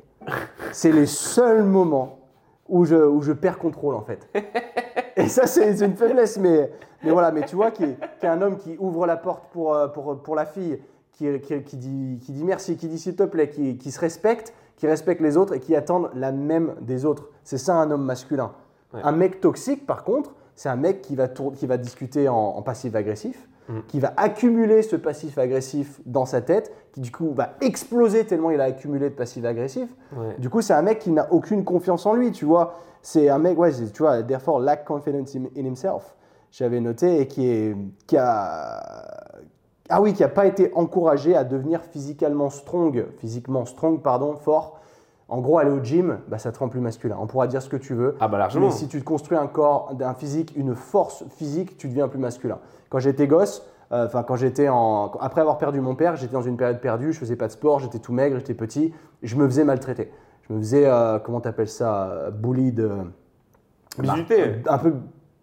c'est 0.73 0.93
les 0.93 1.07
seuls 1.07 1.65
moments 1.65 2.19
où 2.69 2.85
je, 2.85 2.94
où 2.97 3.20
je 3.23 3.32
perds 3.32 3.59
contrôle 3.59 3.94
en 3.94 4.02
fait. 4.02 4.28
Et 5.20 5.28
ça, 5.28 5.47
c'est 5.47 5.78
une 5.84 5.97
faiblesse, 5.97 6.38
mais, 6.38 6.70
mais 7.05 7.10
voilà, 7.10 7.30
mais 7.30 7.42
tu 7.44 7.56
vois, 7.56 7.70
qui 7.70 7.84
est, 7.84 8.24
un 8.26 8.40
homme 8.42 8.56
qui 8.56 8.76
ouvre 8.78 9.06
la 9.06 9.16
porte 9.16 9.44
pour, 9.52 9.74
euh, 9.74 9.88
pour, 9.88 10.18
pour 10.18 10.34
la 10.34 10.47
fille, 10.47 10.78
qui, 11.12 11.26
qui, 11.40 11.62
qui 11.62 11.76
dit, 11.76 12.18
qui 12.24 12.32
dit 12.32 12.44
merci, 12.44 12.76
qui 12.76 12.88
dit 12.88 12.98
s'il 12.98 13.14
te 13.16 13.24
plaît, 13.24 13.48
qui, 13.48 13.76
qui 13.76 13.90
se 13.90 14.01
respecte, 14.01 14.52
qui 14.76 14.86
respecte 14.86 15.20
les 15.20 15.36
autres 15.36 15.55
et 15.55 15.60
qui 15.60 15.76
attendent 15.76 16.10
la 16.14 16.32
même 16.32 16.74
des 16.80 17.05
autres. 17.05 17.28
C'est 17.44 17.59
ça 17.59 17.74
un 17.74 17.90
homme 17.90 18.05
masculin. 18.05 18.52
Ouais. 18.94 19.01
Un 19.05 19.12
mec 19.12 19.40
toxique, 19.40 19.86
par 19.86 20.05
contre, 20.05 20.32
c'est 20.55 20.68
un 20.68 20.76
mec 20.76 21.02
qui 21.02 21.14
va, 21.16 21.28
tour- 21.28 21.52
qui 21.52 21.66
va 21.66 21.76
discuter 21.76 22.28
en, 22.28 22.36
en 22.36 22.62
passif-agressif, 22.62 23.47
Mhm. 23.68 23.82
qui 23.86 24.01
va 24.01 24.12
accumuler 24.16 24.82
ce 24.82 24.97
passif-agressif 24.97 26.01
dans 26.06 26.24
sa 26.26 26.40
tête, 26.40 26.72
qui 26.92 27.01
du 27.01 27.12
coup 27.12 27.30
va 27.34 27.51
exploser 27.60 28.24
tellement 28.24 28.51
il 28.51 28.60
a 28.60 28.64
accumulé 28.64 29.10
de 29.10 29.14
passif-agressif. 29.14 29.88
Ouais. 30.16 30.34
Du 30.38 30.51
coup, 30.51 30.60
c'est 30.60 30.72
un 30.72 30.82
mec 30.82 30.98
qui 30.98 31.12
n'a 31.12 31.28
aucune 31.32 31.62
confiance 31.64 32.05
en 32.05 32.14
lui, 32.14 32.32
tu 32.32 32.44
vois. 32.47 32.80
C'est 33.02 33.28
un 33.28 33.39
mec, 33.39 33.59
ouais, 33.59 33.72
tu 33.72 34.02
vois, 34.02 34.22
therefore 34.22 34.60
lack 34.60 34.85
confidence 34.85 35.35
in, 35.35 35.44
in 35.56 35.64
himself. 35.64 36.14
J'avais 36.51 36.81
noté 36.81 37.20
et 37.20 37.27
qui 37.27 37.48
est, 37.48 37.77
qui 38.06 38.16
a, 38.16 38.82
ah 39.89 40.01
oui, 40.01 40.12
qui 40.12 40.24
a 40.24 40.28
pas 40.28 40.47
été 40.47 40.72
encouragé 40.74 41.35
à 41.36 41.44
devenir 41.44 41.82
physiquement 41.82 42.51
strong, 42.51 43.06
physiquement 43.18 43.64
strong, 43.64 44.01
pardon, 44.01 44.35
fort. 44.36 44.78
En 45.28 45.40
gros, 45.40 45.59
aller 45.59 45.70
au 45.70 45.82
gym, 45.82 46.18
bah, 46.28 46.39
ça 46.39 46.51
te 46.51 46.59
rend 46.59 46.68
plus 46.68 46.81
masculin. 46.81 47.16
On 47.20 47.27
pourra 47.28 47.47
dire 47.47 47.62
ce 47.62 47.68
que 47.68 47.77
tu 47.77 47.94
veux. 47.94 48.16
Ah 48.18 48.27
bah 48.27 48.36
largement. 48.36 48.66
Mais 48.66 48.72
si 48.72 48.89
tu 48.89 48.98
te 48.98 49.05
construis 49.05 49.39
un 49.39 49.47
corps, 49.47 49.93
un 50.01 50.14
physique, 50.14 50.52
une 50.56 50.74
force 50.74 51.24
physique, 51.36 51.77
tu 51.77 51.89
deviens 51.89 52.09
plus 52.09 52.18
masculin. 52.18 52.59
Quand 52.89 52.98
j'étais 52.98 53.28
gosse, 53.28 53.64
euh, 53.93 54.06
enfin 54.06 54.24
quand 54.24 54.35
j'étais 54.35 54.68
en, 54.68 55.12
après 55.20 55.40
avoir 55.40 55.59
perdu 55.59 55.81
mon 55.81 55.94
père, 55.94 56.16
j'étais 56.16 56.32
dans 56.32 56.43
une 56.43 56.56
période 56.56 56.81
perdue, 56.81 57.12
je 57.12 57.18
faisais 57.20 57.36
pas 57.36 57.47
de 57.47 57.52
sport, 57.52 57.78
j'étais 57.78 58.01
tout 58.01 58.12
maigre, 58.12 58.39
j'étais 58.39 58.55
petit, 58.55 58.93
je 59.22 59.36
me 59.36 59.47
faisais 59.47 59.62
maltraiter. 59.62 60.10
Je 60.51 60.55
me 60.56 60.59
faisais, 60.60 60.85
euh, 60.86 61.20
comment 61.20 61.40
t'appelles 61.40 61.68
ça, 61.68 62.09
euh, 62.10 62.31
bully 62.32 62.72
de, 62.72 62.90
Bisuté. 63.98 64.56
un 64.68 64.78
peu 64.78 64.94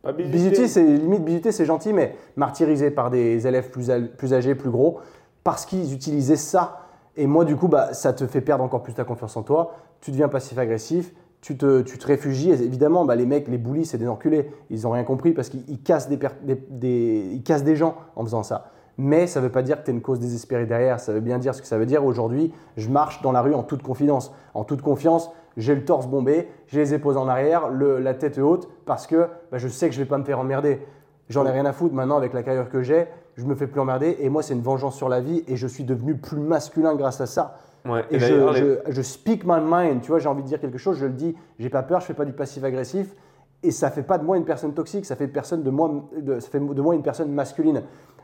Pas 0.03 0.11
bisuté. 0.11 0.67
C'est 0.67 0.83
limite 0.83 1.23
bisuté, 1.23 1.51
c'est 1.53 1.65
gentil, 1.65 1.93
mais 1.93 2.13
martyrisé 2.35 2.91
par 2.91 3.09
des 3.09 3.47
élèves 3.47 3.69
plus, 3.69 3.89
plus 4.17 4.33
âgés, 4.33 4.53
plus 4.55 4.69
gros, 4.69 4.99
parce 5.45 5.65
qu'ils 5.65 5.93
utilisaient 5.93 6.35
ça. 6.35 6.81
Et 7.15 7.25
moi, 7.25 7.45
du 7.45 7.55
coup, 7.55 7.67
bah, 7.69 7.93
ça 7.93 8.11
te 8.13 8.27
fait 8.27 8.41
perdre 8.41 8.63
encore 8.63 8.83
plus 8.83 8.93
ta 8.93 9.05
confiance 9.05 9.35
en 9.37 9.43
toi. 9.43 9.75
Tu 10.01 10.11
deviens 10.11 10.27
passif-agressif, 10.27 11.13
tu 11.41 11.57
te, 11.57 11.81
tu 11.81 11.97
te 11.97 12.05
réfugies. 12.05 12.51
Et 12.51 12.61
évidemment, 12.61 13.05
bah, 13.05 13.15
les 13.15 13.25
mecs, 13.25 13.47
les 13.47 13.57
bullies, 13.57 13.85
c'est 13.85 13.97
des 13.97 14.07
enculés. 14.09 14.51
Ils 14.69 14.81
n'ont 14.83 14.91
rien 14.91 15.03
compris 15.05 15.31
parce 15.33 15.47
qu'ils 15.49 15.63
ils 15.69 15.81
cassent 15.81 16.09
des, 16.09 16.17
per- 16.17 16.29
des- 16.43 16.63
des- 16.69 17.29
ils 17.33 17.43
cassent 17.43 17.63
des 17.63 17.75
gens 17.77 17.95
en 18.17 18.23
faisant 18.25 18.43
ça. 18.43 18.71
Mais 18.97 19.27
ça 19.27 19.39
ne 19.39 19.45
veut 19.45 19.51
pas 19.51 19.61
dire 19.61 19.79
que 19.79 19.85
tu 19.85 19.91
es 19.91 19.93
une 19.93 20.01
cause 20.01 20.19
désespérée 20.19 20.65
derrière. 20.65 20.99
Ça 20.99 21.13
veut 21.13 21.19
bien 21.19 21.37
dire 21.37 21.53
ce 21.53 21.61
que 21.61 21.67
ça 21.67 21.77
veut 21.77 21.85
dire. 21.85 22.03
Aujourd'hui, 22.03 22.51
je 22.77 22.89
marche 22.89 23.21
dans 23.21 23.31
la 23.31 23.41
rue 23.41 23.53
en 23.53 23.63
toute 23.63 23.83
confidence. 23.83 24.33
En 24.55 24.63
toute 24.63 24.81
confiance, 24.81 25.31
j'ai 25.55 25.75
le 25.75 25.85
torse 25.85 26.07
bombé, 26.07 26.47
j'ai 26.67 26.79
les 26.79 26.93
épaules 26.93 27.17
en 27.17 27.27
arrière, 27.27 27.69
le- 27.69 27.99
la 27.99 28.13
tête 28.13 28.37
haute, 28.39 28.67
parce 28.85 29.05
que 29.07 29.27
bah, 29.51 29.57
je 29.57 29.67
sais 29.67 29.87
que 29.89 29.93
je 29.95 29.99
vais 29.99 30.07
pas 30.07 30.17
me 30.17 30.23
faire 30.23 30.39
emmerder. 30.39 30.81
J'en 31.29 31.45
ai 31.45 31.51
rien 31.51 31.65
à 31.65 31.73
foutre 31.73 31.93
maintenant 31.93 32.17
avec 32.17 32.33
la 32.33 32.41
carrière 32.41 32.69
que 32.69 32.81
j'ai, 32.81 33.07
je 33.35 33.45
me 33.45 33.53
fais 33.53 33.67
plus 33.67 33.81
emmerder 33.81 34.15
et 34.19 34.29
moi 34.29 34.41
c'est 34.41 34.53
une 34.53 34.61
vengeance 34.61 34.95
sur 34.95 35.09
la 35.09 35.19
vie 35.19 35.43
et 35.47 35.57
je 35.57 35.67
suis 35.67 35.83
devenu 35.83 36.15
plus 36.15 36.37
masculin 36.39 36.95
grâce 36.95 37.19
à 37.21 37.25
ça. 37.25 37.57
Ouais. 37.85 38.03
Et, 38.11 38.15
Et 38.15 38.19
je, 38.19 38.25
d'ailleurs, 38.33 38.53
les- 38.53 38.59
je- 38.87 38.91
je 38.91 39.01
speak 39.01 39.43
my 39.45 39.59
mind, 39.61 40.01
tu 40.01 40.09
vois, 40.11 40.19
j'ai 40.19 40.29
envie 40.29 40.41
de 40.43 40.47
dire 40.47 40.59
quelque 40.61 40.77
chose, 40.77 40.97
je 40.97 41.05
le 41.05 41.11
dis, 41.13 41.35
j'ai 41.59 41.69
pas 41.69 41.83
peur, 41.83 41.99
je 42.01 42.05
fais 42.05 42.13
pas 42.13 42.25
du 42.25 42.33
passif 42.33 42.63
agressif 42.63 43.13
et 43.61 43.71
ça 43.71 43.89
fait 43.91 44.03
pas 44.03 44.17
de 44.17 44.23
moi 44.23 44.37
une 44.37 44.45
personne 44.45 44.73
toxique, 44.73 45.05
ça 45.05 45.15
fait, 45.17 45.27
personne 45.27 45.63
de, 45.63 45.69
moi, 45.69 45.91
de, 46.17 46.39
ça 46.39 46.49
fait 46.49 46.59
de 46.59 46.81
moi 46.81 46.95
une 46.95 47.01
personne 47.03 47.29
masculine. 47.31 47.81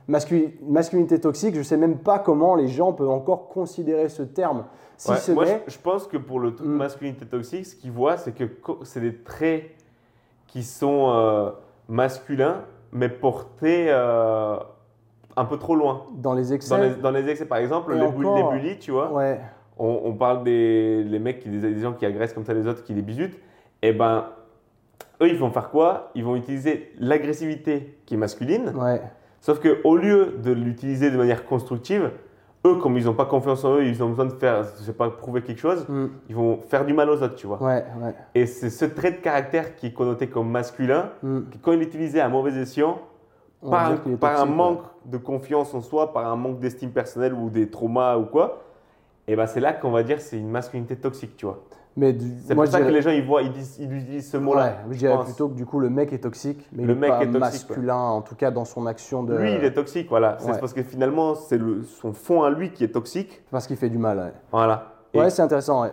Masculi- 0.10 0.54
masculinité 0.62 1.20
toxique, 1.20 1.56
je 1.56 1.62
sais 1.62 1.78
même 1.78 1.98
pas 1.98 2.20
comment 2.20 2.56
les 2.56 2.68
gens 2.68 2.92
peuvent 2.92 3.10
encore 3.10 3.48
considérer 3.48 4.10
ce 4.10 4.22
terme. 4.24 4.66
Si 4.98 5.10
Ouais, 5.12 5.18
ce 5.18 5.32
moi, 5.32 5.46
je, 5.46 5.72
je 5.74 5.78
pense 5.80 6.08
que 6.08 6.18
pour 6.18 6.40
le 6.40 6.54
truc 6.56 6.68
Mm. 6.68 6.72
masculinité 6.76 7.26
toxique, 7.26 7.66
ce 7.66 7.76
qu'ils 7.76 7.92
voient, 7.92 8.18
c'est 8.18 8.34
que 8.34 8.44
c'est 8.84 9.00
des 9.00 9.16
traits 9.16 9.64
qui 10.48 10.64
sont 10.64 11.10
euh, 11.10 11.52
masculins, 11.88 12.62
mais 12.92 13.08
portés 13.10 13.86
euh, 13.90 14.58
un 15.38 15.46
peu 15.46 15.58
trop 15.58 15.76
loin. 15.76 16.04
dans 16.16 16.34
les 16.34 16.54
excès, 16.54 16.70
Dans 16.70 16.82
les, 16.82 16.96
dans 16.96 17.12
les 17.12 17.28
excès, 17.30 17.46
par 17.46 17.58
exemple, 17.60 17.94
les, 17.96 18.02
encore- 18.02 18.36
les 18.36 18.44
bullies, 18.60 18.80
tu 18.80 18.92
vois, 18.92 19.12
ouais, 19.12 19.40
on, 19.80 20.02
on 20.04 20.14
parle 20.14 20.44
des 20.44 21.04
les 21.04 21.18
mecs, 21.20 21.40
qui, 21.40 21.50
des, 21.50 21.74
des 21.74 21.80
gens 21.82 21.94
qui 21.94 22.06
agressent 22.06 22.34
comme 22.34 22.46
ça 22.46 22.54
les 22.54 22.68
autres, 22.68 22.84
qui 22.84 22.94
les 22.94 23.02
bisutent, 23.02 23.40
et 23.82 23.94
ben, 23.94 24.26
eux, 25.22 25.30
ils 25.30 25.38
vont 25.40 25.50
faire 25.50 25.70
quoi? 25.72 26.12
Ils 26.14 26.24
vont 26.26 26.36
utiliser 26.36 26.92
l'agressivité 27.00 27.98
qui 28.06 28.14
est 28.14 28.18
masculine, 28.18 28.74
ouais, 28.76 29.02
Sauf 29.44 29.60
qu'au 29.60 29.98
lieu 29.98 30.38
de 30.42 30.54
l'utiliser 30.54 31.12
de 31.12 31.18
manière 31.18 31.46
constructive, 31.46 32.12
eux, 32.66 32.76
comme 32.76 32.98
ils 32.98 33.04
n'ont 33.04 33.14
pas 33.14 33.26
confiance 33.26 33.66
en 33.66 33.76
eux, 33.76 33.84
ils 33.84 34.02
ont 34.02 34.08
besoin 34.08 34.24
de 34.24 34.32
faire, 34.36 34.64
je 34.64 34.84
sais 34.86 34.94
pas, 34.94 35.10
prouver 35.10 35.42
quelque 35.42 35.60
chose, 35.60 35.86
Mm. 35.90 36.06
ils 36.30 36.36
vont 36.36 36.60
faire 36.70 36.86
du 36.86 36.94
mal 36.94 37.10
aux 37.10 37.22
autres, 37.22 37.36
tu 37.36 37.46
vois. 37.46 37.62
ouais, 37.62 37.84
ouais. 38.02 38.16
Et 38.36 38.46
c'est 38.46 38.70
ce 38.70 38.86
trait 38.86 39.12
de 39.12 39.18
caractère 39.18 39.76
qui 39.76 39.88
est 39.88 39.92
connoté 39.94 40.28
comme 40.30 40.50
masculin, 40.50 41.10
Mm. 41.22 41.40
qui, 41.52 41.60
quand 41.60 41.74
il 41.74 41.82
est 41.82 41.86
utilisé 41.86 42.22
à 42.22 42.30
mauvais 42.30 42.52
escient, 42.58 43.00
On 43.62 43.70
par, 43.70 43.92
un 43.92 44.46
ouais. 44.46 44.50
manque 44.50 44.84
de 45.04 45.18
confiance 45.18 45.74
en 45.74 45.82
soi, 45.82 46.14
par 46.14 46.26
un 46.26 46.38
manque 46.38 46.60
d'estime 46.60 46.92
personnelle 46.92 47.34
ou 47.34 47.50
des 47.50 47.70
traumas 47.70 48.16
ou 48.16 48.24
quoi, 48.24 48.64
et 49.28 49.36
ben 49.36 49.46
c'est 49.46 49.60
là 49.60 49.74
qu'on 49.74 49.92
va 49.92 50.04
dire 50.04 50.22
c'est 50.22 50.38
une 50.40 50.50
masculinité 50.52 50.96
toxique, 50.96 51.36
tu 51.36 51.46
vois. 51.46 51.60
Mais 51.96 52.16
C'est 52.46 52.56
pour 52.56 52.66
ça 52.66 52.72
je 52.72 52.78
que 52.78 52.90
dirais- 52.90 52.92
les 52.96 53.02
gens 53.04 53.12
ils 53.12 53.24
voient, 53.26 53.44
ils, 53.44 53.52
disent, 53.52 53.78
ils 53.80 53.94
utilisent 53.94 54.30
ce 54.32 54.38
Ouais, 54.38 54.44
mot-là. 54.44 54.78
je 54.90 54.94
je 54.94 54.98
dirais 55.00 55.14
pense. 55.16 55.26
plutôt 55.26 55.48
que 55.50 55.54
du 55.54 55.66
coup 55.66 55.80
le 55.80 55.92
mec 55.92 56.12
est 56.12 56.18
toxique, 56.20 56.68
mais 56.72 56.84
Le 56.86 56.94
il 56.94 56.98
est 56.98 57.00
mec 57.00 57.10
pas 57.12 57.18
est 57.22 57.26
toxique, 57.28 57.40
masculin, 57.40 57.96
en 57.98 58.22
tout 58.22 58.34
cas 58.36 58.50
dans 58.50 58.66
son 58.66 58.88
action 58.88 59.22
de. 59.24 59.36
Lui, 59.36 59.54
il 59.54 59.64
est 59.64 59.74
toxique, 59.74 60.10
voilà. 60.10 60.38
C'est 60.40 60.52
Ouais. 60.52 60.60
parce 60.60 60.74
que 60.74 60.82
finalement, 60.82 61.36
c'est 61.36 61.60
son 62.00 62.14
fond 62.14 62.42
à 62.42 62.50
lui 62.50 62.72
qui 62.72 62.84
est 62.84 62.88
toxique. 62.94 63.44
Parce 63.52 63.68
qu'il 63.68 63.78
fait 63.78 63.90
du 63.90 64.00
mal. 64.00 64.18
Ouais, 64.18 64.34
Voilà. 64.52 64.88
Et- 65.14 65.20
Ouais, 65.20 65.30
c'est 65.30 65.44
intéressant. 65.44 65.84
ouais. 65.84 65.92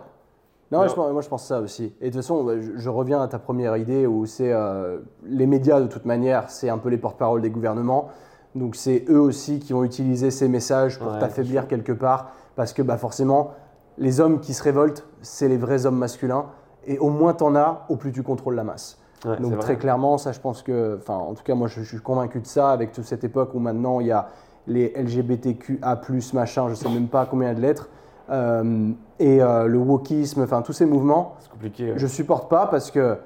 Non, 0.71 0.79
Non. 0.83 0.87
Je, 0.87 0.93
pense- 0.95 1.11
moi 1.11 1.21
je 1.21 1.27
pense 1.29 1.45
ça 1.45 1.59
aussi. 1.59 1.93
Et 2.01 2.05
de 2.05 2.09
toute 2.13 2.21
façon, 2.21 2.43
bah, 2.45 2.53
je, 2.59 2.71
je 2.77 2.89
reviens 2.89 3.21
à 3.21 3.27
ta 3.27 3.37
première 3.39 3.75
idée 3.77 4.07
où 4.07 4.25
c'est 4.25 4.51
euh, 4.51 4.99
les 5.25 5.45
médias 5.45 5.81
de 5.81 5.87
toute 5.87 6.05
manière, 6.05 6.49
c'est 6.49 6.69
un 6.69 6.77
peu 6.79 6.89
les 6.89 6.97
porte-parole 6.97 7.41
des 7.41 7.49
gouvernements. 7.51 8.07
Donc 8.55 8.75
c'est 8.75 9.05
eux 9.09 9.19
aussi 9.19 9.59
qui 9.59 9.73
vont 9.73 9.83
utiliser 9.83 10.31
ces 10.31 10.47
messages 10.47 10.97
pour 10.97 11.11
Ouais, 11.11 11.19
t'affaiblir 11.19 11.67
quelque 11.67 11.91
part, 11.91 12.31
parce 12.55 12.73
que 12.73 12.81
bah, 12.81 12.97
forcément, 12.97 13.51
les 13.97 14.19
hommes 14.19 14.39
qui 14.39 14.53
se 14.53 14.63
révoltent, 14.63 15.07
c'est 15.21 15.47
les 15.47 15.57
vrais 15.57 15.85
hommes 15.85 15.97
masculins. 15.97 16.45
Et 16.85 16.97
au 16.97 17.09
moins 17.09 17.33
t'en 17.33 17.55
as, 17.55 17.85
au 17.89 17.95
plus 17.95 18.11
tu 18.11 18.23
contrôles 18.23 18.55
la 18.55 18.63
masse. 18.63 18.99
Ouais, 19.23 19.37
Donc 19.37 19.59
très 19.59 19.77
clairement, 19.77 20.17
ça 20.17 20.31
je 20.31 20.39
pense 20.39 20.63
que, 20.63 20.97
enfin 20.97 21.15
en 21.15 21.33
tout 21.33 21.43
cas 21.43 21.53
moi 21.53 21.67
je, 21.67 21.81
je 21.81 21.87
suis 21.87 21.99
convaincu 21.99 22.39
de 22.39 22.47
ça 22.47 22.71
avec 22.71 22.91
toute 22.91 23.05
cette 23.05 23.23
époque 23.23 23.53
où 23.53 23.59
maintenant 23.59 23.99
il 23.99 24.07
y 24.07 24.11
a 24.11 24.29
les 24.67 24.93
LGBTQA+, 24.95 26.01
machin, 26.33 26.69
je 26.69 26.75
sais 26.75 26.89
même 26.89 27.07
pas 27.07 27.25
combien 27.25 27.53
de 27.53 27.61
lettres, 27.61 27.89
euh, 28.29 28.91
et 29.19 29.41
euh, 29.41 29.67
le 29.67 29.77
wokisme, 29.77 30.41
enfin 30.41 30.61
tous 30.61 30.73
ces 30.73 30.85
mouvements, 30.85 31.35
compliqué. 31.51 31.91
ouais. 31.91 31.97
je 31.97 32.07
supporte 32.07 32.49
pas 32.49 32.67
parce 32.67 32.91
que 32.91 33.17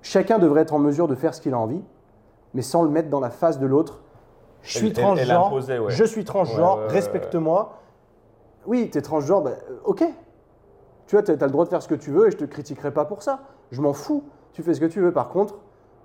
chacun 0.00 0.38
devrait 0.38 0.62
être 0.62 0.74
en 0.74 0.78
mesure 0.78 1.08
de 1.08 1.14
faire 1.14 1.34
ce 1.34 1.40
qu'il 1.40 1.54
a 1.54 1.58
envie, 1.58 1.82
mais 2.54 2.62
sans 2.62 2.82
le 2.82 2.90
mettre 2.90 3.08
dans 3.08 3.20
la 3.20 3.30
face 3.30 3.58
de 3.58 3.66
l'autre. 3.66 4.00
Je 4.62 4.78
suis 4.78 4.92
transgenre, 4.92 5.52
ouais. 5.52 5.80
je 5.88 6.04
suis 6.04 6.24
transgenre, 6.24 6.80
respecte-moi. 6.88 7.78
Oui, 8.66 8.88
tu 8.90 8.98
es 8.98 9.02
transgenre, 9.02 9.42
bah, 9.42 9.50
euh, 9.70 9.76
ok. 9.84 10.04
Tu 11.06 11.16
vois, 11.16 11.22
tu 11.22 11.30
as 11.32 11.34
le 11.34 11.50
droit 11.50 11.64
de 11.64 11.70
faire 11.70 11.82
ce 11.82 11.88
que 11.88 11.94
tu 11.94 12.10
veux 12.10 12.28
et 12.28 12.30
je 12.30 12.36
te 12.36 12.44
critiquerai 12.44 12.92
pas 12.92 13.04
pour 13.04 13.22
ça. 13.22 13.40
Je 13.70 13.80
m'en 13.80 13.92
fous. 13.92 14.22
Tu 14.52 14.62
fais 14.62 14.74
ce 14.74 14.80
que 14.80 14.86
tu 14.86 15.00
veux. 15.00 15.12
Par 15.12 15.28
contre, 15.30 15.58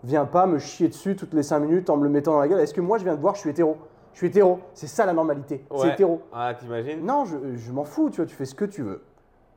viens 0.04 0.26
pas 0.26 0.48
me 0.48 0.58
chier 0.60 0.88
dessus 0.88 1.16
toutes 1.16 1.34
les 1.34 1.44
5 1.44 1.60
minutes 1.60 1.90
en 1.90 1.98
me 1.98 2.04
le 2.04 2.10
mettant 2.10 2.34
dans 2.34 2.40
la 2.40 2.48
gueule. 2.48 2.60
Est-ce 2.60 2.74
que 2.74 2.82
moi, 2.82 2.98
je 2.98 3.04
viens 3.04 3.16
de 3.16 3.22
voir, 3.22 3.36
je 3.36 3.42
suis 3.42 3.50
hétéro? 3.50 3.78
Je 4.14 4.18
suis 4.20 4.28
hétéro. 4.28 4.60
C'est 4.74 4.88
ça 4.88 5.06
la 5.06 5.14
normalité. 5.14 5.64
C'est 5.82 5.90
hétéro. 5.94 6.22
Ah, 6.34 6.54
t'imagines? 6.58 7.06
Non, 7.06 7.26
je, 7.26 7.38
je 7.56 7.72
m'en 7.72 7.84
fous, 7.84 8.10
tu 8.10 8.18
vois, 8.18 8.26
tu 8.26 8.36
fais 8.36 8.46
ce 8.46 8.56
que 8.56 8.66
tu 8.66 8.82
veux. 8.82 9.02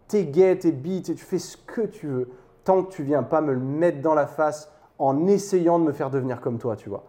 T'es 0.08 0.24
gay, 0.24 0.56
t'es 0.58 0.72
bi, 0.72 1.02
t'es- 1.02 1.14
tu 1.14 1.24
fais 1.24 1.38
ce 1.38 1.56
que 1.56 1.82
tu 1.82 2.06
veux. 2.08 2.28
Tant 2.64 2.82
que 2.82 2.90
tu 2.92 3.02
viens 3.02 3.22
pas 3.22 3.40
me 3.40 3.52
le 3.52 3.60
mettre 3.60 4.02
dans 4.02 4.14
la 4.14 4.26
face 4.26 4.70
en 4.98 5.26
essayant 5.26 5.78
de 5.78 5.84
me 5.84 5.92
faire 5.92 6.10
devenir 6.10 6.40
comme 6.40 6.58
toi, 6.58 6.76
tu 6.76 6.90
vois. 6.90 7.04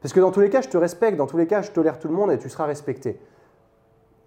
Parce 0.00 0.14
que 0.14 0.20
dans 0.20 0.30
tous 0.30 0.40
les 0.40 0.50
cas, 0.50 0.60
je 0.62 0.68
te 0.68 0.76
respecte, 0.78 1.18
dans 1.18 1.26
tous 1.26 1.36
les 1.36 1.46
cas, 1.46 1.60
je 1.62 1.70
tolère 1.70 1.98
tout 1.98 2.08
le 2.08 2.14
monde 2.14 2.30
et 2.32 2.38
tu 2.38 2.48
seras 2.48 2.64
respecté. 2.64 3.20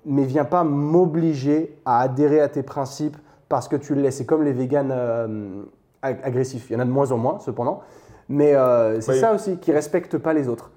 Mais 0.09 0.23
viens 0.23 0.45
pas 0.45 0.63
m'obliger 0.63 1.77
à 1.85 1.99
adhérer 1.99 2.39
à 2.39 2.47
tes 2.47 2.63
principes 2.63 3.17
parce 3.49 3.67
que 3.67 3.75
tu 3.75 3.93
le 3.93 4.01
laisses. 4.01 4.17
C'est 4.17 4.25
comme 4.25 4.43
les 4.43 4.53
véganes 4.53 4.91
euh, 4.91 5.63
ag- 6.01 6.21
agressifs. 6.23 6.69
Il 6.69 6.73
y 6.73 6.75
en 6.77 6.79
a 6.79 6.85
de 6.85 6.89
moins 6.91 7.11
en 7.11 7.17
moins, 7.17 7.39
cependant. 7.39 7.81
Mais 8.29 8.55
euh, 8.55 9.01
c'est 9.01 9.13
Oui. 9.13 9.19
ça 9.19 9.33
aussi, 9.33 9.57
qui 9.57 9.71
respectent 9.71 10.17
pas 10.17 10.33
les 10.33 10.47
autres. 10.47 10.71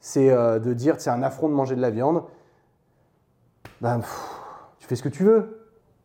C'est 0.00 0.30
euh, 0.30 0.58
de 0.58 0.72
dire 0.72 0.96
c'est 0.98 1.10
un 1.10 1.22
affront 1.22 1.48
de 1.48 1.54
manger 1.54 1.76
de 1.76 1.80
la 1.82 1.90
viande. 1.90 2.22
Ben, 3.80 3.98
pff, 3.98 4.30
tu 4.78 4.86
fais 4.86 4.96
ce 4.96 5.02
que 5.02 5.08
tu 5.08 5.22
veux. 5.24 5.58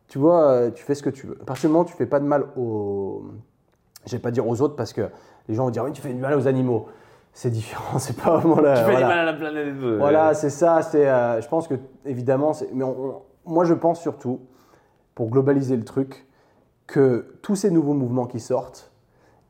Tu 0.08 0.18
vois, 0.18 0.70
tu 0.74 0.82
fais 0.84 0.94
ce 0.94 1.02
que 1.02 1.10
tu 1.10 1.26
veux. 1.26 1.38
À 1.40 1.44
partir 1.44 1.68
du 1.68 1.72
moment 1.72 1.84
où 1.84 1.88
tu 1.88 1.94
fais 1.96 2.06
pas 2.06 2.20
de 2.20 2.24
mal 2.24 2.46
aux. 2.56 3.22
Je 4.06 4.12
vais 4.12 4.18
pas 4.22 4.30
dire 4.30 4.46
aux 4.46 4.60
autres 4.62 4.76
parce 4.76 4.92
que 4.92 5.08
les 5.48 5.54
gens 5.54 5.64
vont 5.64 5.70
dire 5.70 5.84
oui, 5.84 5.92
tu 5.92 6.00
fais 6.00 6.12
du 6.12 6.20
mal 6.20 6.34
aux 6.34 6.46
animaux. 6.46 6.86
C'est 7.40 7.50
différent, 7.50 7.98
c'est 8.00 8.16
pas 8.16 8.36
vraiment 8.36 8.60
la. 8.60 8.72
Tu 8.74 8.78
fais 8.80 8.90
voilà. 8.90 8.98
du 8.98 9.04
mal 9.04 9.18
à 9.20 9.24
la 9.26 9.32
planète. 9.34 9.74
euh, 9.80 9.96
Voilà, 9.96 10.34
c'est 10.34 10.50
ça. 10.50 10.82
C'est, 10.82 11.08
euh, 11.08 11.40
je 11.40 11.46
pense 11.46 11.68
que 11.68 11.74
évidemment, 12.04 12.52
c'est- 12.52 12.68
mais 12.74 12.82
on- 12.82 13.00
on- 13.00 13.22
moi 13.46 13.64
je 13.64 13.74
pense 13.74 14.00
surtout, 14.00 14.40
pour 15.14 15.28
globaliser 15.30 15.76
le 15.76 15.84
truc, 15.84 16.26
que 16.88 17.36
tous 17.42 17.54
ces 17.54 17.70
nouveaux 17.70 17.92
mouvements 17.94 18.26
qui 18.26 18.40
sortent, 18.40 18.90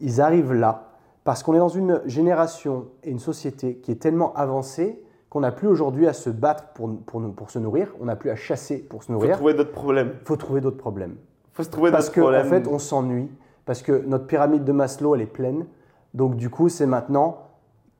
ils 0.01 0.21
arrivent 0.21 0.53
là 0.53 0.91
parce 1.25 1.43
qu'on 1.43 1.55
est 1.55 1.59
dans 1.59 1.69
une 1.71 2.03
génération 2.05 2.89
et 3.05 3.11
une 3.11 3.19
société 3.19 3.77
qui 3.79 3.91
est 3.91 4.03
tellement 4.03 4.35
avancée 4.35 5.03
qu'on 5.31 5.41
n'a 5.41 5.51
plus 5.53 5.67
aujourd'hui 5.69 6.07
à 6.07 6.13
se 6.13 6.29
battre 6.29 6.65
pour, 6.75 6.95
pour, 7.07 7.23
pour 7.35 7.51
se 7.51 7.59
nourrir, 7.59 7.95
on 8.03 8.05
n'a 8.05 8.17
plus 8.17 8.29
à 8.29 8.37
chasser 8.37 8.79
pour 8.81 9.03
se 9.03 9.07
Faut 9.07 9.15
nourrir. 9.15 9.37
trouver 9.37 9.55
d'autres 9.55 9.73
problèmes. 9.73 10.13
Il 10.21 10.27
faut 10.27 10.37
trouver 10.37 10.61
d'autres 10.61 10.77
problèmes. 10.77 11.17
Faut 11.55 11.63
se 11.63 11.71
trouver 11.71 11.91
Parce 11.91 12.09
d'autres 12.09 12.17
qu'en 12.17 12.33
problèmes. 12.33 12.49
fait, 12.65 12.69
on 12.69 12.79
s'ennuie, 12.79 13.31
parce 13.65 13.81
que 13.81 14.05
notre 14.07 14.27
pyramide 14.27 14.65
de 14.65 14.73
Maslow, 14.73 15.15
elle 15.15 15.23
est 15.23 15.27
pleine. 15.27 15.65
Donc 16.13 16.37
du 16.37 16.51
coup, 16.51 16.69
c'est 16.69 16.87
maintenant, 16.87 17.48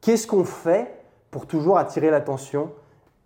qu'est-ce 0.01 0.27
qu'on 0.27 0.45
fait 0.45 0.93
pour 1.31 1.47
toujours 1.47 1.79
attirer 1.79 2.11
l'attention 2.11 2.71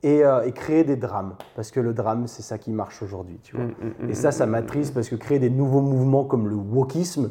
et, 0.02 0.24
euh, 0.24 0.42
et 0.44 0.52
créer 0.52 0.84
des 0.84 0.96
drames? 0.96 1.34
Parce 1.54 1.70
que 1.70 1.80
le 1.80 1.92
drame, 1.92 2.26
c'est 2.26 2.42
ça 2.42 2.58
qui 2.58 2.70
marche 2.70 3.02
aujourd'hui, 3.02 3.38
tu 3.42 3.56
vois. 3.56 3.66
Mm, 3.66 3.74
mm, 4.00 4.06
mm, 4.06 4.10
Et 4.10 4.14
ça, 4.14 4.32
ça 4.32 4.46
m'attriste 4.46 4.94
parce 4.94 5.08
que 5.08 5.16
créer 5.16 5.38
des 5.38 5.50
nouveaux 5.50 5.80
mouvements 5.80 6.24
comme 6.24 6.48
le 6.48 6.56
wokisme, 6.56 7.30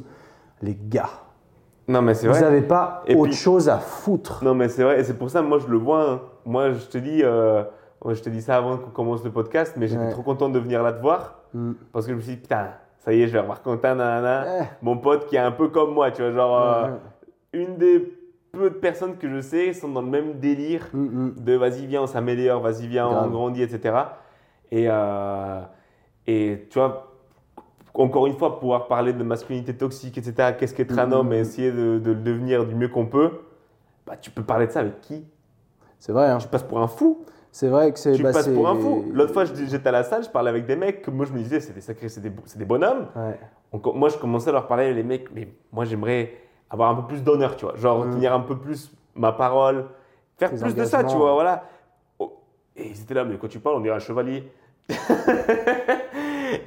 les 0.62 0.78
gars, 0.80 1.10
Non, 1.88 2.02
mais 2.02 2.14
c'est 2.14 2.28
vous 2.28 2.34
vrai. 2.34 2.42
n'avez 2.44 2.62
pas 2.62 3.04
Et 3.08 3.16
autre 3.16 3.26
puis- 3.32 3.34
chose 3.34 3.68
à 3.68 3.80
foutre. 3.80 4.44
Non, 4.44 4.54
mais 4.54 4.70
c'est 4.70 4.84
vrai. 4.84 5.00
Et 5.00 5.04
c'est 5.04 5.18
pour 5.18 5.30
ça, 5.30 5.42
moi, 5.42 5.58
je 5.60 5.68
le 5.68 5.78
vois. 5.78 6.10
hein. 6.10 6.22
Moi, 6.46 6.72
je 6.74 6.86
te 6.86 6.98
dis, 6.98 7.22
euh, 7.24 7.64
je 8.08 8.22
te 8.22 8.30
dis 8.30 8.42
ça 8.42 8.58
avant 8.58 8.78
qu'on 8.78 8.90
commence 8.92 9.24
le 9.24 9.32
podcast, 9.32 9.74
mais 9.78 9.88
j'étais 9.88 10.04
Ouais. 10.06 10.12
trop 10.12 10.22
content 10.24 10.50
de 10.50 10.60
venir 10.60 10.82
là 10.84 10.94
te 10.94 11.02
voir 11.02 11.40
parce 11.92 12.06
que 12.06 12.12
je 12.14 12.16
me 12.18 12.22
suis 12.22 12.36
dit, 12.36 12.42
putain, 12.42 12.70
ça 13.00 13.12
y 13.14 13.22
est, 13.24 13.28
je 13.28 13.34
vais 13.34 13.40
revoir 13.40 13.62
Quentin, 13.62 13.96
nanana. 13.96 14.46
Mon 14.82 14.98
pote 14.98 15.26
qui 15.26 15.36
est 15.36 15.40
un 15.40 15.52
peu 15.52 15.68
comme 15.68 15.94
moi, 15.94 16.12
tu 16.12 16.22
vois, 16.22 16.32
genre, 16.32 16.62
euh, 16.62 16.88
une 17.54 17.76
des 17.78 18.00
peu 18.52 18.70
de 18.70 18.76
personnes 18.76 19.18
que 19.18 19.30
je 19.30 19.42
sais 19.42 19.74
sont 19.74 19.90
dans 19.90 20.02
le 20.02 20.08
même 20.10 20.40
délire 20.40 20.88
Mm, 20.94 21.00
mm. 21.00 21.36
de 21.40 21.54
vas-y, 21.56 21.86
viens, 21.86 22.02
on 22.04 22.08
s'améliore, 22.08 22.62
vas-y, 22.62 22.88
viens, 22.88 23.08
on 23.08 23.30
grandit, 23.30 23.64
etc. 23.64 23.96
Et, 24.72 24.86
euh, 24.90 25.62
et 26.28 26.68
tu 26.70 26.80
vois, 26.80 27.12
encore 27.94 28.28
une 28.28 28.36
fois, 28.38 28.60
pouvoir 28.60 28.88
parler 28.88 29.14
de 29.14 29.24
masculinité 29.24 29.76
toxique, 29.76 30.18
etc., 30.18 30.56
qu'est-ce 30.58 30.74
qu'être 30.74 30.98
un 30.98 31.08
Mhm. 31.08 31.14
homme 31.14 31.34
et 31.34 31.40
essayer 31.40 31.72
de, 31.72 32.00
de 32.00 32.12
le 32.12 32.22
devenir 32.22 32.66
du 32.66 32.76
mieux 32.76 32.88
qu'on 32.88 33.06
peut, 33.06 33.32
bah, 34.06 34.16
tu 34.20 34.32
peux 34.32 34.44
parler 34.44 34.68
de 34.68 34.72
ça 34.72 34.80
avec 34.82 35.02
qui? 35.02 35.26
C'est 36.00 36.12
vrai, 36.12 36.28
hein. 36.28 36.38
Tu 36.38 36.48
passes 36.48 36.64
pour 36.64 36.80
un 36.80 36.88
fou. 36.88 37.24
c'est 37.52 37.68
vrai 37.68 37.92
que 37.92 38.00
c'est. 38.00 38.14
Tu 38.14 38.24
bah, 38.24 38.32
passes 38.32 38.48
pour 38.48 38.68
un 38.70 38.76
fou. 38.76 39.06
L'autre 39.14 39.34
fois, 39.34 39.44
j'étais 39.46 39.90
à 39.90 39.92
la 39.92 40.04
salle, 40.04 40.24
je 40.24 40.30
parlais 40.30 40.50
avec 40.50 40.66
des 40.66 40.76
mecs 40.78 41.02
que 41.02 41.12
moi, 41.12 41.26
je 41.26 41.34
me 41.34 41.40
disais, 41.40 41.60
c'est 41.60 41.74
des 41.74 41.82
sacrés, 41.82 42.08
c'est 42.10 42.22
des, 42.22 42.66
bonhommes. 42.66 43.08
Ouais. 43.16 43.38
On 43.74 43.94
moi, 43.94 44.10
je 44.10 44.18
commençais 44.18 44.50
à 44.50 44.54
leur 44.54 44.68
parler, 44.68 44.94
les 44.94 45.04
mecs, 45.04 45.28
mais 45.36 45.50
moi, 45.72 45.86
j'aimerais 45.86 46.34
avoir 46.72 46.90
un 46.90 46.96
peu 46.96 47.04
plus 47.08 47.22
d'honneur, 47.24 47.56
tu 47.58 47.66
vois. 47.66 47.76
Genre, 47.76 48.06
Mhm. 48.06 48.14
tenir 48.16 48.34
un 48.34 48.40
peu 48.40 48.58
plus 48.58 48.92
ma 49.16 49.32
parole, 49.34 49.86
faire 50.38 50.50
plus 50.50 50.74
de 50.74 50.86
ça, 50.86 51.04
tu 51.04 51.16
vois, 51.18 51.34
voilà. 51.34 51.66
Oh, 52.18 52.32
Et 52.76 52.88
ils 52.88 53.02
étaient 53.02 53.14
là, 53.14 53.24
mais 53.26 53.38
quand 53.38 53.48
tu 53.50 53.60
parles, 53.60 53.76
on 53.76 53.82
dirait 53.82 53.96
un 53.96 54.00
chevalier. 54.00 54.50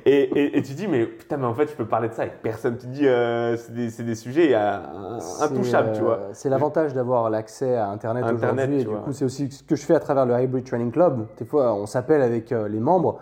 et, 0.06 0.22
et, 0.22 0.58
et 0.58 0.62
tu 0.62 0.74
dis, 0.74 0.86
mais 0.86 1.04
putain, 1.06 1.36
mais 1.36 1.46
en 1.46 1.54
fait, 1.54 1.68
je 1.70 1.74
peux 1.74 1.86
parler 1.86 2.08
de 2.08 2.14
ça 2.14 2.22
avec 2.22 2.40
personne. 2.42 2.76
Tu 2.78 2.86
dis, 2.86 3.06
euh, 3.06 3.56
c'est 3.56 3.72
des, 3.74 3.88
des 4.02 4.14
sujets 4.14 4.54
intouchables, 4.54 5.92
tu 5.92 6.02
vois. 6.02 6.14
euh, 6.18 6.30
C'est 6.32 6.48
l'avantage 6.48 6.92
d'avoir 6.94 7.30
l'accès 7.30 7.76
à 7.76 7.88
Internet, 7.88 8.24
Internet, 8.24 8.64
aujourd'hui. 8.64 8.80
Et 8.80 8.84
du 8.84 8.90
vois. 8.90 9.00
coup, 9.00 9.12
c'est 9.12 9.24
aussi 9.24 9.50
ce 9.50 9.62
que 9.62 9.76
je 9.76 9.84
fais 9.84 9.94
à 9.94 10.00
travers 10.00 10.26
le 10.26 10.40
Hybrid 10.42 10.64
Training 10.64 10.90
Club. 10.92 11.26
Des 11.38 11.44
fois, 11.44 11.74
on 11.74 11.86
s'appelle 11.86 12.22
avec 12.22 12.52
euh, 12.52 12.68
les 12.68 12.80
membres 12.80 13.18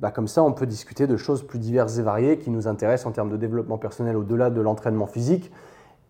bah, 0.00 0.10
comme 0.10 0.26
ça, 0.26 0.42
on 0.42 0.52
peut 0.52 0.66
discuter 0.66 1.06
de 1.06 1.16
choses 1.16 1.46
plus 1.46 1.58
diverses 1.60 1.98
et 1.98 2.02
variées 2.02 2.38
qui 2.38 2.50
nous 2.50 2.66
intéressent 2.66 3.06
en 3.06 3.12
termes 3.12 3.30
de 3.30 3.36
développement 3.36 3.78
personnel 3.78 4.16
au-delà 4.16 4.50
de 4.50 4.60
l'entraînement 4.60 5.06
physique. 5.06 5.52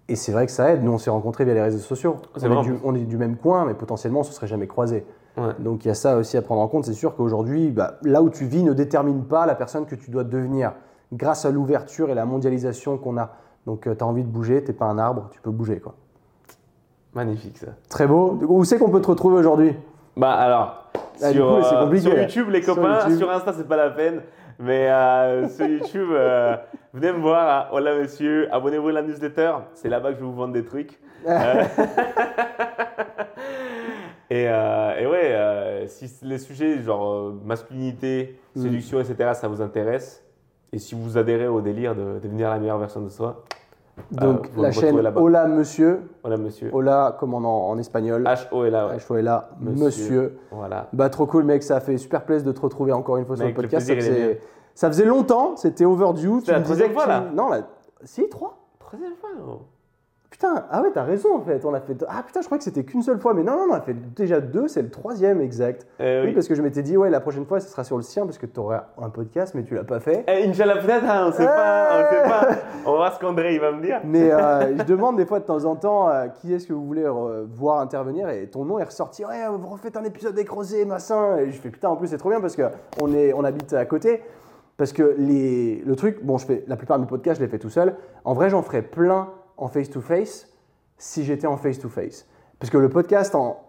Et 0.09 0.17
c'est 0.17 0.33
vrai 0.33 0.47
que 0.47 0.53
ça 0.53 0.71
aide. 0.71 0.83
Nous, 0.85 0.93
on 0.93 0.99
s'est 0.99 1.11
rencontrés 1.11 1.45
via 1.45 1.55
les 1.55 1.63
réseaux 1.63 1.79
sociaux. 1.79 2.17
On 2.37 2.61
est, 2.61 2.63
du, 2.63 2.75
on 2.85 2.95
est 2.95 3.05
du 3.05 3.17
même 3.17 3.37
coin, 3.37 3.65
mais 3.65 3.75
potentiellement, 3.75 4.21
on 4.21 4.23
ne 4.23 4.27
se 4.27 4.33
serait 4.33 4.47
jamais 4.47 4.67
croisés. 4.67 5.07
Ouais. 5.37 5.53
Donc 5.59 5.85
il 5.85 5.89
y 5.89 5.91
a 5.91 5.95
ça 5.95 6.17
aussi 6.17 6.37
à 6.37 6.43
prendre 6.43 6.61
en 6.61 6.69
compte. 6.69 6.85
C'est 6.85 6.93
sûr 6.93 7.17
qu'aujourd'hui, 7.17 7.71
bah, 7.71 7.95
là 8.03 8.23
où 8.23 8.31
tu 8.31 8.45
vis 8.45 8.63
ne 8.63 8.73
détermine 8.73 9.25
pas 9.25 9.47
la 9.47 9.55
personne 9.55 9.87
que 9.87 9.95
tu 9.95 10.11
dois 10.11 10.23
devenir 10.25 10.75
grâce 11.13 11.45
à 11.45 11.51
l'ouverture 11.51 12.11
et 12.11 12.15
la 12.15 12.25
mondialisation 12.25 12.99
qu'on 12.99 13.17
a. 13.17 13.31
Donc 13.67 13.83
tu 13.83 13.89
as 14.05 14.07
envie 14.07 14.23
de 14.23 14.29
bouger, 14.29 14.63
tu 14.63 14.71
n'es 14.71 14.77
pas 14.77 14.85
un 14.85 14.99
arbre, 14.99 15.29
tu 15.33 15.41
peux 15.41 15.51
bouger. 15.51 15.81
Quoi. 15.81 15.95
Magnifique 17.15 17.59
ça. 17.59 17.69
Très 17.89 18.07
beau. 18.07 18.39
Où 18.47 18.65
c'est 18.65 18.79
qu'on 18.79 18.91
peut 18.91 19.01
te 19.01 19.09
retrouver 19.09 19.37
aujourd'hui? 19.37 19.75
Bah 20.17 20.33
alors, 20.33 20.91
Ah, 21.23 21.33
sur, 21.33 21.49
coup, 21.49 21.63
c'est 21.63 21.75
euh, 21.75 21.99
sur. 22.01 22.19
YouTube 22.19 22.49
les 22.51 22.63
Sur 22.63 22.75
copains, 22.77 23.01
YouTube. 23.01 23.19
sur, 23.19 23.31
Insta 23.31 23.53
c'est 23.57 23.67
pas 23.67 23.77
la 23.77 23.91
peine, 23.91 24.21
mais 24.59 24.89
euh, 24.91 25.49
sur 25.49 25.67
YouTube, 25.67 26.09
euh, 26.13 26.57
venez 26.93 27.13
me 27.13 27.19
voir, 27.19 27.49
à 27.49 27.75
Hola 27.75 27.97
Monsieur, 27.99 28.53
abonnez-vous 28.53 28.89
à 28.89 28.93
la 28.93 29.03
newsletter, 29.03 29.53
c'est 29.75 29.89
là-bas 29.89 30.11
que 30.11 30.17
je 30.17 30.21
vais 30.21 30.27
vous 30.27 30.35
vendre 30.35 30.53
des 30.55 30.65
trucs. 30.65 30.99
Euh, 34.33 34.95
et, 34.99 35.03
et 35.03 35.07
ouais, 35.07 35.85
si 35.87 36.11
les 36.23 36.39
sujets 36.39 36.83
genre 36.83 37.33
masculinité, 37.45 38.41
Mm. 38.57 38.63
séduction, 38.63 39.01
etc., 39.01 39.31
ça 39.35 39.49
vous 39.49 39.61
intéresse, 39.61 40.25
et 40.73 40.79
si 40.79 40.95
vous 40.95 41.19
adhérez 41.19 41.47
au 41.49 41.61
délire 41.61 41.95
de 41.95 42.19
devenir 42.23 42.51
la 42.51 42.59
meilleure 42.59 42.79
version 42.79 43.01
de 43.01 43.09
soi, 43.09 43.45
Donc 44.11 44.47
Euh, 44.47 44.49
vous 44.55 44.63
la 44.63 44.73
chaîne. 44.73 44.97
Hola 45.17 45.47
Monsieur, 45.47 46.01
Hola 46.25 46.37
Monsieur. 46.37 46.71
Hola 46.73 47.17
comme 47.19 47.35
en, 47.35 47.71
en 47.71 47.79
espagnol, 47.79 48.25
H-O 48.25 48.65
est 48.65 48.71
là, 48.71 48.89
ouais. 48.89 48.97
Hola 49.09 49.51
Monsieur. 49.61 49.85
Monsieur. 49.85 50.39
Voilà. 50.51 50.89
Bah 50.93 51.09
trop 51.11 51.27
cool 51.27 51.45
mec, 51.45 51.63
ça 51.63 51.81
fait 51.81 51.97
super 51.99 52.25
plaisir 52.25 52.47
de 52.47 52.53
te 52.53 52.61
retrouver 52.61 52.93
encore 52.93 53.17
une 53.19 53.25
fois 53.25 53.37
sur 53.37 53.45
Mec, 53.45 53.57
le 53.57 53.63
le 53.63 53.69
podcast. 53.69 53.87
plaisir, 53.87 54.03
ça, 54.05 54.11
faisait, 54.17 54.29
mien. 54.35 54.39
ça 54.75 54.89
faisait 54.89 55.05
longtemps, 55.05 55.57
c'était 55.57 55.85
overdue. 55.85 56.41
C'est 56.45 56.53
la 56.53 56.61
disais 56.61 56.75
troisième 56.89 56.93
fois, 56.93 57.03
tu- 57.05 57.09
là 57.09 57.25
Non, 57.35 57.49
la... 57.49 57.61
si, 58.03 58.29
trois 58.29 58.59
Troisième 58.81 59.15
fois, 59.21 59.31
gros. 59.41 59.63
Putain, 60.35 60.65
ah 60.69 60.83
ouais, 60.83 60.91
t'as 60.93 61.05
raison 61.05 61.37
en 61.37 61.43
fait. 61.43 61.65
On 61.65 61.73
a 61.75 61.81
fait. 61.81 62.05
Ah 62.09 62.25
putain, 62.27 62.41
je 62.41 62.47
crois 62.47 62.59
que 62.59 62.65
c'était 62.65 62.83
qu'une 62.83 63.03
seule 63.03 63.21
fois, 63.21 63.35
mais 63.35 63.45
non, 63.45 63.53
non, 63.53 63.67
on 63.71 63.73
a 63.73 63.81
fait 63.81 63.95
déjà 64.17 64.41
deux, 64.41 64.67
c'est 64.67 64.83
le 64.83 64.91
troisième 64.91 65.41
exact. 65.41 65.87
Euh, 66.01 66.23
oui. 66.23 66.27
oui. 66.31 66.35
parce 66.35 66.49
que 66.49 66.57
je 66.57 66.63
m'étais 66.63 66.83
dit, 66.83 66.97
ouais, 66.97 67.09
la 67.09 67.21
prochaine 67.21 67.47
fois, 67.47 67.61
ce 67.61 67.69
sera 67.69 67.85
sur 67.85 67.97
le 67.97 68.03
sien 68.03 68.25
parce 68.25 68.37
que 68.37 68.47
t'aurais 68.47 68.81
un 69.01 69.11
podcast, 69.11 69.55
mais 69.55 69.63
tu 69.63 69.77
l'as 69.77 69.85
pas 69.85 70.01
fait. 70.01 70.25
Eh, 70.27 70.49
Inch'Allah, 70.49 70.79
peut-être, 70.79 71.05
hein, 71.09 71.27
on 71.29 71.33
sait 71.33 71.47
pas, 71.47 72.01
on 72.01 72.11
sait 72.11 72.29
pas. 72.29 72.49
On 72.85 72.91
va 72.91 72.97
voir 72.97 73.15
ce 73.15 73.21
qu'André 73.21 73.55
il 73.55 73.61
va 73.61 73.71
me 73.71 73.81
dire. 73.81 74.01
Mais 74.03 74.33
euh, 74.33 74.77
je 74.77 74.83
demande 74.83 75.19
des 75.19 75.25
fois 75.25 75.39
de 75.39 75.45
temps 75.45 75.65
en 75.67 75.77
temps 75.77 76.09
euh, 76.09 76.27
qui 76.27 76.53
est-ce 76.53 76.67
que 76.67 76.73
vous 76.73 76.85
voulez 76.85 77.09
voir 77.55 77.79
intervenir 77.79 78.29
et 78.29 78.49
ton 78.49 78.65
nom 78.65 78.81
est 78.81 78.85
ressorti. 78.85 79.25
Ouais, 79.25 79.47
vous 79.49 79.69
refaites 79.69 79.97
un 79.97 80.03
épisode 80.03 80.35
avec 80.35 80.51
Rosé, 80.51 80.85
machin. 80.85 81.37
Et 81.37 81.53
je 81.53 81.61
fais 81.61 81.71
putain, 81.71 81.91
en 81.91 81.97
plus 81.97 82.09
c'est 82.09 82.19
trop 82.19 82.31
bien 82.31 82.41
parce 82.41 82.57
que 82.57 82.65
on 83.01 83.15
est, 83.15 83.33
on 83.35 83.45
habite 83.45 83.73
à 83.73 83.85
côté. 83.85 84.21
Parce 84.79 84.93
que 84.93 85.15
les, 85.17 85.85
le 85.87 85.95
truc, 85.95 86.25
bon, 86.25 86.39
je 86.39 86.47
fais 86.47 86.65
la 86.67 86.75
plupart 86.75 86.99
de 86.99 87.05
mes 87.05 87.09
podcasts, 87.09 87.41
je 87.41 87.45
les 87.45 87.51
fais 87.51 87.61
tout 87.61 87.71
seul. 87.71 87.95
En 88.25 88.35
vrai, 88.35 88.51
j'en 88.51 88.63
ferais 88.63 88.83
plein 88.83 89.29
en 89.57 89.69
face 89.69 89.91
to 89.91 90.01
face 90.01 90.49
si 90.99 91.25
j'étais 91.25 91.47
en 91.47 91.57
face 91.57 91.79
to 91.79 91.89
face. 91.89 92.27
Parce 92.59 92.71
que 92.71 92.79
le 92.79 92.89
podcast 92.89 93.35
en, 93.35 93.61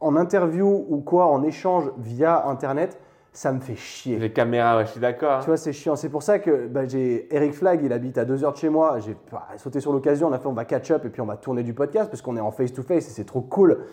en 0.00 0.16
interview 0.16 0.86
ou 0.88 0.98
quoi, 1.00 1.26
en 1.26 1.42
échange 1.42 1.90
via 1.98 2.46
internet, 2.46 2.98
ça 3.32 3.52
me 3.52 3.60
fait 3.60 3.76
chier. 3.76 4.18
Les 4.18 4.32
caméras, 4.32 4.76
ouais, 4.78 4.86
je 4.86 4.92
suis 4.92 5.00
d'accord. 5.00 5.32
hein. 5.32 5.40
Tu 5.40 5.46
vois, 5.46 5.56
c'est 5.56 5.72
chiant. 5.72 5.96
C'est 5.96 6.08
pour 6.08 6.22
ça 6.22 6.38
que 6.38 6.66
bah, 6.66 6.86
j'ai 6.86 7.34
Eric 7.34 7.54
Flag, 7.54 7.80
il 7.84 7.92
habite 7.92 8.18
à 8.18 8.24
deux 8.24 8.42
heures 8.42 8.52
de 8.52 8.58
chez 8.58 8.68
moi. 8.68 8.98
J'ai 9.00 9.16
bah, 9.30 9.46
sauté 9.56 9.80
sur 9.80 9.92
l'occasion. 9.92 10.28
On 10.28 10.32
a 10.32 10.38
fait, 10.38 10.48
on 10.48 10.52
va 10.54 10.64
catch 10.64 10.90
up 10.90 11.04
et 11.04 11.08
puis 11.08 11.20
on 11.20 11.26
va 11.26 11.36
tourner 11.36 11.62
du 11.62 11.72
podcast 11.74 12.10
parce 12.10 12.22
qu'on 12.22 12.36
est 12.36 12.40
en 12.40 12.50
face 12.50 12.72
to 12.72 12.82
face 12.82 13.06
et 13.08 13.10
c'est 13.12 13.26
trop 13.26 13.40
cool. 13.40 13.84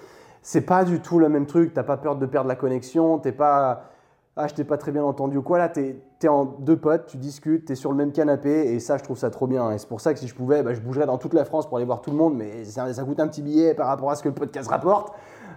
C'est 0.41 0.62
pas 0.62 0.84
du 0.84 0.99
tout 0.99 1.20
le 1.20 1.30
même 1.30 1.45
truc. 1.45 1.74
T'as 1.74 1.84
pas 1.84 1.98
peur 1.98 2.16
de 2.16 2.26
perdre 2.26 2.48
la 2.48 2.56
connexion. 2.56 3.20
T'es 3.20 3.32
pas 3.32 3.90
ah, 4.38 4.48
je 4.48 4.53
t'ai 4.53 4.66
pas 4.66 4.78
très 4.78 4.91
bien 4.91 5.03
entendu 5.03 5.38
ou 5.38 5.41
quoi. 5.41 5.57
Là, 5.57 5.70
t'es 5.70 5.95
es 6.22 6.28
en 6.28 6.44
deux 6.45 6.76
potes, 6.76 7.06
tu 7.06 7.18
discutes, 7.18 7.66
t'es 7.66 7.76
sur 7.76 7.91
le 7.91 7.98
même 7.98 8.12
canapé 8.12 8.74
et 8.74 8.80
ça, 8.80 8.98
je 8.98 9.03
trouve 9.03 9.18
ça 9.18 9.30
trop 9.30 9.48
bien. 9.48 9.72
Et 9.72 9.78
c'est 9.78 9.88
pour 9.88 10.02
ça 10.02 10.14
que 10.14 10.20
si 10.20 10.28
je 10.28 10.36
pouvais, 10.36 10.64
bah, 10.64 10.74
je 10.74 10.82
bougerais 10.82 11.06
dans 11.06 11.18
toute 11.18 11.34
la 11.34 11.45
France 11.45 11.68
pour 11.68 11.78
aller 11.78 11.86
voir 11.86 12.02
tout 12.02 12.12
le 12.12 12.18
monde, 12.18 12.36
mais 12.36 12.66
ça, 12.66 12.91
coûte 13.06 13.20
un 13.20 13.28
petit 13.28 13.41
billet 13.41 13.74
par 13.74 13.88
rapport 13.88 14.12
à 14.12 14.16
ce 14.16 14.24
que 14.24 14.30
le 14.30 14.36
podcast 14.36 14.70
rapporte. 14.70 15.14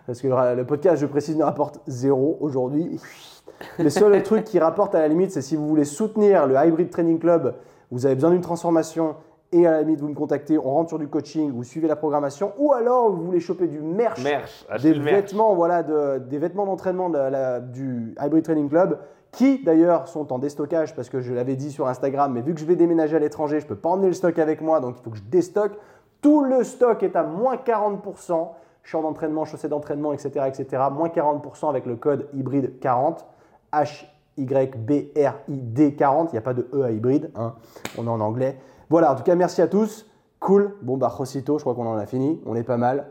Parce 0.07 0.21
que 0.21 0.29
le, 0.29 0.55
le 0.55 0.65
podcast, 0.65 1.01
je 1.01 1.07
précise, 1.07 1.37
ne 1.37 1.43
rapporte 1.43 1.81
zéro 1.87 2.37
aujourd'hui. 2.41 3.01
Les 3.79 3.91
seuls 3.91 4.23
trucs 4.23 4.45
qui 4.45 4.59
rapportent 4.59 4.95
à 4.95 5.01
la 5.01 5.09
limite, 5.09 5.33
c'est 5.33 5.43
si 5.43 5.57
vous 5.57 5.67
voulez 5.67 5.85
soutenir 5.85 6.47
le 6.47 6.55
Hybrid 6.55 6.91
Training 6.91 7.19
Club, 7.19 7.55
vous 7.91 8.07
avez 8.07 8.15
besoin 8.15 8.31
d'une 8.31 8.43
transformation 8.43 9.17
et 9.53 9.67
à 9.67 9.71
la 9.73 9.81
limite, 9.83 10.01
vous 10.01 10.09
me 10.09 10.15
contactez, 10.15 10.59
on 10.59 10.63
rentre 10.63 10.89
sur 10.91 10.99
du 10.99 11.09
coaching, 11.09 11.51
vous 11.53 11.65
suivez 11.65 11.89
la 11.89 11.97
programmation, 11.97 12.53
ou 12.59 12.73
alors 12.75 13.11
vous 13.11 13.25
voulez 13.25 13.41
choper 13.41 13.67
du 13.67 13.81
merch, 13.81 14.23
des 14.83 14.93
le 14.95 15.03
merch. 15.03 15.15
vêtements, 15.15 15.55
voilà, 15.55 15.83
de- 15.83 16.19
des 16.19 16.39
vêtements 16.39 16.67
d'entraînement 16.67 17.09
de 17.11 17.61
du 17.73 18.15
Hybrid 18.23 18.45
Training 18.45 18.69
Club, 18.69 18.99
qui 19.31 19.63
d'ailleurs 19.63 20.09
sont 20.09 20.33
en 20.33 20.39
déstockage 20.39 20.95
parce 20.95 21.09
que 21.09 21.21
je 21.21 21.33
l'avais 21.35 21.57
dit 21.57 21.71
sur 21.71 21.87
Instagram, 21.89 22.33
mais 22.33 22.41
vu 22.43 22.55
que 22.55 22.61
je 22.61 22.65
vais 22.67 22.77
déménager 22.77 23.17
à 23.17 23.19
l'étranger, 23.19 23.59
je 23.61 23.65
ne 23.65 23.69
peux 23.69 23.77
pas 23.77 23.89
emmener 23.91 24.09
le 24.09 24.13
stock 24.15 24.39
avec 24.39 24.61
moi, 24.61 24.81
donc 24.81 24.97
il 24.99 25.03
faut 25.03 25.11
que 25.11 25.17
je 25.19 25.23
déstocke. 25.23 25.73
Tout 26.21 26.43
le 26.43 26.65
stock 26.65 27.03
est 27.03 27.15
à 27.17 27.23
moins 27.23 27.57
40%, 27.57 28.49
champ 28.83 29.03
d'entraînement, 29.03 29.45
chaussées 29.45 29.69
d'entraînement, 29.69 30.13
etc., 30.13 30.47
etc., 30.49 30.83
moins 30.93 31.09
40% 31.09 31.69
avec 31.71 31.87
le 31.87 31.97
code 31.97 32.27
hybride 32.35 32.79
40, 32.81 33.25
H-Y-B-R-I-D 34.79 35.95
40, 35.95 36.31
il 36.33 36.35
n'y 36.35 36.39
a 36.39 36.43
pas 36.43 36.55
de 36.55 36.67
E 36.73 36.83
à 36.83 36.91
hybride, 36.91 37.31
hein, 37.37 37.55
on 37.97 38.07
est 38.07 38.11
en 38.11 38.21
anglais. 38.21 38.57
Voilà, 38.91 39.13
en 39.13 39.15
tout 39.15 39.23
cas, 39.23 39.35
merci 39.35 39.63
à 39.63 39.69
tous. 39.69 40.07
Cool. 40.41 40.75
Bon, 40.83 40.97
bah, 40.97 41.09
Rosito, 41.09 41.59
je 41.59 41.65
crois 41.65 41.75
qu'on 41.75 41.87
en 41.87 41.97
a 41.97 42.07
fini. 42.07 42.41
On 42.47 42.55
est 42.55 42.63
pas 42.63 42.77
mal. 42.77 43.11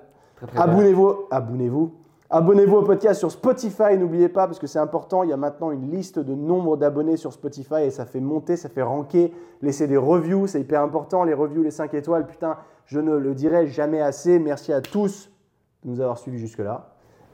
Abonnez-vous. 0.56 1.28
Abonnez-vous. 1.32 1.94
Abonnez-vous 2.30 2.76
au 2.76 2.82
podcast 2.82 3.20
sur 3.20 3.32
Spotify, 3.32 3.98
n'oubliez 3.98 4.28
pas, 4.28 4.48
parce 4.48 4.60
que 4.60 4.68
c'est 4.68 4.80
important. 4.80 5.24
Il 5.24 5.30
y 5.30 5.34
a 5.34 5.38
maintenant 5.38 5.72
une 5.72 5.90
liste 5.90 6.20
de 6.20 6.36
nombre 6.36 6.76
d'abonnés 6.76 7.16
sur 7.16 7.32
Spotify 7.32 7.84
et 7.84 7.90
ça 7.90 8.06
fait 8.06 8.20
monter, 8.20 8.58
ça 8.58 8.68
fait 8.68 8.82
ranker. 8.82 9.34
Laissez 9.62 9.88
des 9.88 9.96
reviews, 9.96 10.46
c'est 10.46 10.60
hyper 10.60 10.82
important. 10.82 11.24
Les 11.24 11.34
reviews, 11.34 11.64
les 11.64 11.72
5 11.72 11.94
étoiles, 11.94 12.28
putain, 12.28 12.58
je 12.86 13.00
ne 13.00 13.16
le 13.16 13.34
dirai 13.34 13.68
jamais 13.68 14.02
assez. 14.02 14.40
Merci 14.40 14.74
à 14.74 14.82
tous 14.82 15.32
de 15.86 15.90
nous 15.90 16.02
avoir 16.02 16.18
suivis 16.18 16.40
jusque-là. 16.40 16.90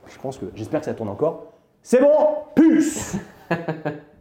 Je 0.06 0.20
pense 0.20 0.38
que, 0.38 0.46
j'espère 0.54 0.82
que 0.82 0.86
ça 0.86 0.94
tourne 0.94 1.10
encore. 1.10 1.46
C'est 1.82 2.00
bon, 2.00 2.14
puce 2.54 3.18